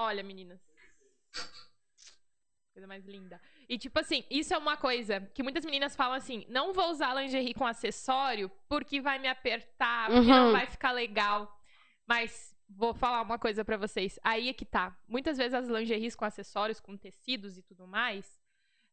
Olha, 0.02 0.24
meninas. 0.24 0.62
Coisa 2.74 2.88
mais 2.88 3.06
linda. 3.06 3.41
E, 3.68 3.78
tipo 3.78 4.00
assim, 4.00 4.24
isso 4.30 4.54
é 4.54 4.58
uma 4.58 4.78
coisa 4.78 5.20
que 5.34 5.43
muitas 5.43 5.66
meninas 5.66 5.95
falam 5.95 6.16
assim: 6.16 6.45
não 6.47 6.72
vou 6.74 6.89
usar 6.89 7.14
lingerie 7.14 7.54
com 7.54 7.66
acessório 7.66 8.50
porque 8.70 9.02
vai 9.02 9.20
me 9.20 9.28
apertar, 9.28 10.10
porque 10.10 10.30
não 10.30 10.45
Uhum. 10.47 10.52
vai 10.54 10.68
ficar 10.68 10.91
legal. 10.93 11.54
Mas 12.08 12.56
vou 12.70 12.93
falar 12.93 13.22
uma 13.22 13.38
coisa 13.38 13.66
pra 13.66 13.76
vocês. 13.78 14.18
Aí 14.24 14.47
é 14.50 14.54
que 14.54 14.66
tá. 14.66 14.97
Muitas 15.08 15.38
vezes 15.38 15.54
as 15.54 15.68
lingeries 15.68 16.16
com 16.16 16.24
acessórios, 16.24 16.80
com 16.80 16.95
tecidos 16.97 17.58
e 17.58 17.62
tudo 17.64 17.86
mais, 17.86 18.39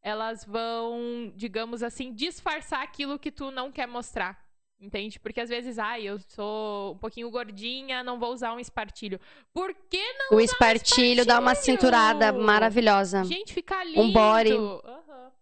elas 0.03 0.45
vão, 0.45 1.33
digamos 1.37 1.83
assim, 1.83 2.13
disfarçar 2.13 2.83
aquilo 2.83 3.19
que 3.19 3.31
tu 3.31 3.51
não 3.53 3.71
quer 3.71 3.87
mostrar. 3.87 4.45
Entende? 4.79 5.19
Porque 5.19 5.41
às 5.41 5.49
vezes, 5.49 5.79
ai, 5.79 6.03
eu 6.03 6.19
sou 6.29 6.95
um 6.95 6.99
pouquinho 6.99 7.31
gordinha, 7.31 8.05
não 8.05 8.19
vou 8.19 8.33
usar 8.33 8.53
um 8.53 8.61
espartilho. 8.61 9.19
Por 9.53 9.75
que 9.75 10.13
não 10.15 10.37
O 10.37 10.41
espartilho 10.41 11.25
dá 11.25 11.41
uma 11.41 11.53
espartilho? 11.53 11.79
cinturada 11.79 12.33
maravilhosa. 12.33 13.25
Gente, 13.25 13.55
fica 13.55 13.83
lindo. 13.83 14.03
Um 14.03 14.13
body. 14.13 14.53
Aham. 14.53 15.33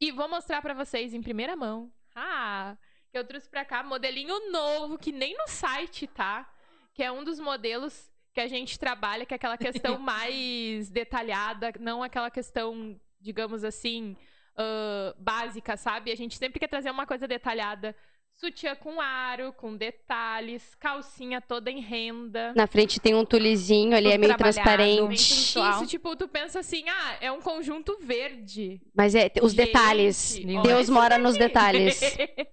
E 0.00 0.12
vou 0.12 0.28
mostrar 0.28 0.62
pra 0.62 0.72
vocês 0.72 1.12
em 1.12 1.20
primeira 1.22 1.56
mão. 1.56 1.92
Ah, 2.14 2.76
que 3.10 3.18
eu 3.18 3.24
trouxe 3.24 3.48
pra 3.48 3.64
cá 3.64 3.82
modelinho 3.82 4.50
novo, 4.52 4.98
que 4.98 5.10
nem 5.10 5.36
no 5.36 5.48
site 5.48 6.06
tá. 6.06 6.48
Que 6.94 7.02
é 7.02 7.10
um 7.10 7.24
dos 7.24 7.40
modelos 7.40 8.10
que 8.32 8.40
a 8.40 8.46
gente 8.46 8.78
trabalha, 8.78 9.26
que 9.26 9.34
é 9.34 9.36
aquela 9.36 9.58
questão 9.58 9.98
mais 10.00 10.88
detalhada, 10.90 11.72
não 11.80 12.02
aquela 12.02 12.30
questão, 12.30 12.98
digamos 13.20 13.64
assim, 13.64 14.16
uh, 14.56 15.14
básica, 15.20 15.76
sabe? 15.76 16.10
A 16.10 16.16
gente 16.16 16.36
sempre 16.36 16.58
quer 16.60 16.68
trazer 16.68 16.90
uma 16.90 17.06
coisa 17.06 17.26
detalhada. 17.26 17.94
Sutiã 18.34 18.74
com 18.74 19.00
aro, 19.00 19.52
com 19.52 19.76
detalhes, 19.76 20.74
calcinha 20.74 21.40
toda 21.40 21.70
em 21.70 21.80
renda. 21.80 22.52
Na 22.56 22.66
frente 22.66 22.98
tem 22.98 23.14
um 23.14 23.24
tulizinho 23.24 23.96
ali, 23.96 24.10
é 24.10 24.18
meio 24.18 24.36
transparente. 24.36 25.14
Isso, 25.14 25.86
tipo, 25.86 26.16
tu 26.16 26.26
pensa 26.26 26.58
assim, 26.58 26.84
ah, 26.88 27.16
é 27.20 27.30
um 27.30 27.40
conjunto 27.40 27.96
verde. 28.00 28.80
Mas 28.94 29.14
é, 29.14 29.30
os 29.40 29.52
Gente, 29.52 29.66
detalhes. 29.66 30.40
Deus 30.64 30.88
mora 30.88 31.18
nos 31.18 31.36
detalhes. 31.38 32.00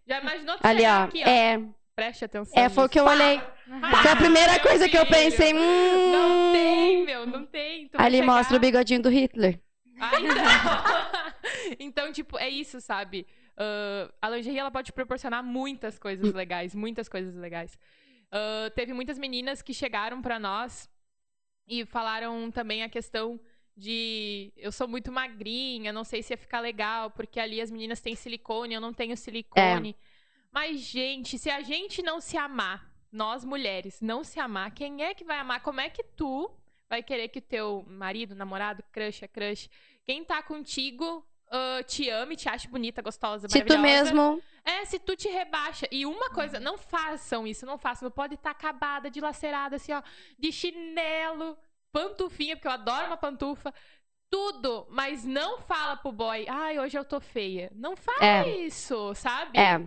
Já 0.08 0.22
imaginou 0.22 0.58
tu 0.58 0.68
ali, 0.68 0.86
ó, 0.86 1.04
aqui, 1.06 1.24
ó. 1.24 1.28
É. 1.28 1.62
Preste 1.96 2.24
atenção. 2.24 2.64
É, 2.64 2.70
foi 2.70 2.86
o 2.86 2.90
que 2.90 3.00
eu 3.00 3.06
olhei. 3.06 3.42
Ah, 3.82 4.02
foi 4.02 4.12
a 4.12 4.16
primeira 4.16 4.60
coisa 4.60 4.86
filho. 4.86 4.92
que 4.92 4.98
eu 4.98 5.06
pensei. 5.06 5.54
Hum... 5.54 6.12
Não 6.12 6.54
tem, 6.54 7.06
meu, 7.06 7.26
não 7.26 7.46
tem. 7.46 7.90
ali 7.98 8.18
chegar... 8.18 8.26
mostra 8.26 8.56
o 8.56 8.60
bigodinho 8.60 9.02
do 9.02 9.10
Hitler. 9.10 9.60
Ah, 10.00 10.12
então. 10.22 11.76
então, 11.78 12.12
tipo, 12.14 12.38
é 12.38 12.48
isso, 12.48 12.80
sabe? 12.80 13.28
Uh, 13.60 14.14
a 14.22 14.30
lingerie 14.30 14.57
ela 14.57 14.72
pode 14.72 14.93
proporcionar 14.93 15.43
muitas 15.43 15.99
coisas 15.99 16.34
legais, 16.34 16.74
muitas 16.74 17.10
coisas 17.10 17.36
legais. 17.36 17.78
Uh, 18.28 18.70
teve 18.74 18.93
muitas 18.93 19.20
meninas 19.20 19.62
que 19.62 19.74
chegaram 19.74 20.22
para 20.22 20.39
nós 20.39 20.89
e 21.68 21.86
falaram 21.86 22.49
também 22.49 22.84
a 22.84 22.89
questão 22.89 23.39
de 23.76 24.53
eu 24.55 24.72
sou 24.72 24.88
muito 24.88 25.12
magrinha, 25.12 25.91
não 25.91 26.03
sei 26.03 26.24
se 26.24 26.34
ia 26.34 26.38
ficar 26.38 26.60
legal, 26.62 27.12
porque 27.12 27.39
ali 27.39 27.60
as 27.60 27.70
meninas 27.70 27.99
têm 27.99 28.16
silicone, 28.16 28.74
eu 28.74 28.82
não 28.82 28.93
tenho 28.93 29.16
silicone. 29.18 29.91
É. 29.91 29.95
Mas, 30.51 30.80
gente, 30.80 31.38
se 31.38 31.49
a 31.49 31.62
gente 31.62 32.01
não 32.01 32.20
se 32.20 32.38
amar, 32.38 32.89
nós 33.12 33.43
mulheres 33.43 34.01
não 34.01 34.24
se 34.24 34.39
amar, 34.39 34.72
quem 34.72 35.03
é 35.03 35.14
que 35.14 35.24
vai 35.24 35.38
amar? 35.38 35.62
Como 35.62 35.82
é 35.82 35.89
que 35.89 36.03
tu 36.03 36.49
vai 36.89 37.03
querer 37.03 37.28
que 37.28 37.39
o 37.39 37.41
teu 37.41 37.86
marido, 37.88 38.36
namorado, 38.36 38.84
crush, 38.91 39.24
é 39.24 39.28
crush, 39.28 39.70
quem 40.03 40.24
tá 40.24 40.41
contigo 40.41 41.26
uh, 41.52 41.84
te 41.84 42.10
ame, 42.10 42.36
te 42.36 42.47
ache 42.47 42.68
bonita, 42.68 43.02
gostosa, 43.02 43.47
se 43.47 43.62
tu 43.64 43.78
mesmo. 43.80 44.41
É, 44.64 44.86
se 44.86 45.00
tu 45.00 45.16
te 45.16 45.28
rebaixa. 45.28 45.88
E 45.91 46.06
uma 46.06 46.30
coisa, 46.30 46.60
não 46.60 46.78
façam 46.78 47.47
isso, 47.47 47.66
não 47.66 47.78
façam. 47.78 48.08
Não 48.08 48.12
pode 48.12 48.36
estar 48.36 48.54
tá 48.54 48.58
acabada, 48.58 49.10
dilacerada, 49.10 49.76
assim, 49.76 49.93
ó, 49.93 50.02
de 50.38 50.52
chinelo, 50.52 51.58
pantufinha, 51.91 52.56
porque 52.56 52.68
eu 52.68 52.72
adoro 52.72 53.08
uma 53.08 53.18
pantufa. 53.18 53.74
Tudo, 54.32 54.86
mas 54.91 55.26
não 55.26 55.60
fala 55.62 55.97
pro 55.97 56.12
boy, 56.12 56.45
ai, 56.47 56.78
hoje 56.78 56.97
eu 56.97 57.04
tô 57.04 57.20
feia. 57.20 57.72
Não 57.74 57.95
fala 57.95 58.24
é. 58.24 58.47
isso, 58.66 59.16
sabe? 59.16 59.58
É. 59.58 59.80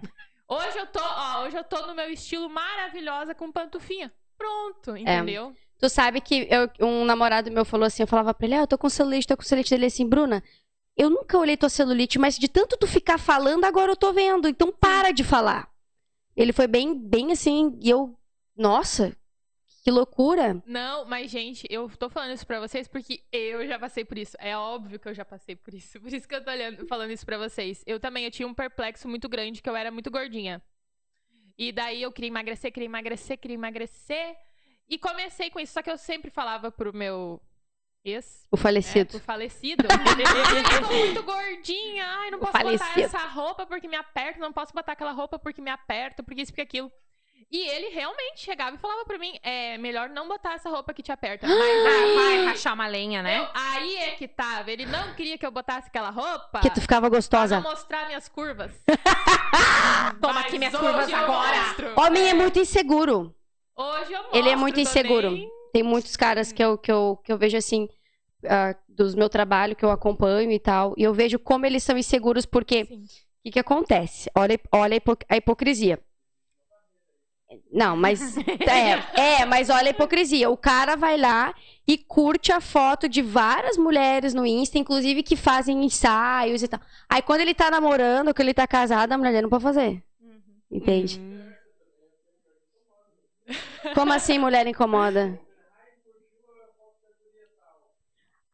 Hoje 0.48 0.78
eu 0.78 0.86
tô, 0.86 1.00
ó, 1.00 1.44
hoje 1.44 1.56
eu 1.56 1.62
tô 1.62 1.86
no 1.86 1.94
meu 1.94 2.10
estilo 2.10 2.50
maravilhosa 2.50 3.34
com 3.34 3.52
pantufinha. 3.52 4.12
Pronto, 4.36 4.96
é. 4.96 5.00
entendeu? 5.00 5.54
É. 5.56 5.72
Tu 5.78 5.88
sabe 5.88 6.20
que 6.20 6.48
eu, 6.50 6.86
um 6.86 7.04
namorado 7.04 7.50
meu 7.50 7.64
falou 7.64 7.86
assim, 7.86 8.02
eu 8.02 8.06
falava 8.06 8.34
pra 8.34 8.46
ele, 8.46 8.54
ah, 8.54 8.60
eu 8.60 8.66
tô 8.66 8.76
com 8.76 8.88
celulite, 8.88 9.26
tô 9.26 9.36
com 9.36 9.42
celulite 9.42 9.70
dele 9.70 9.86
assim, 9.86 10.08
Bruna, 10.08 10.42
eu 10.97 11.09
nunca 11.09 11.38
olhei 11.38 11.57
tua 11.57 11.68
celulite, 11.68 12.18
mas 12.18 12.38
de 12.38 12.49
tanto 12.49 12.76
tu 12.76 12.86
ficar 12.86 13.18
falando, 13.18 13.64
agora 13.64 13.93
eu 13.93 13.97
tô 13.97 14.12
vendo. 14.12 14.49
Então 14.49 14.72
para 14.72 15.12
de 15.12 15.24
falar. 15.24 15.70
Ele 16.36 16.53
foi 16.53 16.66
bem, 16.66 16.99
bem 16.99 17.32
assim, 17.32 17.78
e 17.80 17.90
eu, 17.90 18.18
nossa, 18.57 19.16
que 19.82 19.90
loucura. 19.90 20.62
Não, 20.64 21.05
mas 21.05 21.30
gente, 21.30 21.66
eu 21.68 21.88
tô 21.97 22.09
falando 22.09 22.32
isso 22.32 22.47
pra 22.47 22.61
vocês 22.61 22.86
porque 22.86 23.22
eu 23.32 23.66
já 23.66 23.78
passei 23.78 24.05
por 24.05 24.16
isso. 24.16 24.36
É 24.38 24.57
óbvio 24.57 24.99
que 24.99 25.09
eu 25.09 25.14
já 25.14 25.24
passei 25.24 25.57
por 25.57 25.74
isso. 25.74 25.99
Por 26.01 26.12
isso 26.12 26.28
que 26.28 26.34
eu 26.34 26.45
tô 26.45 26.51
olhando, 26.51 26.86
falando 26.86 27.11
isso 27.11 27.26
pra 27.26 27.36
vocês. 27.36 27.82
Eu 27.86 27.99
também, 27.99 28.24
eu 28.24 28.30
tinha 28.30 28.47
um 28.47 28.55
perplexo 28.55 29.09
muito 29.09 29.28
grande 29.28 29.61
que 29.61 29.68
eu 29.68 29.74
era 29.74 29.90
muito 29.90 30.11
gordinha. 30.11 30.62
E 31.59 31.72
daí 31.72 32.01
eu 32.01 32.12
queria 32.12 32.28
emagrecer, 32.28 32.72
queria 32.72 32.86
emagrecer, 32.86 33.38
queria 33.38 33.55
emagrecer. 33.55 34.36
E 34.88 34.97
comecei 34.99 35.51
com 35.51 35.59
isso. 35.59 35.72
Só 35.72 35.82
que 35.82 35.90
eu 35.90 35.99
sempre 35.99 36.30
falava 36.30 36.70
pro 36.70 36.95
meu 36.95 37.40
Ex, 38.05 38.46
o 38.50 38.57
falecido. 38.57 39.16
É, 39.16 39.18
o 39.18 39.20
falecido. 39.20 39.84
ai, 39.88 39.96
eu 40.76 40.88
tô 40.88 40.94
muito 40.94 41.22
gordinha. 41.22 42.05
Ai, 42.05 42.30
não 42.32 42.38
posso 42.40 42.53
botar 42.53 43.00
essa 43.00 43.26
roupa 43.28 43.64
porque 43.64 43.86
me 43.86 43.96
aperta. 43.96 44.40
Não 44.40 44.53
posso 44.53 44.72
botar 44.74 44.92
aquela 44.92 45.12
roupa 45.12 45.38
porque 45.38 45.61
me 45.61 45.70
aperta, 45.70 46.22
porque 46.22 46.42
isso, 46.42 46.50
porque 46.50 46.62
aquilo. 46.62 46.90
E 47.48 47.68
ele 47.68 47.88
realmente 47.94 48.40
chegava 48.40 48.74
e 48.74 48.78
falava 48.78 49.05
pra 49.05 49.18
mim: 49.18 49.38
é 49.42 49.78
melhor 49.78 50.09
não 50.09 50.26
botar 50.26 50.55
essa 50.55 50.68
roupa 50.68 50.92
que 50.92 51.03
te 51.03 51.12
aperta. 51.12 51.46
Mas 51.46 51.86
aí, 51.86 52.14
vai 52.16 52.44
rachar 52.46 52.74
uma 52.74 52.88
lenha, 52.88 53.22
né? 53.22 53.38
Eu, 53.38 53.48
aí 53.55 53.96
é 53.96 54.11
que 54.12 54.26
tava. 54.26 54.70
Ele 54.72 54.84
não 54.86 55.14
queria 55.14 55.38
que 55.38 55.46
eu 55.46 55.53
botasse 55.53 55.86
aquela 55.86 56.11
roupa. 56.11 56.59
Que 56.61 56.70
tu 56.70 56.80
ficava 56.80 57.09
gostosa. 57.09 57.61
Pra 57.61 57.70
mostrar 57.70 58.07
minhas 58.07 58.28
curvas. 58.28 58.72
Toma 60.20 60.40
aqui 60.40 60.59
minhas 60.59 60.74
curvas 60.74 61.12
agora. 61.12 61.94
Homem 61.96 62.28
é 62.28 62.34
muito 62.34 62.59
inseguro. 62.59 63.32
Hoje 63.76 64.12
eu 64.12 64.22
mostro 64.22 64.38
Ele 64.38 64.48
é 64.48 64.57
muito 64.57 64.80
inseguro. 64.80 65.28
Também. 65.28 65.61
Tem 65.72 65.82
muitos 65.82 66.16
caras 66.16 66.52
que 66.52 66.62
eu, 66.62 66.76
que 66.76 66.92
eu, 66.92 67.18
que 67.24 67.32
eu 67.32 67.38
vejo 67.38 67.56
assim, 67.56 67.88
uh, 68.44 68.76
do 68.88 69.16
meu 69.16 69.28
trabalho, 69.28 69.74
que 69.74 69.84
eu 69.84 69.90
acompanho 69.90 70.50
e 70.50 70.58
tal, 70.58 70.94
e 70.96 71.02
eu 71.02 71.14
vejo 71.14 71.38
como 71.38 71.64
eles 71.64 71.82
são 71.82 71.96
inseguros, 71.96 72.44
porque 72.44 72.82
o 72.82 72.88
que, 73.44 73.52
que 73.52 73.58
acontece? 73.58 74.30
Olha, 74.34 74.60
olha 74.70 74.94
a, 74.94 74.96
hipo 74.96 75.16
a 75.28 75.36
hipocrisia. 75.36 75.98
Não, 77.72 77.96
mas. 77.96 78.36
É, 78.62 79.40
é, 79.40 79.44
mas 79.44 79.68
olha 79.68 79.88
a 79.88 79.90
hipocrisia. 79.90 80.48
O 80.48 80.56
cara 80.56 80.96
vai 80.96 81.18
lá 81.18 81.54
e 81.86 81.98
curte 81.98 82.52
a 82.52 82.60
foto 82.60 83.08
de 83.08 83.20
várias 83.20 83.76
mulheres 83.76 84.32
no 84.32 84.46
Insta, 84.46 84.78
inclusive 84.78 85.22
que 85.22 85.36
fazem 85.36 85.84
ensaios 85.84 86.62
e 86.62 86.68
tal. 86.68 86.80
Aí 87.08 87.20
quando 87.20 87.40
ele 87.40 87.54
tá 87.54 87.70
namorando, 87.70 88.32
que 88.32 88.40
ele 88.40 88.54
tá 88.54 88.66
casado, 88.66 89.12
a 89.12 89.18
mulher 89.18 89.42
não 89.42 89.50
pode 89.50 89.62
fazer. 89.62 90.02
Uhum. 90.20 90.40
Entende? 90.70 91.20
Uhum. 91.20 91.52
Como 93.94 94.12
assim 94.12 94.38
mulher 94.38 94.66
incomoda? 94.66 95.38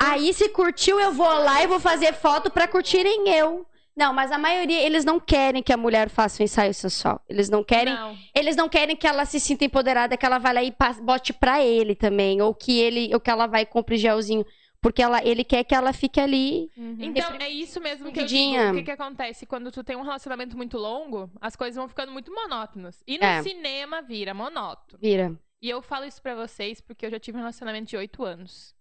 Aí, 0.00 0.32
se 0.32 0.48
curtiu, 0.50 1.00
eu 1.00 1.12
vou 1.12 1.26
lá 1.26 1.62
e 1.62 1.66
vou 1.66 1.80
fazer 1.80 2.14
foto 2.14 2.50
para 2.50 2.68
curtirem 2.68 3.28
eu. 3.28 3.66
Não, 3.98 4.12
mas 4.12 4.30
a 4.30 4.38
maioria, 4.38 4.80
eles 4.80 5.04
não 5.04 5.18
querem 5.18 5.60
que 5.60 5.72
a 5.72 5.76
mulher 5.76 6.08
faça 6.08 6.40
um 6.40 6.44
ensaio 6.44 6.72
sensual. 6.72 7.20
Eles 7.28 7.50
não 7.50 7.64
querem. 7.64 7.92
Não. 7.92 8.16
Eles 8.32 8.54
não 8.54 8.68
querem 8.68 8.94
que 8.94 9.08
ela 9.08 9.24
se 9.24 9.40
sinta 9.40 9.64
empoderada, 9.64 10.16
que 10.16 10.24
ela 10.24 10.38
vá 10.38 10.52
lá 10.52 10.62
e 10.62 10.72
bote 11.02 11.32
pra 11.32 11.64
ele 11.64 11.96
também. 11.96 12.40
Ou 12.40 12.54
que 12.54 12.78
ele, 12.78 13.12
ou 13.12 13.18
que 13.18 13.28
ela 13.28 13.48
vai 13.48 13.62
e 13.62 13.66
compre 13.66 13.96
gelzinho. 13.96 14.46
Porque 14.80 15.02
ela, 15.02 15.20
ele 15.24 15.42
quer 15.42 15.64
que 15.64 15.74
ela 15.74 15.92
fique 15.92 16.20
ali. 16.20 16.70
Uhum. 16.76 16.96
Então, 17.00 17.34
é 17.40 17.50
isso 17.50 17.80
mesmo 17.80 18.12
que 18.12 18.20
eu 18.20 18.26
digo. 18.26 18.70
O 18.70 18.74
que, 18.74 18.84
que, 18.84 18.90
acontece? 18.92 19.44
Quando 19.46 19.72
tu 19.72 19.82
tem 19.82 19.96
um 19.96 20.02
relacionamento 20.02 20.56
muito 20.56 20.78
longo, 20.78 21.28
as 21.40 21.56
coisas 21.56 21.74
vão 21.74 21.88
ficando 21.88 22.12
muito 22.12 22.32
monótonas. 22.32 23.02
E 23.04 23.18
no 23.18 23.24
é. 23.24 23.42
cinema 23.42 24.00
vira 24.00 24.32
monótono. 24.32 25.00
Vira. 25.02 25.34
E 25.60 25.68
eu 25.68 25.82
falo 25.82 26.04
isso 26.04 26.22
pra 26.22 26.36
vocês 26.36 26.80
porque 26.80 27.04
eu 27.04 27.10
já 27.10 27.18
tive 27.18 27.36
um 27.36 27.40
relacionamento 27.40 27.88
de 27.88 27.96
oito 27.96 28.22
anos. 28.22 28.77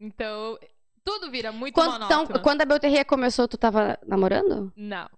Então, 0.00 0.58
tudo 1.04 1.30
vira 1.30 1.52
muito 1.52 1.74
quando, 1.74 1.92
monótono. 1.92 2.22
Então, 2.24 2.42
quando 2.42 2.62
a 2.62 2.64
Belterria 2.64 3.04
começou, 3.04 3.46
tu 3.46 3.58
tava 3.58 3.98
namorando? 4.06 4.72
Não. 4.74 5.08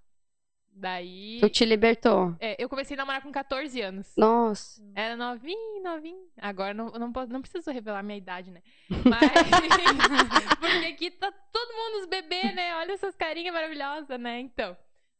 Daí. 0.75 1.39
Tu 1.41 1.49
te 1.51 1.65
libertou? 1.65 2.35
É, 2.41 2.57
eu 2.63 2.69
comecei 2.69 2.95
a 2.95 2.99
namorar 2.99 3.23
com 3.23 3.31
14 3.31 3.81
anos. 3.81 4.13
Nossa. 4.17 4.83
Era 4.95 5.17
novinho, 5.17 5.83
novinho. 5.83 6.27
Agora 6.39 6.73
não, 6.73 6.91
não, 6.93 7.13
posso, 7.13 7.31
não 7.31 7.43
preciso 7.43 7.71
revelar 7.71 8.03
minha 8.03 8.17
idade, 8.17 8.51
né? 8.51 8.63
Mas. 8.89 9.21
porque 10.59 10.87
aqui 10.87 11.11
tá 11.11 11.31
todo 11.53 11.73
mundo 11.73 12.03
os 12.03 12.09
bebês, 12.09 12.55
né? 12.55 12.75
Olha 12.77 12.93
essas 12.93 13.15
carinhas 13.15 13.55
maravilhosas, 13.55 14.19
né? 14.19 14.41
Então. 14.41 14.77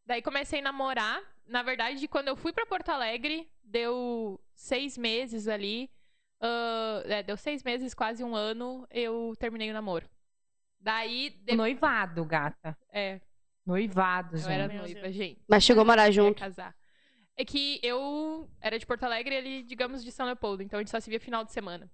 Daí 0.07 0.23
comecei 0.23 0.61
a 0.61 0.63
namorar. 0.63 1.21
Na 1.47 1.63
verdade, 1.63 2.09
quando 2.09 2.29
eu 2.29 2.37
fui 2.37 2.53
para 2.53 2.67
Porto 2.67 2.89
Alegre, 2.89 3.49
deu 3.63 4.41
seis 4.55 4.97
meses 4.97 5.47
ali. 5.49 5.91
Uh, 6.43 7.07
é, 7.07 7.23
deu 7.23 7.37
seis 7.37 7.63
meses, 7.63 7.95
quase 7.95 8.25
um 8.25 8.35
ano, 8.35 8.85
eu 8.91 9.33
terminei 9.39 9.71
o 9.71 9.73
namoro. 9.73 10.09
Daí. 10.81 11.31
De... 11.31 11.55
Noivado, 11.55 12.25
gata. 12.25 12.77
É. 12.93 13.21
Noivado, 13.65 14.37
gente. 14.37 14.47
Eu 14.47 14.53
era 14.53 14.69
noiva, 14.69 15.13
gente. 15.13 15.41
Mas 15.47 15.63
chegou 15.63 15.83
a 15.83 15.85
morar 15.85 16.11
junto. 16.11 16.41
casar. 16.41 16.75
É 17.37 17.45
que 17.45 17.79
eu 17.83 18.51
era 18.61 18.79
de 18.79 18.85
Porto 18.85 19.05
Alegre 19.05 19.35
e 19.35 19.39
ele, 19.39 19.63
digamos, 19.63 20.03
de 20.03 20.11
São 20.11 20.27
Leopoldo. 20.27 20.63
Então 20.63 20.79
a 20.79 20.83
gente 20.83 20.91
só 20.91 20.99
se 20.99 21.09
via 21.09 21.21
final 21.21 21.45
de 21.45 21.53
semana. 21.53 21.89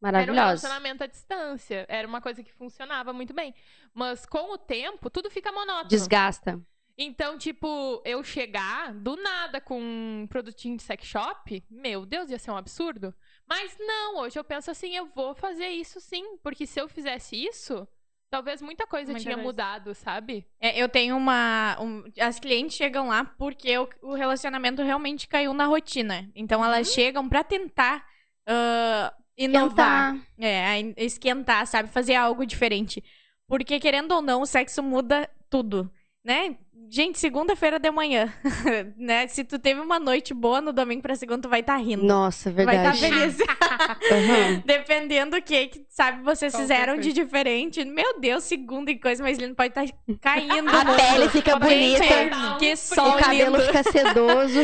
Maravilhoso. 0.00 0.38
Era 0.38 0.42
um 0.42 0.48
relacionamento 0.48 1.04
à 1.04 1.06
distância. 1.06 1.86
Era 1.88 2.06
uma 2.06 2.20
coisa 2.20 2.42
que 2.42 2.52
funcionava 2.52 3.12
muito 3.12 3.32
bem. 3.32 3.54
Mas 3.94 4.26
com 4.26 4.52
o 4.52 4.58
tempo, 4.58 5.08
tudo 5.08 5.30
fica 5.30 5.52
monótono. 5.52 5.88
Desgasta. 5.88 6.60
Então, 6.96 7.38
tipo, 7.38 8.02
eu 8.04 8.24
chegar 8.24 8.92
do 8.92 9.14
nada 9.14 9.60
com 9.60 9.80
um 9.80 10.26
produtinho 10.28 10.76
de 10.76 10.82
sex 10.82 11.06
shop, 11.06 11.64
meu 11.70 12.04
Deus, 12.04 12.28
ia 12.28 12.38
ser 12.40 12.50
um 12.50 12.56
absurdo. 12.56 13.14
Mas 13.48 13.76
não, 13.78 14.18
hoje 14.18 14.38
eu 14.38 14.44
penso 14.44 14.70
assim, 14.70 14.94
eu 14.94 15.06
vou 15.14 15.34
fazer 15.34 15.68
isso 15.68 16.00
sim, 16.00 16.36
porque 16.42 16.66
se 16.66 16.80
eu 16.80 16.88
fizesse 16.88 17.34
isso, 17.34 17.88
talvez 18.30 18.60
muita 18.60 18.86
coisa 18.86 19.12
muita 19.12 19.22
tinha 19.22 19.34
coisa. 19.34 19.46
mudado, 19.46 19.94
sabe? 19.94 20.46
É, 20.60 20.78
eu 20.80 20.88
tenho 20.88 21.16
uma. 21.16 21.76
Um, 21.80 22.04
as 22.20 22.38
clientes 22.38 22.76
chegam 22.76 23.08
lá 23.08 23.24
porque 23.24 23.76
o, 23.78 23.88
o, 24.02 24.14
relacionamento 24.14 24.82
realmente 24.82 25.26
caiu 25.26 25.54
na 25.54 25.64
rotina. 25.64 26.30
Então 26.34 26.64
elas 26.64 26.88
uhum. 26.88 26.94
chegam 26.94 27.28
para 27.28 27.42
tentar 27.42 28.04
uh, 28.46 29.22
inovar. 29.36 30.14
Esquentar. 30.14 30.26
É, 30.38 30.80
esquentar, 31.02 31.66
sabe? 31.66 31.88
Fazer 31.88 32.14
algo 32.16 32.44
diferente. 32.44 33.02
Porque, 33.46 33.80
querendo 33.80 34.12
ou 34.12 34.20
não, 34.20 34.42
o 34.42 34.46
sexo 34.46 34.82
muda 34.82 35.28
tudo. 35.48 35.90
Né? 36.28 36.56
Gente, 36.90 37.18
segunda-feira 37.18 37.78
de 37.78 37.90
manhã, 37.90 38.32
né? 38.96 39.26
Se 39.26 39.44
tu 39.44 39.58
teve 39.58 39.80
uma 39.80 39.98
noite 39.98 40.32
boa 40.32 40.60
no 40.60 40.72
domingo 40.72 41.02
pra 41.02 41.14
segunda, 41.14 41.42
tu 41.42 41.48
vai 41.48 41.60
estar 41.60 41.76
tá 41.76 41.82
rindo. 41.82 42.02
Nossa, 42.02 42.50
verdade. 42.50 43.00
Vai 43.00 43.10
estar 43.10 43.36
tá 43.36 43.36
feliz. 43.36 43.38
uhum. 44.10 44.62
Dependendo 44.64 45.36
do 45.36 45.42
que, 45.42 45.66
que, 45.68 45.86
sabe, 45.88 46.22
vocês 46.22 46.52
Qual 46.52 46.62
fizeram 46.62 46.96
de 46.98 47.12
diferente. 47.12 47.84
Meu 47.84 48.18
Deus, 48.18 48.44
segunda 48.44 48.90
e 48.90 48.98
coisa 48.98 49.22
mais 49.22 49.38
linda 49.38 49.54
pode 49.54 49.68
estar 49.68 49.86
tá 49.86 50.14
caindo. 50.20 50.68
A 50.68 50.84
pele 50.84 51.28
fica 51.30 51.58
bonita. 51.58 52.04
que 52.58 52.76
sol 52.76 53.10
O 53.10 53.18
cabelo 53.18 53.56
lindo. 53.56 53.66
fica 53.66 53.82
sedoso. 53.82 54.60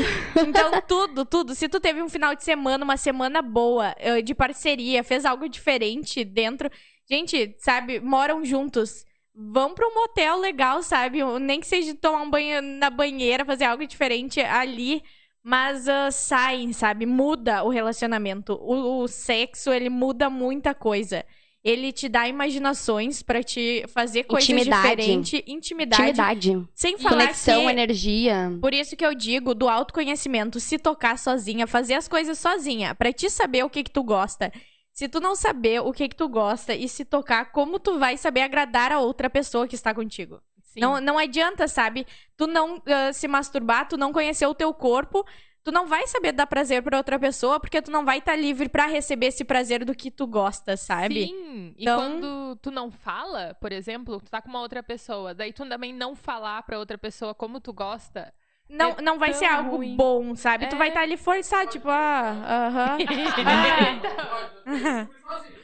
então, 0.47 0.83
tudo, 0.87 1.25
tudo. 1.25 1.55
Se 1.55 1.69
tu 1.69 1.79
teve 1.79 2.03
um 2.03 2.09
final 2.09 2.35
de 2.35 2.45
semana, 2.45 2.85
uma 2.85 2.97
semana 2.97 3.43
boa, 3.43 3.95
eh, 3.99 4.23
de 4.23 4.35
parceria, 4.35 5.03
fez 5.03 5.25
algo 5.25 5.49
diferente 5.49 6.25
dentro... 6.25 6.71
Gente, 7.07 7.55
sabe, 7.59 8.01
moram 8.01 8.43
juntos 8.43 9.05
vão 9.35 9.75
para 9.75 9.89
um 9.89 9.95
motel 9.95 10.39
legal, 10.39 10.83
sabe? 10.83 11.19
Nem 11.41 11.61
que 11.61 11.67
seja 11.67 11.95
tomar 11.95 12.23
um 12.23 12.31
banho 12.31 12.63
na 12.63 12.89
banheira, 12.89 13.45
fazer 13.45 13.65
algo 13.65 13.87
diferente 13.87 14.41
ali. 14.41 15.03
Mas 15.43 15.87
uh, 15.87 16.11
saem, 16.11 16.73
sabe? 16.73 17.05
Muda 17.05 17.65
o 17.65 17.69
relacionamento. 17.69 18.55
O, 18.55 19.03
o, 19.03 19.09
sexo, 19.09 19.71
ele 19.71 19.91
muda 19.91 20.31
muita 20.31 20.73
coisa. 20.73 21.23
Ele 21.63 21.93
te 21.93 22.09
dá 22.09 22.27
imaginações 22.27 23.23
para 23.23 23.43
te 23.43 23.85
fazer 23.89 24.25
coisas 24.25 24.49
Intimidade. 24.49 24.97
diferentes. 24.97 25.43
Intimidade. 25.47 26.03
Intimidade. 26.03 26.69
Sem 26.75 26.97
falar 26.97 27.25
Conexão, 27.25 27.63
que... 27.63 27.71
energia. 27.71 28.57
Por 28.59 28.73
isso 28.73 28.97
que 28.97 29.05
eu 29.05 29.15
digo 29.15 29.55
do 29.55 29.69
autoconhecimento, 29.69 30.61
se 30.61 30.79
tocar 30.79 31.19
sozinha, 31.19 31.67
fazer 31.67 31.95
as 31.95 32.09
coisas 32.09 32.39
sozinha, 32.39 32.95
para 32.95 33.13
te 33.13 33.29
saber 33.29 33.65
o 33.65 33.71
que 33.71 33.83
que 33.83 33.91
tu 33.91 34.03
gosta. 34.03 34.51
Se 34.95 35.09
tu 35.09 35.19
não 35.19 35.35
saber 35.35 35.81
o 35.81 35.93
que 35.93 36.09
que 36.09 36.15
tu 36.15 36.29
gosta 36.29 36.73
e 36.73 36.89
se 36.89 37.05
tocar, 37.05 37.51
como 37.51 37.81
tu 37.81 37.99
vai 37.99 38.17
saber 38.17 38.43
agradar 38.43 38.93
a 38.93 39.01
outra 39.01 39.29
pessoa 39.29 39.67
que 39.67 39.75
está 39.75 39.93
contigo? 39.93 40.41
Não, 40.77 41.01
não 41.01 41.19
adianta, 41.19 41.67
sabe? 41.67 42.07
Tu 42.37 42.47
não 42.47 42.77
uh, 42.77 43.13
se 43.13 43.27
masturbar, 43.27 43.89
tu 43.89 43.97
não 43.97 44.13
conhecer 44.13 44.47
o 44.47 44.55
teu 44.55 44.73
corpo, 44.73 45.27
tu 45.65 45.73
não 45.73 45.89
vai 45.89 46.07
saber 46.07 46.31
dar 46.31 46.47
prazer 46.47 46.81
para 46.81 46.97
outra 46.97 47.19
pessoa, 47.19 47.59
porque 47.59 47.83
tu 47.83 47.91
não 47.91 48.05
vai 48.05 48.19
estar 48.19 48.33
tá 48.33 48.39
livre 48.39 48.69
para 48.69 48.87
receber 48.87 49.27
esse 49.27 49.45
prazer 49.45 49.85
do 49.85 49.97
que 49.97 50.13
tu 50.13 50.29
gosta, 50.29 50.77
sabe? 50.77 51.27
Sim. 51.27 51.75
Então... 51.77 51.99
E 51.99 52.03
quando 52.03 52.57
tu 52.63 52.71
não 52.71 52.89
fala, 52.93 53.53
por 53.61 53.73
exemplo, 53.73 54.21
tu 54.21 54.31
tá 54.31 54.41
com 54.41 54.49
uma 54.49 54.61
outra 54.61 54.81
pessoa, 54.81 55.35
daí 55.35 55.53
tu 55.53 55.67
também 55.67 55.93
não 55.93 56.15
falar 56.15 56.63
para 56.63 56.79
outra 56.79 56.97
pessoa 56.97 57.35
como 57.35 57.61
tu 57.61 57.73
gosta, 57.73 58.33
não, 58.69 58.91
é 58.91 59.03
não 59.03 59.19
vai 59.19 59.33
ser 59.35 59.45
algo 59.47 59.77
ruim. 59.77 59.97
bom, 59.97 60.35
sabe? 60.35 60.65
É. 60.65 60.69
Tu 60.69 60.77
vai 60.77 60.89
estar 60.89 61.01
tá 61.01 61.05
ali 61.05 61.17
forçado, 61.17 61.71
tipo, 61.71 61.89
ah, 61.89 62.67
aham. 62.69 62.99
ah. 63.47 65.09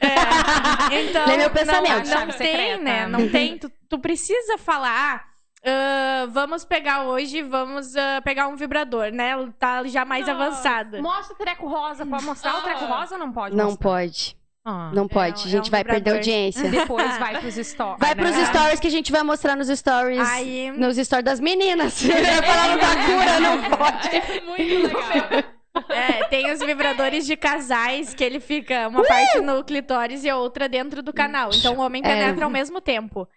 é. 0.91 1.03
Então, 1.03 1.27
Lê 1.27 1.37
meu 1.37 1.49
pensamento. 1.49 2.09
não, 2.09 2.25
não 2.27 2.33
tem, 2.33 2.81
né? 2.81 3.07
Não 3.07 3.29
tem. 3.29 3.57
Tu, 3.57 3.71
tu 3.89 3.99
precisa 3.99 4.57
falar. 4.57 5.31
Uh, 5.63 6.27
vamos 6.31 6.65
pegar 6.65 7.03
hoje, 7.03 7.43
vamos 7.43 7.93
uh, 7.93 8.21
pegar 8.23 8.47
um 8.47 8.55
vibrador, 8.55 9.11
né? 9.11 9.33
Tá 9.59 9.83
já 9.83 10.03
mais 10.03 10.27
avançado. 10.27 10.99
Mostra 11.01 11.35
o 11.35 11.37
treco 11.37 11.67
rosa. 11.67 12.03
Pode 12.03 12.25
mostrar 12.25 12.57
o 12.57 12.61
treco 12.63 12.85
rosa 12.85 13.13
ou 13.13 13.19
não 13.19 13.31
pode? 13.31 13.55
Não 13.55 13.65
mostrar? 13.65 13.89
pode. 13.89 14.40
Ah, 14.63 14.91
não 14.93 15.07
pode. 15.07 15.41
é 15.41 15.43
um- 15.43 15.47
a 15.47 15.49
gente 15.49 15.65
é 15.65 15.67
um 15.67 15.71
vai 15.71 15.83
perder 15.83 16.11
audiência. 16.15 16.69
Depois 16.69 17.17
vai 17.17 17.39
pros 17.39 17.55
stories. 17.55 17.99
Vai 17.99 18.15
pros 18.15 18.35
né? 18.35 18.45
stories 18.45 18.79
que 18.79 18.87
a 18.87 18.91
gente 18.91 19.11
vai 19.11 19.23
mostrar 19.23 19.55
nos 19.55 19.67
stories. 19.67 20.19
Aí- 20.29 20.71
Nos 20.71 20.97
stories 20.97 21.25
das 21.25 21.39
meninas. 21.39 22.01
Falando 22.03 22.79
da 22.79 22.95
cura, 23.05 23.39
não 23.39 23.77
pode. 23.77 24.15
É 24.15 24.41
muito 24.41 24.87
legal. 24.87 25.43
É, 25.89 26.25
tem 26.25 26.51
os 26.51 26.59
vibradores 26.59 27.25
de 27.25 27.37
casais 27.37 28.13
que 28.13 28.23
ele 28.23 28.39
fica 28.41 28.87
uma 28.89 29.03
parte 29.03 29.39
no 29.39 29.63
clitóris 29.63 30.23
e 30.25 30.29
a 30.29 30.35
outra 30.35 30.67
dentro 30.67 31.01
do 31.01 31.13
canal. 31.13 31.49
Então 31.53 31.75
o 31.75 31.79
homem 31.79 32.01
penetra 32.03 32.43
ao 32.43 32.51
mesmo 32.51 32.81
tempo. 32.81 33.27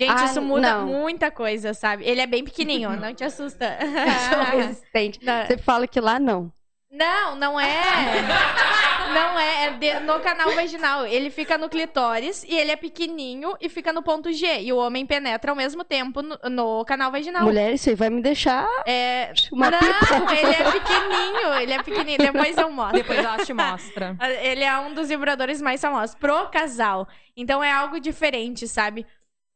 Gente, 0.00 0.12
Ah, 0.18 0.24
isso 0.24 0.40
muda 0.40 0.78
não. 0.78 0.86
muita 0.86 1.30
coisa, 1.30 1.74
sabe? 1.74 2.04
Ele 2.06 2.20
é 2.22 2.26
bem 2.26 2.42
pequenininho, 2.44 2.96
não 2.98 3.12
te 3.12 3.22
assusta. 3.24 3.76
Eu 3.80 4.34
sou 4.46 4.58
resistente. 4.58 5.18
Não. 5.22 5.46
Você 5.46 5.58
fala 5.58 5.86
que 5.86 6.00
lá 6.00 6.18
não. 6.18 6.50
Não, 6.90 7.36
não 7.36 7.60
é. 7.60 7.66
Não 9.12 9.38
é, 9.38 9.64
é 9.66 9.70
de- 9.72 10.00
no 10.00 10.20
canal 10.20 10.50
vaginal. 10.54 11.06
Ele 11.06 11.30
fica 11.30 11.56
no 11.58 11.68
clitóris 11.68 12.44
e 12.44 12.54
ele 12.56 12.70
é 12.70 12.76
pequenininho 12.76 13.54
e 13.60 13.68
fica 13.68 13.92
no 13.92 14.02
ponto 14.02 14.32
G. 14.32 14.60
E 14.62 14.72
o 14.72 14.76
homem 14.76 15.04
penetra 15.06 15.50
ao 15.52 15.56
mesmo 15.56 15.84
tempo 15.84 16.22
no, 16.22 16.38
no 16.50 16.84
canal 16.84 17.10
vaginal. 17.10 17.42
Mulher, 17.42 17.72
isso 17.74 17.88
aí 17.90 17.94
vai 17.94 18.10
me 18.10 18.20
deixar 18.22 18.66
É... 18.86 19.32
uma 19.52 19.70
não, 19.70 19.78
pipoca. 19.78 20.34
ele 20.34 20.52
é 20.54 20.72
pequenininho, 20.72 21.54
ele 21.60 21.72
é 21.72 21.82
pequenininho. 21.82 22.18
Depois 22.32 22.56
eu 22.58 22.70
mostro. 22.70 22.98
Depois 22.98 23.18
ela 23.18 23.38
te 23.44 23.52
mostra. 23.52 24.16
Ele 24.42 24.64
é 24.64 24.78
um 24.78 24.94
dos 24.94 25.08
vibradores 25.08 25.60
mais 25.60 25.80
famosos 25.80 26.14
pro 26.14 26.48
casal. 26.48 27.06
Então 27.36 27.62
é 27.62 27.70
algo 27.72 27.98
diferente, 28.00 28.66
sabe? 28.68 29.06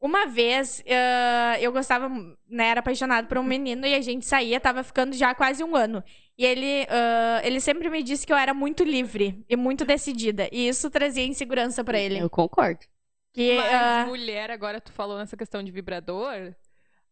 Uma 0.01 0.25
vez, 0.27 0.83
ah, 0.89 1.57
eu 1.59 1.71
gostava, 1.71 2.07
né, 2.49 2.67
era 2.67 2.79
apaixonado 2.79 3.27
por 3.27 3.37
um 3.37 3.43
menino 3.43 3.85
e 3.87 3.95
a 3.95 4.01
gente 4.01 4.25
saía, 4.25 4.59
tava 4.59 4.83
ficando 4.83 5.13
já 5.15 5.29
há 5.31 5.35
quase 5.35 5.63
um 5.63 5.75
ano. 5.75 6.03
E 6.37 6.45
ele, 6.45 6.85
ah, 6.89 7.41
ele 7.43 7.59
sempre 7.59 7.89
me 7.89 8.03
disse 8.03 8.25
que 8.25 8.33
eu 8.33 8.37
era 8.37 8.53
muito 8.53 8.83
livre 8.83 9.43
e 9.49 9.55
muito 9.55 9.85
decidida. 9.85 10.49
E 10.51 10.67
isso 10.67 10.89
trazia 10.89 11.25
insegurança 11.25 11.83
pra 11.83 11.99
ele. 11.99 12.19
Eu 12.19 12.29
concordo. 12.29 12.85
Que, 13.33 13.55
Mas, 13.55 13.73
ah, 13.73 14.05
mulher, 14.07 14.49
agora 14.51 14.79
tu 14.79 14.91
falou 14.91 15.17
nessa 15.17 15.35
questão 15.35 15.61
de 15.63 15.71
vibrador. 15.71 16.53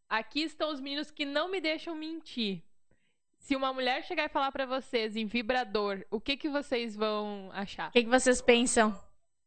Aqui 0.10 0.44
estão 0.44 0.72
os 0.72 0.80
meninos 0.80 1.12
que 1.12 1.26
não 1.26 1.50
me 1.50 1.60
deixam 1.60 1.96
mentir. 1.96 2.62
Se 3.40 3.56
uma 3.58 3.74
mulher 3.74 4.04
chegar 4.06 4.26
e 4.26 4.30
falar 4.30 4.52
pra 4.52 4.66
vocês 4.66 5.18
em 5.18 5.26
vibrador, 5.26 6.06
o 6.10 6.22
que 6.22 6.38
que 6.38 6.48
vocês 6.48 6.96
vão 6.96 7.50
achar? 7.54 7.90
o 7.90 7.92
que, 7.92 8.04
que 8.04 8.10
vocês 8.10 8.42
pensam? 8.42 8.98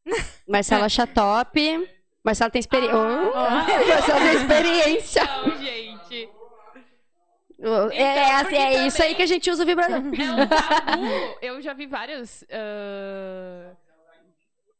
Marcela 0.46 0.84
acha 0.84 1.06
top. 1.06 1.88
Marcela 2.22 2.50
tem 2.52 2.60
experiência. 2.60 2.96
Ah. 3.34 3.66
Marcela 3.86 4.20
tem 4.20 4.34
experiência. 4.34 5.24
Não, 5.24 5.56
gente. 5.56 6.28
É, 7.92 7.96
é, 8.02 8.34
assim, 8.34 8.56
é 8.56 8.86
isso 8.86 9.02
aí 9.02 9.14
que 9.14 9.22
a 9.22 9.26
gente 9.26 9.50
usa 9.50 9.62
o 9.62 9.66
vibrador. 9.66 9.98
É 10.18 10.30
um 10.32 10.46
tabu. 10.46 11.38
Eu 11.42 11.62
já 11.62 11.72
vi 11.72 11.86
vários. 11.86 12.44
ah, 12.50 13.72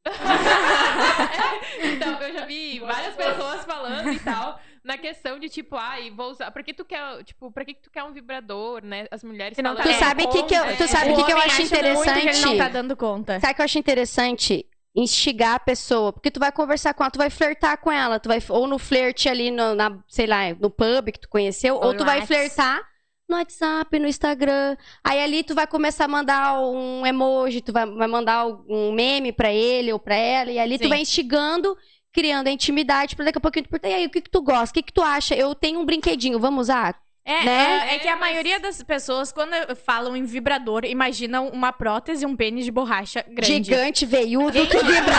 então, 1.82 2.20
eu 2.22 2.32
já 2.32 2.44
vi 2.46 2.78
várias 2.80 3.14
pessoas 3.16 3.64
falando 3.64 4.12
e 4.12 4.18
tal, 4.20 4.60
na 4.84 4.96
questão 4.96 5.38
de 5.38 5.48
tipo, 5.48 5.74
ai, 5.76 6.10
vou 6.10 6.30
usar. 6.30 6.50
Por 6.52 6.62
que 6.62 6.72
tu 6.72 6.84
quer, 6.84 7.24
tipo, 7.24 7.50
pra 7.50 7.64
que 7.64 7.74
que 7.74 7.82
tu 7.82 7.90
quer 7.90 8.04
um 8.04 8.12
vibrador, 8.12 8.84
né? 8.84 9.06
As 9.10 9.24
mulheres 9.24 9.58
não 9.58 9.74
falando. 9.76 9.92
Tu 9.92 9.98
sabe 9.98 10.26
que 10.28 10.42
que 10.44 10.54
eu- 10.54 10.76
tu 10.76 10.86
sabe 10.88 11.10
O 11.12 11.16
que 11.16 11.24
que 11.24 11.32
eu 11.32 11.36
homem 11.36 11.46
acho 11.48 11.56
muito 11.60 11.68
que 11.70 11.76
ele 11.76 11.92
não 11.92 12.02
interessante? 12.04 12.58
tá 12.58 12.68
dando 12.68 12.96
conta. 12.96 13.40
Sabe 13.40 13.52
o 13.52 13.56
que 13.56 13.62
eu 13.62 13.64
acho 13.64 13.78
interessante? 13.78 14.66
Instigar 14.96 15.56
a 15.56 15.60
pessoa. 15.60 16.12
Porque 16.12 16.30
tu 16.30 16.40
vai 16.40 16.50
conversar 16.50 16.94
com 16.94 17.04
ela, 17.04 17.10
tu 17.10 17.18
vai 17.18 17.28
flertar 17.28 17.78
com 17.78 17.92
ela. 17.92 18.18
Tu 18.18 18.28
vai, 18.28 18.42
ou 18.48 18.66
no 18.66 18.78
flerte 18.78 19.28
ali, 19.28 19.50
no, 19.50 19.74
na, 19.74 19.98
sei 20.08 20.26
lá, 20.26 20.54
no 20.58 20.70
pub 20.70 21.12
que 21.12 21.20
tu 21.20 21.28
conheceu. 21.28 21.74
Ou, 21.76 21.88
Ou 21.88 21.96
tu 21.96 22.04
vai 22.04 22.26
flertar 22.26 22.82
no 23.28 23.36
WhatsApp, 23.36 23.98
no 23.98 24.06
Instagram. 24.08 24.76
Aí 25.04 25.20
ali 25.20 25.42
tu 25.42 25.54
vai 25.54 25.66
começar 25.66 26.04
a 26.04 26.08
mandar 26.08 26.60
um 26.60 27.04
emoji, 27.04 27.60
tu 27.60 27.72
vai, 27.72 27.84
vai 27.86 28.06
mandar 28.06 28.46
um 28.46 28.92
meme 28.92 29.32
pra 29.32 29.52
ele 29.52 29.92
ou 29.92 29.98
pra 29.98 30.14
ela. 30.14 30.50
E 30.50 30.58
ali 30.58 30.78
Sim. 30.78 30.84
tu 30.84 30.88
vai 30.88 31.00
instigando, 31.00 31.76
criando 32.12 32.46
a 32.46 32.50
intimidade. 32.50 33.14
Pra 33.14 33.24
daqui 33.26 33.38
a 33.38 33.40
pouquinho 33.40 33.64
tu 33.64 33.70
perguntar, 33.70 33.90
e 33.90 33.94
aí, 33.94 34.06
o 34.06 34.10
que 34.10 34.22
que 34.22 34.30
tu 34.30 34.40
gosta? 34.40 34.70
O 34.70 34.74
que 34.74 34.82
que 34.82 34.92
tu 34.92 35.02
acha? 35.02 35.34
Eu 35.34 35.54
tenho 35.54 35.80
um 35.80 35.84
brinquedinho, 35.84 36.38
vamos 36.38 36.62
usar? 36.62 37.05
É, 37.28 37.44
né? 37.44 37.88
é, 37.90 37.94
é 37.96 37.98
que 37.98 38.06
a 38.06 38.14
maioria 38.14 38.60
das 38.60 38.80
pessoas, 38.84 39.32
quando 39.32 39.52
falam 39.84 40.16
em 40.16 40.22
vibrador, 40.24 40.84
imaginam 40.84 41.48
uma 41.48 41.72
prótese, 41.72 42.24
um 42.24 42.36
pênis 42.36 42.64
de 42.64 42.70
borracha 42.70 43.24
grande. 43.28 43.64
Gigante, 43.64 44.06
veiudo, 44.06 44.52
que 44.68 44.76
vibra. 44.78 45.12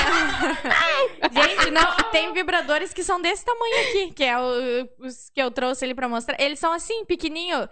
Gente, 1.33 1.69
não, 1.71 1.95
tem 2.11 2.31
vibradores 2.33 2.93
que 2.93 3.03
são 3.03 3.21
desse 3.21 3.43
tamanho 3.43 3.89
aqui, 3.89 4.13
que 4.13 4.23
é 4.23 4.39
o- 4.39 4.89
os 5.05 5.29
que 5.33 5.41
eu 5.41 5.51
trouxe 5.51 5.83
ali 5.83 5.93
pra 5.93 6.07
mostrar. 6.07 6.39
Eles 6.39 6.59
são 6.59 6.71
assim, 6.71 7.03
pequenininho. 7.05 7.67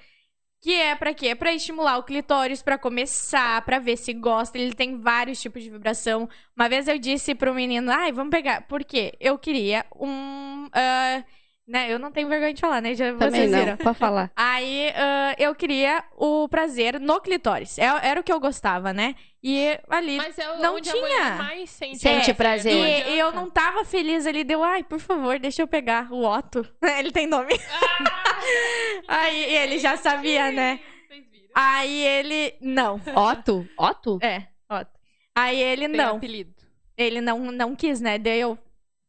Que 0.62 0.74
é 0.74 0.96
pra 0.96 1.14
quê? 1.14 1.36
Pra 1.36 1.54
estimular 1.54 1.98
o 1.98 2.04
clitóris, 2.04 2.64
pra 2.64 2.78
começar, 2.78 3.62
pra 3.64 3.78
ver 3.78 3.98
se 3.98 4.12
gosta. 4.14 4.58
Ele 4.58 4.74
tem 4.74 5.00
vários 5.00 5.40
tipos 5.40 5.62
de 5.62 5.70
vibração. 5.70 6.28
Uma 6.58 6.68
vez 6.68 6.88
eu 6.88 6.98
disse 6.98 7.36
pro 7.36 7.54
menino, 7.54 7.92
ai, 7.92 8.12
vamos 8.12 8.32
pegar. 8.32 8.62
Por 8.68 8.84
quê? 8.84 9.14
Eu 9.20 9.38
queria 9.38 9.86
um. 9.96 10.68
ah, 10.74 11.24
né, 11.68 11.92
eu 11.92 11.98
não 11.98 12.12
tenho 12.12 12.28
vergonha 12.28 12.54
de 12.54 12.62
falar, 12.62 12.82
né? 12.82 12.94
Já 12.94 13.12
Também 13.14 13.30
vocês 13.32 13.52
não, 13.52 13.60
viram. 13.60 13.78
pode 13.78 13.98
falar. 13.98 14.32
Aí 14.36 14.92
ah, 14.96 15.36
eu 15.38 15.56
queria 15.56 16.04
o 16.16 16.48
prazer 16.48 17.00
no 17.00 17.20
clitóris. 17.20 17.78
É- 17.80 17.86
Era 18.08 18.20
o 18.20 18.24
que 18.24 18.32
eu 18.32 18.40
gostava, 18.40 18.94
né? 18.94 19.16
E 19.44 19.80
ali. 19.90 20.18
Mas 20.18 20.38
é 20.38 20.58
Não 20.58 20.76
onde 20.76 20.90
tinha. 20.92 21.28
a 21.34 21.36
mais 21.36 21.70
sente, 21.70 22.00
Sente 22.00 22.34
prazer. 22.34 22.74
E, 23.08 23.12
e 23.14 23.20
eu 23.20 23.32
não 23.32 23.50
tava 23.50 23.84
feliz 23.86 24.26
ali, 24.26 24.44
deu, 24.44 24.64
ai, 24.64 24.84
por 24.84 25.00
favor, 25.00 25.38
deixa 25.40 25.62
eu 25.62 25.68
pegar 25.68 26.12
o 26.12 26.24
Otto. 26.24 26.68
Ele 27.00 27.12
tem 27.12 27.28
nome. 27.28 27.54
Aí 29.08 29.56
ele 29.56 29.80
já 29.80 29.98
sabia, 29.98 30.52
né? 30.52 30.80
Aí 31.54 32.04
ele, 32.04 32.54
não. 32.62 33.00
Otto? 33.16 33.68
Otto? 33.78 34.20
É, 34.22 34.48
Otto. 34.70 34.92
Aí 35.34 35.62
ele 35.62 35.88
Tem 35.88 35.98
não. 35.98 36.18
apelido. 36.18 36.54
Ele 36.98 37.22
não, 37.22 37.40
não 37.52 37.76
quis, 37.76 38.00
né? 38.02 38.18
Daí 38.18 38.40
eu, 38.40 38.58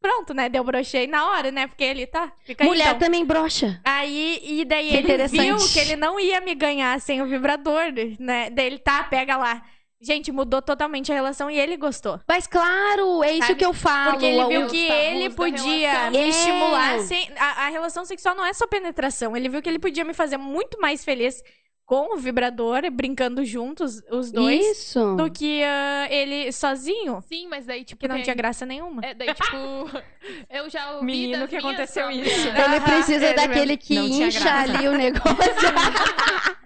pronto, 0.07 0.33
né? 0.33 0.47
Deu 0.47 0.63
brochei 0.63 1.05
na 1.07 1.29
hora, 1.29 1.51
né? 1.51 1.67
Porque 1.67 1.83
ele 1.83 2.07
tá, 2.07 2.31
fica 2.45 2.63
aí, 2.63 2.69
Mulher 2.69 2.87
então. 2.87 2.99
também 2.99 3.25
brocha. 3.25 3.79
Aí, 3.83 4.39
e 4.41 4.65
daí 4.65 4.89
Que 4.89 5.11
ele 5.11 5.27
viu 5.27 5.57
que 5.57 5.79
ele 5.79 5.95
não 5.97 6.17
ia 6.19 6.39
me 6.39 6.55
ganhar 6.55 6.99
sem 7.01 7.21
o 7.21 7.25
vibrador, 7.25 7.83
né? 8.19 8.49
Daí 8.49 8.65
ele, 8.67 8.79
tá, 8.79 9.03
pega 9.03 9.35
lá. 9.35 9.61
Gente, 9.99 10.31
mudou 10.31 10.61
totalmente 10.61 11.11
a 11.11 11.15
relação 11.15 11.49
e 11.49 11.59
ele 11.59 11.75
gostou. 11.75 12.19
Mas 12.27 12.45
claro, 12.45 13.23
é 13.23 13.31
isso 13.33 13.47
Sabe? 13.47 13.55
que 13.55 13.65
eu 13.65 13.73
falo. 13.73 14.11
Porque 14.11 14.25
ele 14.27 14.45
viu 14.45 14.67
que 14.67 14.85
ele 14.87 15.29
podia 15.31 16.11
me 16.11 16.17
É. 16.19 16.27
estimular 16.27 16.99
sem. 16.99 17.29
A, 17.35 17.65
a 17.65 17.69
relação 17.69 18.05
sexual 18.05 18.35
não 18.35 18.45
é 18.45 18.53
só 18.53 18.67
penetração. 18.67 19.35
Ele 19.35 19.49
viu 19.49 19.61
que 19.61 19.67
ele 19.67 19.79
podia 19.79 20.05
me 20.05 20.13
fazer 20.13 20.37
muito 20.37 20.79
mais 20.79 21.03
feliz 21.03 21.41
com 21.87 22.13
o 22.13 22.17
vibrador, 22.17 22.81
brincando 22.91 23.45
juntos, 23.45 24.03
os 24.11 24.29
dois, 24.29 24.59
Isso. 24.77 25.15
do 25.15 25.31
que 25.31 25.63
ah, 25.63 26.05
ele 26.11 26.51
sozinho. 26.51 27.21
Sim, 27.21 27.47
mas 27.47 27.65
daí, 27.65 27.85
tipo. 27.85 28.01
Que 28.01 28.09
não 28.09 28.15
tem- 28.15 28.25
tinha 28.25 28.35
graça 28.35 28.65
nenhuma. 28.65 29.01
É, 29.05 29.13
daí, 29.13 29.33
tipo, 29.33 29.55
eu 30.51 30.69
já 30.69 30.91
ouvi 30.95 31.05
Menino, 31.05 31.47
que 31.47 31.55
aconteceu 31.55 32.11
isso. 32.11 32.49
Ele 32.49 32.59
Aham, 32.61 32.81
precisa 32.81 33.25
ele 33.25 33.33
daquele 33.35 33.65
mesmo. 33.67 33.77
que 33.77 33.95
Não 33.95 34.05
incha 34.27 34.53
ali 34.53 34.85
o 34.89 34.91
negócio. 34.91 35.27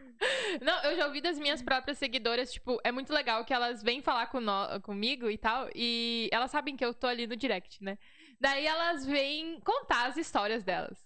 Não, 0.61 0.83
eu 0.83 0.95
já 0.97 1.05
ouvi 1.07 1.21
das 1.21 1.37
minhas 1.39 1.61
próprias 1.61 1.97
seguidoras, 1.97 2.51
tipo, 2.51 2.79
é 2.83 2.91
muito 2.91 3.13
legal 3.13 3.43
que 3.45 3.53
elas 3.53 3.81
vêm 3.81 4.01
falar 4.01 4.27
com 4.27 4.39
nó- 4.39 4.79
comigo 4.81 5.29
e 5.29 5.37
tal, 5.37 5.67
e 5.73 6.29
elas 6.31 6.51
sabem 6.51 6.75
que 6.75 6.83
eu 6.85 6.93
tô 6.93 7.07
ali 7.07 7.25
no 7.25 7.35
direct, 7.35 7.83
né? 7.83 7.97
Daí 8.39 8.65
elas 8.65 9.05
vêm 9.05 9.59
contar 9.63 10.07
as 10.07 10.17
histórias 10.17 10.63
delas. 10.63 10.97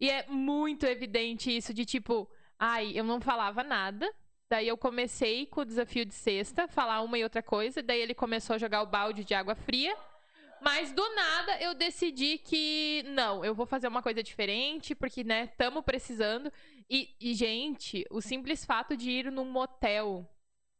E 0.00 0.10
é 0.10 0.26
muito 0.28 0.84
evidente 0.86 1.54
isso 1.54 1.72
de 1.74 1.84
tipo, 1.84 2.28
ai, 2.58 2.92
eu 2.94 3.04
não 3.04 3.20
falava 3.20 3.62
nada. 3.62 4.12
Daí 4.50 4.66
eu 4.66 4.78
comecei 4.78 5.46
com 5.46 5.60
o 5.60 5.64
desafio 5.64 6.06
de 6.06 6.14
sexta, 6.14 6.66
falar 6.66 7.02
uma 7.02 7.18
e 7.18 7.22
outra 7.22 7.42
coisa, 7.42 7.82
daí 7.82 8.00
ele 8.00 8.14
começou 8.14 8.54
a 8.54 8.58
jogar 8.58 8.82
o 8.82 8.86
balde 8.86 9.22
de 9.22 9.34
água 9.34 9.54
fria. 9.54 9.94
Mas 10.60 10.90
do 10.92 11.14
nada 11.14 11.60
eu 11.60 11.74
decidi 11.74 12.38
que 12.38 13.04
não, 13.08 13.44
eu 13.44 13.54
vou 13.54 13.66
fazer 13.66 13.86
uma 13.86 14.02
coisa 14.02 14.22
diferente, 14.22 14.94
porque, 14.94 15.22
né, 15.22 15.48
tamo 15.48 15.82
precisando. 15.82 16.52
E, 16.90 17.14
e, 17.20 17.34
gente, 17.34 18.04
o 18.10 18.20
simples 18.20 18.64
fato 18.64 18.96
de 18.96 19.10
ir 19.10 19.30
num 19.30 19.44
motel 19.44 20.28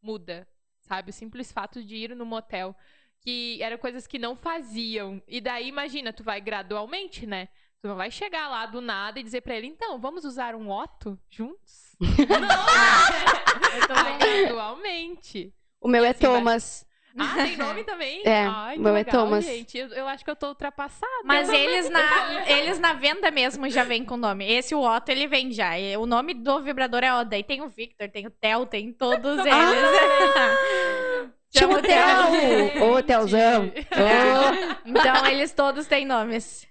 muda, 0.03 0.49
sabe? 0.81 1.11
O 1.11 1.13
simples 1.13 1.53
fato 1.53 1.85
de 1.85 1.95
ir 1.95 2.17
num 2.17 2.25
motel. 2.25 2.75
Que 3.21 3.63
eram 3.63 3.79
coisas 3.79 4.07
que 4.07 4.19
não 4.19 4.35
faziam. 4.37 5.23
E 5.29 5.41
daí, 5.41 5.69
imagina, 5.69 6.13
tu 6.13 6.23
vai 6.23 6.41
gradualmente, 6.41 7.27
né? 7.27 7.49
Tu 7.81 7.87
não 7.89 7.97
vai 7.97 8.11
chegar 8.11 8.49
lá 8.49 8.67
do 8.67 8.81
nada 8.81 9.21
e 9.21 9.23
dizer 9.23 9.41
pra 9.41 9.55
ele, 9.55 9.67
então, 9.69 9.99
vamos 10.01 10.25
usar 10.25 10.55
um 10.55 10.71
Otto 10.71 11.19
juntos? 11.31 11.97
não! 12.01 12.09
vai 14.05 14.19
gradualmente. 14.19 15.53
O 15.81 15.89
meu 15.89 16.05
é 16.05 16.09
Assim 16.11 16.27
vai- 16.27 16.37
Thomas. 16.39 16.87
Ah, 17.21 17.35
tem 17.35 17.57
nome 17.57 17.83
também? 17.85 18.23
É, 18.25 18.47
Ai, 18.47 18.77
meu 18.77 18.91
é 18.91 18.99
legal, 18.99 19.25
Thomas. 19.25 19.45
gente. 19.45 19.77
Eu, 19.77 19.89
eu 19.89 20.07
acho 20.07 20.25
que 20.25 20.31
eu 20.31 20.37
tô 20.37 20.49
ultrapassada. 20.49 21.11
Mas 21.25 21.49
eles 21.49 21.89
na, 21.91 22.49
eles 22.49 22.79
na 22.79 22.93
venda 22.93 23.31
mesmo 23.31 23.69
já 23.69 23.83
vem 23.83 24.05
com 24.05 24.17
nome. 24.17 24.49
Esse, 24.49 24.75
o 24.75 24.81
Otto, 24.83 25.09
ele 25.09 25.27
vem 25.27 25.51
já. 25.51 25.77
E 25.79 25.97
O 25.97 26.07
nome 26.07 26.35
do 26.35 26.63
vibrador 26.63 27.03
é 27.03 27.13
Otto. 27.13 27.31
Daí 27.31 27.43
tem 27.43 27.61
o 27.63 27.69
Victor, 27.69 28.09
tem 28.09 28.27
o 28.27 28.31
Theo, 28.31 28.67
tem 28.67 28.93
todos 28.93 29.39
eles. 29.39 29.51
Chama 31.51 31.79
o 31.79 31.83
Theo. 31.83 32.85
Ô, 32.85 33.03
Theozão. 33.03 33.65
Ô. 33.67 34.79
Então, 34.85 35.27
eles 35.27 35.51
todos 35.53 35.87
têm 35.87 36.05
nomes. 36.07 36.69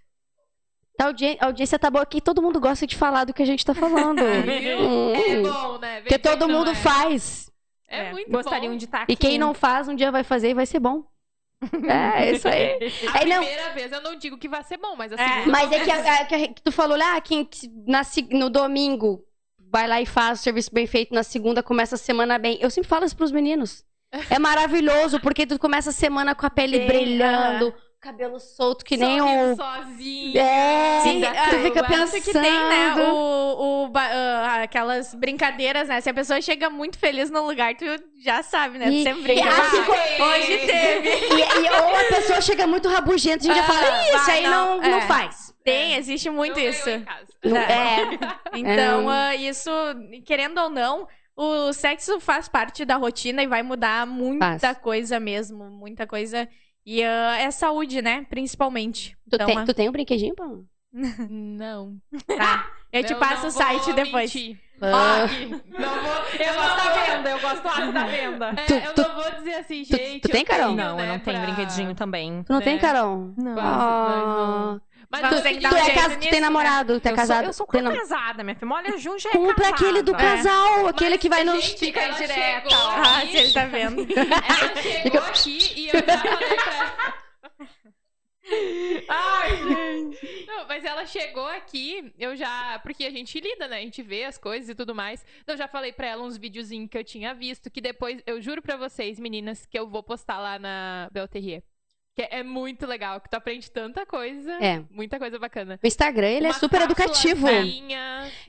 A 1.00 1.06
audi- 1.06 1.38
audiência 1.40 1.78
tá 1.78 1.90
boa 1.92 2.02
aqui, 2.04 2.20
todo 2.20 2.42
mundo 2.42 2.60
gosta 2.60 2.88
de 2.88 2.96
falar 2.96 3.24
do 3.26 3.34
que 3.34 3.44
a 3.44 3.46
gente 3.46 3.66
tá 3.66 3.74
falando. 3.74 4.20
Hum. 4.22 5.14
É 5.16 5.42
bom, 5.42 5.78
né? 5.78 6.02
Porque 6.02 6.18
quem 6.18 6.20
todo 6.20 6.48
não 6.48 6.60
mundo 6.60 6.72
é. 6.72 6.76
faz. 6.76 7.52
É, 7.88 8.08
É, 8.08 8.12
muito 8.12 8.30
Gostariam 8.32 8.72
bom. 8.74 8.78
de 8.78 8.86
estar 8.86 9.02
aqui. 9.04 9.14
E 9.14 9.16
quem 9.16 9.38
não 9.38 9.54
faz, 9.54 9.88
um 9.88 9.96
dia 9.96 10.12
vai 10.12 10.24
fazer 10.24 10.50
e 10.50 10.54
vai 10.54 10.66
ser 10.66 10.80
bom. 10.80 11.04
É, 11.88 12.32
isso 12.32 12.48
aí. 12.48 12.78
A 13.14 13.22
É, 13.22 13.26
não. 13.26 13.38
primeira 13.44 13.70
vez 13.74 13.92
eu 13.92 14.02
não 14.02 14.16
digo 14.16 14.38
que 14.38 14.48
vai 14.50 14.64
ser 14.64 14.78
bom, 14.78 14.96
mas 14.96 15.12
a 15.12 15.16
É. 15.16 15.28
segunda... 15.28 15.52
Mas 15.52 15.72
é 15.72 15.80
que, 15.84 15.92
a- 15.92 16.14
a- 16.22 16.26
que 16.26 16.36
a- 16.36 16.48
que 16.50 16.62
tu 16.62 16.72
falou 16.72 16.98
lá, 16.98 17.20
que 17.22 17.48
na 17.88 18.04
se- 18.04 18.28
no 18.32 18.50
domingo 18.50 19.24
vai 19.72 19.88
lá 19.88 20.02
e 20.02 20.06
faz 20.06 20.40
o 20.40 20.44
serviço 20.44 20.72
bem 20.74 20.86
feito, 20.88 21.14
na 21.14 21.24
segunda 21.24 21.62
começa 21.64 21.96
a 21.96 21.98
semana 21.98 22.38
bem. 22.38 22.58
Eu 22.62 22.70
sempre 22.70 22.88
falo 22.90 23.06
isso 23.06 23.16
pros 23.18 23.32
meninos. 23.32 23.84
É 24.30 24.40
maravilhoso, 24.40 25.20
porque 25.20 25.46
tu 25.46 25.60
começa 25.60 25.90
a 25.90 25.94
semana 25.94 26.34
com 26.34 26.46
a 26.46 26.50
pele 26.50 26.86
brilhando, 26.88 27.74
cabelo 28.08 28.40
solto, 28.40 28.86
que 28.86 28.96
nem 28.96 29.22
o. 29.22 29.56
sozinho. 29.56 30.38
É, 30.40 31.00
Sim, 31.04 31.20
Dá 31.20 31.30
ah, 31.32 31.50
tu 31.50 31.58
fica 31.60 31.84
pensando. 31.84 32.22
Que 32.24 32.32
tem, 32.32 32.42
né, 32.52 32.96
o, 33.12 33.86
o, 33.88 33.92
ah, 33.96 34.64
aquelas 34.64 35.14
brincadeiras, 35.14 35.88
né? 35.90 36.00
Se 36.00 36.10
a 36.10 36.14
pessoa 36.14 36.42
chega 36.42 36.70
muito 36.70 36.98
feliz 36.98 37.30
no 37.30 37.46
lugar, 37.46 37.76
tu 37.76 37.86
já 38.24 38.42
sabe, 38.42 38.78
né? 38.78 38.86
Tu 38.90 39.04
sempre 39.04 39.20
e 39.20 39.24
brinca. 39.36 39.50
assim, 39.50 39.78
"Ah, 39.80 39.84
co- 39.86 40.24
hoje 40.24 40.58
teve. 40.66 41.10
E, 41.38 41.66
e- 41.66 41.70
ou 41.70 41.96
a 41.96 42.04
pessoa 42.16 42.40
chega 42.42 42.66
muito 42.66 42.88
rabugenta, 42.88 43.44
a 43.44 43.48
gente 43.48 43.56
já 43.56 43.62
Ah, 43.64 43.68
fala, 43.68 44.02
"Ih, 44.04 44.16
isso 44.16 44.26
vai, 44.26 44.38
aí 44.38 44.44
não, 44.44 44.82
não, 44.82 44.90
não 44.90 44.98
é. 45.00 45.02
faz. 45.02 45.54
Tem, 45.64 45.96
existe 45.96 46.30
muito 46.30 46.58
Eu 46.60 46.70
isso. 46.70 46.86
ganho 46.86 47.02
em 47.02 47.04
casa. 47.04 47.28
Não- 47.44 47.58
é. 47.58 48.20
Então, 48.56 49.12
É. 49.12 49.16
ah, 49.30 49.36
isso, 49.36 49.70
querendo 50.26 50.60
ou 50.62 50.70
não, 50.70 51.08
o 51.36 51.72
sexo 51.74 52.20
faz 52.22 52.48
parte 52.48 52.86
da 52.86 52.96
rotina 52.96 53.44
e 53.44 53.48
vai 53.48 53.62
mudar 53.64 54.08
muita 54.08 54.58
Faz. 54.60 54.78
coisa 54.80 55.20
mesmo. 55.20 55.66
Muita 55.70 56.08
coisa. 56.08 56.48
E 56.90 57.04
ah, 57.04 57.36
é 57.38 57.52
saúde, 57.52 58.02
né? 58.02 58.26
Principalmente. 58.30 59.12
Tu, 59.30 59.36
Então, 59.36 59.46
tem, 59.46 59.58
ah, 59.58 59.66
tu 59.66 59.74
tem 59.74 59.90
um 59.90 59.92
brinquedinho, 59.92 60.34
Paulo? 60.34 60.66
Não. 61.30 61.98
tá. 62.26 62.70
Eu 62.94 63.04
te 63.04 63.12
Eu 63.12 63.20
passo 63.20 63.42
não 63.42 63.48
o 63.50 63.52
site 63.52 63.84
vou 63.88 63.94
depois. 63.94 64.34
mentir. 64.34 64.58
Ah. 64.82 65.26
Não 65.78 65.90
vou... 65.90 66.14
Eu 66.40 66.54
gosto 66.54 66.78
da 66.78 66.94
venda, 67.06 67.30
eu 67.32 67.40
gosto 67.42 67.64
do 67.88 67.92
da 67.92 68.06
venda. 68.06 68.54
É, 68.56 68.66
Tu- 68.66 68.74
eu 68.76 68.94
tu- 68.94 69.02
não 69.02 69.16
vou 69.16 69.32
dizer 69.32 69.54
assim, 69.56 69.84
gente. 69.84 70.20
tu 70.22 70.30
tem, 70.30 70.42
eu 70.42 70.48
Carol? 70.48 70.66
tenho, 70.68 70.78
Não, 70.78 70.90
eu 70.92 70.96
né, 70.96 71.08
não 71.14 71.20
tenho 71.20 71.38
pra- 71.38 71.46
brinquedinho 71.46 71.94
também. 71.96 72.44
Tu 72.44 72.54
não 72.54 72.62
tem, 72.62 72.76
Né? 72.76 72.80
Carol? 72.80 73.34
Não. 73.38 73.54
Quase, 73.54 73.70
Ah. 73.70 74.82
Mas 75.10 75.22
dar 75.22 75.30
Tu, 75.30 75.36
um 75.36 75.38
é 75.40 75.42
jeito 75.44 75.94
casa, 75.96 76.16
tu 76.16 76.20
tem 76.20 76.30
nisso, 76.32 76.42
namorado, 76.42 77.00
tu 77.00 77.08
é 77.08 77.12
eu 77.12 77.16
casado. 77.16 77.40
Sou, 77.44 77.48
eu 77.48 77.54
sou 77.54 77.68
tem 77.68 77.84
casada, 77.98 78.44
minha 78.44 78.56
filha. 78.56 78.72
Olha, 78.74 78.98
Jun 78.98 79.18
já 79.18 79.30
é 79.30 79.34
Compra 79.34 79.54
casada. 79.56 79.76
aquele 79.76 80.02
do 80.02 80.14
É. 80.14 80.18
casal, 80.18 80.88
aquele 80.88 81.10
Mas, 81.12 81.20
que 81.22 81.30
vai 81.30 81.44
no. 81.46 81.60
gente, 81.62 81.80
Fica 81.80 82.02
ela 82.02 82.14
indireta, 82.14 82.70
chegou 82.70 82.74
ó. 82.86 82.90
Ah, 82.92 83.18
aqui- 83.20 83.32
se 83.32 83.38
ele 83.38 83.52
tá 83.54 83.66
vendo. 83.66 84.02
Ela 84.18 84.82
chegou 84.82 85.22
aqui 85.22 85.74
e 85.76 85.88
eu 85.88 85.94
já 86.06 86.18
falei 86.18 86.56
pra 86.56 87.18
Ai, 89.10 89.58
gente. 89.58 90.46
Não, 90.48 90.66
mas 90.68 90.86
ela 90.86 91.06
chegou 91.06 91.46
aqui, 91.48 92.14
eu 92.18 92.34
já. 92.36 92.80
Porque 92.80 93.06
a 93.06 93.10
gente 93.12 93.40
lida, 93.42 93.68
né? 93.68 93.78
A 93.78 93.82
gente 93.82 94.02
vê 94.02 94.24
as 94.24 94.38
coisas 94.38 94.70
e 94.70 94.76
tudo 94.76 94.96
mais. 94.96 95.26
Então, 95.42 95.54
eu 95.54 95.58
já 95.58 95.68
falei 95.68 95.92
pra 95.92 96.08
ela 96.08 96.24
uns 96.24 96.38
videozinhos 96.38 96.90
que 96.90 96.98
eu 96.98 97.04
tinha 97.04 97.34
visto, 97.34 97.70
que 97.70 97.82
depois, 97.82 98.22
eu 98.26 98.42
juro 98.42 98.62
pra 98.62 98.78
vocês, 98.78 99.20
meninas, 99.20 99.66
que 99.66 99.78
eu 99.78 99.88
vou 99.90 100.02
postar 100.02 100.40
lá 100.40 100.58
na 100.58 101.10
Belterrier. 101.12 101.62
Que 102.18 102.28
é 102.32 102.42
muito 102.42 102.88
legal, 102.88 103.22
que 103.22 103.30
tu 103.30 103.36
aprende 103.36 103.70
tanta 103.70 104.04
coisa. 104.04 104.52
É. 104.54 104.82
Muita 104.90 105.20
coisa 105.20 105.38
bacana. 105.38 105.80
O 105.84 105.86
Instagram, 105.86 106.28
ele 106.30 106.48
é 106.48 106.50
Uma 106.50 106.56
super 106.58 106.82
educativo. 106.82 107.46
bem 107.46 107.84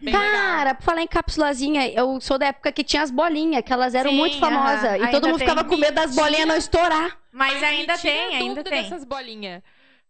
legal. 0.01 0.23
Cara, 0.23 0.75
pra 0.75 0.83
falar 0.83 1.03
em 1.03 1.07
cápsulazinha, 1.07 1.87
eu 1.93 2.19
sou 2.19 2.39
da 2.39 2.47
época 2.47 2.73
que 2.73 2.83
tinha 2.83 3.03
as 3.03 3.11
bolinhas, 3.11 3.63
que 3.63 3.71
elas 3.71 3.95
eram 3.95 4.11
Sim, 4.11 4.17
muito 4.17 4.39
famosas. 4.39 4.99
E 5.03 5.11
todo 5.11 5.29
mundo 5.29 5.39
ficava 5.39 5.61
tem. 5.61 5.69
com 5.69 5.77
medo 5.77 5.93
das 5.95 6.15
bolinhas 6.15 6.47
não 6.49 6.57
estourar. 6.57 7.19
Mas, 7.31 7.63
ainda 7.63 7.99
tem, 7.99 8.37
ainda 8.37 8.65
tem. 8.65 8.85
dessas 8.85 9.05
bolinhas. 9.05 9.63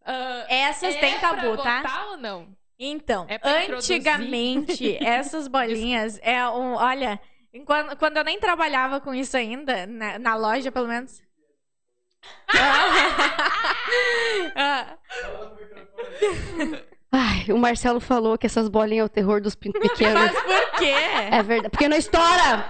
Ah, 0.07 0.47
Essas 0.49 0.95
é 0.95 0.99
têm 1.01 1.19
pra 1.19 1.31
tabu, 1.35 1.57
tá? 1.61 1.83
botar 1.83 2.07
ou 2.13 2.17
não? 2.17 2.47
Então, 2.79 3.27
É 3.29 3.39
pra 3.39 3.65
introduzir. 3.65 3.97
antigamente, 3.97 4.97
essas 5.05 5.49
bolinhas 5.49 6.21
é 6.23 6.49
um. 6.49 6.75
Olha, 6.75 7.21
enquanto, 7.53 7.97
quando 7.97 8.19
eu 8.19 8.25
nem 8.25 8.39
trabalhava 8.39 9.01
com 9.01 9.13
isso 9.13 9.37
ainda, 9.37 9.85
na, 9.85 10.17
na 10.17 10.37
loja, 10.37 10.71
pelo 10.71 10.87
menos. 10.87 11.21
Ai, 17.11 17.47
o 17.51 17.59
Marcelo 17.59 18.01
falou 18.01 18.37
que 18.37 18.47
essas 18.47 18.69
bolinhas 18.69 19.03
é 19.03 19.07
o 19.07 19.09
terror 19.09 19.41
dos 19.41 19.55
pintos 19.55 19.81
pequenos. 19.81 20.15
Mas 20.15 20.33
por 20.43 20.71
quê? 20.79 20.95
É 21.31 21.43
verdade. 21.43 21.71
Porque 21.71 21.89
não 21.89 21.97
estoura! 21.97 22.67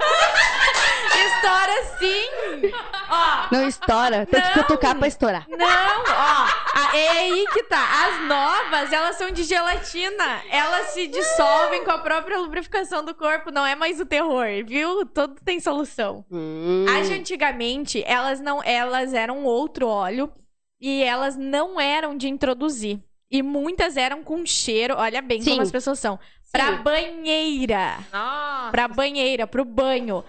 Estoura 1.26 1.84
sim! 1.98 2.72
Ó, 3.10 3.48
Não 3.52 3.66
estoura. 3.68 4.26
Tem 4.26 4.40
que 4.40 4.48
Não. 4.48 4.54
cutucar 4.54 4.96
pra 4.98 5.08
estourar. 5.08 5.46
não, 5.48 5.66
ó. 5.66 6.46
a- 6.74 6.96
É 6.96 7.08
aí 7.10 7.46
que 7.52 7.62
tá. 7.64 8.06
As 8.06 8.26
novas, 8.28 8.92
elas 8.92 9.16
são 9.16 9.30
de 9.30 9.42
gelatina. 9.44 10.42
Elas 10.50 10.88
se 10.88 11.06
dissolvem 11.06 11.84
com 11.84 11.90
a 11.90 11.98
própria 11.98 12.38
lubrificação 12.38 13.04
do 13.04 13.14
corpo. 13.14 13.50
Não 13.50 13.64
é 13.66 13.74
mais 13.74 14.00
o 14.00 14.06
terror, 14.06 14.46
viu? 14.66 15.04
Tudo 15.06 15.36
tem 15.44 15.60
solução. 15.60 16.24
Hum. 16.30 16.86
As 16.98 17.08
de 17.08 17.14
antigamente, 17.14 18.02
elas 18.06 18.40
não, 18.40 18.62
elas 18.62 19.12
eram 19.14 19.44
outro 19.44 19.86
óleo 19.88 20.32
e 20.80 21.02
elas 21.02 21.36
não 21.36 21.80
eram 21.80 22.16
de 22.16 22.28
introduzir. 22.28 23.00
E 23.30 23.42
muitas 23.42 23.96
eram 23.96 24.22
com 24.22 24.44
cheiro, 24.46 24.94
olha 24.96 25.20
bem 25.20 25.42
Sim. 25.42 25.50
como 25.50 25.62
as 25.62 25.70
pessoas 25.70 25.98
são, 25.98 26.18
pra 26.50 26.72
banheira, 26.72 27.98
Nossa. 28.12 28.70
pra 28.70 28.88
banheira, 28.88 29.46
pro 29.46 29.64
banho. 29.66 30.24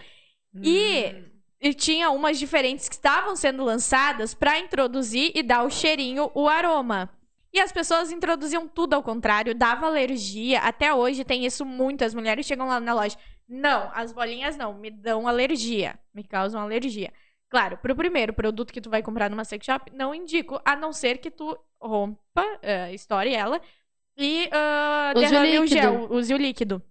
E, 0.63 1.05
Hum. 1.15 1.23
e 1.61 1.73
tinha 1.73 2.09
umas 2.11 2.39
diferentes 2.39 2.87
que 2.89 2.95
estavam 2.95 3.35
sendo 3.35 3.63
lançadas 3.63 4.33
pra 4.33 4.59
introduzir 4.59 5.31
e 5.35 5.43
dar 5.43 5.63
o 5.63 5.69
cheirinho, 5.69 6.31
o 6.33 6.47
aroma. 6.47 7.09
E 7.51 7.59
as 7.59 7.71
pessoas 7.71 8.11
introduziam 8.11 8.67
tudo 8.67 8.93
ao 8.93 9.01
contrário, 9.03 9.55
dava 9.55 9.87
alergia. 9.87 10.59
Até 10.59 10.93
hoje 10.93 11.23
tem 11.23 11.45
isso 11.45 11.65
muito. 11.65 12.03
As 12.03 12.13
mulheres 12.13 12.45
chegam 12.45 12.67
lá 12.67 12.79
na 12.79 12.93
loja. 12.93 13.17
Não, 13.47 13.89
as 13.95 14.11
bolinhas 14.13 14.55
não, 14.55 14.73
me 14.75 14.91
dão 14.91 15.27
alergia. 15.27 15.97
Me 16.13 16.23
causam 16.23 16.61
alergia. 16.61 17.11
Claro, 17.49 17.77
pro 17.77 17.95
primeiro 17.95 18.31
produto 18.33 18.71
que 18.71 18.79
tu 18.79 18.91
vai 18.91 19.01
comprar 19.01 19.27
numa 19.31 19.43
sex 19.43 19.65
shop, 19.65 19.91
não 19.95 20.13
indico, 20.13 20.61
a 20.63 20.75
não 20.75 20.93
ser 20.93 21.17
que 21.17 21.31
tu 21.31 21.57
rompa, 21.81 22.45
eh, 22.61 22.93
estoure 22.93 23.33
ela 23.33 23.59
e 24.15 24.47
ah, 24.51 25.13
Use 25.15 25.25
o 25.25 25.29
derrame 25.29 25.57
o 25.57 25.63
líquido. 25.63 25.81
gel, 25.81 26.07
use 26.11 26.31
o 26.33 26.37
líquido. 26.37 26.83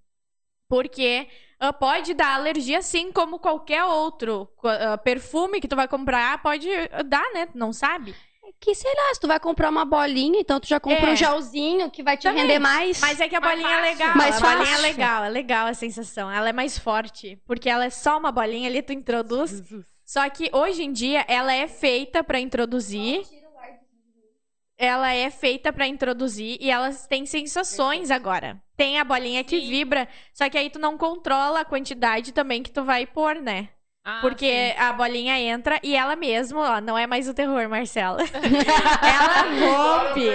Porque 0.69 1.29
uh, 1.63 1.73
pode 1.73 2.15
dar 2.15 2.35
alergia, 2.35 2.79
assim 2.79 3.13
como 3.13 3.39
qualquer 3.39 3.85
outro. 3.85 4.49
Uh, 4.59 4.99
perfume 5.03 5.61
que 5.61 5.69
tu 5.69 5.77
vai 5.77 5.89
comprar 5.89 6.43
pode 6.43 6.69
dar, 7.07 7.33
né? 7.33 7.49
Não 7.55 7.73
sabe? 7.73 8.15
Que 8.61 8.75
sei 8.75 8.91
lá, 8.93 9.15
se 9.15 9.21
tu 9.21 9.29
vai 9.29 9.39
comprar 9.39 9.69
uma 9.69 9.85
bolinha, 9.85 10.41
então 10.41 10.59
tu 10.59 10.67
já 10.67 10.81
compra 10.81 11.11
é. 11.11 11.13
um 11.13 11.17
gelzinho 11.17 11.91
que 11.91 12.03
vai 12.03 12.17
te 12.17 12.25
Também. 12.25 12.43
render 12.43 12.59
mais. 12.59 13.01
Mas 13.01 13.21
é 13.21 13.29
que 13.29 13.37
a 13.37 13.41
bolinha 13.41 13.69
é 13.69 13.81
legal. 13.83 14.17
Mais 14.17 14.43
a 14.43 14.57
bolinha 14.57 14.75
é 14.75 14.79
legal, 14.79 15.25
é 15.25 15.29
legal 15.29 15.67
a 15.67 15.75
sensação. 15.75 16.31
Ela 16.31 16.49
é 16.49 16.53
mais 16.53 16.77
forte. 16.77 17.41
Porque 17.47 17.69
ela 17.69 17.85
é 17.85 17.91
só 17.91 18.19
uma 18.19 18.33
bolinha 18.33 18.69
ali, 18.69 18.83
tu 18.83 18.93
introduz. 18.93 19.63
Só 20.05 20.29
que 20.31 20.49
hoje 20.53 20.83
em 20.83 20.91
dia 20.91 21.25
ela 21.29 21.53
é 21.53 21.69
feita 21.69 22.25
para 22.25 22.41
introduzir 22.41 23.23
ela 24.79 25.13
é 25.13 25.29
feita 25.29 25.73
para 25.73 25.89
introduzir 25.89 26.57
e 26.61 26.71
elas 26.71 27.09
têm 27.09 27.27
sensações 27.27 28.13
agora. 28.13 28.63
Tem 28.77 28.97
a 28.99 29.05
bolinha 29.05 29.43
que 29.43 29.61
sim. 29.61 29.69
vibra, 29.69 30.07
só 30.33 30.49
que 30.49 30.57
aí 30.57 30.71
tu 30.71 30.79
não 30.79 30.97
controla 30.97 31.61
a 31.61 31.65
quantidade 31.65 32.33
também 32.33 32.63
que 32.63 32.71
tu 32.71 32.85
vai 32.85 33.05
pôr, 33.05 33.35
né? 33.35 33.71
Ah, 34.05 34.21
Porque 34.21 34.47
sim. 34.47 34.75
a 34.79 34.93
bolinha 34.93 35.37
entra 35.39 35.81
e 35.83 35.97
ela 35.97 36.15
mesmo, 36.15 36.61
ó, 36.61 36.81
não 36.81 36.97
é 36.97 37.09
mais 37.09 37.29
o 37.29 37.35
terror, 37.35 37.69
Marcela. 37.69 38.23
ela 39.03 39.43
rompe. 39.67 40.29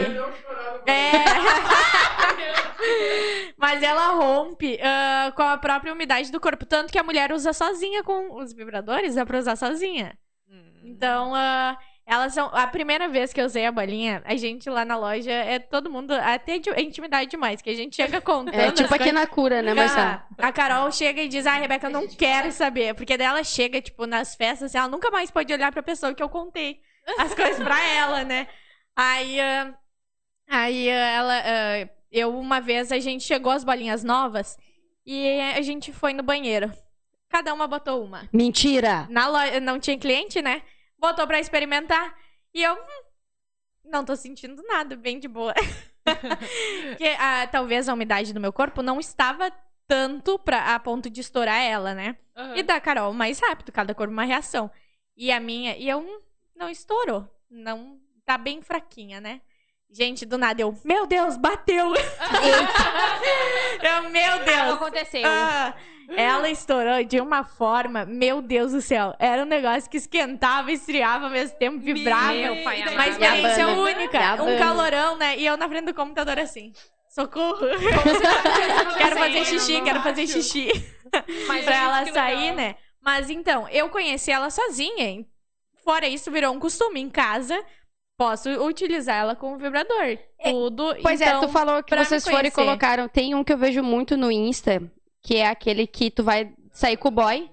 É. 0.86 1.12
Mas 3.58 3.82
ela 3.82 4.10
rompe 4.10 4.76
uh, 4.76 5.32
com 5.34 5.42
a 5.42 5.58
própria 5.58 5.94
umidade 5.94 6.30
do 6.32 6.40
corpo. 6.40 6.66
Tanto 6.66 6.92
que 6.92 7.00
a 7.00 7.04
mulher 7.04 7.32
usa 7.32 7.54
sozinha 7.54 8.04
com 8.04 8.36
os 8.36 8.52
vibradores, 8.52 9.16
é 9.16 9.24
pra 9.24 9.40
usar 9.40 9.56
sozinha. 9.56 10.18
Hum. 10.50 10.82
Então, 10.84 11.32
uh, 11.32 11.78
elas 12.06 12.34
são. 12.34 12.48
A 12.54 12.68
primeira 12.68 13.08
vez 13.08 13.32
que 13.32 13.40
eu 13.40 13.46
usei 13.46 13.66
a 13.66 13.72
bolinha, 13.72 14.22
a 14.26 14.36
gente 14.36 14.70
lá 14.70 14.84
na 14.84 14.98
loja 14.98 15.32
é 15.32 15.58
todo 15.58 15.90
mundo. 15.90 16.12
Até 16.12 16.60
de, 16.60 16.70
é 16.70 16.82
intimidade 16.82 17.32
demais, 17.32 17.62
que 17.62 17.70
a 17.70 17.76
gente 17.76 17.96
chega 17.96 18.20
contando. 18.22 18.56
É 18.56 18.72
tipo 18.72 18.94
aqui 18.94 19.06
coisas. 19.06 19.14
na 19.14 19.26
cura, 19.26 19.62
né, 19.62 19.74
Marcelo? 19.74 20.22
A 20.38 20.52
Carol 20.52 20.92
chega 20.92 21.22
e 21.22 21.28
diz: 21.30 21.48
Ah, 21.48 21.56
Rebeca, 21.56 21.88
eu 21.88 21.92
não 21.92 22.08
quero 22.08 22.52
saber. 22.52 22.94
Porque 22.94 23.16
daí 23.16 23.28
ela 23.28 23.44
chega, 23.44 23.82
tipo, 23.82 24.06
nas 24.06 24.36
festas, 24.36 24.70
assim, 24.70 24.78
ela 24.78 24.90
nunca 24.90 25.10
mais 25.12 25.32
pode 25.32 25.52
olhar 25.54 25.72
pra 25.72 25.82
pessoa 25.82 26.14
que 26.14 26.22
eu 26.22 26.30
contei 26.30 26.82
as 27.18 27.34
coisas 27.34 27.64
pra 27.64 27.80
ela, 27.88 28.24
né? 28.24 28.48
Aí. 28.96 29.38
Uh, 29.40 29.74
aí 30.50 30.88
uh, 30.88 30.92
ela. 30.92 31.40
Uh, 31.40 31.90
eu, 32.12 32.38
uma 32.38 32.60
vez, 32.60 32.92
a 32.92 33.00
gente 33.00 33.24
chegou 33.24 33.52
as 33.52 33.64
bolinhas 33.64 34.04
novas 34.04 34.56
e 35.06 35.40
a 35.56 35.62
gente 35.62 35.92
foi 35.92 36.14
no 36.14 36.22
banheiro. 36.22 36.72
Cada 37.30 37.52
uma 37.54 37.66
botou 37.66 38.04
uma. 38.04 38.30
Mentira! 38.32 39.08
Na 39.10 39.28
loja, 39.28 39.60
não 39.60 39.80
tinha 39.80 39.98
cliente, 39.98 40.40
né? 40.40 40.62
Botou 41.04 41.28
para 41.28 41.40
experimentar. 41.40 42.16
E 42.54 42.64
eu 42.64 42.74
hum, 42.74 43.04
não 43.84 44.06
tô 44.06 44.16
sentindo 44.16 44.64
nada, 44.64 44.96
bem 44.96 45.20
de 45.20 45.28
boa. 45.28 45.54
que 46.98 47.08
ah, 47.20 47.46
talvez 47.48 47.90
a 47.90 47.94
umidade 47.94 48.34
do 48.34 48.40
meu 48.40 48.54
corpo 48.54 48.82
não 48.82 49.02
estava 49.02 49.52
tanto 49.86 50.40
pra, 50.40 50.74
a 50.74 50.80
ponto 50.80 51.10
de 51.10 51.20
estourar 51.20 51.60
ela, 51.60 51.94
né? 51.94 52.16
Uhum. 52.38 52.56
E 52.56 52.64
da 52.64 52.80
Carol, 52.80 53.12
mais 53.12 53.40
rápido, 53.40 53.72
cada 53.72 53.94
corpo 53.94 54.14
uma 54.14 54.24
reação. 54.24 54.72
E 55.18 55.30
a 55.30 55.42
minha, 55.42 55.76
e 55.76 55.90
eu 55.90 56.00
hum, 56.00 56.22
não 56.56 56.70
estourou. 56.70 57.30
Não, 57.50 58.00
tá 58.26 58.38
bem 58.38 58.62
fraquinha, 58.62 59.20
né? 59.20 59.42
Gente, 59.92 60.26
do 60.26 60.38
nada 60.38 60.62
eu, 60.62 60.76
meu 60.86 61.06
Deus, 61.06 61.38
bateu! 61.38 61.94
eu, 63.84 64.10
meu 64.10 64.44
Deus! 64.44 64.74
aconteceu. 64.74 65.22
Ah, 65.24 65.76
ela 66.16 66.50
estourou 66.50 67.04
de 67.04 67.20
uma 67.20 67.44
forma, 67.44 68.06
meu 68.06 68.42
Deus 68.42 68.72
do 68.72 68.82
céu. 68.82 69.16
Era 69.20 69.44
um 69.44 69.46
negócio 69.46 69.90
que 69.90 69.98
esquentava, 69.98 70.72
estriava 70.72 71.26
ao 71.26 71.32
mesmo 71.32 71.58
tempo, 71.58 71.80
vibrava. 71.80 72.34
Meu 72.34 72.64
pai, 72.64 72.82
uma 72.88 73.08
experiência 73.08 73.68
única. 73.68 74.44
Um 74.44 74.58
calorão, 74.58 75.18
né? 75.18 75.38
E 75.38 75.46
eu 75.46 75.58
na 75.58 75.68
frente 75.68 75.86
do 75.86 75.94
computador 75.94 76.40
assim. 76.40 76.72
Socorro! 77.10 77.68
quero 78.98 79.16
fazer 79.16 79.46
xixi, 79.46 79.82
quero 79.82 80.02
fazer 80.02 80.28
xixi. 80.28 80.94
Mas 81.48 81.64
pra 81.66 81.76
ela 81.76 82.06
sair, 82.12 82.40
legal. 82.40 82.56
né? 82.56 82.76
Mas 83.00 83.30
então, 83.30 83.68
eu 83.70 83.90
conheci 83.90 84.32
ela 84.32 84.50
sozinha. 84.50 85.24
Fora 85.84 86.08
isso, 86.08 86.32
virou 86.32 86.54
um 86.54 86.60
costume 86.60 87.00
em 87.00 87.10
casa 87.10 87.64
posso 88.18 88.50
utilizar 88.50 89.18
ela 89.18 89.36
como 89.36 89.58
vibrador. 89.58 90.18
É, 90.40 90.52
tudo. 90.52 90.96
Pois 91.02 91.20
então, 91.20 91.34
é, 91.34 91.40
tu 91.40 91.46
então, 91.46 91.50
falou 91.50 91.84
que 91.84 91.96
vocês 91.96 92.24
foram 92.24 92.48
e 92.48 92.52
colocaram. 92.52 93.08
Tem 93.08 93.36
um 93.36 93.44
que 93.44 93.52
eu 93.52 93.58
vejo 93.58 93.84
muito 93.84 94.16
no 94.16 94.32
Insta, 94.32 94.82
que 95.24 95.38
é 95.38 95.48
aquele 95.48 95.88
que 95.88 96.12
tu 96.12 96.22
vai 96.24 96.54
sair 96.72 96.98
com 96.98 97.08
o 97.08 97.12
boy. 97.12 97.50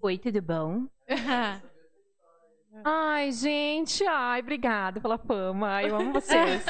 Oi, 0.00 0.18
tudo 0.18 0.40
bom? 0.40 0.86
ai, 2.84 3.30
gente, 3.32 4.04
ai, 4.06 4.40
obrigada 4.40 5.00
pela 5.00 5.18
fama. 5.18 5.82
Eu 5.82 5.96
amo 5.96 6.12
vocês. 6.20 6.64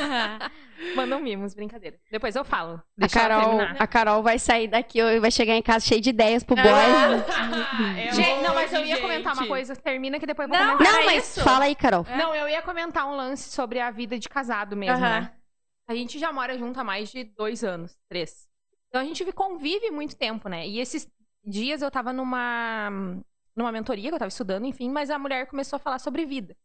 Mandam 0.97 1.21
mimos, 1.21 1.55
brincadeira. 1.55 1.97
Depois 2.11 2.35
eu 2.35 2.45
falo. 2.45 2.83
A 3.01 3.09
Carol, 3.09 3.61
a 3.61 3.87
Carol 3.87 4.23
vai 4.23 4.39
sair 4.39 4.67
daqui 4.67 5.01
e 5.01 5.21
vai 5.21 5.31
chegar 5.31 5.55
em 5.55 5.63
casa 5.63 5.87
cheia 5.87 6.01
de 6.01 6.11
ideias 6.11 6.43
pro 6.43 6.57
boy. 6.57 6.65
Ah, 6.67 7.99
é 7.99 8.13
gente, 8.13 8.43
não, 8.43 8.55
mas 8.55 8.73
eu 8.73 8.81
ia 8.81 8.97
gente. 8.97 9.01
comentar 9.01 9.35
uma 9.35 9.47
coisa. 9.47 9.77
Termina 9.77 10.19
que 10.19 10.27
depois 10.27 10.49
eu 10.49 10.55
vou 10.57 10.65
não, 10.65 10.77
comentar. 10.77 10.93
Não, 10.93 11.05
mas 11.07 11.29
isso. 11.29 11.43
fala 11.43 11.67
aí, 11.67 11.75
Carol. 11.77 12.05
É. 12.09 12.17
Não, 12.17 12.35
eu 12.35 12.49
ia 12.49 12.63
comentar 12.63 13.07
um 13.07 13.15
lance 13.15 13.51
sobre 13.51 13.79
a 13.79 13.93
vida 13.93 14.19
de 14.19 14.29
casado 14.29 14.77
mesmo, 14.77 15.01
né? 15.01 15.33
A 15.89 15.95
gente 15.95 16.19
já 16.19 16.33
mora 16.33 16.59
junto 16.59 16.81
há 16.81 16.85
mais 16.85 17.11
de 17.11 17.25
dois 17.25 17.63
anos, 17.63 17.97
três. 18.09 18.53
Então 18.95 19.03
a 19.03 19.05
gente 19.05 19.33
convive 19.33 19.91
muito 19.91 20.15
tempo, 20.15 20.49
né? 20.49 20.69
E 20.69 20.79
esses 20.79 21.11
dias 21.45 21.83
eu 21.83 21.91
tava 21.91 22.13
numa, 22.13 22.91
numa 23.57 23.73
mentoria 23.73 24.09
que 24.09 24.15
eu 24.15 24.19
tava 24.21 24.29
estudando, 24.29 24.67
enfim, 24.67 24.89
mas 24.89 25.11
a 25.11 25.19
mulher 25.19 25.49
começou 25.49 25.79
a 25.79 25.81
falar 25.81 25.99
sobre 25.99 26.25
vida. 26.25 26.57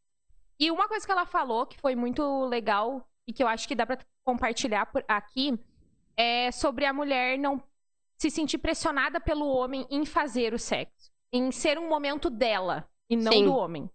E 0.59 0.69
uma 0.69 0.87
coisa 0.87 1.03
que 1.03 1.11
ela 1.11 1.25
falou 1.25 1.65
que 1.65 1.81
foi 1.81 1.95
muito 1.95 2.45
legal 2.45 3.03
e 3.27 3.33
que 3.33 3.41
eu 3.41 3.47
acho 3.47 3.67
que 3.67 3.73
dá 3.73 3.83
para 3.83 3.97
compartilhar 4.23 4.85
por 4.85 5.03
aqui 5.07 5.59
é 6.15 6.51
sobre 6.51 6.85
a 6.85 6.93
mulher 6.93 7.39
não 7.39 7.63
se 8.15 8.29
sentir 8.29 8.59
pressionada 8.59 9.19
pelo 9.19 9.47
homem 9.47 9.87
em 9.89 10.05
fazer 10.05 10.53
o 10.53 10.59
sexo, 10.59 11.11
em 11.33 11.51
ser 11.51 11.79
um 11.79 11.89
momento 11.89 12.29
dela 12.29 12.87
e 13.09 13.15
não 13.15 13.31
Sim. 13.31 13.45
do 13.45 13.55
homem. 13.55 13.89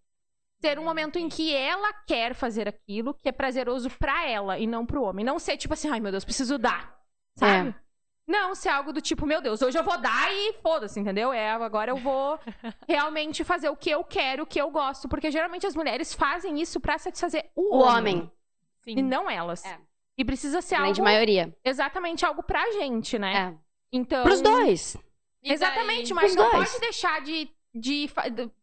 Ser 0.60 0.76
um 0.80 0.84
momento 0.84 1.20
em 1.20 1.28
que 1.28 1.54
ela 1.54 1.92
quer 2.04 2.34
fazer 2.34 2.66
aquilo 2.66 3.14
que 3.14 3.28
é 3.28 3.32
prazeroso 3.32 3.88
para 3.90 4.28
ela 4.28 4.58
e 4.58 4.66
não 4.66 4.84
pro 4.84 5.04
homem. 5.04 5.24
Não 5.24 5.38
ser 5.38 5.56
tipo 5.56 5.74
assim, 5.74 5.88
ai 5.88 6.00
meu 6.00 6.10
Deus, 6.10 6.24
preciso 6.24 6.58
dar. 6.58 7.00
Sabe? 7.36 7.68
É. 7.68 7.83
Não, 8.26 8.54
se 8.54 8.68
é 8.68 8.72
algo 8.72 8.92
do 8.92 9.02
tipo, 9.02 9.26
meu 9.26 9.40
Deus, 9.42 9.60
hoje 9.60 9.78
eu 9.78 9.84
vou 9.84 9.98
dar 9.98 10.32
e 10.32 10.54
foda-se, 10.54 10.98
entendeu? 10.98 11.32
É, 11.32 11.50
agora 11.50 11.90
eu 11.90 11.96
vou 11.96 12.38
realmente 12.88 13.44
fazer 13.44 13.68
o 13.68 13.76
que 13.76 13.90
eu 13.90 14.02
quero, 14.02 14.44
o 14.44 14.46
que 14.46 14.60
eu 14.60 14.70
gosto. 14.70 15.08
Porque 15.08 15.30
geralmente 15.30 15.66
as 15.66 15.76
mulheres 15.76 16.14
fazem 16.14 16.60
isso 16.60 16.80
para 16.80 16.98
satisfazer 16.98 17.50
o, 17.54 17.76
o 17.76 17.78
homem. 17.80 18.16
homem. 18.16 18.32
Sim. 18.80 18.98
E 18.98 19.02
não 19.02 19.28
elas. 19.28 19.64
É. 19.64 19.78
E 20.16 20.24
precisa 20.24 20.62
ser 20.62 20.76
algo. 20.76 20.92
de 20.92 21.02
maioria. 21.02 21.54
Exatamente, 21.64 22.24
algo 22.24 22.42
pra 22.42 22.72
gente, 22.72 23.18
né? 23.18 23.34
É. 23.36 23.58
Então. 23.92 24.22
Pros 24.22 24.40
dois. 24.40 24.96
Exatamente, 25.42 26.14
mas 26.14 26.34
não 26.34 26.50
dois. 26.50 26.70
pode 26.70 26.80
deixar 26.80 27.20
de, 27.20 27.50
de. 27.74 28.10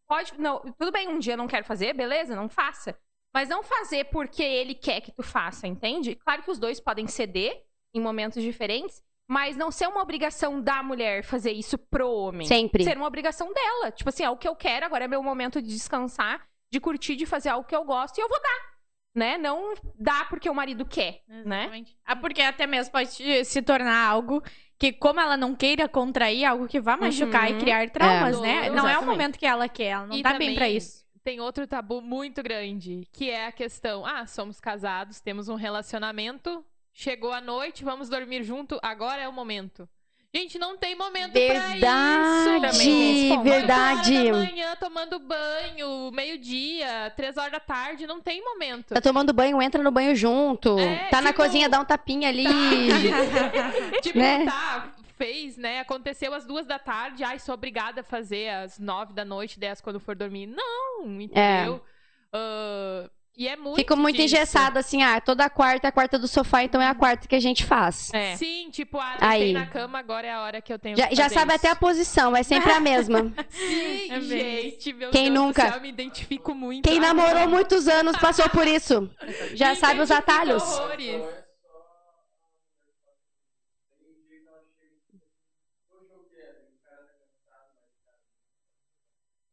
Pode. 0.07 0.33
Não, 0.39 0.59
tudo 0.77 0.91
bem, 0.91 1.07
um 1.07 1.19
dia 1.19 1.37
não 1.37 1.47
quero 1.47 1.65
fazer, 1.65 1.93
beleza, 1.93 2.35
não 2.35 2.49
faça. 2.49 2.97
Mas 3.33 3.47
não 3.47 3.63
fazer 3.63 4.05
porque 4.05 4.43
ele 4.43 4.73
quer 4.73 5.01
que 5.01 5.11
tu 5.11 5.23
faça, 5.23 5.67
entende? 5.67 6.15
Claro 6.15 6.43
que 6.43 6.51
os 6.51 6.59
dois 6.59 6.79
podem 6.79 7.07
ceder 7.07 7.63
em 7.93 8.01
momentos 8.01 8.41
diferentes, 8.41 9.01
mas 9.27 9.55
não 9.55 9.71
ser 9.71 9.87
uma 9.87 10.01
obrigação 10.01 10.61
da 10.61 10.83
mulher 10.83 11.23
fazer 11.23 11.51
isso 11.51 11.77
pro 11.77 12.09
homem. 12.09 12.47
Sempre. 12.47 12.83
Ser 12.83 12.97
uma 12.97 13.07
obrigação 13.07 13.53
dela. 13.53 13.91
Tipo 13.91 14.09
assim, 14.09 14.23
é 14.23 14.29
o 14.29 14.37
que 14.37 14.47
eu 14.47 14.55
quero, 14.55 14.85
agora 14.85 15.05
é 15.05 15.07
meu 15.07 15.23
momento 15.23 15.61
de 15.61 15.69
descansar, 15.69 16.45
de 16.71 16.79
curtir, 16.79 17.15
de 17.15 17.25
fazer 17.25 17.49
algo 17.49 17.67
que 17.67 17.75
eu 17.75 17.83
gosto 17.83 18.17
e 18.17 18.21
eu 18.21 18.29
vou 18.29 18.41
dar. 18.41 18.71
Né? 19.13 19.37
Não 19.37 19.73
dá 19.99 20.25
porque 20.25 20.49
o 20.49 20.55
marido 20.55 20.85
quer, 20.85 21.21
né? 21.27 21.63
Exatamente. 21.63 21.91
né? 21.91 21.97
Ah, 22.05 22.15
porque 22.15 22.41
até 22.41 22.65
mesmo 22.65 22.93
pode 22.93 23.09
se 23.45 23.61
tornar 23.61 24.07
algo 24.07 24.41
que, 24.81 24.91
como 24.91 25.19
ela 25.19 25.37
não 25.37 25.53
queira 25.53 25.87
contrair, 25.87 26.43
algo 26.43 26.67
que 26.67 26.79
vá 26.79 26.97
machucar 26.97 27.51
uhum. 27.51 27.57
e 27.57 27.59
criar 27.59 27.89
traumas, 27.89 28.37
é. 28.37 28.41
né? 28.41 28.69
Não 28.69 28.87
é 28.87 28.97
o 28.97 29.05
momento 29.05 29.37
que 29.37 29.45
ela 29.45 29.69
quer, 29.69 29.89
ela 29.89 30.07
não 30.07 30.15
e 30.15 30.23
tá 30.23 30.33
bem 30.37 30.55
para 30.55 30.67
isso. 30.69 31.05
Tem 31.23 31.39
outro 31.39 31.67
tabu 31.67 32.01
muito 32.01 32.41
grande, 32.41 33.07
que 33.11 33.29
é 33.29 33.45
a 33.45 33.51
questão: 33.51 34.03
ah, 34.03 34.25
somos 34.25 34.59
casados, 34.59 35.19
temos 35.19 35.49
um 35.49 35.55
relacionamento, 35.55 36.65
Chegou 36.93 37.31
a 37.31 37.41
noite, 37.41 37.83
vamos 37.83 38.09
dormir 38.09 38.43
junto, 38.43 38.79
agora 38.81 39.21
é 39.21 39.27
o 39.27 39.33
momento. 39.33 39.87
Gente, 40.33 40.57
não 40.57 40.77
tem 40.77 40.95
momento 40.95 41.33
verdade, 41.33 41.79
pra 41.79 42.69
isso. 42.69 43.43
Verdade, 43.43 43.43
verdade. 43.43 44.31
da 44.31 44.37
manhã 44.37 44.75
tomando 44.77 45.19
banho, 45.19 46.09
meio-dia, 46.13 47.11
três 47.17 47.35
horas 47.35 47.51
da 47.51 47.59
tarde, 47.59 48.07
não 48.07 48.21
tem 48.21 48.41
momento. 48.41 48.93
Tá 48.93 49.01
tomando 49.01 49.33
banho, 49.33 49.61
entra 49.61 49.83
no 49.83 49.91
banho 49.91 50.15
junto. 50.15 50.79
É, 50.79 51.09
tá 51.09 51.17
tipo, 51.17 51.23
na 51.23 51.33
cozinha, 51.33 51.67
dá 51.67 51.81
um 51.81 51.85
tapinha 51.85 52.29
ali. 52.29 52.45
Tá. 52.45 53.99
tipo, 54.01 54.19
né? 54.19 54.45
tá, 54.45 54.93
fez, 55.17 55.57
né? 55.57 55.81
Aconteceu 55.81 56.33
às 56.33 56.45
duas 56.45 56.65
da 56.65 56.79
tarde, 56.79 57.25
ai, 57.25 57.37
sou 57.37 57.53
obrigada 57.53 57.99
a 57.99 58.03
fazer 58.03 58.49
às 58.49 58.79
nove 58.79 59.11
da 59.11 59.25
noite, 59.25 59.59
dez 59.59 59.81
quando 59.81 59.99
for 59.99 60.15
dormir. 60.15 60.47
Não, 60.47 61.03
entendeu? 61.21 61.83
É. 62.31 62.37
Uh, 62.37 63.09
e 63.37 63.47
é 63.47 63.55
muito 63.55 63.75
Fica 63.77 63.95
muito 63.95 64.15
disso. 64.17 64.35
engessado, 64.35 64.77
assim, 64.77 65.01
ah, 65.03 65.19
toda 65.21 65.49
quarta 65.49 65.87
é 65.87 65.89
a 65.89 65.91
quarta 65.91 66.19
do 66.19 66.27
sofá, 66.27 66.63
então 66.63 66.81
é 66.81 66.87
a 66.87 66.93
quarta 66.95 67.27
que 67.27 67.35
a 67.35 67.39
gente 67.39 67.65
faz. 67.65 68.09
É. 68.13 68.35
Sim, 68.35 68.69
tipo, 68.71 68.97
ah, 68.99 69.15
Aí. 69.19 69.53
na 69.53 69.65
cama, 69.65 69.97
agora 69.99 70.27
é 70.27 70.31
a 70.31 70.41
hora 70.41 70.61
que 70.61 70.71
eu 70.71 70.77
tenho 70.77 70.97
Já, 70.97 71.09
já 71.11 71.29
sabe 71.29 71.51
isso. 71.53 71.61
até 71.61 71.69
a 71.69 71.75
posição, 71.75 72.35
é 72.35 72.43
sempre 72.43 72.71
a 72.71 72.79
mesma. 72.81 73.33
Sim, 73.49 74.11
é 74.11 74.21
gente, 74.21 74.93
meu 74.93 75.09
Quem 75.11 75.31
Deus 75.31 75.35
nunca? 75.45 75.61
Céu, 75.63 75.75
eu 75.75 75.81
me 75.81 75.89
identifico 75.89 76.53
muito. 76.53 76.87
Quem 76.87 76.99
namorou 76.99 77.47
muitos 77.47 77.87
anos 77.87 78.17
passou 78.17 78.47
por 78.49 78.67
isso. 78.67 79.09
Já 79.55 79.69
me 79.71 79.75
sabe 79.77 80.01
os 80.01 80.11
atalhos. 80.11 80.61
Horrores. 80.63 81.23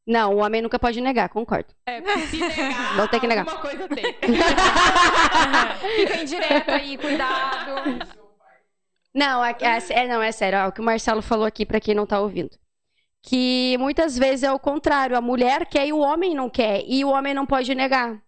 Não, 0.08 0.34
o 0.34 0.38
homem 0.38 0.62
nunca 0.62 0.78
pode 0.78 1.02
negar, 1.02 1.28
concordo. 1.28 1.68
É, 1.86 2.00
se 2.28 2.38
negar, 2.38 2.96
Vou 2.96 3.06
ter 3.08 3.20
que 3.20 3.26
negar. 3.26 3.46
alguma 3.46 3.60
coisa 3.60 3.86
tem. 3.88 4.04
Fica 5.96 6.16
indireta 6.22 6.74
aí, 6.76 6.96
cuidado. 6.96 8.08
Não, 9.14 9.44
é, 9.44 9.54
é- 9.60 9.92
é- 10.04 10.08
não, 10.08 10.22
é 10.22 10.32
sério. 10.32 10.60
ó, 10.60 10.68
o 10.68 10.72
que 10.72 10.80
o 10.80 10.84
Marcelo 10.84 11.20
falou 11.20 11.44
aqui, 11.46 11.66
pra 11.66 11.78
quem 11.78 11.94
não 11.94 12.06
tá 12.06 12.20
ouvindo. 12.20 12.50
Que 13.22 13.76
muitas 13.78 14.16
vezes 14.16 14.44
é 14.44 14.52
o 14.52 14.58
contrário. 14.58 15.14
A 15.16 15.20
mulher 15.20 15.66
quer 15.66 15.86
e 15.86 15.92
o 15.92 15.98
homem 15.98 16.34
não 16.34 16.48
quer. 16.48 16.82
E 16.86 17.04
o 17.04 17.10
homem 17.10 17.34
não 17.34 17.44
pode 17.44 17.74
negar. 17.74 18.18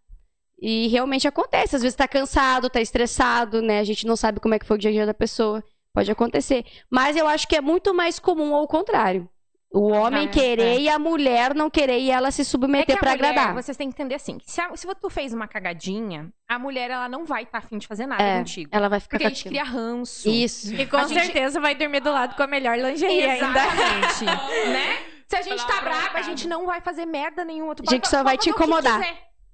E 0.61 0.89
realmente 0.89 1.27
acontece. 1.27 1.77
Às 1.77 1.83
vezes 1.83 1.97
tá 1.97 2.07
cansado, 2.07 2.69
tá 2.69 2.81
estressado, 2.81 3.63
né? 3.63 3.79
A 3.79 3.85
gente 3.85 4.07
não 4.07 4.17
sabe 4.17 4.41
como 4.41 4.53
é 4.55 4.59
que 4.59 4.67
foi 4.67 4.77
o 4.77 4.79
dia 4.81 4.91
a 4.91 4.93
dia 4.93 5.07
da 5.07 5.15
pessoa. 5.15 5.65
Pode 5.95 6.11
acontecer. 6.11 6.65
Mas 6.91 7.17
eu 7.17 7.27
acho 7.27 7.49
que 7.49 7.57
é 7.57 7.61
muito 7.61 7.95
mais 7.95 8.19
comum 8.19 8.55
ao 8.55 8.67
contrário. 8.69 9.27
O 9.73 9.89
homem 9.93 10.25
é, 10.25 10.29
querer 10.29 10.81
e 10.81 10.89
a 10.89 10.99
mulher 10.99 11.55
não 11.55 11.71
querer 11.71 11.99
e 12.01 12.11
ela 12.11 12.33
se 12.33 12.41
É 12.41 12.45
submeter 12.45 12.97
a 12.97 12.99
pra 12.99 13.13
mulher, 13.13 13.29
agradar. 13.31 13.55
vocês 13.55 13.77
têm 13.77 13.89
que 13.89 13.95
entender 13.95 14.17
assim, 14.17 14.37
se, 14.45 14.61
a- 14.61 14.77
se 14.77 14.87
tu 14.97 15.09
fez 15.09 15.33
uma 15.33 15.47
cagadinha, 15.47 16.29
a 16.49 16.59
mulher 16.59 16.91
ela 16.91 17.09
não 17.09 17.25
vai 17.25 17.45
estar 17.45 17.59
afim 17.59 17.79
de 17.79 17.87
fazer 17.87 18.05
nada 18.07 18.21
É, 18.21 18.39
contigo. 18.39 18.69
Ela 18.73 18.89
vai 18.89 18.99
ficar 18.99 19.17
Porque 19.19 19.27
a 19.27 19.31
gente 19.31 19.45
cria 19.49 19.63
ranço. 19.63 20.29
Isso. 20.29 20.75
E 20.75 20.85
com 20.87 20.97
A 20.97 21.05
gente- 21.05 21.23
certeza 21.23 21.61
vai 21.61 21.77
dormir 21.77 22.01
do 22.01 22.11
lado 22.11 22.35
com 22.35 22.43
a 22.43 22.49
melhor 22.49 22.77
lingerie 22.77 23.23
ainda. 23.23 23.47
Exatamente. 23.47 24.25
né? 24.73 24.99
Se 25.29 25.37
a 25.37 25.43
gente 25.43 25.65
tá 25.65 25.81
brava, 25.81 26.19
a 26.19 26.23
gente 26.23 26.49
não 26.49 26.67
vai 26.67 26.81
fazer 26.81 27.07
merda 27.07 27.45
nenhuma. 27.45 27.73
Tu 27.77 27.85
A 27.87 27.91
gente 27.93 28.01
pode 28.03 28.11
só 28.11 28.25
vai 28.25 28.37
te 28.37 28.51
incomodar. 28.51 28.99
A 29.01 29.05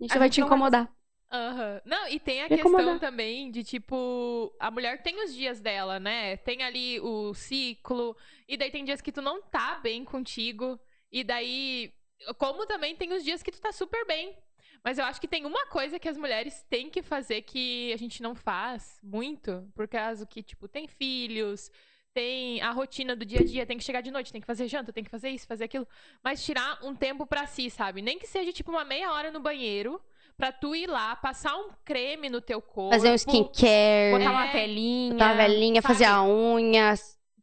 gente 0.03 0.13
A 0.15 0.19
vai 0.19 0.29
gente 0.29 0.35
te 0.37 0.41
não 0.41 0.47
incomodar. 0.47 0.89
Aham. 1.31 1.81
Não, 1.85 2.09
e 2.09 2.19
tem 2.21 2.43
a 2.45 2.49
questão 2.49 2.99
também 2.99 3.51
de, 3.51 3.63
tipo, 3.65 4.55
a 4.61 4.71
mulher 4.71 5.03
tem 5.03 5.23
os 5.25 5.35
dias 5.35 5.61
dela, 5.61 5.99
né? 6.01 6.37
Tem 6.39 6.63
ali 6.63 7.01
o 7.01 7.35
ciclo, 7.35 8.17
e 8.49 8.57
daí 8.57 8.71
tem 8.71 8.85
dias 8.85 9.01
que 9.01 9.13
tu 9.13 9.21
não 9.23 9.43
tá 9.43 9.79
bem 9.83 10.05
contigo, 10.05 10.79
e 11.11 11.23
daí, 11.25 11.93
como 12.39 12.67
também 12.67 12.95
tem 12.97 13.13
os 13.13 13.23
dias 13.25 13.43
que 13.43 13.51
tu 13.53 13.61
tá 13.61 13.73
super 13.73 14.07
bem. 14.07 14.37
Mas 14.85 14.99
eu 14.99 15.05
acho 15.05 15.21
que 15.21 15.27
tem 15.27 15.45
uma 15.45 15.67
coisa 15.67 15.99
que 15.99 16.09
as 16.09 16.17
mulheres 16.17 16.65
têm 16.71 16.89
que 16.89 17.03
fazer 17.03 17.43
que 17.43 17.93
a 17.93 17.97
gente 17.97 18.23
não 18.23 18.35
faz 18.35 19.01
muito, 19.03 19.69
por 19.75 19.89
causa 19.89 20.25
que, 20.27 20.43
tipo, 20.43 20.69
tem 20.69 20.87
filhos, 20.87 21.71
tem 22.15 22.61
a 22.63 22.71
rotina 22.71 23.17
do 23.17 23.25
dia 23.25 23.41
a 23.41 23.45
dia, 23.45 23.67
tem 23.67 23.77
que 23.77 23.85
chegar 23.85 24.01
de 24.01 24.11
noite, 24.13 24.31
tem 24.33 24.41
que 24.41 24.47
fazer 24.47 24.69
janta, 24.69 24.93
tem 24.93 25.03
que 25.03 25.11
fazer 25.11 25.31
isso, 25.31 25.47
fazer 25.47 25.65
aquilo. 25.65 25.87
Mas 26.23 26.45
tirar 26.45 26.79
um 26.85 26.95
tempo 26.95 27.27
pra 27.27 27.47
si, 27.47 27.69
sabe? 27.69 28.01
Nem 28.01 28.19
que 28.19 28.27
seja, 28.29 28.53
tipo, 28.53 28.71
uma 28.71 28.85
meia 28.85 29.11
hora 29.13 29.31
no 29.33 29.41
banheiro, 29.41 30.01
pra 30.37 30.53
tu 30.53 30.75
ir 30.75 30.87
lá, 30.87 31.17
passar 31.17 31.57
um 31.57 31.71
creme 31.85 32.29
no 32.31 32.41
teu 32.41 32.63
corpo. 32.63 32.93
Fazer 32.95 33.11
um 33.11 33.15
skincare, 33.15 34.13
Botar 34.19 34.31
uma 34.31 34.47
É, 34.47 34.53
velinha. 34.53 35.13
botar 35.15 35.27
uma 35.27 35.35
velhinha, 35.35 35.83
fazer 35.83 36.05
a 36.05 36.23
unha, 36.23 36.95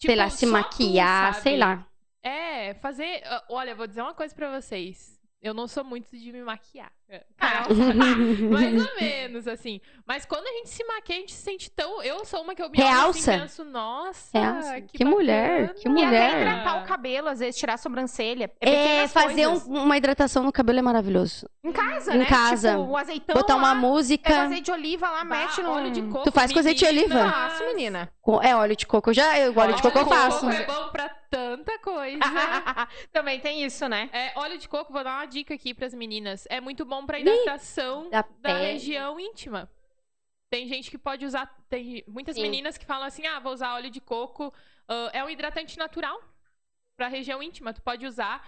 sei 0.07 0.15
tipo, 0.15 0.23
lá, 0.23 0.29
se 0.29 0.45
tu, 0.45 0.51
maquiar, 0.51 1.33
sabe? 1.33 1.43
sei 1.43 1.57
lá. 1.57 1.87
É, 2.21 2.73
fazer. 2.75 3.21
ah, 3.25 3.43
Olha, 3.49 3.75
vou 3.75 3.87
dizer 3.87 4.01
uma 4.01 4.13
coisa 4.13 4.33
pra 4.33 4.59
vocês. 4.59 5.19
Eu 5.41 5.53
não 5.53 5.67
sou 5.67 5.83
muito 5.83 6.17
de 6.17 6.31
me 6.31 6.41
maquiar. 6.41 6.91
Ah. 7.39 7.63
Carol 7.65 7.75
sabe. 7.75 8.43
Mais 8.49 8.85
ou 8.87 8.95
menos, 8.99 9.47
assim. 9.47 9.79
Mas 10.05 10.25
quando 10.25 10.45
a 10.47 10.51
gente 10.51 10.69
se 10.69 10.83
maquia, 10.85 11.15
a 11.15 11.19
gente 11.19 11.31
se 11.33 11.41
sente 11.43 11.69
tão. 11.71 12.01
Eu 12.03 12.25
sou 12.25 12.41
uma 12.41 12.55
que 12.55 12.61
eu 12.61 12.69
me 12.69 12.77
olho 12.77 12.87
Realça. 12.87 13.31
assim, 13.31 13.41
penso, 13.41 13.63
nossa. 13.65 14.37
Realça. 14.37 14.81
Que, 14.81 14.97
Que 14.99 15.05
mulher, 15.05 15.61
bacana." 15.67 15.79
que 15.79 15.87
E 15.87 15.91
mulher. 15.91 16.29
até 16.29 16.41
hidratar 16.41 16.83
o 16.83 16.87
cabelo, 16.87 17.27
às 17.29 17.39
vezes 17.39 17.55
tirar 17.59 17.73
a 17.73 17.77
sobrancelha. 17.77 18.51
É, 18.61 18.69
É, 18.69 18.75
pequenas 18.83 19.13
fazer 19.13 19.47
um- 19.47 19.83
uma 19.83 19.97
hidratação 19.97 20.43
no 20.43 20.51
cabelo 20.51 20.79
é 20.79 20.81
maravilhoso. 20.81 21.47
Em 21.63 21.71
casa, 21.71 22.13
em 22.15 22.19
né? 22.19 22.25
casa. 22.25 22.71
Tipo, 22.71 22.81
um 22.83 22.97
azeitão 22.97 23.35
Botar 23.35 23.55
uma 23.55 23.69
lá, 23.69 23.75
música. 23.75 24.29
Pega 24.29 24.43
azeite 24.43 24.63
de 24.63 24.71
oliva 24.71 25.09
lá, 25.09 25.23
Bah, 25.23 25.37
mete 25.37 25.61
no... 25.61 25.71
óleo 25.71 25.91
de 25.91 26.01
coco. 26.03 26.23
Tu 26.25 26.31
faz 26.31 26.51
com 26.51 26.59
azeite 26.59 26.79
de 26.79 26.85
oliva? 26.85 27.23
Nossa, 27.23 27.63
menina. 27.67 28.09
com- 28.21 28.41
É 28.41 28.55
óleo 28.55 28.75
de 28.75 28.85
coco. 28.85 29.09
Eu 29.09 29.13
já, 29.13 29.39
eu, 29.39 29.55
óleo 29.57 29.75
de 29.75 29.81
coco 29.81 29.97
eu 29.99 30.05
faço. 30.05 30.49
é 30.49 30.65
bom 30.65 30.89
pra 30.89 31.09
tanta 31.29 31.79
coisa. 31.79 32.19
Também 33.11 33.39
tem 33.39 33.63
isso, 33.63 33.87
né? 33.87 34.09
É, 34.13 34.31
óleo 34.35 34.57
de 34.57 34.67
coco, 34.67 34.91
vou 34.93 35.03
dar 35.03 35.15
uma 35.17 35.25
dica 35.25 35.53
aqui 35.53 35.73
pras 35.73 35.93
meninas. 35.93 36.45
É 36.49 36.59
muito 36.61 36.85
bom 36.85 37.02
pra 37.05 37.19
hidratação 37.19 38.09
da 38.09 38.25
da, 38.39 38.57
região 38.57 39.19
íntima. 39.19 39.69
Tem 40.49 40.67
gente 40.67 40.91
que 40.91 40.97
pode 40.97 41.25
usar. 41.25 41.47
Tem 41.69 42.03
muitas 42.07 42.35
Sim. 42.35 42.41
meninas 42.43 42.77
que 42.77 42.85
falam 42.85 43.05
assim: 43.05 43.25
ah, 43.25 43.39
vou 43.39 43.53
usar 43.53 43.73
óleo 43.73 43.89
de 43.89 44.01
coco. 44.01 44.53
ah, 44.87 45.09
é 45.13 45.23
um 45.23 45.29
hidratante 45.29 45.77
natural 45.77 46.21
pra 46.95 47.07
região 47.07 47.41
íntima. 47.41 47.73
Tu 47.73 47.81
pode 47.81 48.05
usar. 48.05 48.47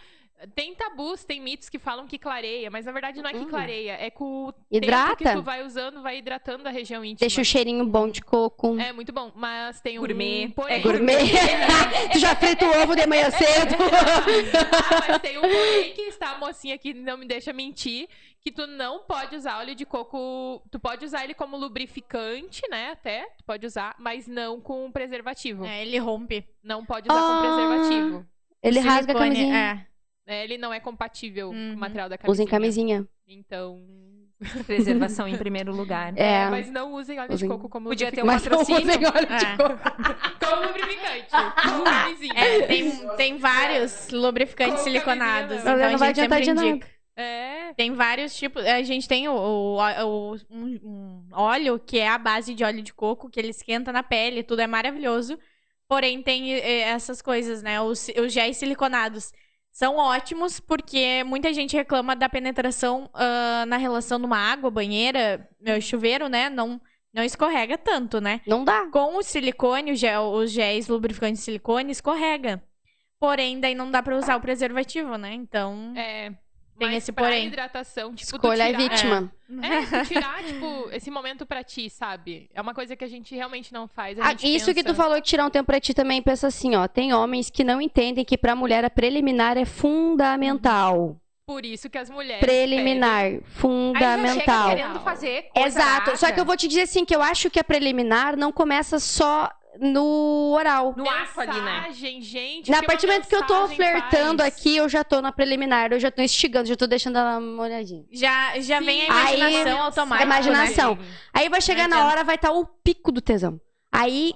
Tem 0.53 0.75
tabus, 0.75 1.23
tem 1.23 1.39
mitos 1.41 1.69
que 1.69 1.79
falam 1.79 2.05
que 2.05 2.19
clareia, 2.19 2.69
mas 2.69 2.85
na 2.85 2.91
verdade 2.91 3.21
não 3.21 3.29
é 3.29 3.33
que 3.33 3.39
Hum. 3.39 3.47
clareia, 3.47 3.93
é 3.99 4.09
com 4.09 4.47
o 4.47 4.51
tempo 4.51 4.65
Hidrata. 4.69 5.15
que 5.15 5.31
tu 5.31 5.41
vai 5.41 5.63
usando, 5.63 6.01
vai 6.01 6.17
hidratando 6.17 6.67
a 6.67 6.71
região 6.71 7.03
íntima. 7.05 7.19
Deixa 7.21 7.41
o 7.41 7.45
cheirinho 7.45 7.85
bom 7.85 8.09
de 8.09 8.21
coco. 8.21 8.77
É 8.79 8.91
muito 8.91 9.13
bom, 9.13 9.31
mas 9.33 9.79
tem 9.79 9.97
Gourmet. 9.97 10.47
um 10.47 10.51
porém. 10.51 10.75
É 10.75 10.79
Gourmet. 10.81 11.17
tu 12.11 12.19
já 12.19 12.35
frita 12.35 12.65
o 12.65 12.81
ovo 12.83 12.95
de 12.95 13.07
manhã 13.07 13.31
cedo. 13.31 13.75
Ah, 14.55 15.05
mas 15.07 15.21
tem 15.21 15.37
um 15.37 15.41
porém 15.41 15.93
que 15.93 16.01
está 16.03 16.31
a 16.31 16.37
mocinha 16.37 16.77
que 16.77 16.93
não 16.93 17.17
me 17.17 17.25
deixa 17.25 17.53
mentir, 17.53 18.07
que 18.41 18.51
tu 18.51 18.67
não 18.67 18.99
pode 19.05 19.35
usar 19.35 19.59
óleo 19.59 19.73
de 19.73 19.85
coco, 19.85 20.61
tu 20.69 20.79
pode 20.79 21.05
usar 21.05 21.23
ele 21.23 21.33
como 21.33 21.57
lubrificante, 21.57 22.61
né, 22.69 22.91
até, 22.91 23.25
tu 23.37 23.43
pode 23.45 23.65
usar, 23.65 23.95
mas 23.99 24.27
não 24.27 24.59
com 24.59 24.91
preservativo. 24.91 25.65
É, 25.65 25.81
ele 25.81 25.97
rompe. 25.97 26.45
Não 26.63 26.85
pode 26.85 27.09
usar 27.09 27.19
Ah. 27.19 27.33
com 27.35 27.41
preservativo. 27.41 28.25
Ele 28.61 28.79
rasga 28.79 29.13
a 29.13 29.15
Silicone, 29.17 29.29
camisinha. 29.35 29.57
É. 29.57 29.94
É, 30.27 30.43
ele 30.43 30.57
não 30.57 30.73
é 30.73 30.79
compatível 30.79 31.49
com 31.49 31.55
Uhum. 31.55 31.73
o 31.73 31.77
material 31.77 32.09
da 32.09 32.17
camisinha. 32.17 32.33
Usem 32.33 32.47
camisinha. 32.47 33.07
Então, 33.27 33.81
Preservação 34.65 35.27
em 35.27 35.37
primeiro 35.37 35.73
lugar. 35.73 36.13
É. 36.17 36.49
mas 36.49 36.69
não 36.69 36.93
usem 36.93 37.19
óleo 37.19 37.33
Usem- 37.33 37.47
de 37.47 37.53
coco 37.55 37.69
como 37.69 37.89
Podia 37.89 38.11
ter 38.11 38.21
um. 38.23 38.25
Mas 38.25 38.43
não 38.43 38.49
patrocínio. 38.57 38.81
usem 38.81 39.05
óleo 39.05 39.27
de 39.37 39.45
É. 39.45 39.57
coco. 39.57 39.79
como 40.45 40.67
lubrificante, 40.67 41.61
como 41.63 41.83
camisinha. 41.83 42.33
É, 42.35 42.61
tem, 42.67 43.07
tem 43.17 43.37
vários 43.37 44.09
lubrificantes 44.09 44.77
Com 44.79 44.83
siliconados. 44.83 45.59
Então 45.59 45.77
Não 45.77 45.83
a 45.85 45.97
vai 45.97 46.07
gente 46.09 46.21
adiantar 46.21 46.41
de 46.41 46.53
nada. 46.53 46.67
indica. 46.67 46.87
É. 47.17 47.73
Tem 47.75 47.93
vários 47.93 48.35
tipos. 48.35 48.65
A 48.65 48.81
gente 48.83 49.07
tem 49.07 49.27
o, 49.29 49.33
o- 49.33 49.77
o- 49.79 50.35
um, 50.51 50.79
um 50.83 51.23
óleo 51.31 51.79
que 51.79 51.97
é 51.97 52.09
a 52.09 52.17
base 52.17 52.53
de 52.53 52.63
óleo 52.63 52.81
de 52.81 52.93
coco, 52.93 53.29
que 53.29 53.39
ele 53.39 53.49
esquenta 53.51 53.93
na 53.93 54.03
pele, 54.03 54.43
tudo 54.43 54.61
é 54.61 54.67
maravilhoso. 54.67 55.39
Porém, 55.87 56.21
tem 56.21 56.53
eh, 56.55 56.79
essas 56.81 57.21
coisas, 57.21 57.63
né? 57.63 57.79
Os, 57.79 58.09
os 58.21 58.33
géis 58.33 58.57
siliconados. 58.57 59.31
São 59.75 59.97
ótimos 59.97 60.57
porque 60.57 61.21
muita 61.25 61.51
gente 61.51 61.75
reclama 61.75 62.15
da 62.15 62.29
penetração 62.29 63.09
ah, 63.13 63.65
na 63.67 63.75
relação 63.75 64.17
numa 64.17 64.37
água, 64.37 64.71
banheira, 64.71 65.49
eh, 65.65 65.81
chuveiro, 65.81 66.29
né? 66.29 66.49
Não, 66.49 66.79
não 67.13 67.21
escorrega 67.21 67.77
tanto, 67.77 68.21
né? 68.21 68.39
Não 68.47 68.63
dá. 68.63 68.89
Com 68.89 69.17
o 69.17 69.21
silicone, 69.21 69.91
o 69.91 69.95
gel, 69.95 70.31
os 70.31 70.49
géis 70.49 70.87
lubrificantes 70.87 71.39
de 71.39 71.43
silicone, 71.43 71.91
escorrega. 71.91 72.63
Porém, 73.19 73.59
daí 73.59 73.75
não 73.75 73.91
dá 73.91 74.01
pra 74.01 74.15
usar 74.15 74.37
o 74.37 74.41
preservativo, 74.41 75.17
né? 75.17 75.33
Então. 75.33 75.91
É. 75.97 76.31
Tem 76.77 76.89
mas 76.89 76.97
esse 76.97 77.11
porém. 77.13 77.47
hidratação, 77.47 78.13
tipo, 78.13 78.35
Escolha 78.35 78.65
a 78.65 78.67
tirar- 78.67 78.77
vítima. 78.79 79.31
É, 79.63 80.03
tu 80.03 80.07
tirar, 80.07 80.43
tipo, 80.43 80.89
esse 80.91 81.09
momento 81.09 81.45
pra 81.45 81.63
ti, 81.63 81.89
sabe? 81.89 82.49
É 82.53 82.61
uma 82.61 82.73
coisa 82.73 82.95
que 82.97 83.03
a 83.05 83.07
gente 83.07 83.33
realmente 83.33 83.71
não 83.73 83.87
faz. 83.87 84.19
A 84.19 84.27
Ah, 84.29 84.33
isso 84.43 84.73
que 84.73 84.83
pensa- 84.83 84.89
tu 84.89 84.95
falou 84.95 85.15
de 85.21 85.25
tirar 85.25 85.45
um 85.45 85.49
tempo 85.49 85.67
pra 85.67 85.79
ti 85.79 85.93
também, 85.93 86.21
pensa 86.21 86.47
assim, 86.47 86.75
ó. 86.75 86.85
Tem 86.87 87.13
homens 87.13 87.49
que 87.49 87.63
não 87.63 87.79
entendem 87.81 88.25
que 88.25 88.37
pra 88.37 88.55
mulher 88.55 88.83
a 88.83 88.89
preliminar 88.89 89.57
é 89.57 89.63
fundamental. 89.65 91.15
Por 91.47 91.63
isso 91.63 91.89
que 91.89 91.97
as 91.97 92.09
mulheres. 92.09 92.39
Preliminar, 92.43 93.21
Aí 93.25 93.33
já 93.33 93.37
chega 93.39 93.45
fundamental. 93.51 94.69
querendo 94.69 94.99
fazer 95.01 95.45
Exato. 95.55 96.17
Só 96.17 96.31
que 96.31 96.39
eu 96.39 96.45
vou 96.45 96.57
te 96.57 96.67
dizer 96.67 96.81
assim, 96.81 97.05
que 97.05 97.15
eu 97.15 97.21
acho 97.21 97.49
que 97.51 97.59
a 97.59 97.63
preliminar 97.63 98.35
não 98.35 98.51
começa 98.51 98.99
só 98.99 99.51
no 99.79 100.51
oral. 100.53 100.93
No 100.95 101.09
ato 101.09 101.39
ali, 101.41 101.59
né? 101.61 101.87
Gente. 101.91 102.69
Na 102.71 102.81
partir 102.83 103.05
do 103.05 103.11
momento 103.11 103.27
que 103.27 103.35
eu 103.35 103.45
tô 103.45 103.67
flertando 103.67 104.41
faz. 104.43 104.53
aqui, 104.53 104.77
eu 104.77 104.87
já 104.89 105.03
tô 105.03 105.21
na 105.21 105.31
preliminar, 105.31 105.91
eu 105.91 105.99
já 105.99 106.09
tô 106.11 106.21
instigando, 106.21 106.67
já 106.67 106.75
tô 106.75 106.87
deixando 106.87 107.17
ela 107.17 107.37
uma 107.37 107.63
olhadinha. 107.63 108.05
Já, 108.11 108.59
já 108.59 108.79
Sim. 108.79 108.85
vem 108.85 109.09
a 109.09 109.13
Aí- 109.25 109.37
imaginação 109.39 109.81
automática. 109.81 110.23
A 110.23 110.25
imaginação. 110.25 110.95
Né? 110.95 111.05
Aí 111.33 111.49
vai 111.49 111.61
chegar 111.61 111.87
na 111.87 112.05
hora, 112.07 112.23
vai 112.23 112.35
estar 112.35 112.51
o 112.51 112.65
pico 112.65 113.11
do 113.11 113.21
tesão. 113.21 113.59
Aí 113.91 114.33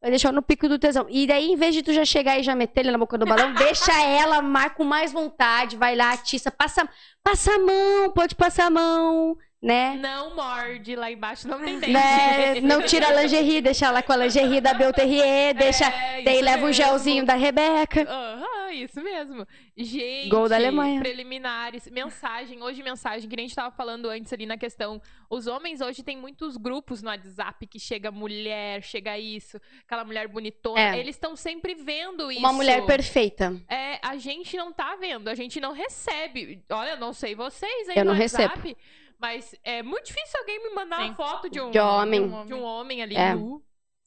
vai 0.00 0.10
deixar 0.10 0.32
no 0.32 0.42
pico 0.42 0.68
do 0.68 0.78
tesão. 0.78 1.06
E 1.10 1.26
daí, 1.26 1.50
em 1.52 1.56
vez 1.56 1.74
de 1.74 1.82
tu 1.82 1.92
já 1.92 2.04
chegar 2.04 2.38
e 2.38 2.42
já 2.42 2.54
meter 2.54 2.80
ele 2.80 2.90
na 2.90 2.98
boca 2.98 3.18
do 3.18 3.26
balão, 3.26 3.52
deixa 3.54 3.92
ela 4.02 4.40
mais 4.40 4.72
com 4.72 4.84
mais 4.84 5.12
vontade, 5.12 5.76
vai 5.76 5.94
lá, 5.94 6.12
atiça, 6.12 6.50
passa, 6.50 6.88
passa 7.22 7.54
a 7.54 7.58
mão, 7.58 8.10
pode 8.12 8.34
passar 8.34 8.66
a 8.66 8.70
mão, 8.70 9.36
né? 9.62 9.96
Não 10.00 10.34
morde 10.34 10.96
lá 10.96 11.10
embaixo, 11.10 11.46
não 11.46 11.58
tem 11.62 11.78
dente. 11.78 11.92
né? 11.92 12.60
Não 12.62 12.82
tira 12.82 13.08
a 13.08 13.20
lingerie, 13.22 13.60
deixa 13.60 13.86
ela 13.86 14.02
com 14.02 14.12
a 14.12 14.16
lingerie 14.16 14.60
da 14.60 14.72
Belterrier, 14.72 15.52
deixa. 15.58 15.84
É, 15.86 16.22
daí 16.22 16.40
leva 16.40 16.62
o 16.62 16.66
mesmo. 16.66 16.72
gelzinho 16.72 17.26
da 17.26 17.34
Rebeca. 17.34 18.02
Aham, 18.08 18.72
isso 18.72 19.02
mesmo. 19.02 19.46
Gente, 19.76 20.28
Gol 20.30 20.48
da 20.48 20.56
Alemanha. 20.56 21.00
preliminares, 21.00 21.88
mensagem, 21.90 22.62
hoje 22.62 22.82
mensagem, 22.82 23.28
que 23.28 23.36
nem 23.36 23.44
a 23.44 23.48
gente 23.48 23.56
tava 23.56 23.70
falando 23.70 24.08
antes 24.08 24.32
ali 24.32 24.46
na 24.46 24.56
questão. 24.56 25.00
Os 25.28 25.46
homens 25.46 25.82
hoje 25.82 26.02
tem 26.02 26.16
muitos 26.16 26.56
grupos 26.56 27.02
no 27.02 27.10
WhatsApp 27.10 27.66
que 27.66 27.78
chega 27.78 28.10
mulher, 28.10 28.82
chega 28.82 29.18
isso, 29.18 29.60
aquela 29.84 30.04
mulher 30.04 30.26
bonitona. 30.26 30.96
É. 30.96 30.98
Eles 30.98 31.16
estão 31.16 31.36
sempre 31.36 31.74
vendo 31.74 32.30
isso. 32.32 32.40
Uma 32.40 32.52
mulher 32.52 32.86
perfeita. 32.86 33.54
É, 33.68 33.98
a 34.02 34.16
gente 34.16 34.56
não 34.56 34.72
tá 34.72 34.96
vendo, 34.96 35.28
a 35.28 35.34
gente 35.34 35.60
não 35.60 35.72
recebe. 35.72 36.62
Olha, 36.70 36.96
não 36.96 37.12
sei 37.12 37.34
vocês 37.34 37.90
aí 37.90 37.98
Eu 37.98 38.04
no 38.06 38.12
não 38.12 38.18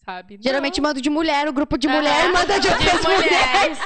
sabe? 0.04 0.38
Geralmente 0.42 0.82
Não. 0.82 0.90
manda 0.90 1.02
de 1.02 1.10
mulher, 1.10 1.48
o 1.48 1.54
grupo 1.54 1.78
de 1.78 1.88
mulher 1.88 2.30
manda 2.30 2.60
de 2.60 2.68
outras 2.68 3.02
mulheres. 3.02 3.80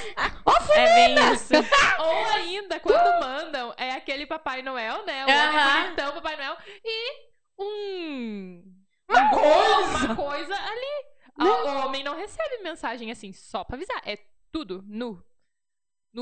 Ó, 0.46 0.74
É 0.74 0.96
bem 0.96 1.34
isso. 1.34 1.54
Ou 2.00 2.26
ainda, 2.36 2.80
quando 2.80 3.20
mandam, 3.20 3.74
é 3.78 3.92
aquele 3.92 4.26
Papai 4.26 4.62
Noel, 4.62 5.06
né? 5.06 5.26
O 5.26 5.30
Aham. 5.30 5.50
homem 5.50 5.84
bonitão, 5.84 6.14
Papai 6.14 6.36
Noel. 6.38 6.58
E 6.84 7.28
um... 7.60 8.64
Uma 9.10 9.30
coisa! 9.30 10.06
Uma 10.06 10.16
coisa 10.16 10.56
ali. 10.56 11.06
Ah, 11.40 11.46
O 11.84 11.86
homem 11.86 12.04
não 12.04 12.16
recebe 12.16 12.64
mensagem 12.64 13.12
assim, 13.12 13.32
só 13.32 13.64
pra 13.64 13.76
avisar. 13.76 14.02
É 14.06 14.18
tudo 14.52 14.84
nu, 14.88 15.22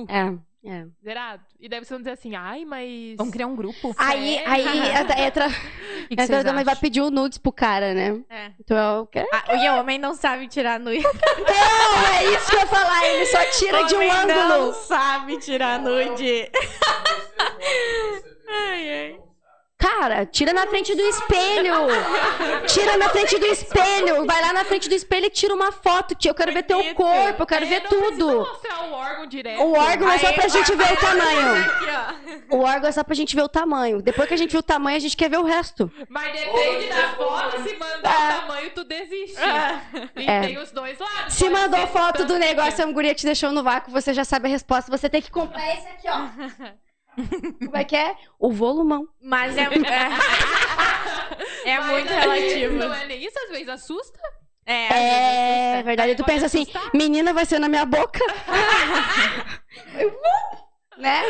É, 0.09 0.37
é. 0.65 0.85
zerado. 1.03 1.43
E 1.59 1.69
daí 1.69 1.79
vocês 1.79 1.89
vão 1.89 1.99
dizer 1.99 2.11
assim, 2.11 2.35
ai, 2.35 2.65
mas... 2.65 3.15
Vamos 3.17 3.33
criar 3.33 3.47
um 3.47 3.55
grupo? 3.55 3.95
Aí, 3.97 4.35
Sério? 4.35 4.51
aí 4.51 5.01
entra, 5.01 5.21
entra, 5.21 5.47
O 5.47 5.49
que, 5.51 6.07
que 6.07 6.13
entra 6.13 6.25
vocês 6.25 6.43
também 6.43 6.63
vai 6.63 6.75
pedir 6.75 7.01
o 7.01 7.09
nudes 7.09 7.37
pro 7.37 7.51
cara, 7.51 7.93
né? 7.93 8.21
É. 8.29 8.51
Então 8.59 8.77
é 8.77 8.99
o 8.99 9.05
quê? 9.05 9.25
Ah, 9.31 9.55
e 9.55 9.69
o 9.69 9.79
homem 9.79 9.97
não 9.97 10.13
sabe 10.13 10.47
tirar 10.47 10.79
nude. 10.79 11.01
Não, 11.05 12.07
é 12.13 12.25
isso 12.25 12.49
que 12.49 12.55
eu 12.55 12.59
ia 12.59 12.67
falar, 12.67 13.07
ele 13.07 13.25
só 13.25 13.45
tira 13.51 13.83
de 13.83 13.95
um 13.95 13.97
Homem 13.97 14.09
Não 14.27 14.51
ângulo. 14.51 14.73
sabe 14.73 15.37
tirar 15.37 15.79
nude. 15.79 16.49
Cara, 19.85 20.25
tira 20.25 20.51
na 20.51 20.65
frente 20.65 20.95
do 20.95 21.01
espelho. 21.03 21.73
Tira 22.67 22.97
na 22.97 23.09
frente 23.09 23.37
do 23.37 23.45
espelho. 23.45 24.25
Vai 24.25 24.41
lá 24.41 24.51
na 24.53 24.65
frente 24.65 24.89
do 24.89 24.95
espelho 24.95 25.27
e 25.27 25.29
tira 25.29 25.53
uma 25.53 25.71
foto. 25.71 26.15
tia. 26.15 26.31
Eu 26.31 26.35
quero 26.35 26.51
ver 26.51 26.63
teu 26.63 26.81
corpo, 26.95 27.43
eu 27.43 27.45
quero 27.45 27.65
É, 27.65 27.67
ver 27.67 27.81
tudo. 27.87 28.27
o 28.41 28.91
órgão 28.93 29.27
direto. 29.27 29.61
O 29.61 29.73
órgão 29.77 30.09
é 30.11 30.17
só 30.17 30.31
pra 30.33 30.47
gente 30.47 30.73
ver 30.75 30.91
o 30.93 30.97
tamanho. 30.97 31.65
O 32.49 32.57
órgão 32.61 32.89
é 32.89 32.91
só 32.91 33.03
pra 33.03 33.13
gente 33.15 33.35
ver 33.35 33.43
o 33.43 33.49
tamanho. 33.49 34.01
Depois 34.01 34.27
que 34.27 34.33
a 34.33 34.37
gente 34.37 34.51
viu 34.51 34.59
o 34.59 34.63
tamanho, 34.63 34.97
a 34.97 34.99
gente 34.99 35.15
quer 35.15 35.29
ver 35.29 35.37
o 35.37 35.43
resto. 35.43 35.91
Mas 36.09 36.31
depende 36.33 36.87
da 36.89 37.09
foto, 37.15 37.61
se 37.63 37.75
mandar 37.75 38.31
É. 38.31 38.37
o 38.37 38.41
tamanho, 38.41 38.71
tu 38.73 38.83
desiste. 38.83 39.37
E 40.15 40.25
É. 40.29 40.41
tem 40.41 40.57
os 40.57 40.71
dois 40.71 40.97
lados. 40.97 41.33
Se 41.33 41.49
mandou 41.49 41.85
foto 41.87 42.25
do 42.25 42.37
negócio, 42.39 42.83
a 42.83 42.91
guria 42.91 43.13
te 43.13 43.25
deixou 43.25 43.51
no 43.51 43.63
vácuo, 43.63 43.91
você 43.91 44.13
já 44.13 44.23
sabe 44.25 44.47
a 44.47 44.51
resposta. 44.51 44.89
Você 44.95 45.09
tem 45.09 45.21
que 45.21 45.29
comprar 45.31 45.73
esse 45.75 45.87
aqui, 45.87 46.07
ó. 46.09 46.73
Como 47.59 47.77
é 47.77 47.83
que 47.83 47.95
é? 47.95 48.15
O 48.39 48.51
volumão. 48.51 49.07
Mas 49.21 49.57
é, 49.57 49.61
é, 49.63 49.65
é 51.69 51.79
Mas 51.79 51.89
muito 51.91 52.11
aí, 52.13 52.19
relativo. 52.19 52.73
Não 52.75 52.93
é 52.93 53.05
nem 53.05 53.23
isso, 53.25 53.37
às 53.39 53.49
vezes 53.49 53.69
assusta. 53.69 54.19
É, 54.65 54.73
É 54.87 55.71
assusta. 55.73 55.83
verdade. 55.85 56.15
Tu 56.15 56.23
Pode 56.23 56.31
pensa 56.33 56.45
assim, 56.47 56.61
assustar. 56.63 56.91
menina 56.93 57.33
vai 57.33 57.45
ser 57.45 57.59
na 57.59 57.69
minha 57.69 57.85
boca. 57.85 58.19
Eu 59.97 60.09
vou, 60.11 60.67
né? 60.97 61.21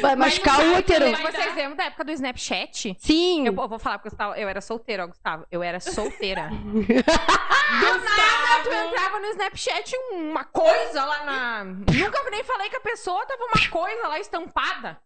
Vai 0.00 0.14
machucar 0.16 0.60
o 0.60 0.76
útero. 0.76 1.10
Vocês 1.16 1.54
lembram 1.54 1.76
da 1.76 1.84
época 1.84 2.04
do 2.04 2.12
Snapchat? 2.12 2.96
Sim. 2.98 3.46
Eu, 3.46 3.54
eu 3.54 3.68
vou 3.68 3.78
falar 3.78 3.98
porque 3.98 4.14
eu, 4.14 4.18
tava- 4.18 4.38
eu 4.38 4.48
era 4.48 4.60
solteira, 4.60 5.04
ó, 5.04 5.06
Gustavo. 5.06 5.46
Eu 5.50 5.62
era 5.62 5.80
solteira. 5.80 6.48
Do 6.52 7.98
nada, 7.98 8.62
tu 8.62 8.70
entrava 8.70 9.18
no 9.20 9.26
Snapchat 9.28 9.96
uma 10.12 10.44
coisa 10.44 11.04
lá 11.04 11.24
na. 11.24 11.64
Nunca 11.64 12.30
nem 12.30 12.44
falei 12.44 12.68
com 12.70 12.76
a 12.76 12.80
pessoa, 12.80 13.24
tava 13.26 13.42
uma 13.44 13.70
coisa 13.70 14.08
lá 14.08 14.20
estampada. 14.20 14.98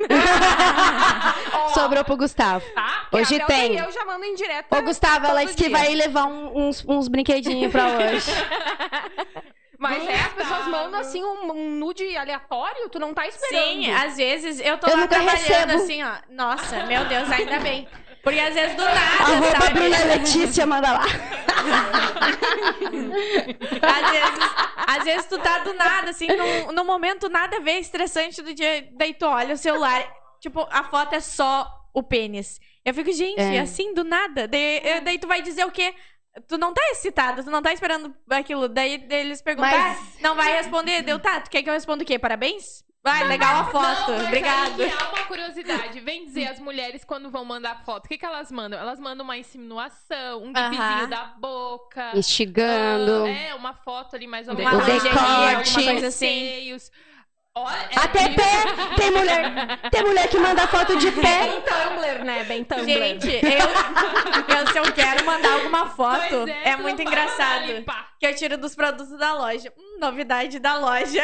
Sobrou 1.74 2.04
pro 2.04 2.16
Gustavo. 2.16 2.64
Tá? 2.74 3.06
Hoje 3.12 3.38
tem. 3.46 3.74
e 3.74 3.78
Eu 3.78 3.92
já 3.92 4.04
mando 4.04 4.24
em 4.24 4.34
direto. 4.34 4.66
Ô, 4.74 4.82
Gustavo, 4.82 5.26
ela 5.26 5.44
disse 5.44 5.56
que 5.56 5.68
dia. 5.68 5.76
vai 5.78 5.94
levar 5.94 6.24
um- 6.26 6.66
uns, 6.68 6.84
uns 6.88 7.06
brinquedinhos 7.08 7.70
pra 7.70 7.86
hoje. 7.98 8.30
Mas 9.82 10.08
é, 10.08 10.14
as 10.14 10.32
pessoas 10.32 10.66
mandam 10.68 11.00
assim 11.00 11.24
um, 11.24 11.50
um 11.52 11.70
nude 11.72 12.16
aleatório, 12.16 12.88
tu 12.88 12.98
não 12.98 13.12
tá 13.12 13.26
esperando. 13.26 13.62
Sim, 13.64 13.90
às 13.92 14.16
vezes 14.16 14.60
eu 14.60 14.78
tô 14.78 14.86
Eu 14.86 14.92
lá 14.94 15.02
nunca 15.02 15.16
trabalhando 15.16 15.38
recebo. 15.40 15.72
assim, 15.82 16.02
ó. 16.02 16.12
Nossa, 16.30 16.86
meu 16.86 17.04
Deus, 17.06 17.30
ainda 17.30 17.58
bem. 17.60 17.88
Porque 18.22 18.38
às 18.38 18.54
vezes 18.54 18.76
do 18.76 18.84
nada, 18.84 19.00
Arroba 19.24 19.50
sabe? 19.60 19.74
Bruna 19.80 20.04
Letícia, 20.04 20.64
manda 20.64 20.92
lá. 20.92 21.02
Às 23.82 24.10
vezes, 24.10 24.50
às 24.86 25.04
vezes 25.04 25.26
tu 25.26 25.38
tá 25.38 25.58
do 25.58 25.74
nada, 25.74 26.10
assim, 26.10 26.28
num, 26.28 26.72
num 26.72 26.84
momento 26.84 27.28
nada 27.28 27.56
a 27.56 27.60
ver, 27.60 27.78
estressante 27.80 28.40
do 28.42 28.54
dia. 28.54 28.88
Daí 28.92 29.14
tu 29.14 29.26
olha 29.26 29.54
o 29.54 29.58
celular, 29.58 30.04
tipo, 30.40 30.66
a 30.70 30.84
foto 30.84 31.14
é 31.14 31.20
só 31.20 31.66
o 31.94 32.02
pênis. 32.02 32.60
Eu 32.84 32.94
fico, 32.94 33.12
gente, 33.12 33.40
É. 33.40 33.60
assim, 33.60 33.92
do 33.94 34.02
nada. 34.04 34.48
Daí, 34.48 34.80
eu- 34.84 35.00
daí 35.02 35.18
tu 35.18 35.26
vai 35.26 35.42
dizer 35.42 35.64
o 35.66 35.70
quê? 35.70 35.94
Tu 36.48 36.56
não 36.56 36.72
tá 36.72 36.80
excitada, 36.92 37.42
tu 37.44 37.50
não 37.50 37.60
tá 37.60 37.72
esperando 37.72 38.14
aquilo. 38.30 38.68
Daí, 38.68 39.06
eles 39.10 39.42
perguntam, 39.42 39.70
Mas- 39.70 39.98
"Ah, 39.98 40.22
não 40.22 40.34
vai 40.34 40.52
responder? 40.56 41.02
Deu, 41.02 41.18
tá, 41.18 41.40
tu 41.40 41.50
quer 41.50 41.62
que 41.62 41.68
eu 41.68 41.74
responda 41.74 42.02
o 42.02 42.06
quê? 42.06 42.18
Parabéns? 42.18 42.82
Vai, 43.04 43.24
legal 43.24 43.62
a 43.62 43.64
foto, 43.64 44.12
Não, 44.12 44.26
obrigado. 44.26 44.80
aí 44.80 44.92
há 44.92 45.08
uma 45.08 45.24
curiosidade. 45.26 45.98
Vem 45.98 46.24
dizer, 46.24 46.46
as 46.46 46.60
mulheres, 46.60 47.04
quando 47.04 47.30
vão 47.32 47.44
mandar 47.44 47.84
foto, 47.84 48.06
o 48.06 48.08
que, 48.08 48.16
que 48.16 48.24
elas 48.24 48.50
mandam? 48.52 48.78
Elas 48.78 49.00
mandam 49.00 49.24
uma 49.24 49.36
insinuação, 49.36 50.40
um 50.44 50.52
Aham. 50.56 50.70
gifzinho 50.72 51.08
da 51.08 51.24
boca. 51.36 52.12
Instigando. 52.14 53.24
ah, 53.24 53.28
é, 53.28 53.54
uma 53.56 53.74
foto 53.74 54.14
ali 54.14 54.28
mais 54.28 54.46
ou 54.48 54.54
menos. 54.54 54.72
lingerie, 54.86 55.08
alguma 55.18 55.82
coisa 55.92 56.06
assim. 56.06 56.26
Seios. 56.26 56.90
Olha, 57.54 57.88
é 57.90 57.98
Até 57.98 58.30
pé. 58.30 58.96
Tem 58.96 59.10
mulher, 59.10 59.90
tem 59.90 60.02
mulher 60.02 60.28
que 60.28 60.38
manda 60.38 60.66
foto 60.68 60.96
de 60.96 61.12
pé. 61.12 61.42
Bem 61.42 61.60
Tumblr, 61.60 62.24
né? 62.24 62.44
Bem 62.44 62.64
Tumblr. 62.64 62.86
Gente, 62.86 63.28
eu, 63.28 64.56
eu, 64.56 64.66
se 64.72 64.78
eu 64.78 64.92
quero 64.94 65.26
mandar 65.26 65.52
alguma 65.54 65.90
foto, 65.90 66.28
Pois 66.30 66.48
é, 66.48 66.74
tu 66.76 66.82
muito 66.82 67.02
engraçado. 67.02 67.64
ali, 67.64 67.84
que 68.18 68.26
eu 68.26 68.34
tiro 68.34 68.56
dos 68.56 68.74
produtos 68.74 69.18
da 69.18 69.34
loja. 69.34 69.70
Hum, 69.76 69.98
novidade 70.00 70.58
da 70.58 70.78
loja. 70.78 71.22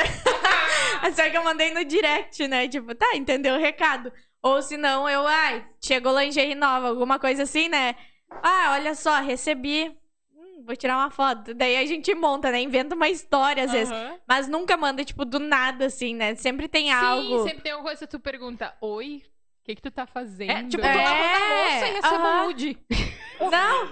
Só 1.16 1.30
que 1.30 1.36
eu 1.36 1.44
mandei 1.44 1.72
no 1.72 1.82
direct, 1.84 2.46
né? 2.46 2.68
Tipo, 2.68 2.94
tá, 2.94 3.16
entendeu 3.16 3.54
o 3.54 3.58
recado. 3.58 4.12
Ou 4.42 4.60
se 4.60 4.76
não, 4.76 5.08
eu, 5.08 5.26
ai, 5.26 5.64
chegou 5.82 6.18
lingerie 6.18 6.54
nova, 6.54 6.88
alguma 6.88 7.18
coisa 7.18 7.44
assim, 7.44 7.68
né? 7.68 7.96
Ah, 8.42 8.72
olha 8.72 8.94
só, 8.94 9.20
recebi. 9.20 9.96
Vou 10.68 10.76
tirar 10.76 10.98
uma 10.98 11.10
foto. 11.10 11.54
Daí 11.54 11.78
a 11.78 11.86
gente 11.86 12.14
monta, 12.14 12.50
né? 12.52 12.60
Inventa 12.60 12.94
uma 12.94 13.08
história 13.08 13.64
às 13.64 13.72
vezes. 13.72 13.90
Aham. 13.90 14.18
Mas 14.28 14.46
nunca 14.48 14.76
manda, 14.76 15.02
tipo, 15.02 15.24
do 15.24 15.38
nada, 15.38 15.86
assim, 15.86 16.14
né? 16.14 16.34
Sempre 16.34 16.68
tem 16.68 16.88
Sim, 16.88 16.92
algo. 16.92 17.42
sempre 17.44 17.62
tem 17.62 17.72
alguma 17.72 17.88
coisa 17.88 18.06
que 18.06 18.10
tu 18.10 18.20
pergunta, 18.20 18.74
oi, 18.82 19.22
o 19.24 19.64
que 19.64 19.76
que 19.76 19.80
tu 19.80 19.90
tá 19.90 20.06
fazendo? 20.06 20.50
É, 20.50 20.62
tipo, 20.64 20.84
É, 20.84 20.92
tô 20.92 20.98
lavando 20.98 21.24
a 21.24 21.62
louça 21.62 21.86
e 21.86 21.92
recebo 21.94 22.14
aham. 22.26 22.42
um 22.42 22.46
nude. 22.48 22.78
Não! 23.40 23.88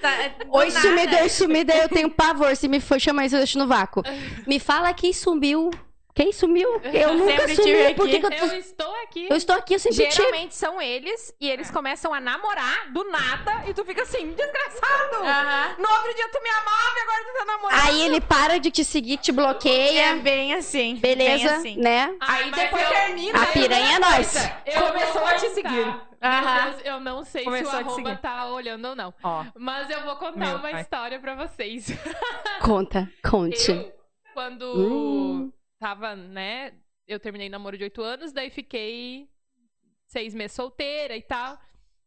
Tá- 0.00 0.28
do 0.44 0.50
Oi, 0.56 0.66
nada. 0.70 0.80
sumida, 0.80 1.22
oi, 1.22 1.28
sumida, 1.28 1.76
eu 1.76 1.88
tenho 1.88 2.10
pavor. 2.10 2.56
Se 2.56 2.66
me 2.66 2.80
for 2.80 3.00
chamar 3.00 3.26
isso, 3.26 3.36
eu 3.36 3.40
deixo 3.40 3.58
no 3.58 3.66
vácuo. 3.68 4.02
Me 4.46 4.58
fala 4.58 4.92
quem 4.92 5.12
sumiu. 5.12 5.70
Quem 6.16 6.32
sumiu? 6.32 6.80
Eu 6.82 7.12
nunca 7.14 7.30
Sempre 7.46 7.56
tive 7.56 7.82
sumi. 7.82 7.94
Por 7.94 8.08
que, 8.08 8.18
que 8.20 8.26
eu, 8.26 8.30
Eu 8.30 8.58
estou 8.58 8.94
aqui. 9.02 9.26
eu 9.30 9.36
estou 9.36 9.56
aqui, 9.56 9.74
eu 9.74 9.78
sempre 9.78 9.98
tive. 9.98 10.10
Geralmente 10.12 10.54
são 10.56 10.80
eles 10.80 11.34
e 11.38 11.48
eles 11.50 11.70
começam 11.70 12.14
a 12.14 12.18
namorar 12.20 12.90
do 12.90 13.04
nada 13.04 13.64
e 13.68 13.74
tu 13.74 13.84
fica 13.84 14.00
assim, 14.02 14.32
desgraçado! 14.32 15.16
Aham. 15.22 15.76
No 15.78 15.90
outro 15.90 16.14
dia 16.14 16.28
tu 16.32 16.42
me 16.42 16.48
amava 16.48 16.94
e 16.96 17.00
agora 17.02 17.24
tu 17.24 17.38
tá 17.38 17.44
namorando. 17.44 17.80
Aí 17.86 18.02
ele 18.02 18.20
para 18.22 18.58
de 18.58 18.70
te 18.70 18.82
seguir, 18.82 19.18
te 19.18 19.30
bloqueia. 19.30 20.06
É 20.06 20.16
bem 20.16 20.54
assim. 20.54 20.96
Beleza, 20.96 21.48
Bem 21.48 21.56
assim. 21.56 21.76
né? 21.76 22.16
Ai, 22.18 22.44
Aí 22.44 22.50
mas 22.50 22.60
depois 22.62 22.82
eu- 22.82 22.88
termina. 22.88 23.42
A 23.42 23.46
piranha 23.46 23.96
é 23.96 23.98
nós. 23.98 24.34
Eu 24.64 24.86
Começou 24.86 25.26
a 25.26 25.34
te 25.34 25.48
seguir. 25.50 25.70
Meu 25.86 26.00
Aham. 26.22 26.70
Deus, 26.70 26.82
eu 26.86 26.98
não 27.00 27.24
sei 27.24 27.44
Começou 27.44 27.70
se 27.70 27.76
o 27.76 27.78
arroba 27.80 28.16
tá 28.16 28.46
olhando 28.46 28.88
ou 28.88 28.96
não. 28.96 29.12
Ó, 29.22 29.44
Mas 29.54 29.90
eu 29.90 30.02
vou 30.02 30.16
contar 30.16 30.38
Meu 30.38 30.48
uma 30.56 30.60
pai. 30.70 30.80
história 30.80 31.20
pra 31.20 31.34
vocês. 31.34 31.88
Conta, 32.64 33.06
conte. 33.22 33.70
Eu, 33.70 33.92
quando 34.32 34.64
Hum. 34.64 35.52
Tava, 35.78 36.14
né? 36.16 36.74
Eu 37.06 37.20
terminei 37.20 37.48
namoro 37.48 37.76
de 37.78 37.84
oito 37.84 38.02
anos, 38.02 38.32
daí 38.32 38.50
fiquei 38.50 39.28
seis 40.06 40.34
meses 40.34 40.56
solteira 40.56 41.16
e 41.16 41.22
tal. 41.22 41.58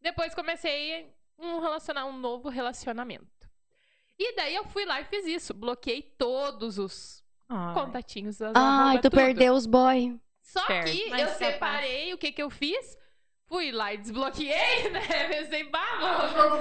Depois 0.02 0.34
comecei 0.36 1.14
um, 1.38 1.60
relaciona 1.60 2.06
um 2.06 2.18
novo 2.18 2.50
relacionamento. 2.50 3.50
E 4.18 4.36
daí 4.36 4.54
eu 4.56 4.66
fui 4.66 4.86
lá 4.86 5.00
e 5.00 5.06
fiz 5.06 5.26
isso. 5.26 5.54
Bloqueei 5.54 6.02
todos 6.02 6.78
os 6.78 7.24
Ai. 7.48 7.74
contatinhos. 7.74 8.42
as 8.42 8.54
Ai, 8.56 8.98
tu 8.98 9.04
tudo. 9.04 9.16
perdeu 9.16 9.54
os 9.54 9.66
boy. 9.66 10.20
Só 10.42 10.66
Certo. 10.66 10.92
que 10.92 11.10
Mas 11.10 11.22
eu 11.22 11.28
é 11.28 11.34
separei, 11.36 12.14
o 12.14 12.18
que 12.18 12.32
que 12.32 12.42
eu 12.42 12.50
fiz? 12.50 12.98
Fui 13.46 13.72
lá 13.72 13.94
e 13.94 13.98
desbloqueei, 13.98 14.90
né? 14.92 15.28
Pensei, 15.30 15.64
bah, 15.70 16.30
vou... 16.36 16.60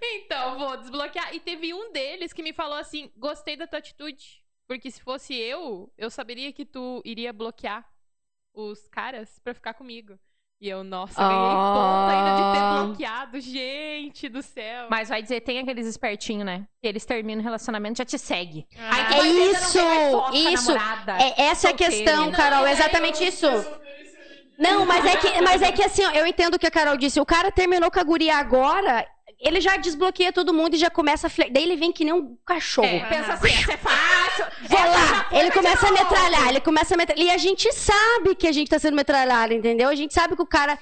então, 0.02 0.58
vou 0.58 0.76
desbloquear. 0.76 1.34
E 1.34 1.40
teve 1.40 1.72
um 1.72 1.92
deles 1.92 2.32
que 2.32 2.42
me 2.42 2.52
falou 2.52 2.76
assim, 2.76 3.10
gostei 3.16 3.56
da 3.56 3.66
tua 3.66 3.78
atitude. 3.78 4.44
Porque 4.68 4.90
se 4.90 5.00
fosse 5.00 5.34
eu, 5.34 5.90
eu 5.96 6.10
saberia 6.10 6.52
que 6.52 6.64
tu 6.64 7.00
iria 7.04 7.32
bloquear 7.32 7.84
os 8.54 8.86
caras 8.88 9.38
pra 9.42 9.54
ficar 9.54 9.72
comigo. 9.74 10.18
E 10.60 10.68
eu, 10.68 10.82
nossa, 10.82 11.14
ganhei 11.14 11.36
Ah. 11.36 11.74
ponto 11.74 12.10
ainda 12.16 12.36
de 12.36 12.52
ter 12.52 12.86
bloqueado. 12.86 13.40
Gente 13.40 14.28
do 14.28 14.42
céu. 14.42 14.88
Mas 14.90 15.08
vai 15.08 15.22
dizer, 15.22 15.40
tem 15.40 15.60
aqueles 15.60 15.86
espertinhos, 15.86 16.44
né? 16.44 16.66
Que 16.82 16.88
eles 16.88 17.06
terminam 17.06 17.40
o 17.40 17.44
relacionamento 17.44 17.96
e 17.96 17.98
já 17.98 18.04
te 18.04 18.18
segue. 18.18 18.66
Ah. 18.76 19.14
Aí 19.14 19.38
É 19.38 19.50
isso, 19.52 19.78
isso. 20.34 20.72
namorada. 20.74 21.16
É, 21.22 21.42
essa 21.44 21.68
é 21.68 21.70
a 21.70 21.74
questão, 21.74 22.26
Não, 22.26 22.32
Carol, 22.32 22.66
é 22.66 22.72
exatamente 22.72 23.24
isso. 23.24 23.46
Não, 24.58 24.84
mas 24.84 25.04
é 25.06 25.16
que, 25.16 25.40
mas 25.40 25.62
é 25.62 25.70
que 25.70 25.82
assim, 25.84 26.04
ó, 26.04 26.10
eu 26.10 26.26
entendo 26.26 26.54
o 26.56 26.58
que 26.58 26.66
a 26.66 26.70
Carol 26.72 26.96
disse. 26.96 27.20
O 27.20 27.24
cara 27.26 27.52
terminou 27.52 27.88
com 27.92 28.00
a 28.00 28.02
guria 28.02 28.34
agora, 28.36 29.06
ele 29.38 29.60
já 29.60 29.76
desbloqueia 29.76 30.32
todo 30.32 30.52
mundo 30.52 30.74
e 30.74 30.78
já 30.78 30.90
começa 30.90 31.28
a 31.28 31.30
fler... 31.30 31.52
Daí 31.52 31.62
ele 31.62 31.76
vem 31.76 31.92
que 31.92 32.04
nem 32.04 32.12
um 32.12 32.36
cachorro. 32.44 32.88
É, 32.88 33.08
pensa 33.08 33.34
assim, 33.34 33.46
essa 33.52 33.78
é 34.42 34.84
lá, 34.84 35.28
ele 35.32 35.50
começa 35.50 35.88
a 35.88 35.92
metralhar, 35.92 36.48
ele 36.48 36.60
começa 36.60 36.94
a 36.94 36.96
metralhar. 36.96 37.26
E 37.26 37.30
a 37.30 37.38
gente 37.38 37.72
sabe 37.72 38.34
que 38.34 38.46
a 38.46 38.52
gente 38.52 38.68
tá 38.68 38.78
sendo 38.78 38.94
metralhado, 38.94 39.52
entendeu? 39.52 39.88
A 39.88 39.94
gente 39.94 40.14
sabe 40.14 40.36
que 40.36 40.42
o 40.42 40.46
cara. 40.46 40.78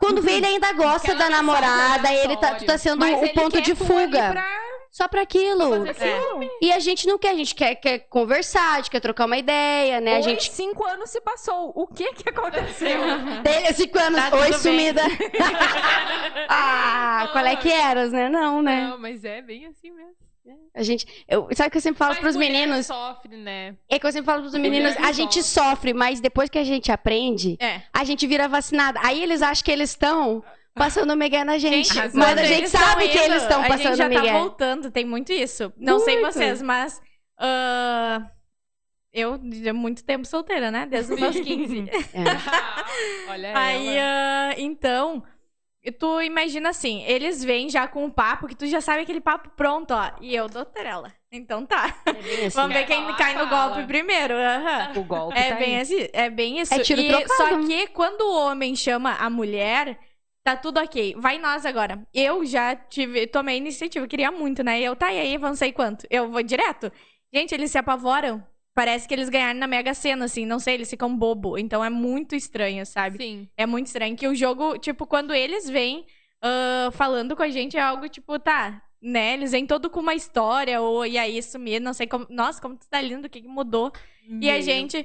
Quando 0.00 0.22
vê, 0.22 0.34
ele 0.34 0.46
ainda 0.46 0.72
gosta 0.72 1.14
da 1.14 1.28
namorada, 1.28 2.12
ele 2.12 2.36
tá, 2.36 2.54
tu 2.54 2.64
tá 2.64 2.78
sendo 2.78 3.04
o 3.04 3.28
ponto 3.34 3.60
de 3.60 3.74
fuga. 3.74 4.30
Pra... 4.30 4.68
Só 4.90 5.06
pra 5.06 5.22
aquilo. 5.22 5.86
É. 5.86 6.48
E 6.62 6.72
a 6.72 6.78
gente 6.78 7.06
não 7.06 7.18
quer, 7.18 7.30
a 7.30 7.34
gente 7.34 7.54
quer, 7.54 7.74
quer 7.74 8.00
conversar, 8.08 8.74
a 8.74 8.76
gente 8.76 8.90
quer 8.90 9.00
trocar 9.00 9.26
uma 9.26 9.36
ideia, 9.36 10.00
né? 10.00 10.14
Oi, 10.14 10.18
a 10.18 10.22
gente... 10.22 10.50
cinco 10.50 10.84
anos 10.86 11.10
se 11.10 11.20
passou. 11.20 11.72
O 11.74 11.86
que 11.86 12.12
que 12.14 12.28
aconteceu? 12.28 13.00
Tem 13.44 13.72
cinco 13.74 13.98
anos. 13.98 14.20
Tá 14.20 14.36
Oi, 14.36 14.52
sumida. 14.54 15.02
ah, 16.48 17.28
qual 17.32 17.44
é 17.44 17.56
que 17.56 17.70
eras, 17.70 18.12
né? 18.12 18.28
Não, 18.28 18.62
né? 18.62 18.88
Não, 18.88 18.98
mas 18.98 19.24
é 19.24 19.42
bem 19.42 19.66
assim 19.66 19.90
mesmo. 19.90 20.27
A 20.74 20.82
gente. 20.82 21.06
Eu, 21.26 21.48
sabe 21.54 21.68
o 21.68 21.70
que 21.70 21.76
eu 21.78 21.82
sempre 21.82 21.98
falo 21.98 22.10
mas 22.12 22.20
pros 22.20 22.36
meninos? 22.36 22.86
sofre, 22.86 23.36
né? 23.36 23.76
É 23.88 23.98
que 23.98 24.06
eu 24.06 24.12
sempre 24.12 24.26
falo 24.26 24.42
pros 24.42 24.54
meninos, 24.54 24.96
a 24.96 25.12
gente 25.12 25.42
sofre, 25.42 25.92
mas 25.92 26.20
depois 26.20 26.48
que 26.48 26.58
a 26.58 26.64
gente 26.64 26.92
aprende, 26.92 27.56
é. 27.60 27.82
a 27.92 28.04
gente 28.04 28.26
vira 28.26 28.48
vacinada. 28.48 29.00
Aí 29.02 29.22
eles 29.22 29.42
acham 29.42 29.64
que 29.64 29.70
eles 29.70 29.90
estão 29.90 30.42
passando 30.74 31.16
Miguel 31.16 31.44
na 31.44 31.58
gente. 31.58 31.92
gente 31.92 32.16
mas 32.16 32.38
a 32.38 32.44
gente 32.44 32.68
sabe 32.68 33.08
que 33.08 33.18
eles 33.18 33.42
estão 33.42 33.62
passando. 33.62 33.86
A 33.86 33.94
gente 33.94 34.14
já 34.14 34.22
tá 34.22 34.38
voltando, 34.38 34.90
tem 34.90 35.04
muito 35.04 35.32
isso. 35.32 35.72
Não 35.76 35.94
muito. 35.96 36.04
sei 36.04 36.20
vocês, 36.22 36.62
mas. 36.62 37.00
Uh, 37.40 38.24
eu, 39.12 39.40
há 39.68 39.72
muito 39.72 40.04
tempo 40.04 40.24
solteira, 40.26 40.70
né? 40.70 40.86
Desde 40.86 41.12
os 41.12 41.20
meus 41.20 41.36
15. 41.40 41.80
É. 41.80 41.88
Olha 43.30 43.58
Aí, 43.58 43.96
uh, 43.96 44.54
então, 44.58 45.22
tu 45.92 46.20
imagina 46.20 46.70
assim, 46.70 47.02
eles 47.04 47.42
vêm 47.44 47.68
já 47.68 47.86
com 47.86 48.04
o 48.04 48.10
papo, 48.10 48.46
que 48.46 48.54
tu 48.54 48.66
já 48.66 48.80
sabe 48.80 49.02
aquele 49.02 49.20
papo 49.20 49.50
pronto, 49.50 49.92
ó. 49.92 50.10
E 50.20 50.34
eu 50.34 50.48
dou 50.48 50.64
trela. 50.64 51.12
Então 51.30 51.64
tá. 51.66 51.94
É 52.06 52.46
assim. 52.46 52.56
Vamos 52.56 52.76
ver 52.76 52.86
quem 52.86 53.02
falar, 53.02 53.16
cai 53.16 53.34
no 53.34 53.48
golpe 53.48 53.86
primeiro. 53.86 54.34
Uhum. 54.34 55.00
O 55.00 55.04
golpe 55.04 55.38
é 55.38 55.50
tá 55.50 55.56
bem 55.56 55.76
aí. 55.76 55.80
assim, 55.80 56.08
é 56.12 56.30
bem 56.30 56.60
isso. 56.60 56.74
É 56.74 56.78
tiro 56.80 57.00
e, 57.00 57.28
Só 57.28 57.58
que 57.66 57.86
quando 57.88 58.22
o 58.22 58.46
homem 58.46 58.74
chama 58.74 59.12
a 59.14 59.28
mulher, 59.28 59.98
Tá 60.48 60.56
tudo 60.56 60.80
ok. 60.80 61.14
Vai 61.18 61.36
nós 61.36 61.66
agora. 61.66 62.02
Eu 62.14 62.42
já 62.46 62.74
tive, 62.74 63.26
tomei 63.26 63.58
iniciativa, 63.58 64.08
queria 64.08 64.32
muito, 64.32 64.62
né? 64.62 64.80
E 64.80 64.84
eu, 64.84 64.96
tá, 64.96 65.12
e 65.12 65.18
aí, 65.18 65.34
avancei 65.34 65.72
quanto? 65.72 66.06
Eu 66.08 66.30
vou 66.30 66.42
direto. 66.42 66.90
Gente, 67.30 67.54
eles 67.54 67.70
se 67.70 67.76
apavoram. 67.76 68.42
Parece 68.78 69.08
que 69.08 69.14
eles 69.14 69.28
ganharam 69.28 69.58
na 69.58 69.66
Mega 69.66 69.92
Sena, 69.92 70.26
assim, 70.26 70.46
não 70.46 70.60
sei, 70.60 70.74
eles 70.74 70.88
ficam 70.88 71.12
bobo. 71.12 71.58
Então 71.58 71.84
é 71.84 71.90
muito 71.90 72.36
estranho, 72.36 72.86
sabe? 72.86 73.16
Sim. 73.18 73.48
É 73.56 73.66
muito 73.66 73.88
estranho 73.88 74.16
que 74.16 74.28
o 74.28 74.36
jogo, 74.36 74.78
tipo, 74.78 75.04
quando 75.04 75.34
eles 75.34 75.68
vêm 75.68 76.06
uh, 76.44 76.92
falando 76.92 77.34
com 77.34 77.42
a 77.42 77.48
gente, 77.48 77.76
é 77.76 77.80
algo 77.80 78.08
tipo, 78.08 78.38
tá, 78.38 78.80
né? 79.02 79.34
Eles 79.34 79.50
vêm 79.50 79.66
todo 79.66 79.90
com 79.90 79.98
uma 79.98 80.14
história, 80.14 80.80
ou 80.80 81.04
e 81.04 81.18
aí 81.18 81.42
sumir, 81.42 81.80
não 81.80 81.92
sei 81.92 82.06
como. 82.06 82.24
Nossa, 82.30 82.62
como 82.62 82.76
tu 82.76 82.86
tá 82.88 83.00
lindo, 83.00 83.26
o 83.26 83.28
que, 83.28 83.42
que 83.42 83.48
mudou? 83.48 83.90
Meu. 84.28 84.42
E 84.42 84.48
a 84.48 84.60
gente 84.60 85.04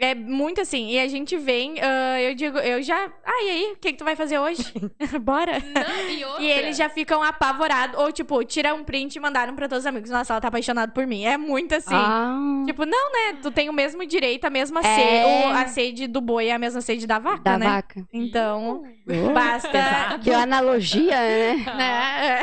é 0.00 0.14
muito 0.14 0.62
assim. 0.62 0.88
E 0.88 0.98
a 0.98 1.06
gente 1.06 1.36
vem, 1.36 1.74
uh, 1.74 2.18
eu 2.20 2.34
digo, 2.34 2.56
eu 2.58 2.82
já. 2.82 3.12
Ah, 3.24 3.44
e 3.44 3.50
aí? 3.50 3.72
O 3.72 3.76
que, 3.76 3.92
que 3.92 3.98
tu 3.98 4.04
vai 4.04 4.16
fazer 4.16 4.38
hoje? 4.38 4.72
Bora? 5.20 5.58
Não, 5.60 6.10
e, 6.10 6.24
outra? 6.24 6.42
e 6.42 6.50
eles 6.50 6.76
já 6.76 6.88
ficam 6.88 7.22
apavorados. 7.22 8.00
Ou, 8.00 8.10
tipo, 8.10 8.42
tiram 8.44 8.78
um 8.78 8.84
print 8.84 9.16
e 9.16 9.20
mandaram 9.20 9.54
pra 9.54 9.68
todos 9.68 9.84
os 9.84 9.86
amigos. 9.86 10.08
Nossa, 10.08 10.32
ela 10.32 10.40
tá 10.40 10.48
apaixonada 10.48 10.90
por 10.90 11.06
mim. 11.06 11.24
É 11.24 11.36
muito 11.36 11.74
assim. 11.74 11.94
Ah. 11.94 12.34
Tipo, 12.64 12.86
não, 12.86 13.12
né? 13.12 13.38
Tu 13.42 13.50
tem 13.50 13.68
o 13.68 13.74
mesmo 13.74 14.06
direito, 14.06 14.46
a 14.46 14.50
mesma 14.50 14.80
é... 14.80 14.82
sede. 14.82 15.52
A 15.52 15.66
sede 15.66 16.06
do 16.06 16.22
boi 16.22 16.46
é 16.46 16.54
a 16.54 16.58
mesma 16.58 16.80
sede 16.80 17.06
da 17.06 17.18
vaca, 17.18 17.42
da 17.42 17.58
né? 17.58 17.66
vaca. 17.66 18.06
Então, 18.10 18.82
uh, 19.06 19.32
basta. 19.34 20.18
Que 20.22 20.32
analogia, 20.32 21.16
né? 21.16 21.64
né? 21.76 22.42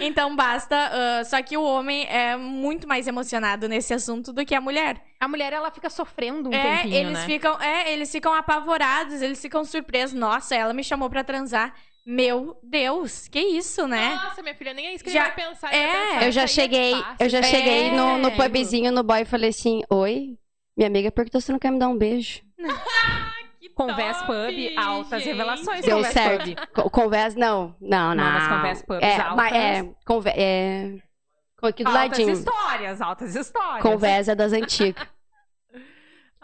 Então, 0.00 0.36
basta. 0.36 0.76
Uh, 0.76 1.24
só 1.24 1.42
que 1.42 1.56
o 1.56 1.64
homem 1.64 2.06
é 2.08 2.36
muito 2.36 2.86
mais 2.86 3.08
emocionado 3.08 3.68
nesse 3.68 3.92
assunto 3.92 4.32
do 4.32 4.46
que 4.46 4.54
a 4.54 4.60
mulher. 4.60 5.02
A 5.18 5.26
mulher, 5.26 5.52
ela 5.52 5.70
fica 5.70 5.88
sofrendo 5.88 6.50
um 6.50 6.52
é, 6.52 6.75
tempinho, 6.82 7.08
eles 7.08 7.12
né? 7.12 7.26
Ficam, 7.26 7.60
é, 7.60 7.92
eles 7.92 8.10
ficam 8.10 8.34
apavorados, 8.34 9.22
eles 9.22 9.40
ficam 9.40 9.64
surpresos. 9.64 10.18
Nossa, 10.18 10.54
ela 10.54 10.72
me 10.72 10.84
chamou 10.84 11.10
pra 11.10 11.24
transar. 11.24 11.74
Meu 12.06 12.56
Deus, 12.62 13.26
que 13.26 13.40
isso, 13.40 13.88
né? 13.88 14.14
Nossa, 14.14 14.40
minha 14.40 14.54
filha, 14.54 14.72
nem 14.72 14.86
é 14.86 14.94
isso 14.94 15.02
que 15.02 15.10
já, 15.10 15.26
ia 15.26 15.32
pensar. 15.32 15.74
É, 15.74 15.86
pensar, 15.86 16.24
eu 16.24 16.32
já 16.32 16.46
cheguei, 16.46 16.94
eu 17.18 17.28
já 17.28 17.42
cheguei 17.42 17.90
no, 17.90 18.18
no 18.18 18.30
pubzinho, 18.30 18.92
no 18.92 19.02
boy, 19.02 19.22
e 19.22 19.24
falei 19.24 19.50
assim, 19.50 19.82
oi, 19.90 20.38
minha 20.76 20.86
amiga 20.86 21.10
perguntou 21.10 21.40
se 21.40 21.50
não 21.50 21.58
quer 21.58 21.72
me 21.72 21.80
dar 21.80 21.88
um 21.88 21.98
beijo. 21.98 22.42
Converse 23.74 24.24
Pub, 24.24 24.78
altas 24.78 25.22
gente. 25.22 25.32
revelações. 25.32 25.84
Deu 25.84 26.02
certo. 26.04 26.90
Converse, 26.90 27.36
não, 27.36 27.76
não, 27.78 28.14
não. 28.14 28.24
Não, 28.24 28.32
mas 28.32 28.48
Converse 28.48 28.86
Pub, 28.86 28.98
é, 29.02 29.16
altas... 29.16 29.36
Mas 29.36 29.52
é, 29.52 29.78
é, 30.40 30.98
aqui 31.62 31.84
do 31.84 31.88
altas 31.88 32.02
ladinho. 32.02 32.28
Altas 32.30 32.38
histórias, 32.38 33.00
altas 33.00 33.36
histórias. 33.36 33.82
Conversa 33.82 34.34
das 34.34 34.52
antigas. 34.52 35.06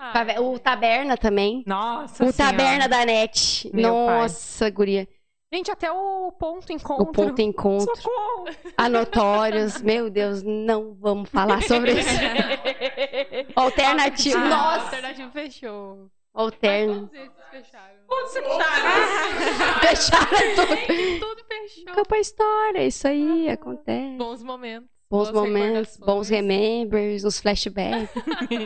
Ai, 0.05 0.39
o 0.41 0.59
Taberna 0.59 1.17
também. 1.17 1.63
Nossa 1.67 2.25
O 2.25 2.33
senhora. 2.33 2.57
Taberna 2.57 2.89
da 2.89 3.05
NET. 3.07 3.71
Meu 3.73 3.93
Nossa, 3.95 4.65
pai. 4.65 4.71
guria. 4.73 5.09
Gente, 5.55 5.71
até 5.71 5.93
o 5.93 6.33
ponto 6.33 6.73
encontro. 6.73 7.05
O 7.05 7.13
ponto 7.13 7.41
encontro. 7.41 7.95
Socorro. 7.95 8.47
Anotórios. 8.77 9.81
Meu 9.83 10.09
Deus, 10.11 10.43
não 10.43 10.95
vamos 10.95 11.29
falar 11.29 11.63
sobre 11.63 11.93
isso. 11.93 12.09
Alternativo. 13.55 14.39
Ah, 14.39 14.49
Nossa. 14.49 14.85
Alternativo 14.87 15.31
fechou. 15.31 16.11
Alterno. 16.35 17.11
fecharam. 17.51 17.97
Todos 18.09 18.33
fecharam. 18.33 19.81
fecharam 19.81 20.55
tudo. 20.57 21.21
tudo 21.21 21.45
fechou. 21.47 21.85
Fica 21.87 22.03
pra 22.07 22.19
história. 22.19 22.87
Isso 22.87 23.07
aí 23.07 23.49
acontece. 23.51 24.17
Bons 24.17 24.43
momentos. 24.43 24.89
Bons 25.13 25.31
momentos, 25.31 25.99
bons 25.99 26.31
remembers, 26.31 27.23
os 27.23 27.39
flashbacks, 27.39 28.09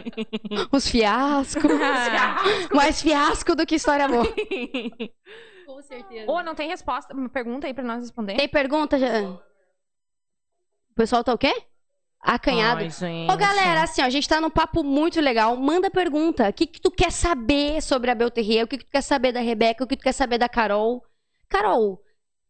os 0.71 0.87
fiascos. 0.87 1.73
Mais 2.73 3.03
fiasco 3.03 3.57
do 3.57 3.67
que 3.67 3.75
história 3.75 4.07
boa. 4.07 4.25
Com 5.67 5.83
certeza. 5.83 6.31
Ou 6.31 6.45
não 6.45 6.55
tem 6.55 6.69
resposta? 6.69 7.13
Pergunta 7.33 7.67
aí 7.67 7.75
pra 7.75 7.83
nós 7.83 8.03
responder. 8.03 8.37
Tem 8.37 8.49
pergunta? 8.49 8.97
Já... 8.97 9.23
O 9.29 9.41
pessoal 10.95 11.25
tá 11.25 11.35
o 11.35 11.39
quê? 11.39 11.53
Acanhado. 12.21 12.81
Ai. 12.81 13.27
Ô, 13.29 13.37
galera, 13.37 13.83
assim, 13.83 14.01
ó, 14.01 14.05
a 14.05 14.11
gente 14.11 14.29
tá 14.29 14.41
num 14.41 14.49
papo 14.49 14.85
muito 14.85 15.21
legal. 15.21 15.57
Manda 15.57 15.91
pergunta. 15.91 16.49
O 16.49 16.53
que, 16.53 16.69
que 16.69 16.81
tu 16.81 16.93
quer 16.93 17.11
saber 17.11 17.83
sobre 17.83 18.09
a 18.09 18.15
Belterrier? 18.15 18.65
O 18.65 18.69
que, 18.69 18.79
que 18.79 18.85
tu 18.85 18.91
quer 18.93 19.03
saber 19.03 19.33
da 19.33 19.41
Rebeca? 19.41 19.83
O 19.83 19.87
que 19.87 19.97
tu 19.97 20.05
quer 20.05 20.13
saber 20.13 20.39
da 20.39 20.49
Carol? 20.49 21.03
Carol, 21.49 22.01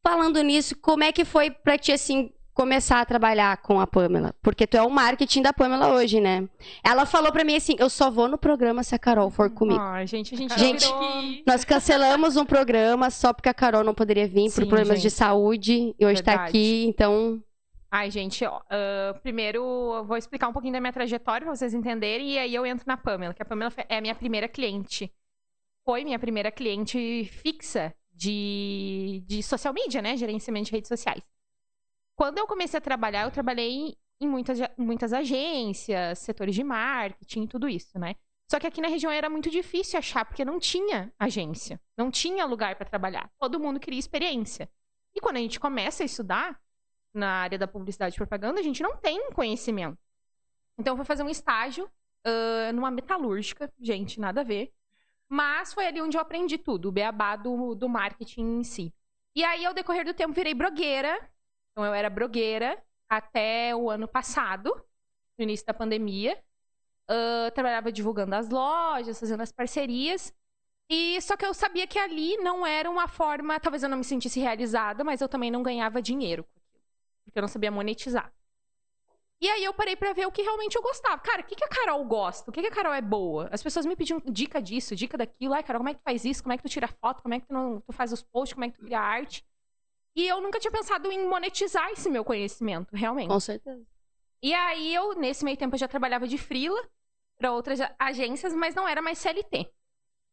falando 0.03 0.43
nisso, 0.43 0.77
como 0.83 1.03
é 1.03 1.13
que 1.13 1.25
foi 1.25 1.51
pra 1.51 1.79
ti, 1.79 1.93
assim, 1.93 2.31
começar 2.57 3.03
a 3.03 3.05
trabalhar 3.05 3.55
com 3.59 3.79
a 3.79 3.87
Pamela, 3.87 4.35
porque 4.41 4.67
tu 4.67 4.79
é 4.79 4.83
o 4.83 4.89
marketing 4.89 5.43
da 5.43 5.53
Pamela 5.53 5.93
hoje, 5.93 6.23
né? 6.23 6.49
Ela 6.83 7.05
falou 7.05 7.31
para 7.31 7.45
mim 7.45 7.55
assim, 7.55 7.77
eu 7.79 7.91
só 7.91 8.11
vou 8.11 8.29
no 8.29 8.39
programa 8.39 8.83
se 8.83 8.95
a 8.95 8.99
Carol 8.99 9.31
for 9.31 9.51
comigo. 9.51 9.79
Ai, 9.79 10.07
gente, 10.07 10.35
a 10.35 10.39
gente, 10.39 10.59
gente 10.59 10.87
virou... 10.87 11.43
nós 11.47 11.67
cancelamos 11.67 12.35
um 12.35 12.47
programa 12.47 13.11
só 13.11 13.35
porque 13.35 13.51
a 13.51 13.55
Carol 13.55 13.85
não 13.85 13.93
poderia 13.93 14.27
vir 14.27 14.49
Sim, 14.49 14.63
por 14.63 14.69
problemas 14.69 15.03
gente. 15.03 15.11
de 15.11 15.11
saúde 15.11 15.95
e 16.01 16.07
hoje 16.07 16.23
tá 16.23 16.31
Verdade. 16.31 16.37
tá 16.39 16.45
aqui, 16.45 16.87
então 16.87 17.43
Ai, 17.91 18.11
gente, 18.11 18.43
ó, 18.47 18.57
uh, 18.57 19.21
primeiro 19.21 19.59
eu 19.59 20.05
vou 20.07 20.17
explicar 20.17 20.49
um 20.49 20.53
pouquinho 20.53 20.73
da 20.73 20.81
minha 20.81 20.93
trajetória 20.95 21.47
pra 21.47 21.55
vocês 21.55 21.75
entenderem 21.75 22.33
e 22.33 22.39
aí 22.39 22.55
eu 22.55 22.65
entro 22.65 22.85
na 22.87 22.97
Pamela, 22.97 23.35
que 23.35 23.43
a 23.43 23.45
Pamela 23.47 23.71
é 23.87 23.99
a 23.99 24.01
minha 24.01 24.15
primeira 24.15 24.49
cliente. 24.49 25.13
Foi 25.85 26.05
minha 26.05 26.19
primeira 26.19 26.51
cliente 26.51 27.25
fixa 27.27 27.95
de, 28.15 29.23
de 29.27 29.43
social 29.43 29.75
media, 29.75 30.01
né? 30.01 30.17
Gerenciamento 30.17 30.67
de 30.67 30.73
redes 30.73 30.89
sociais. 30.89 31.23
Quando 32.17 32.39
eu 32.39 32.47
comecei 32.47 32.79
a 32.79 32.81
trabalhar, 32.81 33.25
eu 33.25 33.31
trabalhei 33.31 33.97
em 34.19 34.27
muitas, 34.27 34.59
muitas 34.77 35.13
agências, 35.13 36.19
setores 36.19 36.55
de 36.55 36.65
marketing, 36.65 37.47
tudo 37.47 37.69
isso, 37.69 37.99
né? 37.99 38.17
Só 38.51 38.59
que 38.59 38.67
aqui 38.67 38.81
na 38.81 38.89
região 38.89 39.13
era 39.13 39.29
muito 39.29 39.51
difícil 39.51 39.99
achar, 39.99 40.25
porque 40.25 40.45
não 40.45 40.59
tinha 40.59 41.13
agência, 41.19 41.81
não 41.97 42.11
tinha 42.11 42.47
lugar 42.47 42.77
para 42.77 42.89
trabalhar. 42.89 43.31
Todo 43.39 43.61
mundo 43.61 43.79
queria 43.79 43.99
experiência. 43.99 44.71
E 45.15 45.21
quando 45.21 45.37
a 45.37 45.41
gente 45.41 45.61
começa 45.61 46.03
a 46.03 46.07
estudar 46.07 46.59
na 47.13 47.29
área 47.29 47.59
da 47.59 47.67
publicidade 47.67 48.15
e 48.15 48.19
propaganda, 48.19 48.61
a 48.61 48.63
gente 48.63 48.83
não 48.83 48.97
tem 48.97 49.31
conhecimento. 49.33 49.99
Então 50.79 50.93
eu 50.93 50.97
fui 50.97 51.05
fazer 51.05 51.23
um 51.23 51.29
estágio 51.29 51.85
uh, 51.85 52.73
numa 52.73 52.91
metalúrgica, 52.91 53.71
gente, 53.81 54.21
nada 54.21 54.41
a 54.43 54.45
ver. 54.45 54.73
Mas 55.29 55.75
foi 55.75 55.87
ali 55.87 56.01
onde 56.01 56.17
eu 56.17 56.21
aprendi 56.21 56.57
tudo, 56.57 56.89
o 56.89 56.93
beabá 56.93 57.35
do, 57.37 57.75
do 57.75 57.89
marketing 57.89 58.59
em 58.59 58.65
si. 58.65 58.95
E 59.35 59.43
aí, 59.45 59.67
ao 59.67 59.75
decorrer 59.75 60.05
do 60.05 60.15
tempo, 60.15 60.33
virei 60.33 60.55
blogueira, 60.55 61.19
então, 61.77 61.85
eu 61.85 61.93
era 61.93 62.09
blogueira 62.09 62.83
até 63.07 63.77
o 63.77 63.91
ano 63.91 64.09
passado, 64.09 64.75
no 65.39 65.45
início 65.45 65.67
da 65.67 65.75
pandemia. 65.75 66.43
Uh, 67.09 67.51
trabalhava 67.53 67.93
divulgando 67.93 68.35
as 68.35 68.49
lojas, 68.49 69.21
fazendo 69.21 69.43
as 69.43 69.53
parcerias. 69.53 70.33
E 70.89 71.21
só 71.21 71.37
que 71.37 71.45
eu 71.45 71.53
sabia 71.53 71.87
que 71.87 71.99
ali 71.99 72.39
não 72.39 72.67
era 72.67 72.89
uma 72.91 73.07
forma, 73.07 73.61
talvez 73.61 73.83
eu 73.83 73.91
não 73.91 73.99
me 73.99 74.05
sentisse 74.05 74.41
realizada, 74.41 75.05
mas 75.05 75.21
eu 75.21 75.29
também 75.29 75.51
não 75.51 75.63
ganhava 75.63 76.01
dinheiro 76.01 76.45
com 76.45 76.51
aquilo, 76.59 76.83
porque 77.25 77.39
eu 77.39 77.43
não 77.43 77.49
sabia 77.49 77.71
monetizar. 77.71 78.33
E 79.39 79.47
aí 79.47 79.63
eu 79.63 79.75
parei 79.75 79.97
para 79.97 80.15
ver 80.15 80.27
o 80.27 80.33
que 80.33 80.41
realmente 80.41 80.77
eu 80.77 80.83
gostava. 80.83 81.19
Cara, 81.19 81.43
o 81.43 81.45
que, 81.45 81.57
que 81.57 81.65
a 81.65 81.69
Carol 81.69 82.03
gosta? 82.07 82.51
O 82.51 82.55
que, 82.55 82.63
que 82.63 82.69
a 82.69 82.71
Carol 82.71 82.95
é 82.95 83.03
boa? 83.03 83.51
As 83.53 83.63
pessoas 83.63 83.85
me 83.85 83.95
pediam 83.95 84.19
dica 84.25 84.63
disso, 84.63 84.97
dica 84.97 85.19
daquilo. 85.19 85.53
Ai, 85.53 85.63
Carol, 85.63 85.81
como 85.81 85.91
é 85.91 85.95
que 85.95 86.01
tu 86.01 86.05
faz 86.05 86.25
isso? 86.25 86.43
Como 86.43 86.55
é 86.55 86.57
que 86.57 86.63
tu 86.63 86.71
tira 86.71 86.89
foto? 86.89 87.23
Como 87.23 87.35
é 87.35 87.41
que 87.41 87.47
tu, 87.47 87.53
não, 87.53 87.83
tu 87.83 87.93
faz 87.93 88.13
os 88.13 88.23
posts? 88.23 88.55
Como 88.55 88.65
é 88.65 88.71
que 88.71 88.79
tu 88.79 88.85
cria 88.85 88.99
arte? 88.99 89.45
E 90.17 90.27
eu 90.27 90.41
nunca 90.41 90.59
tinha 90.59 90.73
pensado 90.73 91.13
em 91.13 91.29
monetizar 91.29 91.91
esse 91.93 92.09
meu 92.09 92.25
conhecimento, 92.25 92.97
realmente. 92.97 93.29
Com 93.29 93.39
certeza. 93.39 93.87
E 94.43 94.55
aí 94.55 94.95
eu, 94.95 95.15
nesse 95.15 95.45
meio 95.45 95.59
tempo, 95.59 95.75
eu 95.75 95.79
já 95.79 95.87
trabalhava 95.87 96.27
de 96.27 96.39
frila 96.39 96.83
para 97.37 97.53
outras 97.53 97.79
agências, 97.99 98.55
mas 98.55 98.75
não 98.75 98.89
era 98.89 99.03
mais 99.03 99.19
CLT. 99.19 99.71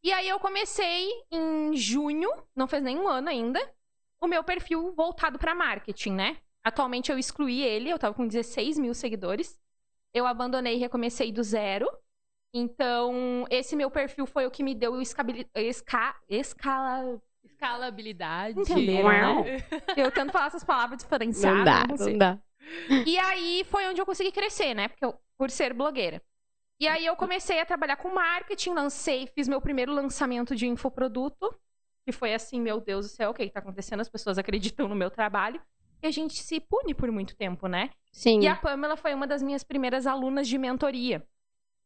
E 0.01 0.11
aí 0.13 0.29
eu 0.29 0.39
comecei 0.39 1.09
em 1.29 1.75
junho, 1.75 2.29
não 2.55 2.65
fez 2.65 2.81
nem 2.81 2.97
um 2.97 3.07
ano 3.07 3.27
ainda, 3.27 3.59
o 4.21 4.27
meu 4.27 4.43
perfil 4.43 4.93
voltado 4.93 5.37
para 5.37 5.53
marketing, 5.53 6.11
né? 6.11 6.37
Atualmente 6.63 7.11
eu 7.11 7.17
excluí 7.17 7.61
ele, 7.61 7.89
eu 7.89 7.99
tava 7.99 8.15
com 8.15 8.25
16 8.25 8.79
mil 8.79 8.93
seguidores. 8.93 9.59
Eu 10.13 10.25
abandonei 10.25 10.75
e 10.75 10.79
recomecei 10.79 11.29
do 11.31 11.43
zero. 11.43 11.89
Então, 12.53 13.45
esse 13.49 13.75
meu 13.75 13.91
perfil 13.91 14.25
foi 14.25 14.45
o 14.45 14.51
que 14.51 14.63
me 14.63 14.73
deu 14.73 15.01
esca... 15.01 16.15
escala... 16.29 17.21
escalabilidade. 17.63 18.59
Entenderam, 18.59 19.43
né? 19.43 19.57
Eu 19.95 20.11
tento 20.11 20.31
falar 20.31 20.47
essas 20.47 20.63
palavras 20.63 20.99
diferenciadas. 20.99 21.57
Não 21.57 21.63
dá, 21.63 21.85
não, 21.87 22.05
não 22.05 22.17
dá. 22.17 22.39
E 23.05 23.17
aí 23.17 23.63
foi 23.65 23.87
onde 23.87 23.99
eu 23.99 24.05
consegui 24.05 24.31
crescer, 24.31 24.73
né? 24.73 24.87
Porque 24.87 25.03
eu, 25.03 25.13
por 25.37 25.51
ser 25.51 25.73
blogueira. 25.73 26.21
E 26.79 26.87
aí 26.87 27.05
eu 27.05 27.15
comecei 27.15 27.59
a 27.59 27.65
trabalhar 27.65 27.97
com 27.97 28.13
marketing, 28.13 28.71
lancei, 28.71 29.27
fiz 29.27 29.47
meu 29.47 29.61
primeiro 29.61 29.93
lançamento 29.93 30.55
de 30.55 30.65
infoproduto, 30.65 31.53
que 32.05 32.11
foi 32.11 32.33
assim, 32.33 32.59
meu 32.61 32.79
Deus 32.79 33.05
do 33.05 33.11
céu, 33.11 33.31
o 33.31 33.33
que 33.33 33.43
está 33.43 33.59
acontecendo? 33.59 33.99
As 33.99 34.09
pessoas 34.09 34.37
acreditam 34.37 34.87
no 34.87 34.95
meu 34.95 35.11
trabalho. 35.11 35.61
E 36.01 36.07
a 36.07 36.11
gente 36.11 36.41
se 36.41 36.59
pune 36.59 36.93
por 36.93 37.11
muito 37.11 37.35
tempo, 37.35 37.67
né? 37.67 37.89
Sim. 38.11 38.41
E 38.41 38.47
a 38.47 38.55
Pamela 38.55 38.97
foi 38.97 39.13
uma 39.13 39.27
das 39.27 39.41
minhas 39.41 39.63
primeiras 39.63 40.07
alunas 40.07 40.47
de 40.47 40.57
mentoria. 40.57 41.25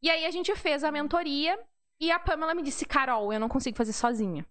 E 0.02 0.10
aí 0.10 0.26
a 0.26 0.32
gente 0.32 0.56
fez 0.56 0.84
a 0.84 0.92
mentoria 0.92 1.60
e 2.00 2.12
a 2.12 2.20
Pamela 2.20 2.54
me 2.54 2.62
disse, 2.62 2.86
Carol, 2.86 3.34
eu 3.34 3.40
não 3.40 3.50
consigo 3.50 3.78
fazer 3.78 3.94
sozinha. 3.94 4.46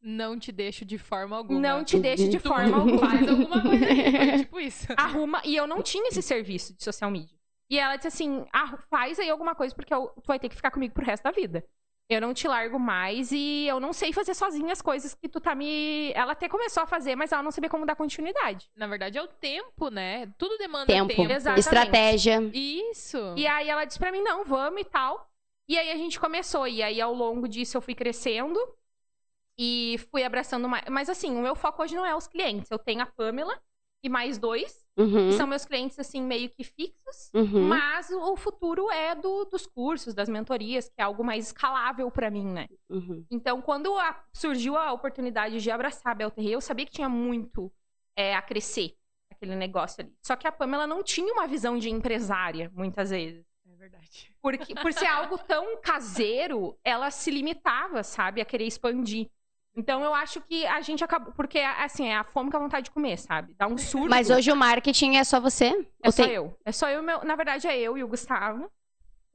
Não 0.00 0.38
te 0.38 0.52
deixo 0.52 0.84
de 0.84 0.96
forma 0.96 1.36
alguma. 1.36 1.60
Não 1.60 1.84
te 1.84 1.98
deixo 1.98 2.28
de 2.28 2.38
forma 2.38 2.76
alguma. 2.78 2.98
Faz 2.98 3.28
alguma 3.28 3.62
coisa 3.62 3.86
aí, 3.86 4.38
tipo 4.38 4.60
isso. 4.60 4.86
Arruma. 4.96 5.42
E 5.44 5.56
eu 5.56 5.66
não 5.66 5.82
tinha 5.82 6.08
esse 6.08 6.22
serviço 6.22 6.74
de 6.74 6.84
social 6.84 7.10
media. 7.10 7.36
E 7.70 7.78
ela 7.78 7.96
disse 7.96 8.08
assim: 8.08 8.44
ah, 8.52 8.76
faz 8.88 9.18
aí 9.18 9.28
alguma 9.28 9.54
coisa, 9.54 9.74
porque 9.74 9.92
eu, 9.92 10.08
tu 10.22 10.26
vai 10.26 10.38
ter 10.38 10.48
que 10.48 10.56
ficar 10.56 10.70
comigo 10.70 10.94
pro 10.94 11.04
resto 11.04 11.24
da 11.24 11.30
vida. 11.30 11.64
Eu 12.10 12.22
não 12.22 12.32
te 12.32 12.48
largo 12.48 12.78
mais 12.78 13.32
e 13.32 13.66
eu 13.66 13.78
não 13.78 13.92
sei 13.92 14.14
fazer 14.14 14.32
sozinha 14.32 14.72
as 14.72 14.80
coisas 14.80 15.14
que 15.14 15.28
tu 15.28 15.40
tá 15.40 15.54
me. 15.54 16.10
Ela 16.14 16.32
até 16.32 16.48
começou 16.48 16.82
a 16.82 16.86
fazer, 16.86 17.14
mas 17.14 17.32
ela 17.32 17.42
não 17.42 17.50
sabia 17.50 17.68
como 17.68 17.84
dar 17.84 17.96
continuidade. 17.96 18.70
Na 18.74 18.86
verdade, 18.86 19.18
é 19.18 19.22
o 19.22 19.28
tempo, 19.28 19.90
né? 19.90 20.26
Tudo 20.38 20.56
demanda 20.56 20.86
tempo. 20.86 21.08
tempo. 21.08 21.30
Exatamente. 21.30 21.60
Estratégia. 21.60 22.50
Isso. 22.54 23.34
E 23.36 23.46
aí 23.46 23.68
ela 23.68 23.84
disse 23.84 23.98
pra 23.98 24.10
mim: 24.10 24.22
não, 24.22 24.42
vamos 24.44 24.80
e 24.80 24.84
tal. 24.84 25.28
E 25.68 25.76
aí 25.76 25.90
a 25.90 25.96
gente 25.96 26.18
começou. 26.18 26.66
E 26.66 26.82
aí 26.82 26.98
ao 26.98 27.12
longo 27.12 27.46
disso 27.46 27.76
eu 27.76 27.82
fui 27.82 27.94
crescendo 27.94 28.58
e 29.58 29.98
fui 30.10 30.22
abraçando 30.22 30.68
mais. 30.68 30.84
Mas 30.88 31.08
assim, 31.08 31.36
o 31.36 31.42
meu 31.42 31.54
foco 31.56 31.82
hoje 31.82 31.94
não 31.96 32.06
é 32.06 32.14
os 32.14 32.26
clientes. 32.28 32.70
Eu 32.70 32.78
tenho 32.78 33.02
a 33.02 33.06
Pamela 33.06 33.60
e 34.02 34.08
mais 34.08 34.38
dois 34.38 34.86
Uhum. 34.96 35.28
que 35.28 35.34
são 35.34 35.46
meus 35.46 35.64
clientes, 35.64 35.96
assim, 35.98 36.20
meio 36.20 36.50
que 36.50 36.64
fixos. 36.64 37.30
Uhum. 37.32 37.68
Mas 37.68 38.10
o 38.10 38.36
futuro 38.36 38.90
é 38.90 39.14
do, 39.14 39.44
dos 39.44 39.64
cursos, 39.64 40.12
das 40.12 40.28
mentorias, 40.28 40.88
que 40.88 41.00
é 41.00 41.04
algo 41.04 41.22
mais 41.22 41.46
escalável 41.46 42.10
para 42.10 42.28
mim, 42.30 42.44
né? 42.44 42.68
Uhum. 42.88 43.24
Então, 43.30 43.62
quando 43.62 43.96
a- 43.96 44.20
surgiu 44.32 44.76
a 44.76 44.92
oportunidade 44.92 45.60
de 45.60 45.70
abraçar 45.70 46.10
a 46.10 46.14
Belterre, 46.16 46.50
eu 46.50 46.60
sabia 46.60 46.84
que 46.84 46.90
tinha 46.90 47.08
muito 47.08 47.72
é, 48.16 48.34
a 48.34 48.42
crescer 48.42 48.96
aquele 49.30 49.54
negócio 49.54 50.02
ali. 50.02 50.12
Só 50.20 50.34
que 50.34 50.48
a 50.48 50.52
Pamela 50.52 50.84
não 50.84 51.00
tinha 51.04 51.32
uma 51.32 51.46
visão 51.46 51.78
de 51.78 51.88
empresária, 51.88 52.68
muitas 52.74 53.10
vezes. 53.10 53.46
É 53.72 53.76
verdade. 53.76 54.34
Porque, 54.42 54.74
por 54.74 54.92
ser 54.92 55.06
algo 55.06 55.38
tão 55.38 55.80
caseiro, 55.80 56.76
ela 56.82 57.08
se 57.12 57.30
limitava, 57.30 58.02
sabe, 58.02 58.40
a 58.40 58.44
querer 58.44 58.66
expandir. 58.66 59.30
Então 59.76 60.02
eu 60.02 60.12
acho 60.14 60.40
que 60.40 60.66
a 60.66 60.80
gente 60.80 61.04
acabou. 61.04 61.32
Porque, 61.34 61.58
assim, 61.58 62.08
é 62.08 62.16
a 62.16 62.24
fome 62.24 62.50
com 62.50 62.56
a 62.56 62.60
vontade 62.60 62.84
de 62.86 62.90
comer, 62.90 63.16
sabe? 63.16 63.54
Dá 63.56 63.66
um 63.66 63.78
surto. 63.78 64.08
Mas 64.10 64.28
hoje 64.28 64.50
o 64.50 64.56
marketing 64.56 65.16
é 65.16 65.24
só 65.24 65.38
você? 65.40 65.66
É 66.02 66.06
Ou 66.08 66.12
só 66.12 66.24
tem- 66.24 66.32
eu. 66.34 66.58
É 66.64 66.72
só 66.72 66.88
eu, 66.88 67.02
meu, 67.02 67.24
na 67.24 67.36
verdade 67.36 67.66
é 67.68 67.78
eu 67.78 67.96
e 67.96 68.02
o 68.02 68.08
Gustavo. 68.08 68.70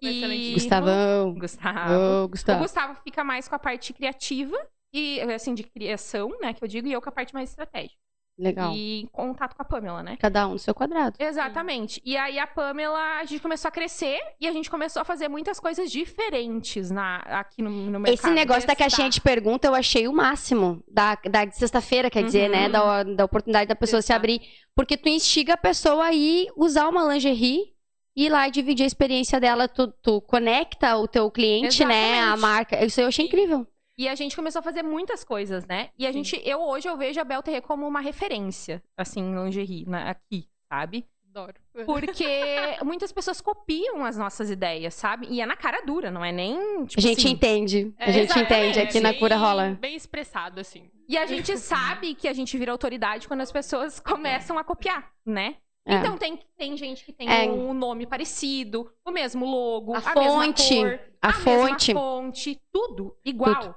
Excelente. 0.02 0.52
E... 0.52 0.54
Gustavão. 0.56 1.34
Gustavo. 1.36 1.94
Ô, 1.94 2.24
O 2.26 2.28
Gustavo. 2.28 2.60
Gustavo 2.62 2.96
fica 3.04 3.24
mais 3.24 3.48
com 3.48 3.56
a 3.56 3.60
parte 3.60 3.94
criativa 3.94 4.58
e 4.94 5.22
assim 5.34 5.54
de 5.54 5.64
criação, 5.64 6.30
né, 6.42 6.54
que 6.54 6.64
eu 6.64 6.68
digo, 6.68 6.88
e 6.88 6.92
eu 6.92 7.02
com 7.02 7.10
a 7.10 7.12
parte 7.12 7.34
mais 7.34 7.50
estratégica. 7.50 7.96
Legal. 8.38 8.74
E 8.74 9.02
em 9.02 9.06
contato 9.08 9.56
com 9.56 9.62
a 9.62 9.66
Pamela, 9.66 10.02
né? 10.02 10.18
Cada 10.20 10.48
um 10.48 10.54
no 10.54 10.60
seu 10.60 10.74
quadrado. 10.74 11.16
Exatamente. 11.20 12.02
E 12.04 12.18
aí 12.18 12.40
a 12.40 12.48
Pamela, 12.48 13.20
a 13.20 13.24
gente 13.26 13.40
começou 13.42 13.70
a 13.70 13.72
crescer 13.72 14.20
e 14.42 14.48
a 14.48 14.52
gente 14.52 14.72
começou 14.72 15.02
a 15.04 15.06
fazer 15.06 15.28
muitas 15.28 15.60
coisas 15.60 15.92
diferentes 15.92 16.90
na, 16.90 17.18
aqui 17.18 17.62
no, 17.62 17.70
no 17.70 18.00
mercado. 18.00 18.14
Esse 18.14 18.32
negócio 18.32 18.68
da 18.68 18.76
caixinha 18.76 19.10
de 19.10 19.22
pergunta 19.22 19.68
eu 19.68 19.76
achei 19.76 20.08
o 20.08 20.14
máximo. 20.14 20.84
Da, 20.92 21.16
da 21.30 21.50
sexta-feira, 21.52 22.10
quer 22.10 22.24
dizer, 22.24 22.46
Uhum. 22.46 22.52
né? 22.58 22.70
Da, 22.70 23.04
da 23.04 23.26
oportunidade 23.26 23.68
da 23.68 23.76
pessoa 23.76 24.02
se 24.02 24.08
Testar. 24.08 24.16
abrir. 24.16 24.42
Porque 24.76 24.98
tu 24.98 25.08
instiga 25.10 25.54
a 25.54 25.58
pessoa 25.58 26.06
a 26.06 26.14
ir 26.14 26.48
usar 26.58 26.90
uma 26.90 27.04
lingerie 27.14 27.72
e 28.16 28.26
ir 28.26 28.30
lá 28.30 28.48
e 28.48 28.52
dividir 28.52 28.84
a 28.84 28.88
experiência 28.88 29.40
dela. 29.40 29.68
Tu, 29.68 29.88
tu 30.02 30.20
conecta 30.22 30.98
o 30.98 31.08
teu 31.08 31.30
cliente, 31.30 31.86
né? 31.86 32.14
A 32.14 32.18
Exatamente. 32.18 32.42
marca. 32.42 32.84
Isso 32.86 33.00
eu 33.00 33.08
achei 33.08 33.26
incrível. 33.28 33.68
E 33.98 34.08
a 34.10 34.16
gente 34.16 34.36
começou 34.36 34.60
a 34.60 34.64
fazer 34.64 34.82
muitas 34.84 35.24
coisas, 35.24 35.66
né? 35.66 35.90
E 35.98 36.06
a 36.08 36.12
Sim. 36.12 36.24
gente, 36.24 36.42
eu 36.48 36.60
hoje 36.62 36.88
eu 36.90 36.98
vejo 36.98 37.20
a 37.20 37.24
Belterre 37.24 37.62
como 37.62 37.88
uma 37.88 38.00
referência, 38.02 38.82
assim, 38.98 39.22
em 39.22 39.36
lingerie, 39.36 39.86
né, 39.88 40.10
aqui, 40.10 40.48
sabe? 40.68 41.06
Adoro. 41.30 41.56
Porque 41.86 42.26
muitas 42.84 43.12
pessoas 43.12 43.40
copiam 43.42 44.04
as 44.06 44.18
nossas 44.18 44.50
ideias, 44.50 44.94
sabe? 44.96 45.28
E 45.30 45.42
é 45.42 45.46
na 45.46 45.56
cara 45.56 45.82
dura, 45.82 46.10
não 46.12 46.24
é 46.24 46.32
nem, 46.32 46.86
tipo 46.86 47.00
A 47.00 47.02
gente 47.02 47.20
assim, 47.20 47.30
entende. 47.30 47.94
A 48.00 48.10
É, 48.10 48.12
gente 48.12 48.26
exatamente, 48.32 48.70
entende. 48.78 48.80
Aqui 48.80 49.00
na 49.00 49.12
bem- 49.12 49.20
cura 49.20 49.36
rola. 49.36 49.78
Bem 49.80 49.96
expressado, 49.96 50.60
assim. 50.60 50.90
E 51.08 51.18
a 51.18 51.26
gente 51.26 51.56
sabe 51.58 52.14
que 52.16 52.28
a 52.28 52.34
gente 52.34 52.58
vira 52.58 52.72
autoridade 52.72 53.28
quando 53.28 53.42
as 53.42 53.52
pessoas 53.52 54.00
começam 54.00 54.58
a 54.58 54.64
copiar, 54.64 55.12
né? 55.26 55.58
É. 55.86 55.96
Então 55.98 56.18
tem, 56.18 56.40
tem 56.58 56.78
gente 56.78 57.04
que 57.04 57.12
tem 57.12 57.28
É. 57.30 57.44
um 57.52 57.74
nome 57.74 58.06
parecido, 58.08 58.90
o 59.06 59.12
mesmo 59.12 59.46
logo, 59.46 59.94
A 59.96 59.98
a, 59.98 60.02
fonte, 60.02 60.74
mesma 60.74 60.98
cor, 60.98 61.00
a 61.22 61.28
mesma 61.28 61.44
fonte. 61.70 61.94
fonte, 61.94 62.62
tudo 62.72 63.18
igual. 63.26 63.56
Tudo. 63.56 63.76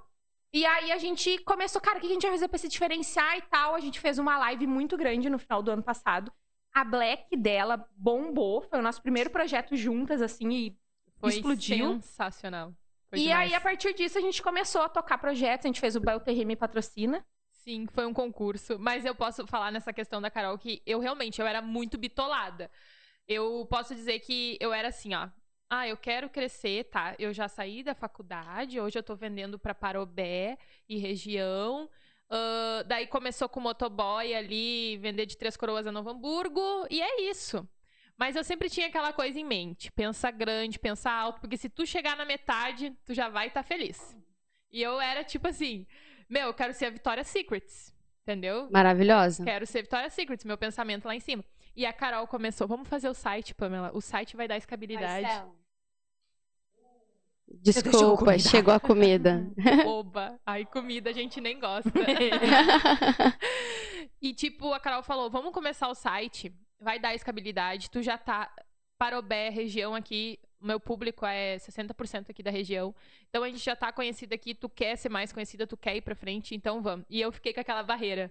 E 0.56 0.64
aí 0.64 0.90
a 0.90 0.96
gente 0.96 1.36
começou, 1.40 1.82
cara, 1.82 1.98
o 1.98 2.00
que 2.00 2.06
a 2.06 2.10
gente 2.10 2.22
vai 2.22 2.30
fazer 2.30 2.48
pra 2.48 2.56
se 2.56 2.66
diferenciar 2.66 3.36
e 3.36 3.42
tal? 3.42 3.74
A 3.74 3.78
gente 3.78 4.00
fez 4.00 4.18
uma 4.18 4.38
live 4.38 4.66
muito 4.66 4.96
grande 4.96 5.28
no 5.28 5.38
final 5.38 5.62
do 5.62 5.70
ano 5.70 5.82
passado. 5.82 6.32
A 6.72 6.82
Black 6.82 7.36
dela 7.36 7.86
bombou, 7.94 8.62
foi 8.62 8.78
o 8.78 8.82
nosso 8.82 9.02
primeiro 9.02 9.28
projeto 9.28 9.76
juntas, 9.76 10.22
assim, 10.22 10.48
e 10.50 10.78
Foi 11.18 11.34
Explodiu. 11.34 12.00
sensacional. 12.00 12.72
Foi 13.10 13.18
e 13.18 13.24
demais. 13.24 13.50
aí, 13.50 13.54
a 13.54 13.60
partir 13.60 13.92
disso, 13.92 14.16
a 14.16 14.20
gente 14.22 14.42
começou 14.42 14.80
a 14.80 14.88
tocar 14.88 15.18
projetos. 15.18 15.66
A 15.66 15.68
gente 15.68 15.80
fez 15.80 15.94
o 15.94 16.00
Belterre 16.00 16.46
Me 16.46 16.56
Patrocina. 16.56 17.22
Sim, 17.52 17.86
foi 17.92 18.06
um 18.06 18.14
concurso. 18.14 18.78
Mas 18.78 19.04
eu 19.04 19.14
posso 19.14 19.46
falar 19.46 19.70
nessa 19.70 19.92
questão 19.92 20.22
da 20.22 20.30
Carol 20.30 20.56
que 20.56 20.80
eu 20.86 21.00
realmente 21.00 21.38
eu 21.38 21.46
era 21.46 21.60
muito 21.60 21.98
bitolada. 21.98 22.70
Eu 23.28 23.66
posso 23.68 23.94
dizer 23.94 24.20
que 24.20 24.56
eu 24.58 24.72
era 24.72 24.88
assim, 24.88 25.14
ó. 25.14 25.28
Ah, 25.68 25.88
eu 25.88 25.96
quero 25.96 26.30
crescer, 26.30 26.84
tá? 26.84 27.16
Eu 27.18 27.32
já 27.32 27.48
saí 27.48 27.82
da 27.82 27.94
faculdade, 27.94 28.80
hoje 28.80 28.98
eu 28.98 29.02
tô 29.02 29.16
vendendo 29.16 29.58
pra 29.58 29.74
Parobé 29.74 30.56
e 30.88 30.96
região. 30.96 31.90
Ah, 32.30 32.82
daí 32.86 33.06
começou 33.06 33.48
com 33.48 33.60
motoboy 33.60 34.34
ali, 34.34 34.96
vender 34.98 35.26
de 35.26 35.36
Três 35.36 35.56
Coroas 35.56 35.86
a 35.86 35.92
Novo 35.92 36.10
Hamburgo, 36.10 36.86
e 36.90 37.00
é 37.00 37.22
isso. 37.22 37.68
Mas 38.18 38.34
eu 38.34 38.42
sempre 38.42 38.70
tinha 38.70 38.86
aquela 38.86 39.12
coisa 39.12 39.38
em 39.38 39.44
mente: 39.44 39.92
pensa 39.92 40.30
grande, 40.30 40.78
pensa 40.78 41.10
alto, 41.10 41.40
porque 41.40 41.56
se 41.56 41.68
tu 41.68 41.86
chegar 41.86 42.16
na 42.16 42.24
metade, 42.24 42.92
tu 43.04 43.12
já 43.12 43.28
vai 43.28 43.48
estar 43.48 43.62
feliz. 43.62 44.16
E 44.72 44.82
eu 44.82 45.00
era 45.00 45.22
tipo 45.22 45.48
assim: 45.48 45.86
meu, 46.28 46.48
eu 46.48 46.54
quero 46.54 46.72
ser 46.72 46.86
a 46.86 46.90
Victoria's 46.90 47.28
Secrets, 47.28 47.94
entendeu? 48.22 48.68
Maravilhosa. 48.70 49.44
Quero 49.44 49.66
ser 49.66 49.82
Victoria's 49.82 50.14
Secrets, 50.14 50.44
meu 50.44 50.56
pensamento 50.56 51.06
lá 51.06 51.14
em 51.14 51.20
cima. 51.20 51.44
E 51.76 51.84
a 51.84 51.92
Carol 51.92 52.26
começou: 52.26 52.66
vamos 52.66 52.88
fazer 52.88 53.08
o 53.08 53.14
site, 53.14 53.54
Pamela. 53.54 53.90
O 53.92 54.00
site 54.00 54.34
vai 54.34 54.48
dar 54.48 54.56
escabilidade. 54.56 55.28
Desculpa, 57.46 58.24
comida. 58.24 58.38
chegou 58.38 58.74
a 58.74 58.80
comida. 58.80 59.46
Oba. 59.86 60.40
Aí 60.44 60.64
comida 60.64 61.10
a 61.10 61.12
gente 61.12 61.40
nem 61.40 61.60
gosta. 61.60 61.92
e 64.20 64.32
tipo, 64.32 64.72
a 64.72 64.80
Carol 64.80 65.02
falou: 65.02 65.30
vamos 65.30 65.52
começar 65.52 65.88
o 65.88 65.94
site, 65.94 66.52
vai 66.80 66.98
dar 66.98 67.14
escabilidade. 67.14 67.90
Tu 67.90 68.02
já 68.02 68.16
tá. 68.16 68.50
Parobé, 68.98 69.50
região 69.50 69.94
aqui, 69.94 70.38
o 70.58 70.66
meu 70.66 70.80
público 70.80 71.26
é 71.26 71.56
60% 71.56 72.30
aqui 72.30 72.42
da 72.42 72.50
região. 72.50 72.94
Então 73.28 73.42
a 73.42 73.48
gente 73.48 73.62
já 73.62 73.76
tá 73.76 73.92
conhecida 73.92 74.34
aqui, 74.34 74.54
tu 74.54 74.70
quer 74.70 74.96
ser 74.96 75.10
mais 75.10 75.30
conhecida, 75.30 75.66
tu 75.66 75.76
quer 75.76 75.96
ir 75.96 76.00
pra 76.00 76.14
frente, 76.14 76.54
então 76.54 76.80
vamos. 76.80 77.04
E 77.10 77.20
eu 77.20 77.30
fiquei 77.30 77.52
com 77.52 77.60
aquela 77.60 77.82
barreira. 77.82 78.30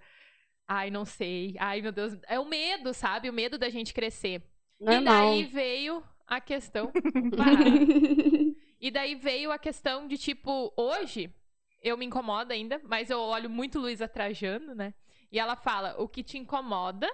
Ai, 0.67 0.89
não 0.89 1.05
sei. 1.05 1.55
Ai, 1.59 1.81
meu 1.81 1.91
Deus. 1.91 2.17
É 2.27 2.39
o 2.39 2.45
medo, 2.45 2.93
sabe? 2.93 3.29
O 3.29 3.33
medo 3.33 3.57
da 3.57 3.69
gente 3.69 3.93
crescer. 3.93 4.41
E 4.79 4.85
Normal. 4.85 5.03
daí 5.03 5.43
veio 5.43 6.03
a 6.27 6.41
questão. 6.41 6.91
E 8.77 8.91
daí 8.91 9.15
veio 9.15 9.51
a 9.51 9.57
questão 9.57 10.05
de, 10.05 10.17
tipo, 10.17 10.71
hoje 10.75 11.33
eu 11.81 11.97
me 11.97 12.05
incomodo 12.05 12.51
ainda, 12.51 12.79
mas 12.83 13.09
eu 13.09 13.19
olho 13.19 13.49
muito 13.49 13.79
Luísa 13.79 14.07
Trajano, 14.07 14.75
né? 14.75 14.93
E 15.31 15.39
ela 15.39 15.55
fala: 15.55 15.95
o 15.97 16.07
que 16.07 16.21
te 16.21 16.37
incomoda 16.37 17.09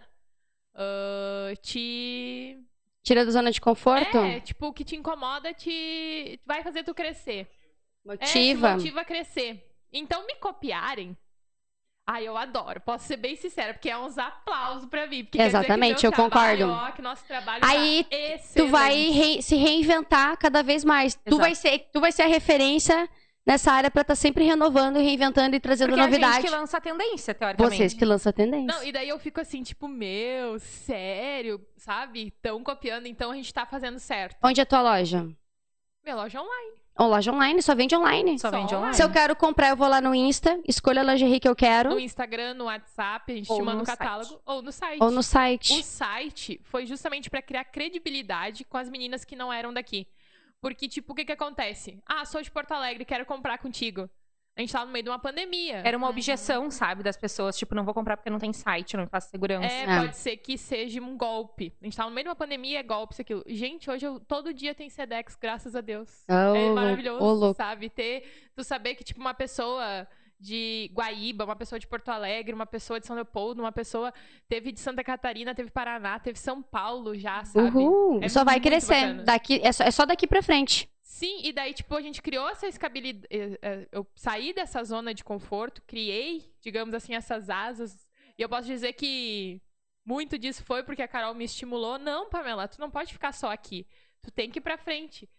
ah, 0.74 1.54
te. 1.62 2.58
Tira 3.04 3.26
da 3.26 3.32
zona 3.32 3.52
de 3.52 3.60
conforto? 3.60 4.18
É, 4.18 4.40
tipo, 4.40 4.68
o 4.68 4.74
que 4.74 4.84
te 4.84 4.96
incomoda 4.96 5.54
te 5.54 6.40
vai 6.46 6.64
fazer 6.64 6.84
tu 6.84 6.94
crescer. 6.94 7.50
É, 8.08 8.18
te 8.18 8.38
Motiva. 8.38 8.74
motiva 8.74 9.02
a 9.02 9.06
crescer. 9.06 9.68
Então, 9.92 10.26
me 10.26 10.36
copiarem. 10.36 11.18
Ai, 12.08 12.28
eu 12.28 12.36
adoro. 12.36 12.82
Posso 12.82 13.06
ser 13.06 13.18
bem 13.18 13.36
sincera, 13.36 13.74
porque 13.74 13.90
é 13.90 13.98
uns 13.98 14.18
aplausos 14.18 14.90
pra 14.90 15.08
mim. 15.08 15.28
Exatamente, 15.34 16.06
eu 16.06 16.12
concordo. 16.12 16.58
trabalho, 16.58 16.90
ó, 16.90 16.92
que 16.92 17.02
nosso 17.02 17.24
trabalho 17.26 17.64
Aí, 17.64 18.04
tá 18.04 18.18
Tu 18.56 18.68
vai 18.68 18.96
re- 19.12 19.42
se 19.42 19.56
reinventar 19.56 20.38
cada 20.38 20.62
vez 20.64 20.84
mais. 20.84 21.16
Tu 21.16 21.38
vai, 21.38 21.56
ser, 21.56 21.88
tu 21.94 22.00
vai 22.02 22.12
ser 22.12 22.24
a 22.24 22.28
referência 22.28 23.08
nessa 23.46 23.72
área 23.72 23.90
pra 23.90 24.02
estar 24.02 24.16
sempre 24.16 24.44
renovando, 24.44 24.98
reinventando 24.98 25.56
e 25.56 25.60
trazendo 25.60 25.90
Porque 25.90 26.02
novidade. 26.02 26.36
gente 26.38 26.46
que 26.46 26.50
lança 26.52 26.78
a 26.78 26.82
tendência, 26.82 27.34
teoricamente. 27.34 27.78
Vocês 27.78 27.94
que 27.94 28.04
lançam 28.06 28.30
a 28.30 28.34
tendência. 28.34 28.76
Não, 28.76 28.84
e 28.84 28.92
daí 28.92 29.08
eu 29.10 29.20
fico 29.20 29.40
assim, 29.40 29.64
tipo, 29.64 29.88
meu, 29.88 30.60
sério, 30.60 31.64
sabe? 31.78 32.32
Tão 32.42 32.64
copiando, 32.64 33.06
então 33.06 33.32
a 33.32 33.36
gente 33.36 33.54
tá 33.54 33.66
fazendo 33.66 34.00
certo. 34.00 34.38
Onde 34.44 34.60
é 34.60 34.64
a 34.64 34.66
tua 34.66 34.82
loja? 34.82 35.30
Minha 36.04 36.16
loja 36.16 36.42
online. 36.42 36.81
Ou 36.98 37.08
loja 37.08 37.32
online, 37.32 37.62
só 37.62 37.74
vende 37.74 37.96
online. 37.96 38.38
Só 38.38 38.50
Só 38.50 38.58
vende 38.58 38.76
online. 38.76 38.94
Se 38.96 39.04
eu 39.04 39.10
quero 39.12 39.36
comprar, 39.36 39.70
eu 39.70 39.76
vou 39.78 39.88
lá 39.88 40.02
no 40.02 40.14
Insta, 40.14 40.60
escolho 40.68 41.00
a 41.00 41.04
lingerie 41.04 41.40
que 41.40 41.48
eu 41.48 41.56
quero, 41.56 41.92
No 41.92 42.00
Instagram, 42.00 42.54
no 42.54 42.66
WhatsApp, 42.66 43.32
a 43.32 43.36
gente 43.36 43.50
Ou 43.50 43.58
te 43.58 43.64
manda 43.64 43.78
no 43.78 43.84
um 43.84 43.86
catálogo. 43.86 44.42
Ou 44.46 44.62
no 44.62 44.72
site. 44.72 45.02
ou 45.02 45.10
no 45.12 45.24
site. 45.24 45.74
O 45.80 45.84
site 45.84 46.62
foi 46.64 46.86
justamente 46.86 47.30
pra 47.30 47.42
criar 47.42 47.64
credibilidade 47.66 48.66
com 48.66 48.78
as 48.78 48.90
meninas 48.90 49.24
que 49.24 49.36
não 49.36 49.52
eram 49.52 49.74
daqui. 49.74 50.06
Porque, 50.60 50.88
tipo, 50.88 51.14
o 51.14 51.16
que 51.16 51.26
que 51.26 51.32
acontece? 51.32 51.98
Ah, 52.06 52.24
sou 52.24 52.42
de 52.42 52.52
Porto 52.52 52.72
Alegre, 52.74 53.04
quero 53.04 53.26
comprar 53.26 53.58
contigo. 53.58 54.10
A 54.58 54.60
gente 54.60 54.74
tava 54.74 54.86
no 54.86 54.92
meio 54.92 55.04
de 55.04 55.10
uma 55.10 55.18
pandemia. 55.18 55.78
Era 55.86 55.98
uma 55.98 56.10
objeção, 56.10 56.70
sabe, 56.70 57.02
das 57.04 57.16
pessoas. 57.16 57.58
Tipo, 57.58 57.74
não 57.74 57.86
vou 57.86 57.94
comprar 57.94 58.18
porque 58.18 58.30
não 58.30 58.38
tem 58.38 58.52
site, 58.52 58.98
não 58.98 59.08
faço 59.08 59.30
segurança. 59.30 59.66
É, 59.74 59.84
É. 59.84 60.00
pode 60.02 60.18
ser 60.18 60.36
que 60.38 60.58
seja 60.58 61.02
um 61.02 61.18
golpe. 61.18 61.74
A 61.82 61.86
gente 61.86 61.96
tava 61.96 62.10
no 62.10 62.16
meio 62.16 62.26
de 62.26 62.30
uma 62.30 62.36
pandemia, 62.36 62.80
é 62.80 62.84
golpe, 62.84 63.14
isso 63.14 63.22
aquilo. 63.22 63.44
Gente, 63.48 63.90
hoje 63.90 64.06
eu 64.06 64.20
todo 64.20 64.54
dia 64.54 64.76
tem 64.76 64.90
Sedex, 64.90 65.38
graças 65.42 65.74
a 65.76 65.80
Deus. 65.82 66.26
Ô, 66.30 66.56
é 66.56 66.70
maravilhoso, 66.72 67.24
louco. 67.40 67.56
sabe? 67.56 67.90
Ter, 67.90 68.24
tu 68.54 68.64
saber 68.64 68.96
que, 68.96 69.06
tipo, 69.06 69.22
uma 69.22 69.34
pessoa 69.34 70.06
de 70.38 70.90
Guaíba, 70.94 71.46
uma 71.46 71.56
pessoa 71.56 71.80
de 71.80 71.88
Porto 71.88 72.10
Alegre, 72.10 72.54
uma 72.54 72.66
pessoa 72.66 73.00
de 73.00 73.06
São 73.06 73.16
Leopoldo, 73.16 73.62
uma 73.62 73.72
pessoa 73.72 74.12
teve 74.50 74.72
de 74.72 74.80
Santa 74.80 75.04
Catarina, 75.04 75.54
teve 75.56 75.70
Paraná, 75.72 76.20
teve 76.20 76.38
São 76.40 76.62
Paulo 76.62 77.16
já, 77.16 77.46
sabe? 77.46 77.78
Uhul. 77.78 78.20
É 78.24 78.28
só 78.28 78.44
vai 78.44 78.56
muito 78.56 78.64
crescer. 78.68 78.94
bacana. 78.94 79.24
Daqui, 79.24 79.62
é, 79.64 79.72
só, 79.72 79.84
é 79.84 79.92
só 79.92 80.06
daqui 80.06 80.26
pra 80.28 80.42
frente. 80.42 80.90
Sim, 81.12 81.42
e 81.44 81.52
daí, 81.52 81.74
tipo, 81.74 81.94
a 81.94 82.02
gente 82.02 82.22
criou 82.22 82.48
essa 82.48 82.68
escabilidade. 82.70 83.28
Eu 83.92 84.08
saí 84.16 84.54
dessa 84.54 84.82
zona 84.82 85.14
de 85.14 85.26
conforto, 85.26 85.82
criei, 85.82 86.56
digamos 86.62 86.96
assim, 86.96 87.14
essas 87.14 87.50
asas. 87.50 88.08
E 88.38 88.42
eu 88.42 88.48
posso 88.48 88.66
dizer 88.66 88.94
que 88.94 89.62
muito 90.06 90.40
disso 90.40 90.64
foi 90.64 90.84
porque 90.84 91.02
a 91.02 91.08
Carol 91.10 91.36
me 91.36 91.44
estimulou. 91.44 92.00
Não, 92.00 92.30
Pamela, 92.30 92.66
tu 92.66 92.80
não 92.80 92.90
pode 92.90 93.12
ficar 93.12 93.34
só 93.34 93.52
aqui. 93.52 93.86
Tu 94.22 94.32
tem 94.32 94.50
que 94.50 94.60
ir 94.60 94.62
pra 94.62 94.78
frente. 94.78 95.30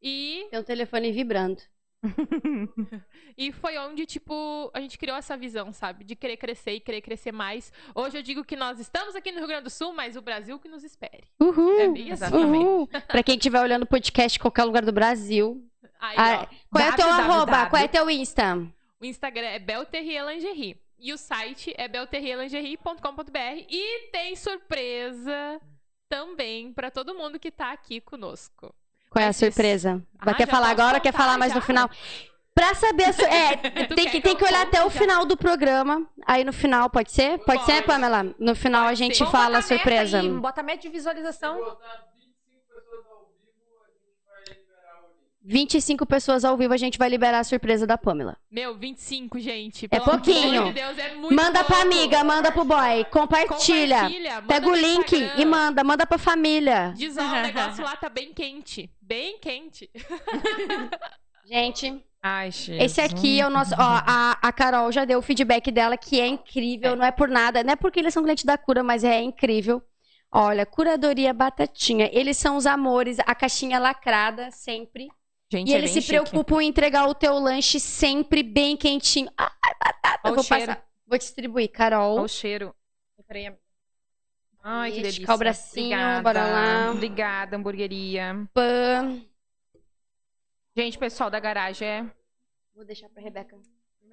E, 0.00 0.46
Tem 0.48 0.60
um 0.60 0.62
telefone 0.62 1.10
vibrando. 1.10 1.60
e 3.36 3.52
foi 3.52 3.78
onde, 3.78 4.06
tipo, 4.06 4.70
a 4.74 4.80
gente 4.80 4.98
criou 4.98 5.16
essa 5.16 5.36
visão, 5.36 5.72
sabe? 5.72 6.04
De 6.04 6.14
querer 6.14 6.36
crescer 6.36 6.72
e 6.72 6.80
querer 6.80 7.00
crescer 7.00 7.32
mais. 7.32 7.72
Hoje 7.94 8.18
eu 8.18 8.22
digo 8.22 8.44
que 8.44 8.56
nós 8.56 8.78
estamos 8.78 9.14
aqui 9.14 9.32
no 9.32 9.38
Rio 9.38 9.48
Grande 9.48 9.64
do 9.64 9.70
Sul, 9.70 9.92
mas 9.92 10.16
o 10.16 10.22
Brasil 10.22 10.58
que 10.58 10.68
nos 10.68 10.84
espere. 10.84 11.24
Uhul. 11.40 11.80
É 11.80 11.88
bem 11.88 12.12
assim. 12.12 12.24
Exatamente. 12.24 12.64
Uhul. 12.64 12.86
pra 12.86 13.22
quem 13.22 13.36
estiver 13.36 13.60
olhando 13.60 13.82
o 13.84 13.86
podcast 13.86 14.38
em 14.38 14.40
qualquer 14.40 14.64
lugar 14.64 14.84
do 14.84 14.92
Brasil. 14.92 15.64
Aí, 15.98 16.16
Ah, 16.18 16.48
qual 16.70 16.84
é 16.84 16.90
o 16.90 16.96
teu 16.96 17.08
arroba? 17.08 17.66
Qual 17.66 17.82
é 17.82 17.88
teu 17.88 18.08
Insta? 18.10 18.56
O 19.00 19.04
Instagram 19.04 19.46
é 19.46 19.58
Belterrier 19.58 20.26
Lingerie. 20.26 20.80
E 20.98 21.12
o 21.12 21.18
site 21.18 21.74
é 21.76 21.86
belterrierlingerie.com.br. 21.88 23.66
E 23.68 24.08
tem 24.10 24.34
surpresa 24.34 25.60
também 26.08 26.72
pra 26.72 26.90
todo 26.90 27.14
mundo 27.14 27.38
que 27.38 27.50
tá 27.50 27.72
aqui 27.72 28.00
conosco. 28.00 28.74
Qual 29.10 29.24
é 29.24 29.28
a 29.28 29.32
surpresa? 29.32 30.02
Vai 30.22 30.34
Ah, 30.34 30.36
quer 30.36 30.48
falar 30.48 30.70
agora 30.70 30.96
ou 30.96 31.00
quer 31.00 31.12
falar 31.12 31.38
mais 31.38 31.52
no 31.54 31.60
já? 31.60 31.66
final? 31.66 31.90
Pra 32.54 32.74
saber 32.74 33.04
a 33.04 33.12
su... 33.12 33.22
É, 33.26 33.56
tem 33.94 34.04
que, 34.06 34.10
que 34.12 34.20
tem 34.20 34.36
que 34.36 34.44
olhar 34.44 34.62
até 34.62 34.82
o 34.84 34.88
final 34.90 35.24
do 35.26 35.36
programa. 35.36 36.06
Aí 36.26 36.42
no 36.44 36.52
final, 36.52 36.88
pode 36.88 37.12
ser? 37.12 37.38
Pode, 37.40 37.64
ser, 37.64 37.74
Pode. 37.82 37.86
Pamela? 37.86 38.34
No 38.38 38.54
final 38.54 38.82
a 38.84 38.86
Pode 38.86 38.98
gente 38.98 39.16
ser. 39.18 39.24
Vamos 39.24 39.38
fala 39.38 39.58
a 39.58 39.62
surpresa. 39.62 40.20
aí, 40.20 40.28
Bota 40.30 40.62
meta 40.62 40.80
de 40.82 40.88
visualização. 40.88 41.76
25 45.48 46.04
pessoas 46.04 46.44
ao 46.44 46.56
vivo, 46.56 46.74
a 46.74 46.76
gente 46.76 46.98
vai 46.98 47.08
liberar 47.08 47.38
a 47.38 47.44
surpresa 47.44 47.86
da 47.86 47.96
Pamela. 47.96 48.36
Meu, 48.50 48.76
25, 48.76 49.38
gente. 49.38 49.84
É 49.86 49.88
Pelo 49.88 50.04
pouquinho. 50.04 50.62
amor 50.62 50.72
de 50.72 50.80
Deus, 50.80 50.98
é 50.98 51.14
muito 51.14 51.34
Manda 51.34 51.62
pra 51.62 51.76
pouco. 51.76 51.82
amiga, 51.82 52.24
manda 52.24 52.50
pro 52.50 52.64
boy, 52.64 53.04
compartilha. 53.10 53.96
Compartilha, 53.96 54.42
Pega 54.42 54.68
o 54.68 54.74
link 54.74 55.12
Instagram. 55.14 55.40
e 55.40 55.44
manda, 55.44 55.84
manda 55.84 56.04
pra 56.06 56.18
família. 56.18 56.92
Diz, 56.96 57.16
ó, 57.16 57.22
o 57.22 57.42
negócio 57.42 57.84
lá 57.84 57.94
tá 57.96 58.08
bem 58.08 58.32
quente. 58.34 58.90
Bem 59.00 59.38
quente. 59.38 59.88
Gente, 61.48 62.04
Ai, 62.20 62.50
gente. 62.50 62.82
esse 62.82 63.00
aqui 63.00 63.40
é 63.40 63.46
o 63.46 63.50
nosso. 63.50 63.72
Ó, 63.74 63.76
a, 63.78 64.36
a 64.42 64.52
Carol 64.52 64.90
já 64.90 65.04
deu 65.04 65.20
o 65.20 65.22
feedback 65.22 65.70
dela, 65.70 65.96
que 65.96 66.20
é 66.20 66.26
incrível, 66.26 66.96
não 66.96 67.04
é 67.04 67.12
por 67.12 67.28
nada. 67.28 67.62
Não 67.62 67.72
é 67.72 67.76
porque 67.76 68.00
eles 68.00 68.12
são 68.12 68.24
clientes 68.24 68.44
da 68.44 68.58
cura, 68.58 68.82
mas 68.82 69.04
é 69.04 69.22
incrível. 69.22 69.80
Olha, 70.28 70.66
curadoria 70.66 71.32
batatinha. 71.32 72.10
Eles 72.12 72.36
são 72.36 72.56
os 72.56 72.66
amores, 72.66 73.18
a 73.20 73.32
caixinha 73.32 73.78
lacrada, 73.78 74.50
sempre. 74.50 75.06
Gente, 75.50 75.70
E 75.70 75.74
é 75.74 75.78
eles 75.78 75.90
se 75.92 76.00
chique. 76.00 76.12
preocupam 76.12 76.60
em 76.62 76.68
entregar 76.68 77.06
o 77.08 77.14
teu 77.14 77.34
lanche 77.38 77.78
sempre 77.78 78.42
bem 78.42 78.76
quentinho. 78.76 79.30
Ai, 79.36 79.48
batata, 79.80 80.20
Olha 80.24 80.30
eu 80.32 80.34
vou 80.34 80.40
o 80.42 80.46
cheiro. 80.46 80.66
passar. 80.66 80.86
Vou 81.06 81.18
distribuir, 81.18 81.70
Carol. 81.70 82.16
Olha 82.16 82.24
o 82.24 82.28
cheiro. 82.28 82.74
Peraí. 83.28 83.52
Ai, 84.62 84.90
que 84.90 85.02
delícia. 85.02 85.32
o 85.34 85.38
bracinho, 85.38 85.86
Obrigada. 85.96 86.22
bora 86.22 86.44
lá. 86.46 86.90
Obrigada, 86.90 87.56
hamburgueria. 87.56 88.48
Pã. 88.52 89.22
Gente, 90.76 90.98
pessoal 90.98 91.30
da 91.30 91.38
garagem 91.40 91.86
é... 91.88 92.10
Vou 92.74 92.84
deixar 92.84 93.08
pra 93.08 93.22
Rebeca. 93.22 93.56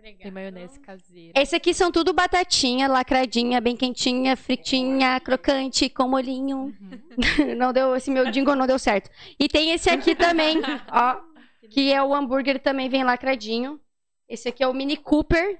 Tem 0.03 0.31
maionese 0.31 0.81
caseira. 0.81 1.31
Esse 1.33 1.55
aqui 1.55 1.73
são 1.73 1.89
tudo 1.89 2.11
batatinha, 2.11 2.89
lacradinha, 2.89 3.61
bem 3.61 3.73
quentinha, 3.77 4.35
fritinha, 4.35 5.17
crocante, 5.21 5.87
com 5.87 6.09
molhinho. 6.09 6.75
não 7.57 7.71
deu, 7.71 7.95
esse 7.95 8.11
meu 8.11 8.29
jingle 8.29 8.53
não 8.53 8.67
deu 8.67 8.77
certo. 8.77 9.09
E 9.39 9.47
tem 9.47 9.71
esse 9.71 9.89
aqui 9.89 10.13
também, 10.13 10.57
ó, 10.91 11.21
que 11.69 11.93
é 11.93 12.03
o 12.03 12.13
hambúrguer 12.13 12.59
também 12.59 12.89
vem 12.89 13.05
lacradinho. 13.05 13.79
Esse 14.27 14.49
aqui 14.49 14.61
é 14.61 14.67
o 14.67 14.73
Mini 14.73 14.97
Cooper. 14.97 15.57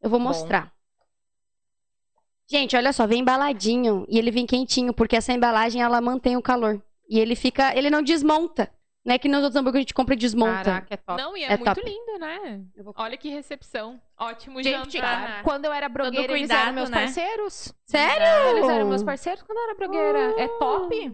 Eu 0.00 0.08
vou 0.08 0.20
Bom. 0.20 0.26
mostrar. 0.26 0.72
Gente, 2.48 2.76
olha 2.76 2.92
só, 2.92 3.04
vem 3.04 3.22
embaladinho 3.22 4.06
e 4.08 4.16
ele 4.16 4.30
vem 4.30 4.46
quentinho, 4.46 4.94
porque 4.94 5.16
essa 5.16 5.32
embalagem 5.32 5.82
ela 5.82 6.00
mantém 6.00 6.36
o 6.36 6.42
calor. 6.42 6.80
E 7.10 7.18
ele 7.18 7.34
fica, 7.34 7.76
ele 7.76 7.90
não 7.90 8.00
desmonta. 8.00 8.72
Não 9.04 9.14
é 9.14 9.18
que 9.18 9.28
nos 9.28 9.38
outros 9.42 9.56
hambúrgueres 9.56 9.80
a 9.80 9.84
gente 9.84 9.94
compra 9.94 10.14
e 10.14 10.16
desmonta. 10.16 10.62
Caraca, 10.64 10.86
é 10.94 10.96
top. 10.96 11.20
Não, 11.20 11.36
e 11.36 11.42
é, 11.42 11.46
É 11.46 11.56
muito 11.56 11.64
top. 11.74 11.80
lindo, 11.84 12.18
né? 12.20 12.60
Vou- 12.84 12.94
Olha 12.96 13.16
que 13.16 13.28
recepção. 13.30 14.00
Ótimo 14.16 14.62
Gente, 14.62 14.92
jantar. 14.98 15.42
quando 15.42 15.64
eu 15.64 15.72
era 15.72 15.88
blogueira, 15.88 16.32
eles 16.32 16.42
cuidado, 16.48 16.62
eram 16.66 16.72
meus 16.74 16.90
né? 16.90 17.00
parceiros. 17.00 17.74
Sério? 17.84 18.50
Eles 18.56 18.68
eram 18.68 18.88
meus 18.88 19.02
parceiros 19.02 19.42
quando 19.42 19.58
eu 19.58 19.64
era 19.64 19.74
blogueira. 19.74 20.34
É 20.40 20.46
top. 20.58 21.12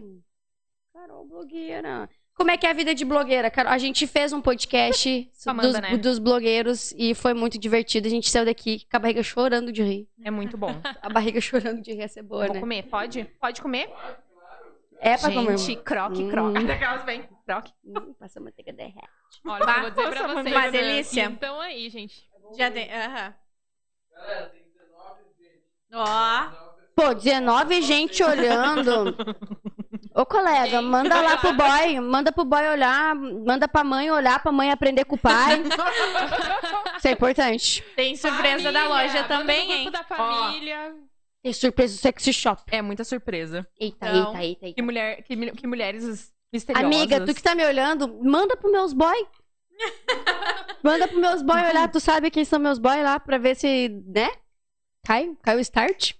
Carol, 0.93 1.25
blogueira. 1.25 2.09
Como 2.35 2.51
é 2.51 2.57
que 2.57 2.65
é 2.65 2.69
a 2.69 2.73
vida 2.73 2.93
de 2.95 3.03
blogueira, 3.03 3.49
Carol? 3.49 3.71
A 3.73 3.77
gente 3.77 4.05
fez 4.07 4.31
um 4.31 4.41
podcast 4.41 5.29
Amanda, 5.47 5.67
dos, 5.71 5.81
né? 5.81 5.97
dos 5.97 6.19
blogueiros 6.19 6.93
e 6.95 7.13
foi 7.15 7.33
muito 7.33 7.57
divertido. 7.59 8.07
A 8.07 8.09
gente 8.11 8.29
saiu 8.29 8.45
daqui 8.45 8.85
com 8.89 8.97
a 8.97 8.99
barriga 8.99 9.23
chorando 9.23 9.71
de 9.73 9.81
rir. 9.83 10.07
É 10.23 10.29
muito 10.31 10.57
bom. 10.57 10.69
A 11.01 11.09
barriga 11.09 11.41
chorando 11.41 11.81
de 11.81 11.91
rir 11.91 11.99
ia 11.99 12.07
ser 12.07 12.21
boa, 12.21 12.45
Vou 12.45 12.53
né? 12.53 12.59
comer, 12.61 12.83
pode? 12.83 13.23
Pode 13.41 13.61
comer? 13.61 13.89
É 15.01 15.17
pra 15.17 15.31
comer. 15.33 15.57
Gente, 15.57 15.81
croque, 15.81 16.23
Hum. 16.23 16.29
croque. 16.31 16.63
Daquelas 16.65 17.03
bem. 17.03 17.23
Croque. 17.49 17.73
Hum, 17.83 18.13
passa 18.13 18.37
a 18.39 18.43
manteiga 18.43 18.71
derrete. 18.71 19.07
Olha, 19.43 19.63
eu 19.63 19.81
vou 19.81 19.89
dizer 19.89 20.09
pra 20.11 20.27
vocês. 20.27 20.55
uma 20.55 20.61
né? 20.65 20.71
delícia. 20.71 21.23
Então 21.23 21.59
aí, 21.59 21.89
gente. 21.89 22.29
Já 22.55 22.69
tem. 22.69 22.87
Aham. 22.93 23.33
Ó. 25.93 26.49
Pô, 26.95 27.15
19 27.15 27.81
gente 27.81 28.23
olhando. 28.23 29.15
Ô, 30.13 30.25
colega, 30.27 30.79
manda 30.79 31.19
lá 31.21 31.37
pro 31.37 31.53
boy. 31.53 31.99
Manda 32.01 32.31
pro 32.31 32.45
boy 32.45 32.67
olhar. 32.67 33.15
Manda 33.15 33.67
pra 33.67 33.83
mãe 33.83 34.11
olhar, 34.11 34.39
pra 34.43 34.51
mãe 34.51 34.69
aprender 34.69 35.05
com 35.05 35.15
o 35.15 35.19
pai. 35.19 35.59
Isso 36.97 37.07
é 37.07 37.11
importante. 37.11 37.81
Tem 37.95 38.15
surpresa 38.15 38.71
da 38.71 38.81
Família, 38.81 38.87
loja 38.87 39.21
manda 39.23 39.33
no 39.33 39.39
também, 39.39 39.67
grupo 39.67 39.73
hein? 39.81 39.91
da 39.91 40.03
família. 40.03 40.95
Tem 41.41 41.53
surpresa 41.53 41.95
do 41.95 41.99
sexy 41.99 42.31
shop. 42.31 42.61
É 42.67 42.79
muita 42.81 43.03
surpresa. 43.03 43.65
Eita, 43.79 44.07
Então, 44.07 44.27
eita, 44.35 44.43
eita, 44.43 44.59
Que, 44.59 44.65
eita. 44.67 44.83
mulher, 44.83 45.23
que, 45.23 45.51
que 45.53 45.65
mulheres 45.65 46.31
misteriosas. 46.51 46.85
Amiga, 46.85 47.25
tu 47.25 47.33
que 47.33 47.41
tá 47.43 47.55
me 47.55 47.65
olhando, 47.65 48.07
manda 48.23 48.55
pro 48.57 48.71
meus 48.71 48.93
boy. 48.93 49.27
manda 50.83 51.07
pro 51.07 51.19
meus 51.19 51.41
boy 51.41 51.59
olhar. 51.61 51.89
Tu 51.91 51.99
sabe 51.99 52.29
quem 52.31 52.43
são 52.45 52.59
meus 52.59 52.79
boy 52.79 53.01
lá 53.03 53.19
pra 53.19 53.37
ver 53.37 53.55
se, 53.55 53.89
né? 54.05 54.29
Cai, 55.05 55.35
cai 55.41 55.55
o 55.55 55.59
start. 55.59 56.13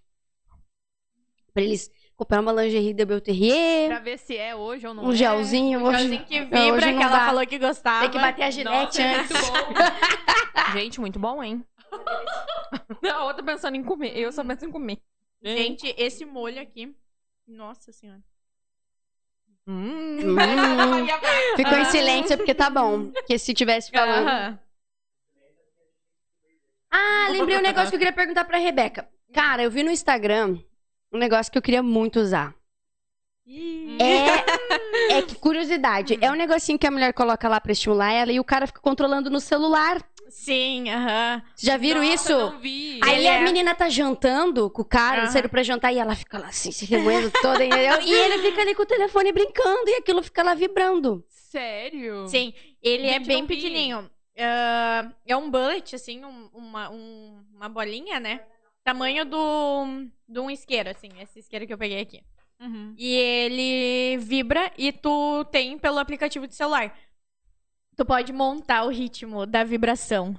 Pra 1.54 1.64
eles 1.64 1.92
comprar 2.16 2.42
uma 2.42 2.52
lingerie 2.52 2.94
da 2.94 3.06
Belterrier, 3.06 3.88
Pra 3.88 4.00
ver 4.00 4.18
se 4.20 4.36
é 4.38 4.56
hoje 4.56 4.86
ou 4.86 4.94
não 4.94 5.06
um 5.06 5.12
é. 5.12 5.16
gelzinho. 5.16 5.84
Hoje, 5.84 6.00
Gelzinho 6.00 6.26
que 6.26 6.40
Não, 6.42 6.46
vibra, 6.46 6.74
hoje 6.74 6.98
que 6.98 7.04
ela 7.04 7.18
dá. 7.18 7.26
falou 7.26 7.48
que 7.48 7.58
gostava. 7.60 8.02
Tem 8.02 8.12
que 8.12 8.20
bater 8.20 8.44
a 8.44 8.46
Nossa, 8.46 8.52
gilete 8.52 9.02
é 9.02 9.16
antes. 9.16 9.32
muito 9.32 9.52
bom. 9.52 10.74
Gente, 10.74 11.00
muito 11.02 11.20
bom, 11.20 11.44
hein? 11.44 11.66
Não, 13.02 13.16
a 13.22 13.26
outra 13.26 13.44
pensando 13.44 13.76
em 13.76 13.84
comer. 13.84 14.16
Eu 14.18 14.32
só 14.32 14.44
penso 14.44 14.66
em 14.66 14.72
comer. 14.72 15.02
Gente, 15.42 15.94
esse 15.98 16.26
molho 16.26 16.62
aqui. 16.62 16.94
Nossa 17.48 17.92
senhora. 17.92 18.22
Hum. 19.68 20.20
Hum. 20.22 20.36
Ficou 21.56 21.78
em 21.78 21.86
silêncio 21.86 22.38
porque 22.38 22.56
tá 22.56 22.70
bom. 22.70 23.12
Porque 23.12 23.38
se 23.38 23.54
tivesse 23.54 23.92
falando. 23.92 24.60
Ah, 26.92 27.28
lembrei 27.32 27.58
um 27.58 27.62
negócio 27.62 27.90
que 27.90 27.96
eu 27.96 28.00
queria 28.00 28.14
perguntar 28.14 28.46
pra 28.46 28.58
Rebeca. 28.58 29.08
Cara, 29.34 29.62
eu 29.62 29.70
vi 29.70 29.84
no 29.84 29.92
Instagram 29.92 30.58
um 31.12 31.18
negócio 31.18 31.52
que 31.52 31.58
eu 31.58 31.62
queria 31.62 31.84
muito 31.84 32.20
usar. 32.20 32.54
É, 34.00 35.18
é 35.18 35.22
que 35.22 35.36
curiosidade. 35.36 36.18
É 36.22 36.32
um 36.32 36.36
negocinho 36.36 36.78
que 36.78 36.88
a 36.88 36.92
mulher 36.92 37.14
coloca 37.14 37.48
lá 37.48 37.60
pra 37.60 37.72
estimular 37.72 38.12
ela 38.12 38.32
e 38.32 38.40
o 38.40 38.44
cara 38.44 38.68
fica 38.68 38.80
controlando 38.80 39.30
no 39.30 39.40
celular. 39.40 40.02
Sim, 40.30 40.90
aham. 40.90 41.42
Vocês 41.56 41.62
já 41.72 41.78
viram 41.78 42.02
Nossa, 42.02 42.14
isso? 42.14 42.32
eu 42.32 42.52
Não 42.52 42.60
vi. 42.60 43.00
Aí 43.04 43.16
Ele 43.18 43.28
a 43.28 43.34
é- 43.36 43.44
menina 43.44 43.74
tá 43.76 43.90
jantando 43.90 44.70
com 44.70 44.82
o 44.82 44.86
cara, 44.86 45.24
Aham. 45.24 45.32
saindo 45.32 45.50
pra 45.50 45.64
jantar, 45.64 45.94
e 45.94 45.98
ela 46.00 46.16
fica 46.16 46.38
lá 46.38 46.48
assim, 46.48 46.72
se 46.72 46.86
remoendo 46.86 47.32
toda? 47.42 47.64
E 47.64 48.12
ele 48.12 48.38
fica 48.40 48.62
ali 48.62 48.76
com 48.76 48.84
o 48.84 48.86
telefone 48.86 49.32
brincando, 49.32 49.90
e 49.90 49.96
aquilo 49.96 50.22
fica 50.24 50.44
lá 50.44 50.54
vibrando. 50.54 51.24
Sério? 51.28 52.28
Sim, 52.28 52.54
ele 52.82 53.08
é 53.08 53.20
bem 53.20 53.46
pequenininho. 53.46 54.10
Ah, 54.38 55.10
é 55.28 55.36
um 55.36 55.50
bullet, 55.52 55.96
assim, 55.96 56.24
um- 56.24 56.50
uma, 56.54 56.90
um- 56.90 57.44
uma 57.54 57.68
bolinha, 57.68 58.20
né? 58.20 58.42
Tamanho 58.84 59.26
do, 59.26 60.06
de 60.28 60.40
um 60.40 60.50
isqueiro, 60.50 60.90
assim, 60.90 61.10
esse 61.22 61.40
isqueiro 61.40 61.68
que 61.68 61.74
eu 61.74 61.78
peguei 61.78 62.00
aqui. 62.00 62.22
Uhum. 62.62 62.94
E 62.98 63.16
ele 63.16 64.18
vibra 64.18 64.72
e 64.78 64.92
tu 64.92 65.44
tem 65.46 65.78
pelo 65.78 65.98
aplicativo 66.00 66.48
de 66.48 66.56
celular. 66.56 66.94
Tu 68.00 68.06
pode 68.06 68.32
montar 68.32 68.86
o 68.86 68.88
ritmo 68.88 69.46
da 69.46 69.62
vibração. 69.66 70.34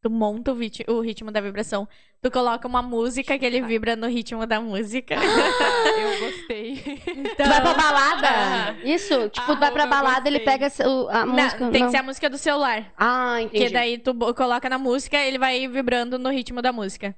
Tu 0.00 0.08
monta 0.08 0.52
o, 0.52 0.54
vit- 0.54 0.84
o 0.88 1.00
ritmo 1.00 1.32
da 1.32 1.40
vibração. 1.40 1.88
Tu 2.22 2.30
coloca 2.30 2.68
uma 2.68 2.80
música 2.80 3.36
que 3.36 3.44
ele 3.44 3.60
vibra 3.60 3.96
no 3.96 4.06
ritmo 4.06 4.46
da 4.46 4.60
música. 4.60 5.16
Eu 5.18 6.20
gostei. 6.30 6.74
Então, 7.08 7.34
Tu 7.34 7.48
vai 7.48 7.60
pra 7.60 7.74
balada? 7.74 8.28
Ah. 8.28 8.72
Isso? 8.84 9.28
Tipo, 9.30 9.50
Ah, 9.50 9.54
tu 9.56 9.58
vai 9.58 9.72
pra 9.72 9.86
balada, 9.88 10.28
ele 10.28 10.38
pega 10.38 10.68
a 10.68 11.26
Não, 11.26 11.34
música. 11.34 11.70
tem 11.72 11.80
não. 11.80 11.86
que 11.88 11.90
ser 11.90 11.96
a 11.96 12.02
música 12.04 12.30
do 12.30 12.38
celular. 12.38 12.94
Ah, 12.96 13.42
entendi. 13.42 13.64
Porque 13.64 13.72
daí 13.74 13.98
tu 13.98 14.14
coloca 14.32 14.68
na 14.68 14.78
música, 14.78 15.18
ele 15.18 15.38
vai 15.40 15.66
vibrando 15.66 16.20
no 16.20 16.30
ritmo 16.30 16.62
da 16.62 16.72
música. 16.72 17.16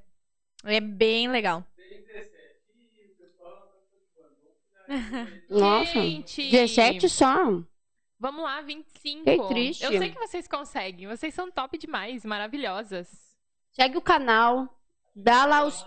É 0.65 0.79
bem 0.79 1.27
legal. 1.29 1.63
Nossa. 5.47 5.91
Gente. 5.93 6.49
17 6.49 7.07
só. 7.07 7.61
Vamos 8.23 8.41
lá, 8.41 8.61
25. 8.61 9.25
Que 9.25 9.47
triste. 9.49 9.83
Eu 9.83 9.97
sei 9.97 10.09
que 10.09 10.17
vocês 10.17 10.47
conseguem. 10.47 11.09
Vocês 11.09 11.33
são 11.33 11.51
top 11.51 11.77
demais, 11.77 12.23
maravilhosas. 12.23 13.09
Segue 13.73 13.97
o 13.97 14.01
canal. 14.01 14.79
Dá 15.13 15.45
lá 15.45 15.65
os. 15.65 15.85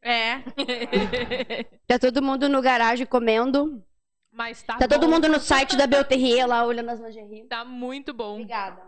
É. 0.00 0.42
Tá 1.86 1.98
todo 1.98 2.22
mundo 2.22 2.48
no 2.48 2.62
garagem 2.62 3.04
comendo. 3.04 3.84
Mas 4.30 4.62
tá 4.62 4.78
Tá 4.78 4.88
todo 4.88 5.02
bom. 5.06 5.12
mundo 5.12 5.28
no 5.28 5.38
site 5.38 5.76
da 5.76 5.86
Belterrier 5.86 6.48
lá 6.48 6.64
olhando 6.64 6.88
as 6.88 7.00
lingerie. 7.00 7.44
Tá 7.46 7.66
muito 7.66 8.14
bom. 8.14 8.36
Obrigada. 8.36 8.82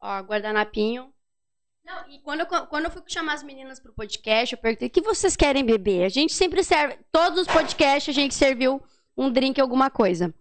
Ó, 0.00 0.18
guardanapinho. 0.22 1.14
Não, 1.84 2.08
e 2.08 2.18
quando 2.22 2.40
eu, 2.40 2.46
quando 2.66 2.86
eu 2.86 2.90
fui 2.90 3.02
chamar 3.06 3.34
as 3.34 3.44
meninas 3.44 3.78
pro 3.78 3.92
podcast, 3.92 4.52
eu 4.52 4.60
perguntei: 4.60 4.88
o 4.88 4.90
que 4.90 5.00
vocês 5.00 5.36
querem 5.36 5.64
beber? 5.64 6.02
A 6.02 6.08
gente 6.08 6.32
sempre 6.32 6.64
serve. 6.64 6.98
Todos 7.12 7.42
os 7.42 7.46
podcasts 7.46 8.12
a 8.12 8.20
gente 8.20 8.34
serviu 8.34 8.82
um 9.16 9.30
drink, 9.30 9.60
alguma 9.60 9.90
coisa. 9.90 10.34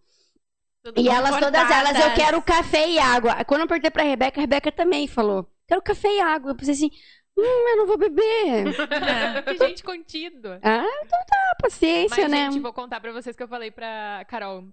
Tudo 0.88 1.02
E 1.02 1.10
elas, 1.10 1.38
todas 1.38 1.70
elas, 1.70 2.00
eu 2.00 2.14
quero 2.14 2.42
café 2.42 2.90
e 2.90 2.98
água. 2.98 3.44
Quando 3.44 3.62
eu 3.62 3.68
perguntei 3.68 3.92
pra 3.92 4.04
Rebeca, 4.04 4.40
a 4.40 4.42
Rebeca 4.42 4.72
também 4.72 5.06
falou: 5.06 5.46
quero 5.68 5.82
café 5.82 6.08
e 6.08 6.22
água. 6.22 6.52
Eu 6.52 6.56
pensei 6.56 6.74
assim: 6.76 6.90
hum, 7.38 7.44
eu 7.44 7.78
não 7.78 7.88
vou 7.88 7.98
beber. 7.98 8.74
que 9.44 9.68
gente 9.68 9.84
contido. 9.84 10.54
ah, 10.64 10.86
então 11.04 11.20
tá, 11.28 11.56
paciência, 11.62 12.24
Mas, 12.24 12.32
né? 12.32 12.52
gente, 12.52 12.62
vou 12.62 12.72
contar 12.72 13.02
pra 13.02 13.12
vocês 13.12 13.36
que 13.36 13.44
eu 13.44 13.50
falei 13.50 13.70
pra 13.70 14.24
Carol. 14.30 14.64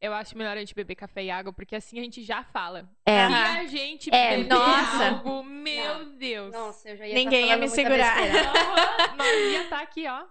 Eu 0.00 0.12
acho 0.12 0.36
melhor 0.36 0.56
a 0.56 0.60
gente 0.60 0.74
beber 0.74 0.96
café 0.96 1.22
e 1.24 1.30
água, 1.30 1.52
porque 1.52 1.76
assim 1.76 1.98
a 2.00 2.02
gente 2.02 2.22
já 2.22 2.42
fala. 2.42 2.90
É. 3.06 3.28
Se 3.28 3.32
a 3.34 3.64
gente 3.66 4.14
É, 4.14 4.36
beber 4.36 4.48
nossa. 4.48 5.08
algo, 5.10 5.44
meu 5.44 6.16
Deus. 6.16 6.52
Nossa, 6.52 6.90
eu 6.90 6.96
já 6.96 7.06
ia 7.06 7.14
Ninguém 7.14 7.42
tá 7.42 7.54
ia 7.54 7.56
me 7.56 7.68
segurar. 7.68 8.18
Aham, 8.18 9.16
Nós 9.16 9.52
ia 9.52 9.62
estar 9.62 9.80
aqui, 9.80 10.06
ó. 10.08 10.24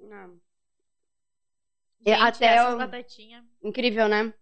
Não. 0.00 0.47
Gente, 2.06 2.20
Até 2.20 2.46
essas 2.46 2.72
eu- 2.72 2.78
batatinhas. 2.78 3.44
Incrível, 3.62 4.08
né? 4.08 4.32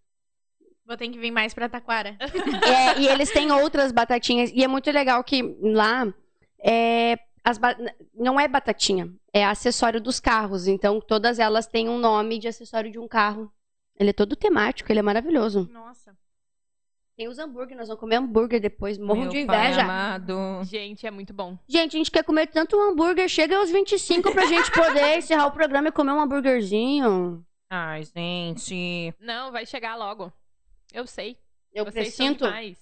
Vou 0.86 0.96
ter 0.96 1.08
que 1.08 1.18
vir 1.18 1.30
mais 1.32 1.52
pra 1.52 1.68
Taquara. 1.68 2.16
É, 2.96 2.98
e 3.00 3.08
eles 3.08 3.30
têm 3.32 3.50
outras 3.50 3.90
batatinhas. 3.92 4.50
E 4.54 4.62
é 4.62 4.68
muito 4.68 4.90
legal 4.90 5.22
que 5.24 5.42
lá 5.60 6.06
é, 6.62 7.18
as 7.42 7.58
ba- 7.58 7.76
não 8.14 8.38
é 8.38 8.46
batatinha, 8.46 9.12
é 9.32 9.44
acessório 9.44 10.00
dos 10.00 10.20
carros. 10.20 10.66
Então, 10.68 11.00
todas 11.00 11.38
elas 11.38 11.66
têm 11.66 11.88
um 11.88 11.98
nome 11.98 12.38
de 12.38 12.46
acessório 12.48 12.90
de 12.92 12.98
um 12.98 13.08
carro. 13.08 13.50
Ele 13.98 14.10
é 14.10 14.12
todo 14.12 14.36
temático, 14.36 14.92
ele 14.92 14.98
é 15.00 15.02
maravilhoso. 15.02 15.68
Nossa. 15.72 16.14
Tem 17.16 17.28
os 17.28 17.38
hambúrguer, 17.38 17.74
nós 17.76 17.88
vamos 17.88 17.98
comer 17.98 18.16
hambúrguer 18.16 18.60
depois. 18.60 18.98
Morro 18.98 19.22
Meu 19.22 19.30
de 19.30 19.46
pai 19.46 19.68
inveja. 19.68 19.82
amado. 19.82 20.36
Gente, 20.64 21.06
é 21.06 21.10
muito 21.10 21.32
bom. 21.32 21.56
Gente, 21.66 21.96
a 21.96 21.98
gente 21.98 22.10
quer 22.10 22.22
comer 22.22 22.46
tanto 22.48 22.78
hambúrguer. 22.78 23.26
Chega 23.26 23.56
aos 23.56 23.70
25 23.70 24.30
pra 24.32 24.44
gente 24.44 24.70
poder 24.70 25.16
encerrar 25.16 25.46
o 25.46 25.50
programa 25.52 25.88
e 25.88 25.92
comer 25.92 26.12
um 26.12 26.20
hambúrguerzinho. 26.20 27.42
Ai, 27.68 28.04
gente. 28.04 29.14
Não, 29.18 29.50
vai 29.50 29.66
chegar 29.66 29.96
logo. 29.96 30.32
Eu 30.92 31.06
sei. 31.06 31.38
Eu 31.72 31.84
Vocês 31.84 32.14
são 32.14 32.26
presinto. 32.26 32.44
demais. 32.44 32.78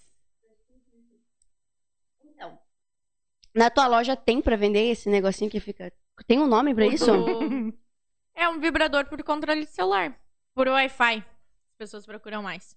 Então, 2.24 2.59
na 3.55 3.70
tua 3.70 3.86
loja 3.86 4.15
tem 4.16 4.40
pra 4.40 4.56
vender 4.56 4.90
esse 4.90 5.09
negocinho 5.09 5.51
que 5.51 5.61
fica. 5.61 5.93
Tem 6.27 6.39
um 6.39 6.47
nome 6.47 6.74
pra 6.74 6.86
O 6.86 6.93
isso? 6.93 7.11
É 8.36 8.48
um 8.48 8.59
vibrador 8.59 9.06
por 9.06 9.23
controle 9.23 9.61
de 9.61 9.70
celular. 9.70 10.12
Por 10.55 10.66
Wi-Fi. 10.66 11.19
As 11.19 11.77
pessoas 11.78 12.05
procuram 12.05 12.43
mais. 12.43 12.77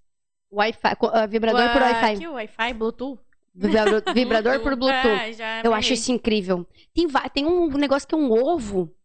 Wi-Fi, 0.51 0.95
ah, 1.11 1.25
vibrador 1.25 1.71
por 1.73 1.81
Wi-Fi. 1.81 2.17
Que 2.19 2.27
Wi-Fi, 2.27 2.73
Bluetooth. 2.73 3.19
Vibrador, 3.55 4.03
por 4.61 4.75
Bluetooth. 4.75 5.41
Ah, 5.41 5.61
Eu 5.63 5.73
acho 5.73 5.93
isso 5.93 6.11
incrível. 6.11 6.63
Tem, 6.93 7.07
tem 7.33 7.45
um 7.47 7.69
negócio 7.69 8.07
que 8.07 8.13
é 8.13 8.17
um 8.17 8.31
ovo. 8.31 8.95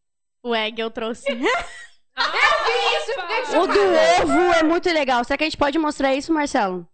O 0.43 0.55
egg 0.55 0.79
eu 0.79 0.91
trouxe. 0.91 1.27
O 3.61 3.67
do 3.67 3.81
ovo 3.81 4.53
é 4.55 4.63
muito 4.63 4.89
legal. 4.91 5.25
Será 5.25 5.37
que 5.39 5.45
a 5.45 5.47
gente 5.47 5.57
pode 5.57 5.79
mostrar 5.79 6.15
isso, 6.15 6.33
Marcelo? 6.33 6.87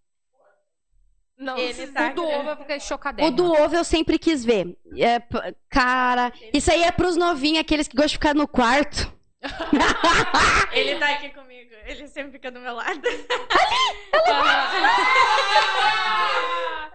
Não, 1.37 1.57
Ele 1.57 1.87
tá- 1.89 2.11
O 2.11 2.15
do 2.15 2.25
ovo 2.25 2.49
eu 2.51 2.57
fiquei. 2.57 2.79
O 3.27 3.31
do 3.31 3.53
ovo 3.53 3.77
eu 3.77 3.85
sempre 3.85 4.19
quis 4.19 4.45
ver. 4.45 4.77
É, 4.97 5.21
p- 5.21 5.55
cara, 5.71 6.33
isso 6.53 6.71
aí 6.73 6.83
é 6.83 6.91
pros 6.91 7.17
novinhos, 7.17 7.61
aqueles 7.61 7.87
que 7.87 7.95
gostam 7.97 8.09
de 8.09 8.15
ficar 8.15 8.35
no 8.35 8.49
quarto. 8.49 9.13
Ele 10.73 10.99
tá 10.99 11.11
aqui 11.11 11.29
comigo. 11.31 11.71
Ele 11.85 12.09
sempre 12.09 12.33
fica 12.33 12.51
do 12.51 12.59
meu 12.61 12.75
lado. 12.75 13.01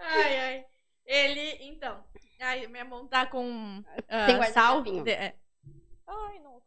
ai, 0.00 0.38
ai. 0.38 0.64
Ele, 1.06 1.58
então. 1.62 2.04
Ai, 2.40 2.66
minha 2.66 2.84
mão 2.84 3.06
tá 3.06 3.24
com 3.26 3.82
ah, 4.08 4.26
Tem 4.26 4.42
sal. 4.52 4.82
De- 4.82 5.10
é. 5.10 5.34
Ai, 6.06 6.38
nossa. 6.40 6.63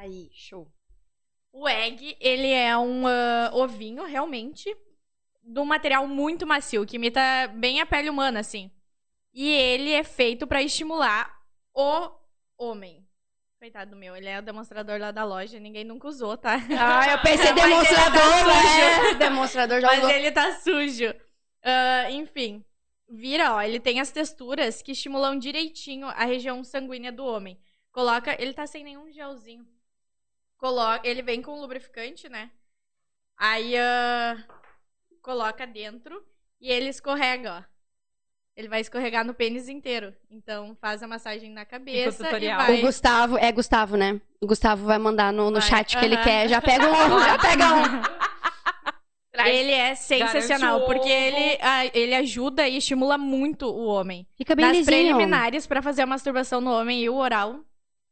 Aí, 0.00 0.30
show. 0.32 0.66
O 1.52 1.68
egg, 1.68 2.16
ele 2.18 2.50
é 2.50 2.74
um 2.78 3.06
ah, 3.06 3.50
ovinho, 3.52 4.02
realmente, 4.04 4.74
de 5.42 5.60
um 5.60 5.66
material 5.66 6.06
muito 6.08 6.46
macio, 6.46 6.86
que 6.86 6.96
imita 6.96 7.20
bem 7.54 7.82
a 7.82 7.86
pele 7.86 8.08
humana, 8.08 8.40
assim. 8.40 8.70
E 9.34 9.46
ele 9.52 9.92
é 9.92 10.02
feito 10.02 10.46
pra 10.46 10.62
estimular 10.62 11.30
o 11.74 12.10
homem. 12.56 13.06
Coitado 13.58 13.90
do 13.90 13.96
meu, 13.98 14.16
ele 14.16 14.26
é 14.26 14.38
o 14.38 14.42
demonstrador 14.42 14.98
lá 14.98 15.10
da 15.10 15.22
loja, 15.22 15.60
ninguém 15.60 15.84
nunca 15.84 16.08
usou, 16.08 16.34
tá? 16.34 16.54
Ah, 16.78 17.12
eu 17.12 17.18
pensei 17.20 17.52
Mas 17.52 17.62
demonstrador, 17.62 18.20
tá 18.22 18.46
né? 18.46 19.14
Demonstrador 19.20 19.80
já 19.82 19.86
Mas 19.86 19.98
usou. 19.98 20.10
ele 20.12 20.32
tá 20.32 20.52
sujo. 20.60 21.14
Ah, 21.62 22.10
enfim, 22.10 22.64
vira, 23.06 23.54
ó, 23.54 23.60
ele 23.60 23.78
tem 23.78 24.00
as 24.00 24.10
texturas 24.10 24.80
que 24.80 24.92
estimulam 24.92 25.38
direitinho 25.38 26.06
a 26.06 26.24
região 26.24 26.64
sanguínea 26.64 27.12
do 27.12 27.22
homem. 27.22 27.60
Coloca, 27.92 28.34
ele 28.42 28.54
tá 28.54 28.66
sem 28.66 28.82
nenhum 28.82 29.12
gelzinho. 29.12 29.68
Coloca, 30.60 31.08
ele 31.08 31.22
vem 31.22 31.40
com 31.40 31.58
lubrificante, 31.58 32.28
né? 32.28 32.50
Aí 33.34 33.74
ah, 33.78 34.36
coloca 35.22 35.66
dentro 35.66 36.22
e 36.60 36.70
ele 36.70 36.90
escorrega, 36.90 37.64
ó. 37.66 37.70
Ele 38.54 38.68
vai 38.68 38.82
escorregar 38.82 39.24
no 39.24 39.32
pênis 39.32 39.70
inteiro. 39.70 40.14
Então 40.30 40.76
faz 40.78 41.02
a 41.02 41.08
massagem 41.08 41.50
na 41.50 41.64
cabeça 41.64 42.22
e 42.22 42.26
tutorial. 42.26 42.60
O 42.60 42.66
vai. 42.66 42.80
Gustavo, 42.82 43.38
é 43.38 43.50
Gustavo, 43.50 43.96
né? 43.96 44.20
O 44.38 44.46
Gustavo 44.46 44.84
vai 44.84 44.98
mandar 44.98 45.32
no, 45.32 45.50
no 45.50 45.60
Vai, 45.60 45.68
chat 45.68 45.96
que 45.96 46.04
ele 46.04 46.16
aham. 46.16 46.24
quer. 46.24 46.48
Já 46.50 46.60
pega 46.60 46.86
um, 46.86 47.20
já 47.24 47.38
pega 47.38 47.66
um. 47.74 48.20
Ele 49.46 49.70
é 49.70 49.94
sensacional, 49.94 50.84
porque 50.84 51.08
ele, 51.08 51.58
ah, 51.62 51.86
ele 51.94 52.14
ajuda 52.14 52.68
e 52.68 52.76
estimula 52.76 53.16
muito 53.16 53.64
o 53.64 53.86
homem. 53.86 54.26
Fica 54.34 54.54
bem 54.54 54.66
Nas 54.66 54.76
lisinho. 54.76 54.94
preliminares 54.94 55.66
pra 55.66 55.80
fazer 55.80 56.02
a 56.02 56.06
masturbação 56.06 56.60
no 56.60 56.70
homem 56.70 57.00
e 57.00 57.08
o 57.08 57.14
oral, 57.14 57.60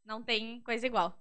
não 0.03 0.23
tem 0.23 0.59
coisa 0.61 0.87
igual. 0.87 1.15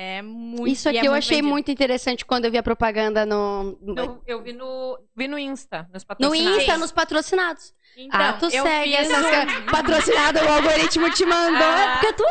É 0.00 0.22
muito 0.22 0.70
Isso 0.70 0.88
e 0.88 0.90
aqui 0.90 0.98
é 0.98 1.00
eu 1.00 1.10
muito 1.10 1.18
achei 1.18 1.36
vendido. 1.38 1.52
muito 1.52 1.70
interessante 1.72 2.24
quando 2.24 2.44
eu 2.44 2.52
vi 2.52 2.56
a 2.56 2.62
propaganda 2.62 3.26
no, 3.26 3.76
Eu, 3.96 4.22
eu 4.28 4.42
vi 4.44 4.52
no, 4.52 4.96
vi 5.16 5.26
no 5.26 5.36
Insta, 5.36 5.90
nos 5.92 6.04
no 6.04 6.06
patrocinados. 6.06 6.58
Insta, 6.62 6.78
nos 6.78 6.92
patrocinados. 6.92 7.74
Então, 7.96 8.20
ah, 8.20 8.32
tu 8.34 8.44
eu 8.44 8.62
segue 8.62 8.94
essas 8.94 9.26
coisas. 9.26 9.64
Patrocinado, 9.68 10.38
o 10.38 10.48
algoritmo 10.52 11.10
te 11.10 11.24
mandou. 11.26 11.66
É 11.66 11.84
Ah. 11.84 11.98
porque 11.98 12.12
tu 12.12 12.22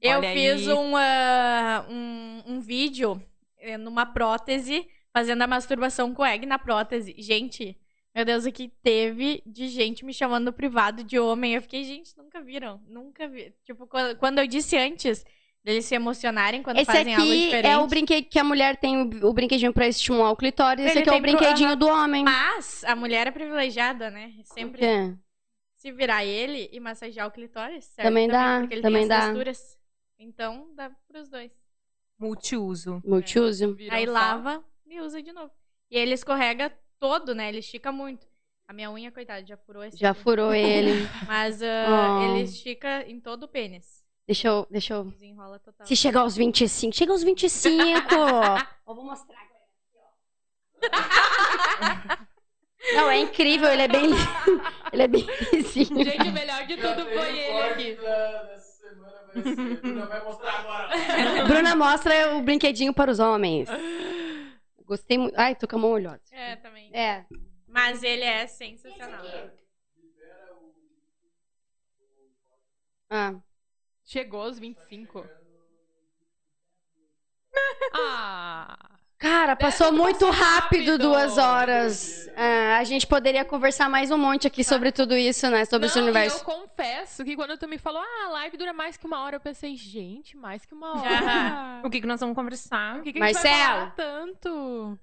eu 0.00 0.18
Olha 0.18 0.32
fiz 0.32 0.66
um, 0.66 0.96
ah, 0.96 1.86
um, 1.90 2.42
um 2.46 2.60
vídeo 2.60 3.22
eh, 3.58 3.76
numa 3.76 4.06
prótese, 4.06 4.88
fazendo 5.12 5.42
a 5.42 5.46
masturbação 5.46 6.14
com 6.14 6.24
egg 6.24 6.46
na 6.46 6.58
prótese. 6.58 7.14
Gente, 7.18 7.78
meu 8.14 8.24
Deus, 8.24 8.46
o 8.46 8.50
que 8.50 8.72
teve 8.82 9.42
de 9.44 9.68
gente 9.68 10.06
me 10.06 10.14
chamando 10.14 10.46
no 10.46 10.52
privado 10.54 11.04
de 11.04 11.18
homem. 11.18 11.52
Eu 11.54 11.60
fiquei, 11.60 11.84
gente, 11.84 12.16
nunca 12.16 12.40
viram. 12.40 12.80
Nunca 12.88 13.28
vi. 13.28 13.52
Tipo, 13.62 13.86
quando 14.18 14.38
eu 14.38 14.46
disse 14.46 14.74
antes 14.78 15.22
Eles 15.64 15.84
se 15.84 15.94
emocionarem 15.94 16.60
quando 16.62 16.78
Esse 16.78 16.86
fazem 16.86 17.14
algo 17.14 17.26
aqui 17.30 17.44
diferente. 17.44 17.66
é 17.72 17.78
o 17.78 17.86
brinquedo 17.86 18.24
que 18.28 18.38
a 18.38 18.42
mulher 18.44 18.76
tem 18.76 18.96
o, 19.00 19.28
o 19.28 19.32
brinquedinho 19.32 19.72
pra 19.72 19.86
estimular 19.86 20.30
o 20.32 20.36
clitóris. 20.36 20.84
Esse 20.86 20.98
aqui 20.98 21.08
é 21.08 21.12
o 21.12 21.14
pro- 21.14 21.22
brinquedinho 21.22 21.68
aham. 21.70 21.76
do 21.78 21.86
homem. 21.88 22.24
Mas 22.24 22.82
a 22.84 22.96
mulher 22.96 23.28
é 23.28 23.30
privilegiada, 23.30 24.10
né? 24.10 24.32
Sempre 24.42 25.16
se 25.76 25.92
virar 25.92 26.24
ele 26.24 26.68
e 26.72 26.80
massagear 26.80 27.26
o 27.28 27.30
clitóris, 27.30 27.84
serve 27.84 28.08
Também 28.08 28.28
dá, 28.28 28.58
porque 28.60 28.74
ele 28.74 28.82
também 28.82 29.02
tem 29.02 29.08
dá. 29.08 29.20
texturas. 29.26 29.78
Então, 30.18 30.68
dá 30.74 30.90
pros 31.08 31.28
dois. 31.28 31.50
Multiuso. 32.18 33.00
Multiuso. 33.04 33.74
Viram 33.74 33.96
Aí 33.96 34.06
lava 34.06 34.64
e 34.86 35.00
usa 35.00 35.22
de 35.22 35.32
novo. 35.32 35.50
E 35.90 35.96
ele 35.96 36.14
escorrega 36.14 36.72
todo, 36.98 37.34
né? 37.34 37.48
Ele 37.48 37.58
estica 37.58 37.90
muito. 37.90 38.26
A 38.68 38.72
minha 38.72 38.90
unha, 38.90 39.10
coitada, 39.10 39.44
já 39.44 39.56
furou 39.56 39.82
esse. 39.84 39.96
Já 39.96 40.10
aqui. 40.10 40.20
furou 40.22 40.54
ele. 40.54 40.92
Mas 41.26 41.62
ah, 41.62 42.18
Oh. 42.20 42.24
ele 42.36 42.44
estica 42.44 43.02
em 43.08 43.20
todo 43.20 43.44
o 43.44 43.48
pênis. 43.48 44.01
Deixa 44.26 44.48
eu, 44.48 44.66
deixa 44.70 44.94
eu. 44.94 45.04
Desenrola 45.04 45.58
total. 45.58 45.86
Se 45.86 45.96
chegar 45.96 46.20
aos 46.20 46.36
25, 46.36 46.94
chega 46.94 47.12
aos 47.12 47.22
25. 47.22 47.74
eu 48.86 48.94
vou 48.94 49.04
mostrar 49.04 49.38
agora. 49.40 49.52
Não, 52.94 53.10
é 53.10 53.18
incrível, 53.18 53.70
ele 53.70 53.82
é 53.82 53.88
bem 53.88 54.10
ele 54.92 55.02
é 55.02 55.08
bem 55.08 55.26
lisinho. 55.52 56.04
Gente, 56.04 56.28
o 56.28 56.32
melhor 56.32 56.66
de 56.66 56.76
tudo 56.76 57.04
foi 57.06 57.38
ele 57.38 57.62
aqui. 57.62 57.98
Bruna 61.48 61.74
mostra 61.74 62.36
o 62.36 62.42
brinquedinho 62.42 62.92
para 62.92 63.10
os 63.10 63.18
homens. 63.18 63.66
Gostei 64.84 65.16
muito. 65.16 65.34
Ai, 65.38 65.54
tô 65.54 65.66
com 65.66 65.76
a 65.76 65.78
mão 65.78 65.92
olhosa. 65.92 66.20
É, 66.30 66.56
também. 66.56 66.94
É. 66.94 67.24
Mas 67.66 68.02
ele 68.02 68.24
é 68.24 68.46
sensacional. 68.46 69.24
Ah, 73.08 73.34
Chegou 74.12 74.42
aos 74.42 74.58
25. 74.58 75.24
Ah. 77.94 78.76
Cara, 79.18 79.54
passou 79.54 79.92
muito 79.92 80.26
passou 80.26 80.30
rápido 80.30 80.92
rápido. 80.92 80.98
duas 80.98 81.36
horas. 81.38 82.28
Ah, 82.34 82.78
a 82.78 82.84
gente 82.84 83.06
poderia 83.06 83.44
conversar 83.44 83.88
mais 83.88 84.10
um 84.10 84.16
monte 84.18 84.46
aqui 84.46 84.64
sobre 84.64 84.90
tudo 84.90 85.14
isso, 85.14 85.48
né? 85.50 85.64
Sobre 85.66 85.86
esse 85.86 85.96
Não, 85.98 86.06
e 86.06 86.10
universo. 86.10 86.38
eu 86.38 86.44
confesso 86.44 87.24
que 87.24 87.36
quando 87.36 87.56
tu 87.58 87.68
me 87.68 87.76
falou, 87.78 88.00
ah, 88.02 88.26
a 88.26 88.30
live 88.30 88.56
dura 88.56 88.72
mais 88.72 88.96
que 88.96 89.06
uma 89.06 89.22
hora, 89.22 89.36
eu 89.36 89.40
pensei, 89.40 89.76
gente, 89.76 90.36
mais 90.36 90.64
que 90.64 90.74
uma 90.74 90.92
hora. 91.00 91.82
O 91.86 91.90
que, 91.90 92.00
que 92.00 92.06
nós 92.06 92.20
vamos 92.20 92.34
conversar? 92.34 92.94
Por 92.96 93.04
que, 93.04 93.12
que 93.12 93.22
a 93.22 93.26
gente 93.26 93.34
vai 93.34 93.52
Marcelo. 93.52 93.74
falar 93.78 93.90
tanto? 93.94 94.98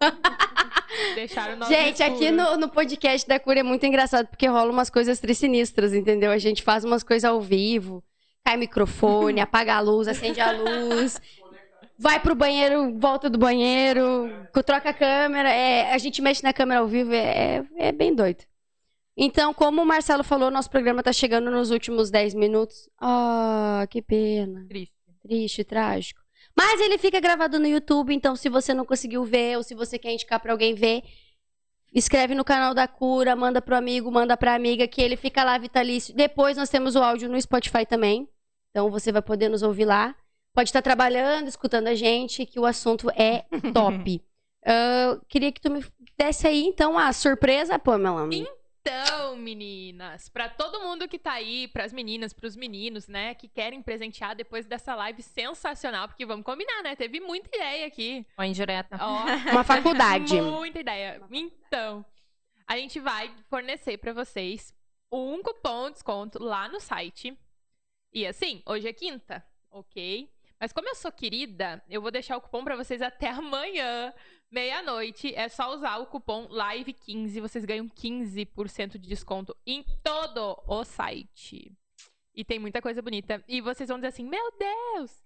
Deixaram 1.14 1.54
o 1.54 1.56
nosso 1.56 1.72
Gente, 1.72 2.02
aqui 2.02 2.24
escuro. 2.26 2.50
no, 2.50 2.56
no 2.58 2.68
podcast 2.68 3.26
da 3.28 3.38
Cura 3.40 3.60
é 3.60 3.62
muito 3.62 3.86
engraçado 3.86 4.26
porque 4.26 4.46
rola 4.46 4.70
umas 4.70 4.90
coisas 4.90 5.18
trisinistras, 5.20 5.94
entendeu? 5.94 6.30
A 6.30 6.38
gente 6.38 6.62
faz 6.62 6.84
umas 6.84 7.02
coisas 7.02 7.24
ao 7.24 7.40
vivo, 7.40 8.02
cai 8.46 8.56
microfone, 8.56 9.40
apaga 9.42 9.74
a 9.74 9.80
luz, 9.80 10.06
acende 10.06 10.40
a 10.40 10.52
luz, 10.52 11.20
vai 11.98 12.20
pro 12.20 12.34
banheiro, 12.34 12.96
volta 12.96 13.28
do 13.28 13.38
banheiro, 13.38 14.30
troca 14.64 14.90
a 14.90 14.94
câmera. 14.94 15.50
É, 15.50 15.92
a 15.92 15.98
gente 15.98 16.22
mexe 16.22 16.44
na 16.44 16.52
câmera 16.52 16.80
ao 16.80 16.86
vivo, 16.86 17.12
é, 17.12 17.56
é, 17.76 17.88
é 17.88 17.92
bem 17.92 18.14
doido. 18.14 18.44
Então, 19.16 19.52
como 19.52 19.82
o 19.82 19.86
Marcelo 19.86 20.22
falou, 20.22 20.50
nosso 20.50 20.70
programa 20.70 21.02
tá 21.02 21.12
chegando 21.12 21.50
nos 21.50 21.70
últimos 21.70 22.10
10 22.10 22.34
minutos. 22.34 22.88
Ah, 23.00 23.86
que 23.90 24.02
pena. 24.02 24.66
Triste. 24.68 24.94
Triste, 25.22 25.64
trágico. 25.64 26.20
Mas 26.54 26.80
ele 26.80 26.98
fica 26.98 27.18
gravado 27.18 27.58
no 27.58 27.66
YouTube, 27.66 28.14
então 28.14 28.36
se 28.36 28.48
você 28.48 28.72
não 28.72 28.84
conseguiu 28.84 29.24
ver 29.24 29.56
ou 29.56 29.62
se 29.62 29.74
você 29.74 29.98
quer 29.98 30.12
indicar 30.12 30.38
pra 30.38 30.52
alguém 30.52 30.74
ver, 30.74 31.02
escreve 31.92 32.34
no 32.34 32.44
canal 32.44 32.74
da 32.74 32.86
Cura, 32.86 33.34
manda 33.34 33.60
pro 33.60 33.74
amigo, 33.74 34.10
manda 34.10 34.36
pra 34.36 34.54
amiga, 34.54 34.86
que 34.86 35.00
ele 35.00 35.16
fica 35.16 35.42
lá 35.42 35.58
vitalício. 35.58 36.14
Depois 36.14 36.56
nós 36.56 36.68
temos 36.68 36.94
o 36.94 37.02
áudio 37.02 37.28
no 37.28 37.40
Spotify 37.40 37.84
também, 37.86 38.28
então 38.76 38.90
você 38.90 39.10
vai 39.10 39.22
poder 39.22 39.48
nos 39.48 39.62
ouvir 39.62 39.86
lá. 39.86 40.14
Pode 40.52 40.68
estar 40.68 40.82
trabalhando, 40.82 41.48
escutando 41.48 41.86
a 41.86 41.94
gente, 41.94 42.44
que 42.44 42.60
o 42.60 42.66
assunto 42.66 43.08
é 43.12 43.46
top. 43.72 44.22
Ah, 44.66 45.18
queria 45.30 45.50
que 45.50 45.62
tu 45.62 45.70
me 45.70 45.82
desse 46.18 46.46
aí, 46.46 46.62
então, 46.66 46.98
a 46.98 47.10
surpresa, 47.14 47.78
Pamela. 47.78 48.28
Então, 48.30 49.34
meninas, 49.36 50.28
pra 50.28 50.50
todo 50.50 50.80
mundo 50.80 51.08
que 51.08 51.18
tá 51.18 51.32
aí, 51.32 51.68
pras 51.68 51.90
meninas, 51.90 52.34
pros 52.34 52.54
meninos, 52.54 53.08
né, 53.08 53.34
que 53.34 53.48
querem 53.48 53.82
presentear 53.82 54.36
depois 54.36 54.66
dessa 54.66 54.94
live 54.94 55.22
sensacional, 55.22 56.06
porque 56.06 56.26
vamos 56.26 56.44
combinar, 56.44 56.82
né? 56.82 56.94
Teve 56.94 57.18
muita 57.18 57.48
ideia 57.56 57.86
aqui. 57.86 58.26
Ó, 58.36 58.42
indireta. 58.42 58.98
Ó, 59.00 59.24
Uma 59.52 59.64
faculdade. 59.64 60.38
muita 60.42 60.80
ideia. 60.80 61.22
Então, 61.30 62.04
a 62.66 62.76
gente 62.76 63.00
vai 63.00 63.34
fornecer 63.48 63.96
pra 63.96 64.12
vocês 64.12 64.74
um 65.10 65.42
cupom 65.42 65.86
de 65.86 65.94
desconto 65.94 66.42
lá 66.42 66.68
no 66.68 66.78
site. 66.78 67.36
E 68.12 68.26
assim, 68.26 68.62
hoje 68.66 68.88
é 68.88 68.92
quinta, 68.92 69.44
ok? 69.70 70.30
Mas 70.58 70.72
como 70.72 70.88
eu 70.88 70.94
sou 70.94 71.12
querida, 71.12 71.82
eu 71.88 72.00
vou 72.00 72.10
deixar 72.10 72.36
o 72.36 72.40
cupom 72.40 72.64
pra 72.64 72.76
vocês 72.76 73.02
até 73.02 73.28
amanhã, 73.30 74.12
meia-noite. 74.50 75.34
É 75.34 75.48
só 75.48 75.74
usar 75.74 75.98
o 75.98 76.06
cupom 76.06 76.48
LIVE15, 76.48 77.40
vocês 77.40 77.64
ganham 77.64 77.88
15% 77.88 78.98
de 78.98 79.08
desconto 79.08 79.56
em 79.66 79.84
todo 80.02 80.62
o 80.66 80.84
site. 80.84 81.72
E 82.34 82.44
tem 82.44 82.58
muita 82.58 82.82
coisa 82.82 83.00
bonita. 83.02 83.42
E 83.48 83.60
vocês 83.60 83.88
vão 83.88 83.98
dizer 83.98 84.08
assim: 84.08 84.24
Meu 84.24 84.52
Deus! 84.58 85.24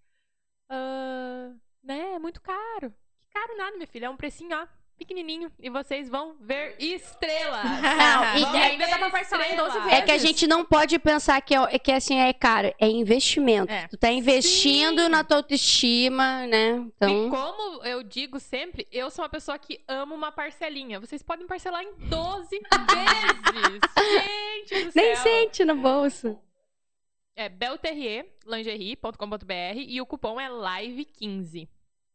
ah, 0.68 1.52
né? 1.82 2.14
É 2.14 2.18
muito 2.18 2.40
caro. 2.40 2.94
Que 3.20 3.28
caro 3.32 3.56
nada, 3.56 3.76
minha 3.76 3.86
filha. 3.86 4.06
É 4.06 4.10
um 4.10 4.16
precinho, 4.16 4.56
ó, 4.56 4.66
pequenininho. 5.00 5.50
E 5.58 5.68
vocês 5.70 6.08
vão 6.08 6.36
ver 6.40 6.76
estrelas. 6.78 7.64
Não, 7.64 8.36
e 8.36 8.44
é- 8.56 8.62
ainda 8.70 8.86
dá 8.86 8.98
pra 8.98 9.10
parcelar 9.10 9.50
em 9.52 9.56
12 9.56 9.76
estrelas. 9.78 9.98
É 9.98 10.02
que 10.02 10.10
a 10.12 10.18
gente 10.18 10.46
não 10.46 10.62
pode 10.64 10.96
pensar 10.98 11.40
que, 11.40 11.54
é, 11.54 11.78
que 11.78 11.90
assim 11.90 12.18
é 12.20 12.30
caro, 12.32 12.72
é 12.78 12.86
investimento. 12.88 13.72
É. 13.72 13.88
Tu 13.88 13.96
tá 13.96 14.10
investindo 14.12 15.02
Sim. 15.02 15.08
na 15.08 15.24
tua 15.24 15.38
autoestima, 15.38 16.46
né? 16.46 16.76
E 16.76 16.80
Então, 16.94 17.30
como 17.30 17.82
eu 17.84 18.02
digo 18.02 18.38
sempre, 18.38 18.86
eu 18.92 19.10
sou 19.10 19.24
uma 19.24 19.28
pessoa 19.30 19.58
que 19.58 19.82
ama 19.88 20.14
uma 20.14 20.30
parcelinha. 20.30 21.00
Vocês 21.00 21.22
podem 21.22 21.46
parcelar 21.46 21.82
em 21.82 21.94
12 22.08 22.60
vezes. 22.92 23.80
Gente 24.68 24.84
do 24.84 24.92
nem 24.94 25.16
céu. 25.16 25.22
sente 25.22 25.64
no 25.64 25.74
bolso. 25.76 26.38
É 27.34 27.48
belterrier.lingerie.com.br 27.48 29.78
e 29.78 29.98
o 30.00 30.06
cupom 30.06 30.38
é 30.40 30.48
live15. 30.50 31.68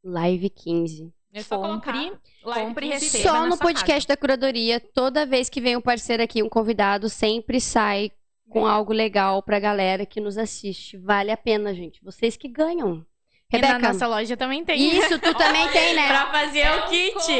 Live 0.04 0.50
15. 0.52 1.12
É 1.36 1.42
só 1.44 1.58
Compre, 1.58 2.14
colocar 2.42 2.62
compre 2.62 2.88
e 2.88 2.92
15. 2.92 3.18
receba. 3.18 3.30
Só 3.30 3.46
no 3.46 3.58
podcast 3.58 4.08
da 4.08 4.16
curadoria, 4.16 4.80
toda 4.80 5.26
vez 5.26 5.50
que 5.50 5.60
vem 5.60 5.76
um 5.76 5.82
parceiro 5.82 6.24
aqui, 6.24 6.42
um 6.42 6.48
convidado, 6.48 7.10
sempre 7.10 7.60
sai 7.60 8.10
com 8.50 8.66
algo 8.66 8.94
legal 8.94 9.44
pra 9.44 9.60
galera 9.60 10.06
que 10.06 10.22
nos 10.22 10.38
assiste. 10.38 10.96
Vale 10.98 11.32
a 11.32 11.36
pena, 11.38 11.74
gente. 11.74 12.02
Vocês 12.02 12.38
que 12.38 12.48
ganham. 12.48 13.06
E 13.52 13.58
na 13.60 13.68
Rebeca, 13.68 13.92
nossa 13.94 14.08
loja 14.08 14.36
também 14.38 14.64
tem. 14.64 14.98
isso 14.98 15.20
tu 15.20 15.34
também 15.34 15.68
tem, 15.70 15.94
né? 15.94 16.08
pra 16.08 16.32
fazer 16.32 16.60
É 16.60 16.76
o 16.76 16.86
um 16.86 16.90
kit. 16.90 17.32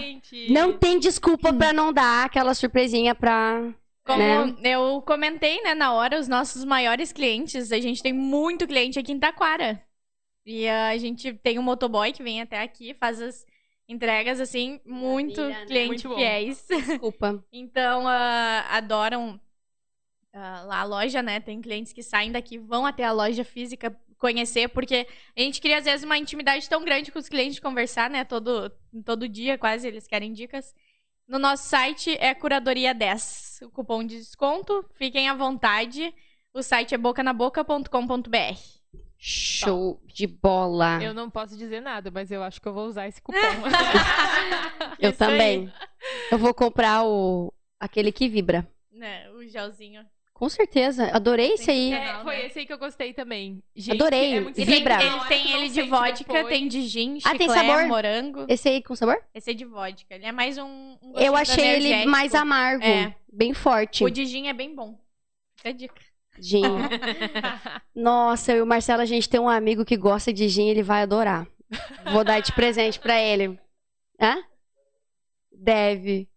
gente. 0.00 0.52
Não 0.52 0.72
tem 0.72 0.98
desculpa 0.98 1.52
pra 1.52 1.72
não 1.72 1.92
dar 1.92 2.24
aquela 2.26 2.52
surpresinha 2.54 3.14
pra. 3.14 3.62
Como 4.04 4.18
Né? 4.22 4.54
eu 4.64 5.02
comentei, 5.06 5.60
né, 5.62 5.74
na 5.74 5.92
hora, 5.92 6.18
os 6.18 6.28
nossos 6.28 6.64
maiores 6.64 7.12
clientes, 7.12 7.70
a 7.70 7.78
gente 7.78 8.02
tem 8.02 8.12
muito 8.12 8.66
cliente 8.66 8.98
aqui 8.98 9.12
em 9.12 9.18
Taquara. 9.18 9.82
E 10.50 10.66
a 10.66 10.96
gente 10.96 11.34
tem 11.34 11.58
um 11.58 11.62
motoboy 11.62 12.10
que 12.10 12.22
vem 12.22 12.40
até 12.40 12.62
aqui, 12.62 12.94
faz 12.94 13.20
as 13.20 13.46
entregas, 13.86 14.40
assim, 14.40 14.80
muito 14.82 15.42
Maravilha, 15.42 15.60
né? 15.60 15.66
clientes 15.66 16.04
Muito 16.04 16.18
fiéis. 16.18 16.66
Desculpa. 16.66 17.44
Então, 17.52 18.08
ah, 18.08 18.64
adoram 18.70 19.38
ah, 20.32 20.62
lá 20.62 20.80
a 20.80 20.84
loja, 20.84 21.20
né? 21.20 21.38
Tem 21.38 21.60
clientes 21.60 21.92
que 21.92 22.02
saem 22.02 22.32
daqui, 22.32 22.56
vão 22.56 22.86
até 22.86 23.04
a 23.04 23.12
loja 23.12 23.44
física 23.44 23.94
conhecer, 24.16 24.70
porque 24.70 25.06
a 25.36 25.40
gente 25.42 25.60
cria, 25.60 25.76
às 25.76 25.84
vezes, 25.84 26.02
uma 26.02 26.16
intimidade 26.16 26.66
tão 26.66 26.82
grande 26.82 27.12
com 27.12 27.18
os 27.18 27.28
clientes 27.28 27.56
de 27.56 27.60
conversar, 27.60 28.08
né? 28.08 28.24
Todo, 28.24 28.72
todo 29.04 29.28
dia, 29.28 29.58
quase, 29.58 29.86
eles 29.86 30.06
querem 30.06 30.32
dicas. 30.32 30.74
No 31.26 31.38
nosso 31.38 31.68
site 31.68 32.16
é 32.18 32.34
Curadoria 32.34 32.94
10, 32.94 33.60
o 33.64 33.70
cupom 33.70 34.02
de 34.02 34.16
desconto. 34.16 34.82
Fiquem 34.94 35.28
à 35.28 35.34
vontade. 35.34 36.14
O 36.54 36.62
site 36.62 36.94
é 36.94 36.98
bocanaboca.com.br. 36.98 38.77
Show 39.20 40.00
de 40.06 40.26
bola. 40.28 41.02
Eu 41.02 41.12
não 41.12 41.28
posso 41.28 41.56
dizer 41.56 41.80
nada, 41.80 42.08
mas 42.10 42.30
eu 42.30 42.40
acho 42.42 42.60
que 42.60 42.68
eu 42.68 42.72
vou 42.72 42.86
usar 42.86 43.08
esse 43.08 43.20
cupom. 43.20 43.38
Eu 45.00 45.10
Isso 45.10 45.24
aí. 45.24 45.30
também. 45.30 45.72
Eu 46.30 46.38
vou 46.38 46.54
comprar 46.54 47.04
o 47.04 47.52
aquele 47.80 48.12
que 48.12 48.28
vibra. 48.28 48.66
Né, 48.92 49.28
o 49.30 49.44
gelzinho. 49.46 50.04
Com 50.32 50.48
certeza. 50.48 51.10
Adorei 51.12 51.54
esse 51.54 51.68
aí. 51.68 51.92
É, 51.92 52.22
foi 52.22 52.36
né? 52.36 52.46
esse 52.46 52.60
aí 52.60 52.66
que 52.66 52.72
eu 52.72 52.78
gostei 52.78 53.12
também. 53.12 53.60
Gente, 53.74 53.96
Adorei. 53.96 54.36
É 54.36 54.40
muito 54.40 54.54
Vibra. 54.64 54.98
tem, 54.98 55.08
ele 55.08 55.24
tem 55.26 55.52
ele 55.52 55.68
de 55.68 55.82
vodka, 55.82 56.32
depois. 56.32 56.48
tem 56.48 56.68
de 56.68 56.82
gin, 56.82 57.18
Ah, 57.24 57.36
tem 57.36 57.48
sabor? 57.48 57.86
morango. 57.88 58.46
Esse 58.48 58.68
aí 58.68 58.80
com 58.80 58.94
sabor? 58.94 59.20
Esse 59.34 59.50
é 59.50 59.54
de 59.54 59.64
vodka. 59.64 60.14
Ele 60.14 60.26
é 60.26 60.30
mais 60.30 60.56
um. 60.56 60.96
um 61.02 61.12
Eu 61.16 61.34
achei 61.34 61.66
ele 61.66 62.06
mais 62.06 62.36
amargo. 62.36 62.84
É. 62.84 63.16
Bem 63.32 63.52
forte. 63.52 64.04
O 64.04 64.08
de 64.08 64.24
gin 64.26 64.46
é 64.46 64.52
bem 64.52 64.72
bom. 64.76 64.96
Fica 65.56 65.70
a 65.70 65.72
dica. 65.72 66.07
Gin. 66.40 66.62
Nossa, 67.94 68.52
eu 68.52 68.58
e 68.58 68.62
o 68.62 68.66
Marcelo, 68.66 69.02
a 69.02 69.06
gente 69.06 69.28
tem 69.28 69.40
um 69.40 69.48
amigo 69.48 69.84
que 69.84 69.96
gosta 69.96 70.32
de 70.32 70.48
gin, 70.48 70.68
ele 70.68 70.82
vai 70.82 71.02
adorar. 71.02 71.46
Vou 72.12 72.24
dar 72.24 72.40
de 72.40 72.52
presente 72.52 72.98
pra 72.98 73.20
ele. 73.20 73.58
Hã? 74.20 74.42
Deve. 75.52 76.28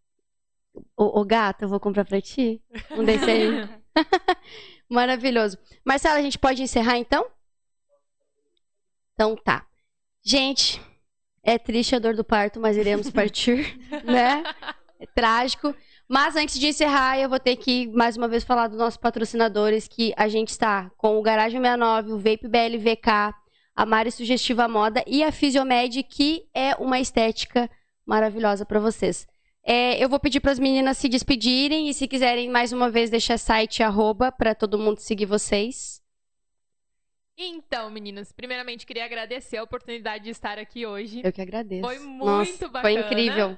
Ô, 0.95 1.21
ô 1.21 1.25
gata, 1.25 1.65
eu 1.65 1.69
vou 1.69 1.79
comprar 1.79 2.05
pra 2.05 2.21
ti. 2.21 2.61
Um 2.91 3.01
aí. 3.01 3.69
Maravilhoso. 4.89 5.57
Marcelo, 5.85 6.17
a 6.17 6.21
gente 6.21 6.37
pode 6.37 6.61
encerrar 6.61 6.97
então? 6.97 7.25
Então 9.13 9.35
tá. 9.35 9.65
Gente, 10.23 10.81
é 11.43 11.57
triste 11.57 11.95
a 11.95 11.99
dor 11.99 12.15
do 12.15 12.23
parto, 12.23 12.59
mas 12.59 12.77
iremos 12.77 13.09
partir, 13.09 13.79
né? 14.03 14.43
É 14.99 15.05
trágico. 15.05 15.75
Mas 16.11 16.35
antes 16.35 16.59
de 16.59 16.67
encerrar, 16.67 17.17
eu 17.17 17.29
vou 17.29 17.39
ter 17.39 17.55
que 17.55 17.87
mais 17.87 18.17
uma 18.17 18.27
vez 18.27 18.43
falar 18.43 18.67
dos 18.67 18.77
nossos 18.77 18.97
patrocinadores, 18.97 19.87
que 19.87 20.13
a 20.17 20.27
gente 20.27 20.49
está 20.49 20.91
com 20.97 21.17
o 21.17 21.21
Garagem 21.21 21.61
69, 21.61 22.11
o 22.11 22.17
Vape 22.17 22.49
BLVK, 22.49 23.33
a 23.73 23.85
Mari 23.85 24.11
Sugestiva 24.11 24.67
Moda 24.67 25.01
e 25.07 25.23
a 25.23 25.31
Fisiomed, 25.31 26.03
que 26.03 26.45
é 26.53 26.75
uma 26.75 26.99
estética 26.99 27.69
maravilhosa 28.05 28.65
para 28.65 28.77
vocês. 28.77 29.25
É, 29.63 30.03
eu 30.03 30.09
vou 30.09 30.19
pedir 30.19 30.41
para 30.41 30.51
as 30.51 30.59
meninas 30.59 30.97
se 30.97 31.07
despedirem 31.07 31.87
e 31.87 31.93
se 31.93 32.09
quiserem 32.09 32.49
mais 32.49 32.73
uma 32.73 32.89
vez 32.89 33.09
deixar 33.09 33.37
site 33.37 33.81
arroba 33.81 34.33
para 34.33 34.53
todo 34.53 34.77
mundo 34.77 34.99
seguir 34.99 35.27
vocês. 35.27 36.01
Então, 37.37 37.89
meninas, 37.89 38.33
primeiramente 38.33 38.85
queria 38.85 39.05
agradecer 39.05 39.55
a 39.55 39.63
oportunidade 39.63 40.25
de 40.25 40.31
estar 40.31 40.59
aqui 40.59 40.85
hoje. 40.85 41.21
Eu 41.23 41.31
que 41.31 41.41
agradeço. 41.41 41.87
Foi 41.87 41.99
muito 41.99 42.25
Nossa, 42.25 42.67
bacana. 42.67 42.81
Foi 42.81 42.93
incrível. 42.99 43.57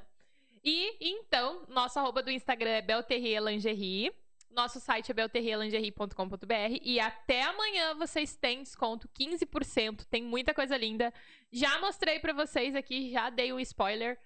E 0.64 0.96
então, 0.98 1.66
nosso 1.68 1.98
arroba 1.98 2.22
do 2.22 2.30
Instagram 2.30 2.70
é 2.70 2.82
Belterrier 2.82 3.42
Lingerie. 3.42 4.10
Nosso 4.50 4.80
site 4.80 5.10
é 5.10 5.14
belterrierlingerie.com.br. 5.14 6.78
E 6.80 6.98
até 6.98 7.42
amanhã 7.42 7.94
vocês 7.94 8.34
têm 8.34 8.62
desconto 8.62 9.08
15%. 9.08 10.06
Tem 10.06 10.22
muita 10.22 10.54
coisa 10.54 10.76
linda. 10.76 11.12
Já 11.52 11.78
mostrei 11.80 12.18
para 12.18 12.32
vocês 12.32 12.74
aqui, 12.74 13.10
já 13.10 13.28
dei 13.28 13.52
um 13.52 13.60
spoiler 13.60 14.18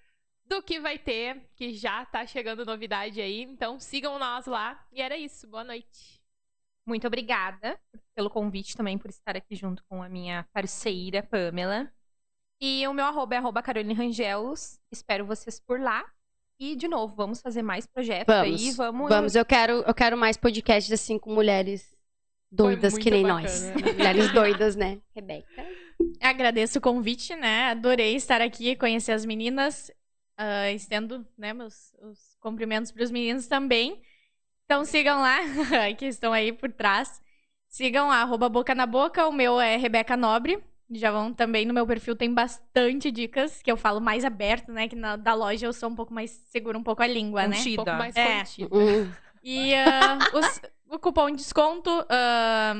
do 0.45 0.63
que 0.63 0.79
vai 0.79 0.97
ter, 0.97 1.49
que 1.55 1.73
já 1.73 2.05
tá 2.05 2.25
chegando 2.25 2.65
novidade 2.65 3.19
aí. 3.19 3.41
Então 3.41 3.79
sigam 3.79 4.17
nós 4.17 4.45
lá. 4.45 4.87
E 4.93 5.01
era 5.01 5.17
isso. 5.17 5.47
Boa 5.47 5.63
noite. 5.63 6.21
Muito 6.85 7.05
obrigada 7.05 7.77
pelo 8.15 8.29
convite 8.29 8.77
também, 8.77 8.97
por 8.97 9.09
estar 9.09 9.35
aqui 9.35 9.55
junto 9.55 9.83
com 9.89 10.01
a 10.01 10.07
minha 10.07 10.47
parceira, 10.53 11.21
Pamela. 11.21 11.91
E 12.61 12.87
o 12.87 12.93
meu 12.93 13.05
arroba 13.05 13.35
é 13.35 13.37
arroba 13.37 13.61
Caroline 13.61 13.93
Rangelos. 13.93 14.79
Espero 14.91 15.25
vocês 15.25 15.59
por 15.59 15.79
lá. 15.79 16.05
E, 16.59 16.75
de 16.75 16.87
novo, 16.87 17.15
vamos 17.15 17.41
fazer 17.41 17.61
mais 17.61 17.87
projetos 17.87 18.33
Vamos. 18.33 18.61
aí. 18.61 18.71
Vamos. 18.71 19.09
Vamos, 19.09 19.35
eu 19.35 19.45
quero, 19.45 19.81
eu 19.87 19.93
quero 19.93 20.17
mais 20.17 20.35
podcasts 20.35 20.91
assim 20.91 21.17
com 21.17 21.33
mulheres 21.33 21.95
doidas 22.51 22.97
que 22.97 23.09
nem 23.09 23.23
bacana. 23.23 23.41
nós. 23.41 23.71
mulheres 23.95 24.33
doidas, 24.33 24.75
né? 24.75 24.99
Rebeca. 25.15 25.65
Agradeço 26.21 26.79
o 26.79 26.81
convite, 26.81 27.33
né? 27.35 27.69
Adorei 27.71 28.15
estar 28.15 28.41
aqui, 28.41 28.75
conhecer 28.75 29.13
as 29.13 29.25
meninas. 29.25 29.89
Ah, 30.37 30.71
estendo 30.71 31.25
né, 31.37 31.53
meus 31.53 31.93
os 32.01 32.37
cumprimentos 32.39 32.91
para 32.91 33.03
os 33.03 33.11
meninos 33.11 33.47
também. 33.47 34.01
Então 34.65 34.83
sigam 34.85 35.19
lá, 35.19 35.39
que 35.97 36.05
estão 36.05 36.33
aí 36.33 36.51
por 36.51 36.71
trás. 36.71 37.21
Sigam 37.67 38.11
a 38.11 38.17
arroba 38.17 38.49
Boca 38.49 38.75
na 38.75 38.85
Boca, 38.85 39.27
o 39.27 39.31
meu 39.31 39.59
é 39.59 39.77
Rebeca 39.77 40.17
Nobre. 40.17 40.61
Já 40.91 41.11
vão 41.11 41.31
também 41.31 41.65
no 41.65 41.73
meu 41.73 41.85
perfil, 41.85 42.15
tem 42.15 42.33
bastante 42.33 43.11
dicas, 43.11 43.61
que 43.61 43.71
eu 43.71 43.77
falo 43.77 44.01
mais 44.01 44.25
aberto, 44.25 44.71
né? 44.71 44.87
Que 44.87 44.95
na 44.95 45.15
da 45.15 45.33
loja 45.35 45.67
eu 45.67 45.73
sou 45.73 45.87
um 45.89 45.95
pouco 45.95 46.11
mais 46.13 46.31
segura 46.49 46.77
um 46.77 46.83
pouco 46.83 47.03
a 47.03 47.07
língua, 47.07 47.47
né? 47.47 47.57
Um 47.59 47.75
pouco 47.75 47.91
mais 47.91 48.15
É. 48.15 48.39
contido. 48.39 48.75
Hum, 48.75 49.11
E 49.43 49.73
ah, 49.75 50.17
os- 50.33 50.61
o 50.89 50.97
cupom 50.99 51.29
de 51.29 51.37
desconto, 51.37 51.89
ah, 52.09 52.73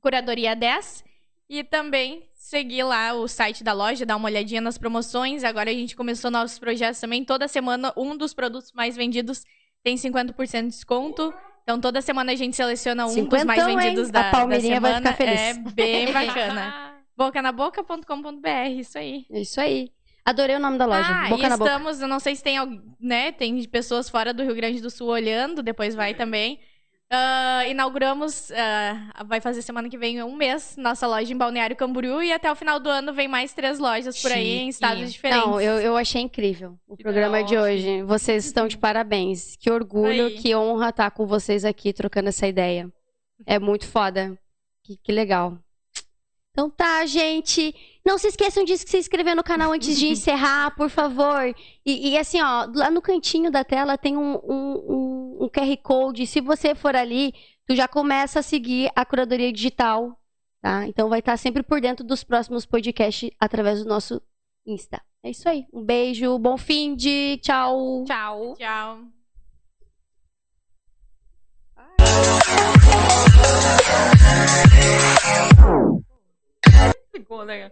Curadoria 0.00 0.54
10. 0.54 1.04
E 1.48 1.64
também 1.64 2.28
seguir 2.32 2.84
lá 2.84 3.12
o 3.12 3.26
site 3.26 3.64
da 3.64 3.72
loja, 3.72 4.06
dar 4.06 4.14
uma 4.16 4.28
olhadinha 4.28 4.60
nas 4.60 4.78
promoções. 4.78 5.42
Agora 5.42 5.68
a 5.68 5.74
gente 5.74 5.96
começou 5.96 6.30
nossos 6.30 6.60
projetos 6.60 7.00
também. 7.00 7.24
Toda 7.24 7.48
semana, 7.48 7.92
um 7.96 8.16
dos 8.16 8.32
produtos 8.32 8.70
mais 8.72 8.96
vendidos 8.96 9.44
tem 9.82 9.96
50% 9.96 10.62
de 10.66 10.68
desconto. 10.76 11.34
Então, 11.64 11.80
toda 11.80 12.00
semana 12.00 12.32
a 12.32 12.36
gente 12.36 12.54
seleciona 12.56 13.06
um 13.06 13.24
dos 13.24 13.44
mais 13.44 13.66
hein? 13.66 13.76
vendidos 13.76 14.08
A 14.10 14.12
da, 14.12 14.22
da 14.22 14.30
Palmeirinha 14.30 14.80
vai 14.80 14.92
semana. 14.94 15.12
ficar 15.12 15.24
feliz. 15.24 15.40
É 15.40 15.54
bem 15.54 16.12
bacana. 16.14 16.89
bocanaboca.com.br, 17.26 18.70
isso 18.78 18.98
aí. 18.98 19.26
é 19.30 19.40
isso 19.40 19.60
aí. 19.60 19.90
Adorei 20.24 20.56
o 20.56 20.60
nome 20.60 20.78
da 20.78 20.86
loja. 20.86 21.08
Ah, 21.08 21.28
Boca 21.28 21.46
e 21.46 21.48
na 21.48 21.56
boca. 21.56 21.70
estamos, 21.70 22.00
eu 22.00 22.08
não 22.08 22.20
sei 22.20 22.36
se 22.36 22.42
tem, 22.42 22.56
né, 23.00 23.32
tem 23.32 23.62
pessoas 23.64 24.08
fora 24.08 24.32
do 24.32 24.42
Rio 24.42 24.54
Grande 24.54 24.80
do 24.80 24.90
Sul 24.90 25.08
olhando, 25.08 25.62
depois 25.62 25.94
vai 25.94 26.14
também. 26.14 26.60
Ah, 27.12 27.64
inauguramos, 27.66 28.52
ah, 28.52 29.24
vai 29.26 29.40
fazer 29.40 29.62
semana 29.62 29.88
que 29.88 29.98
vem 29.98 30.22
um 30.22 30.36
mês, 30.36 30.76
nossa 30.76 31.06
loja 31.08 31.32
em 31.32 31.36
Balneário 31.36 31.74
Camboriú 31.74 32.22
e 32.22 32.32
até 32.32 32.52
o 32.52 32.54
final 32.54 32.78
do 32.78 32.88
ano 32.88 33.12
vem 33.12 33.26
mais 33.26 33.52
três 33.52 33.80
lojas 33.80 34.22
por 34.22 34.30
aí 34.30 34.58
em 34.58 34.68
estados 34.68 35.12
diferentes. 35.12 35.44
Não, 35.44 35.60
eu, 35.60 35.80
eu 35.80 35.96
achei 35.96 36.22
incrível 36.22 36.78
o 36.86 36.96
Que 36.96 37.02
programa 37.02 37.42
de 37.42 37.58
hoje. 37.58 38.02
Vocês 38.04 38.46
estão 38.46 38.68
de 38.68 38.78
parabéns. 38.78 39.56
Que 39.56 39.70
orgulho, 39.70 40.26
Aí. 40.26 40.34
que 40.34 40.54
honra 40.54 40.90
estar 40.90 41.10
com 41.10 41.26
vocês 41.26 41.64
aqui 41.64 41.92
trocando 41.92 42.28
essa 42.28 42.46
ideia. 42.46 42.88
É 43.44 43.58
muito 43.58 43.88
foda. 43.88 44.38
Que, 44.84 44.96
que 44.96 45.10
legal. 45.10 45.58
Então 46.60 46.68
tá, 46.68 47.06
gente. 47.06 47.74
Não 48.04 48.18
se 48.18 48.26
esqueçam 48.28 48.64
de 48.64 48.76
se 48.76 48.98
inscrever 48.98 49.34
no 49.34 49.42
canal 49.42 49.72
antes 49.72 49.98
de 49.98 50.08
encerrar, 50.08 50.74
por 50.76 50.90
favor. 50.90 51.54
E, 51.86 52.10
e 52.10 52.18
assim, 52.18 52.38
ó, 52.42 52.66
lá 52.74 52.90
no 52.90 53.00
cantinho 53.00 53.50
da 53.50 53.64
tela 53.64 53.96
tem 53.96 54.14
um, 54.14 54.34
um, 54.44 54.74
um- 54.88 55.38
um 55.44 55.48
QR 55.48 55.74
Code. 55.82 56.26
Se 56.26 56.38
você 56.42 56.74
for 56.74 56.94
ali, 56.94 57.32
tu 57.66 57.74
já 57.74 57.88
começa 57.88 58.40
a 58.40 58.42
seguir 58.42 58.90
a 58.94 59.06
curadoria 59.06 59.50
digital, 59.50 60.20
tá? 60.60 60.86
Então 60.86 61.08
vai 61.08 61.20
estar 61.20 61.38
sempre 61.38 61.62
por 61.62 61.80
dentro 61.80 62.04
dos 62.04 62.22
próximos 62.22 62.66
podcasts 62.66 63.30
através 63.40 63.82
do 63.82 63.88
nosso 63.88 64.20
Insta. 64.66 65.00
É 65.22 65.30
isso 65.30 65.48
aí. 65.48 65.64
Um 65.72 65.82
beijo, 65.82 66.38
bom 66.38 66.58
fim 66.58 66.94
de 66.94 67.38
tchau. 67.38 68.04
Tchau. 68.06 68.54
Tchau. 68.58 68.98
Ficou, 77.12 77.44
né? 77.44 77.70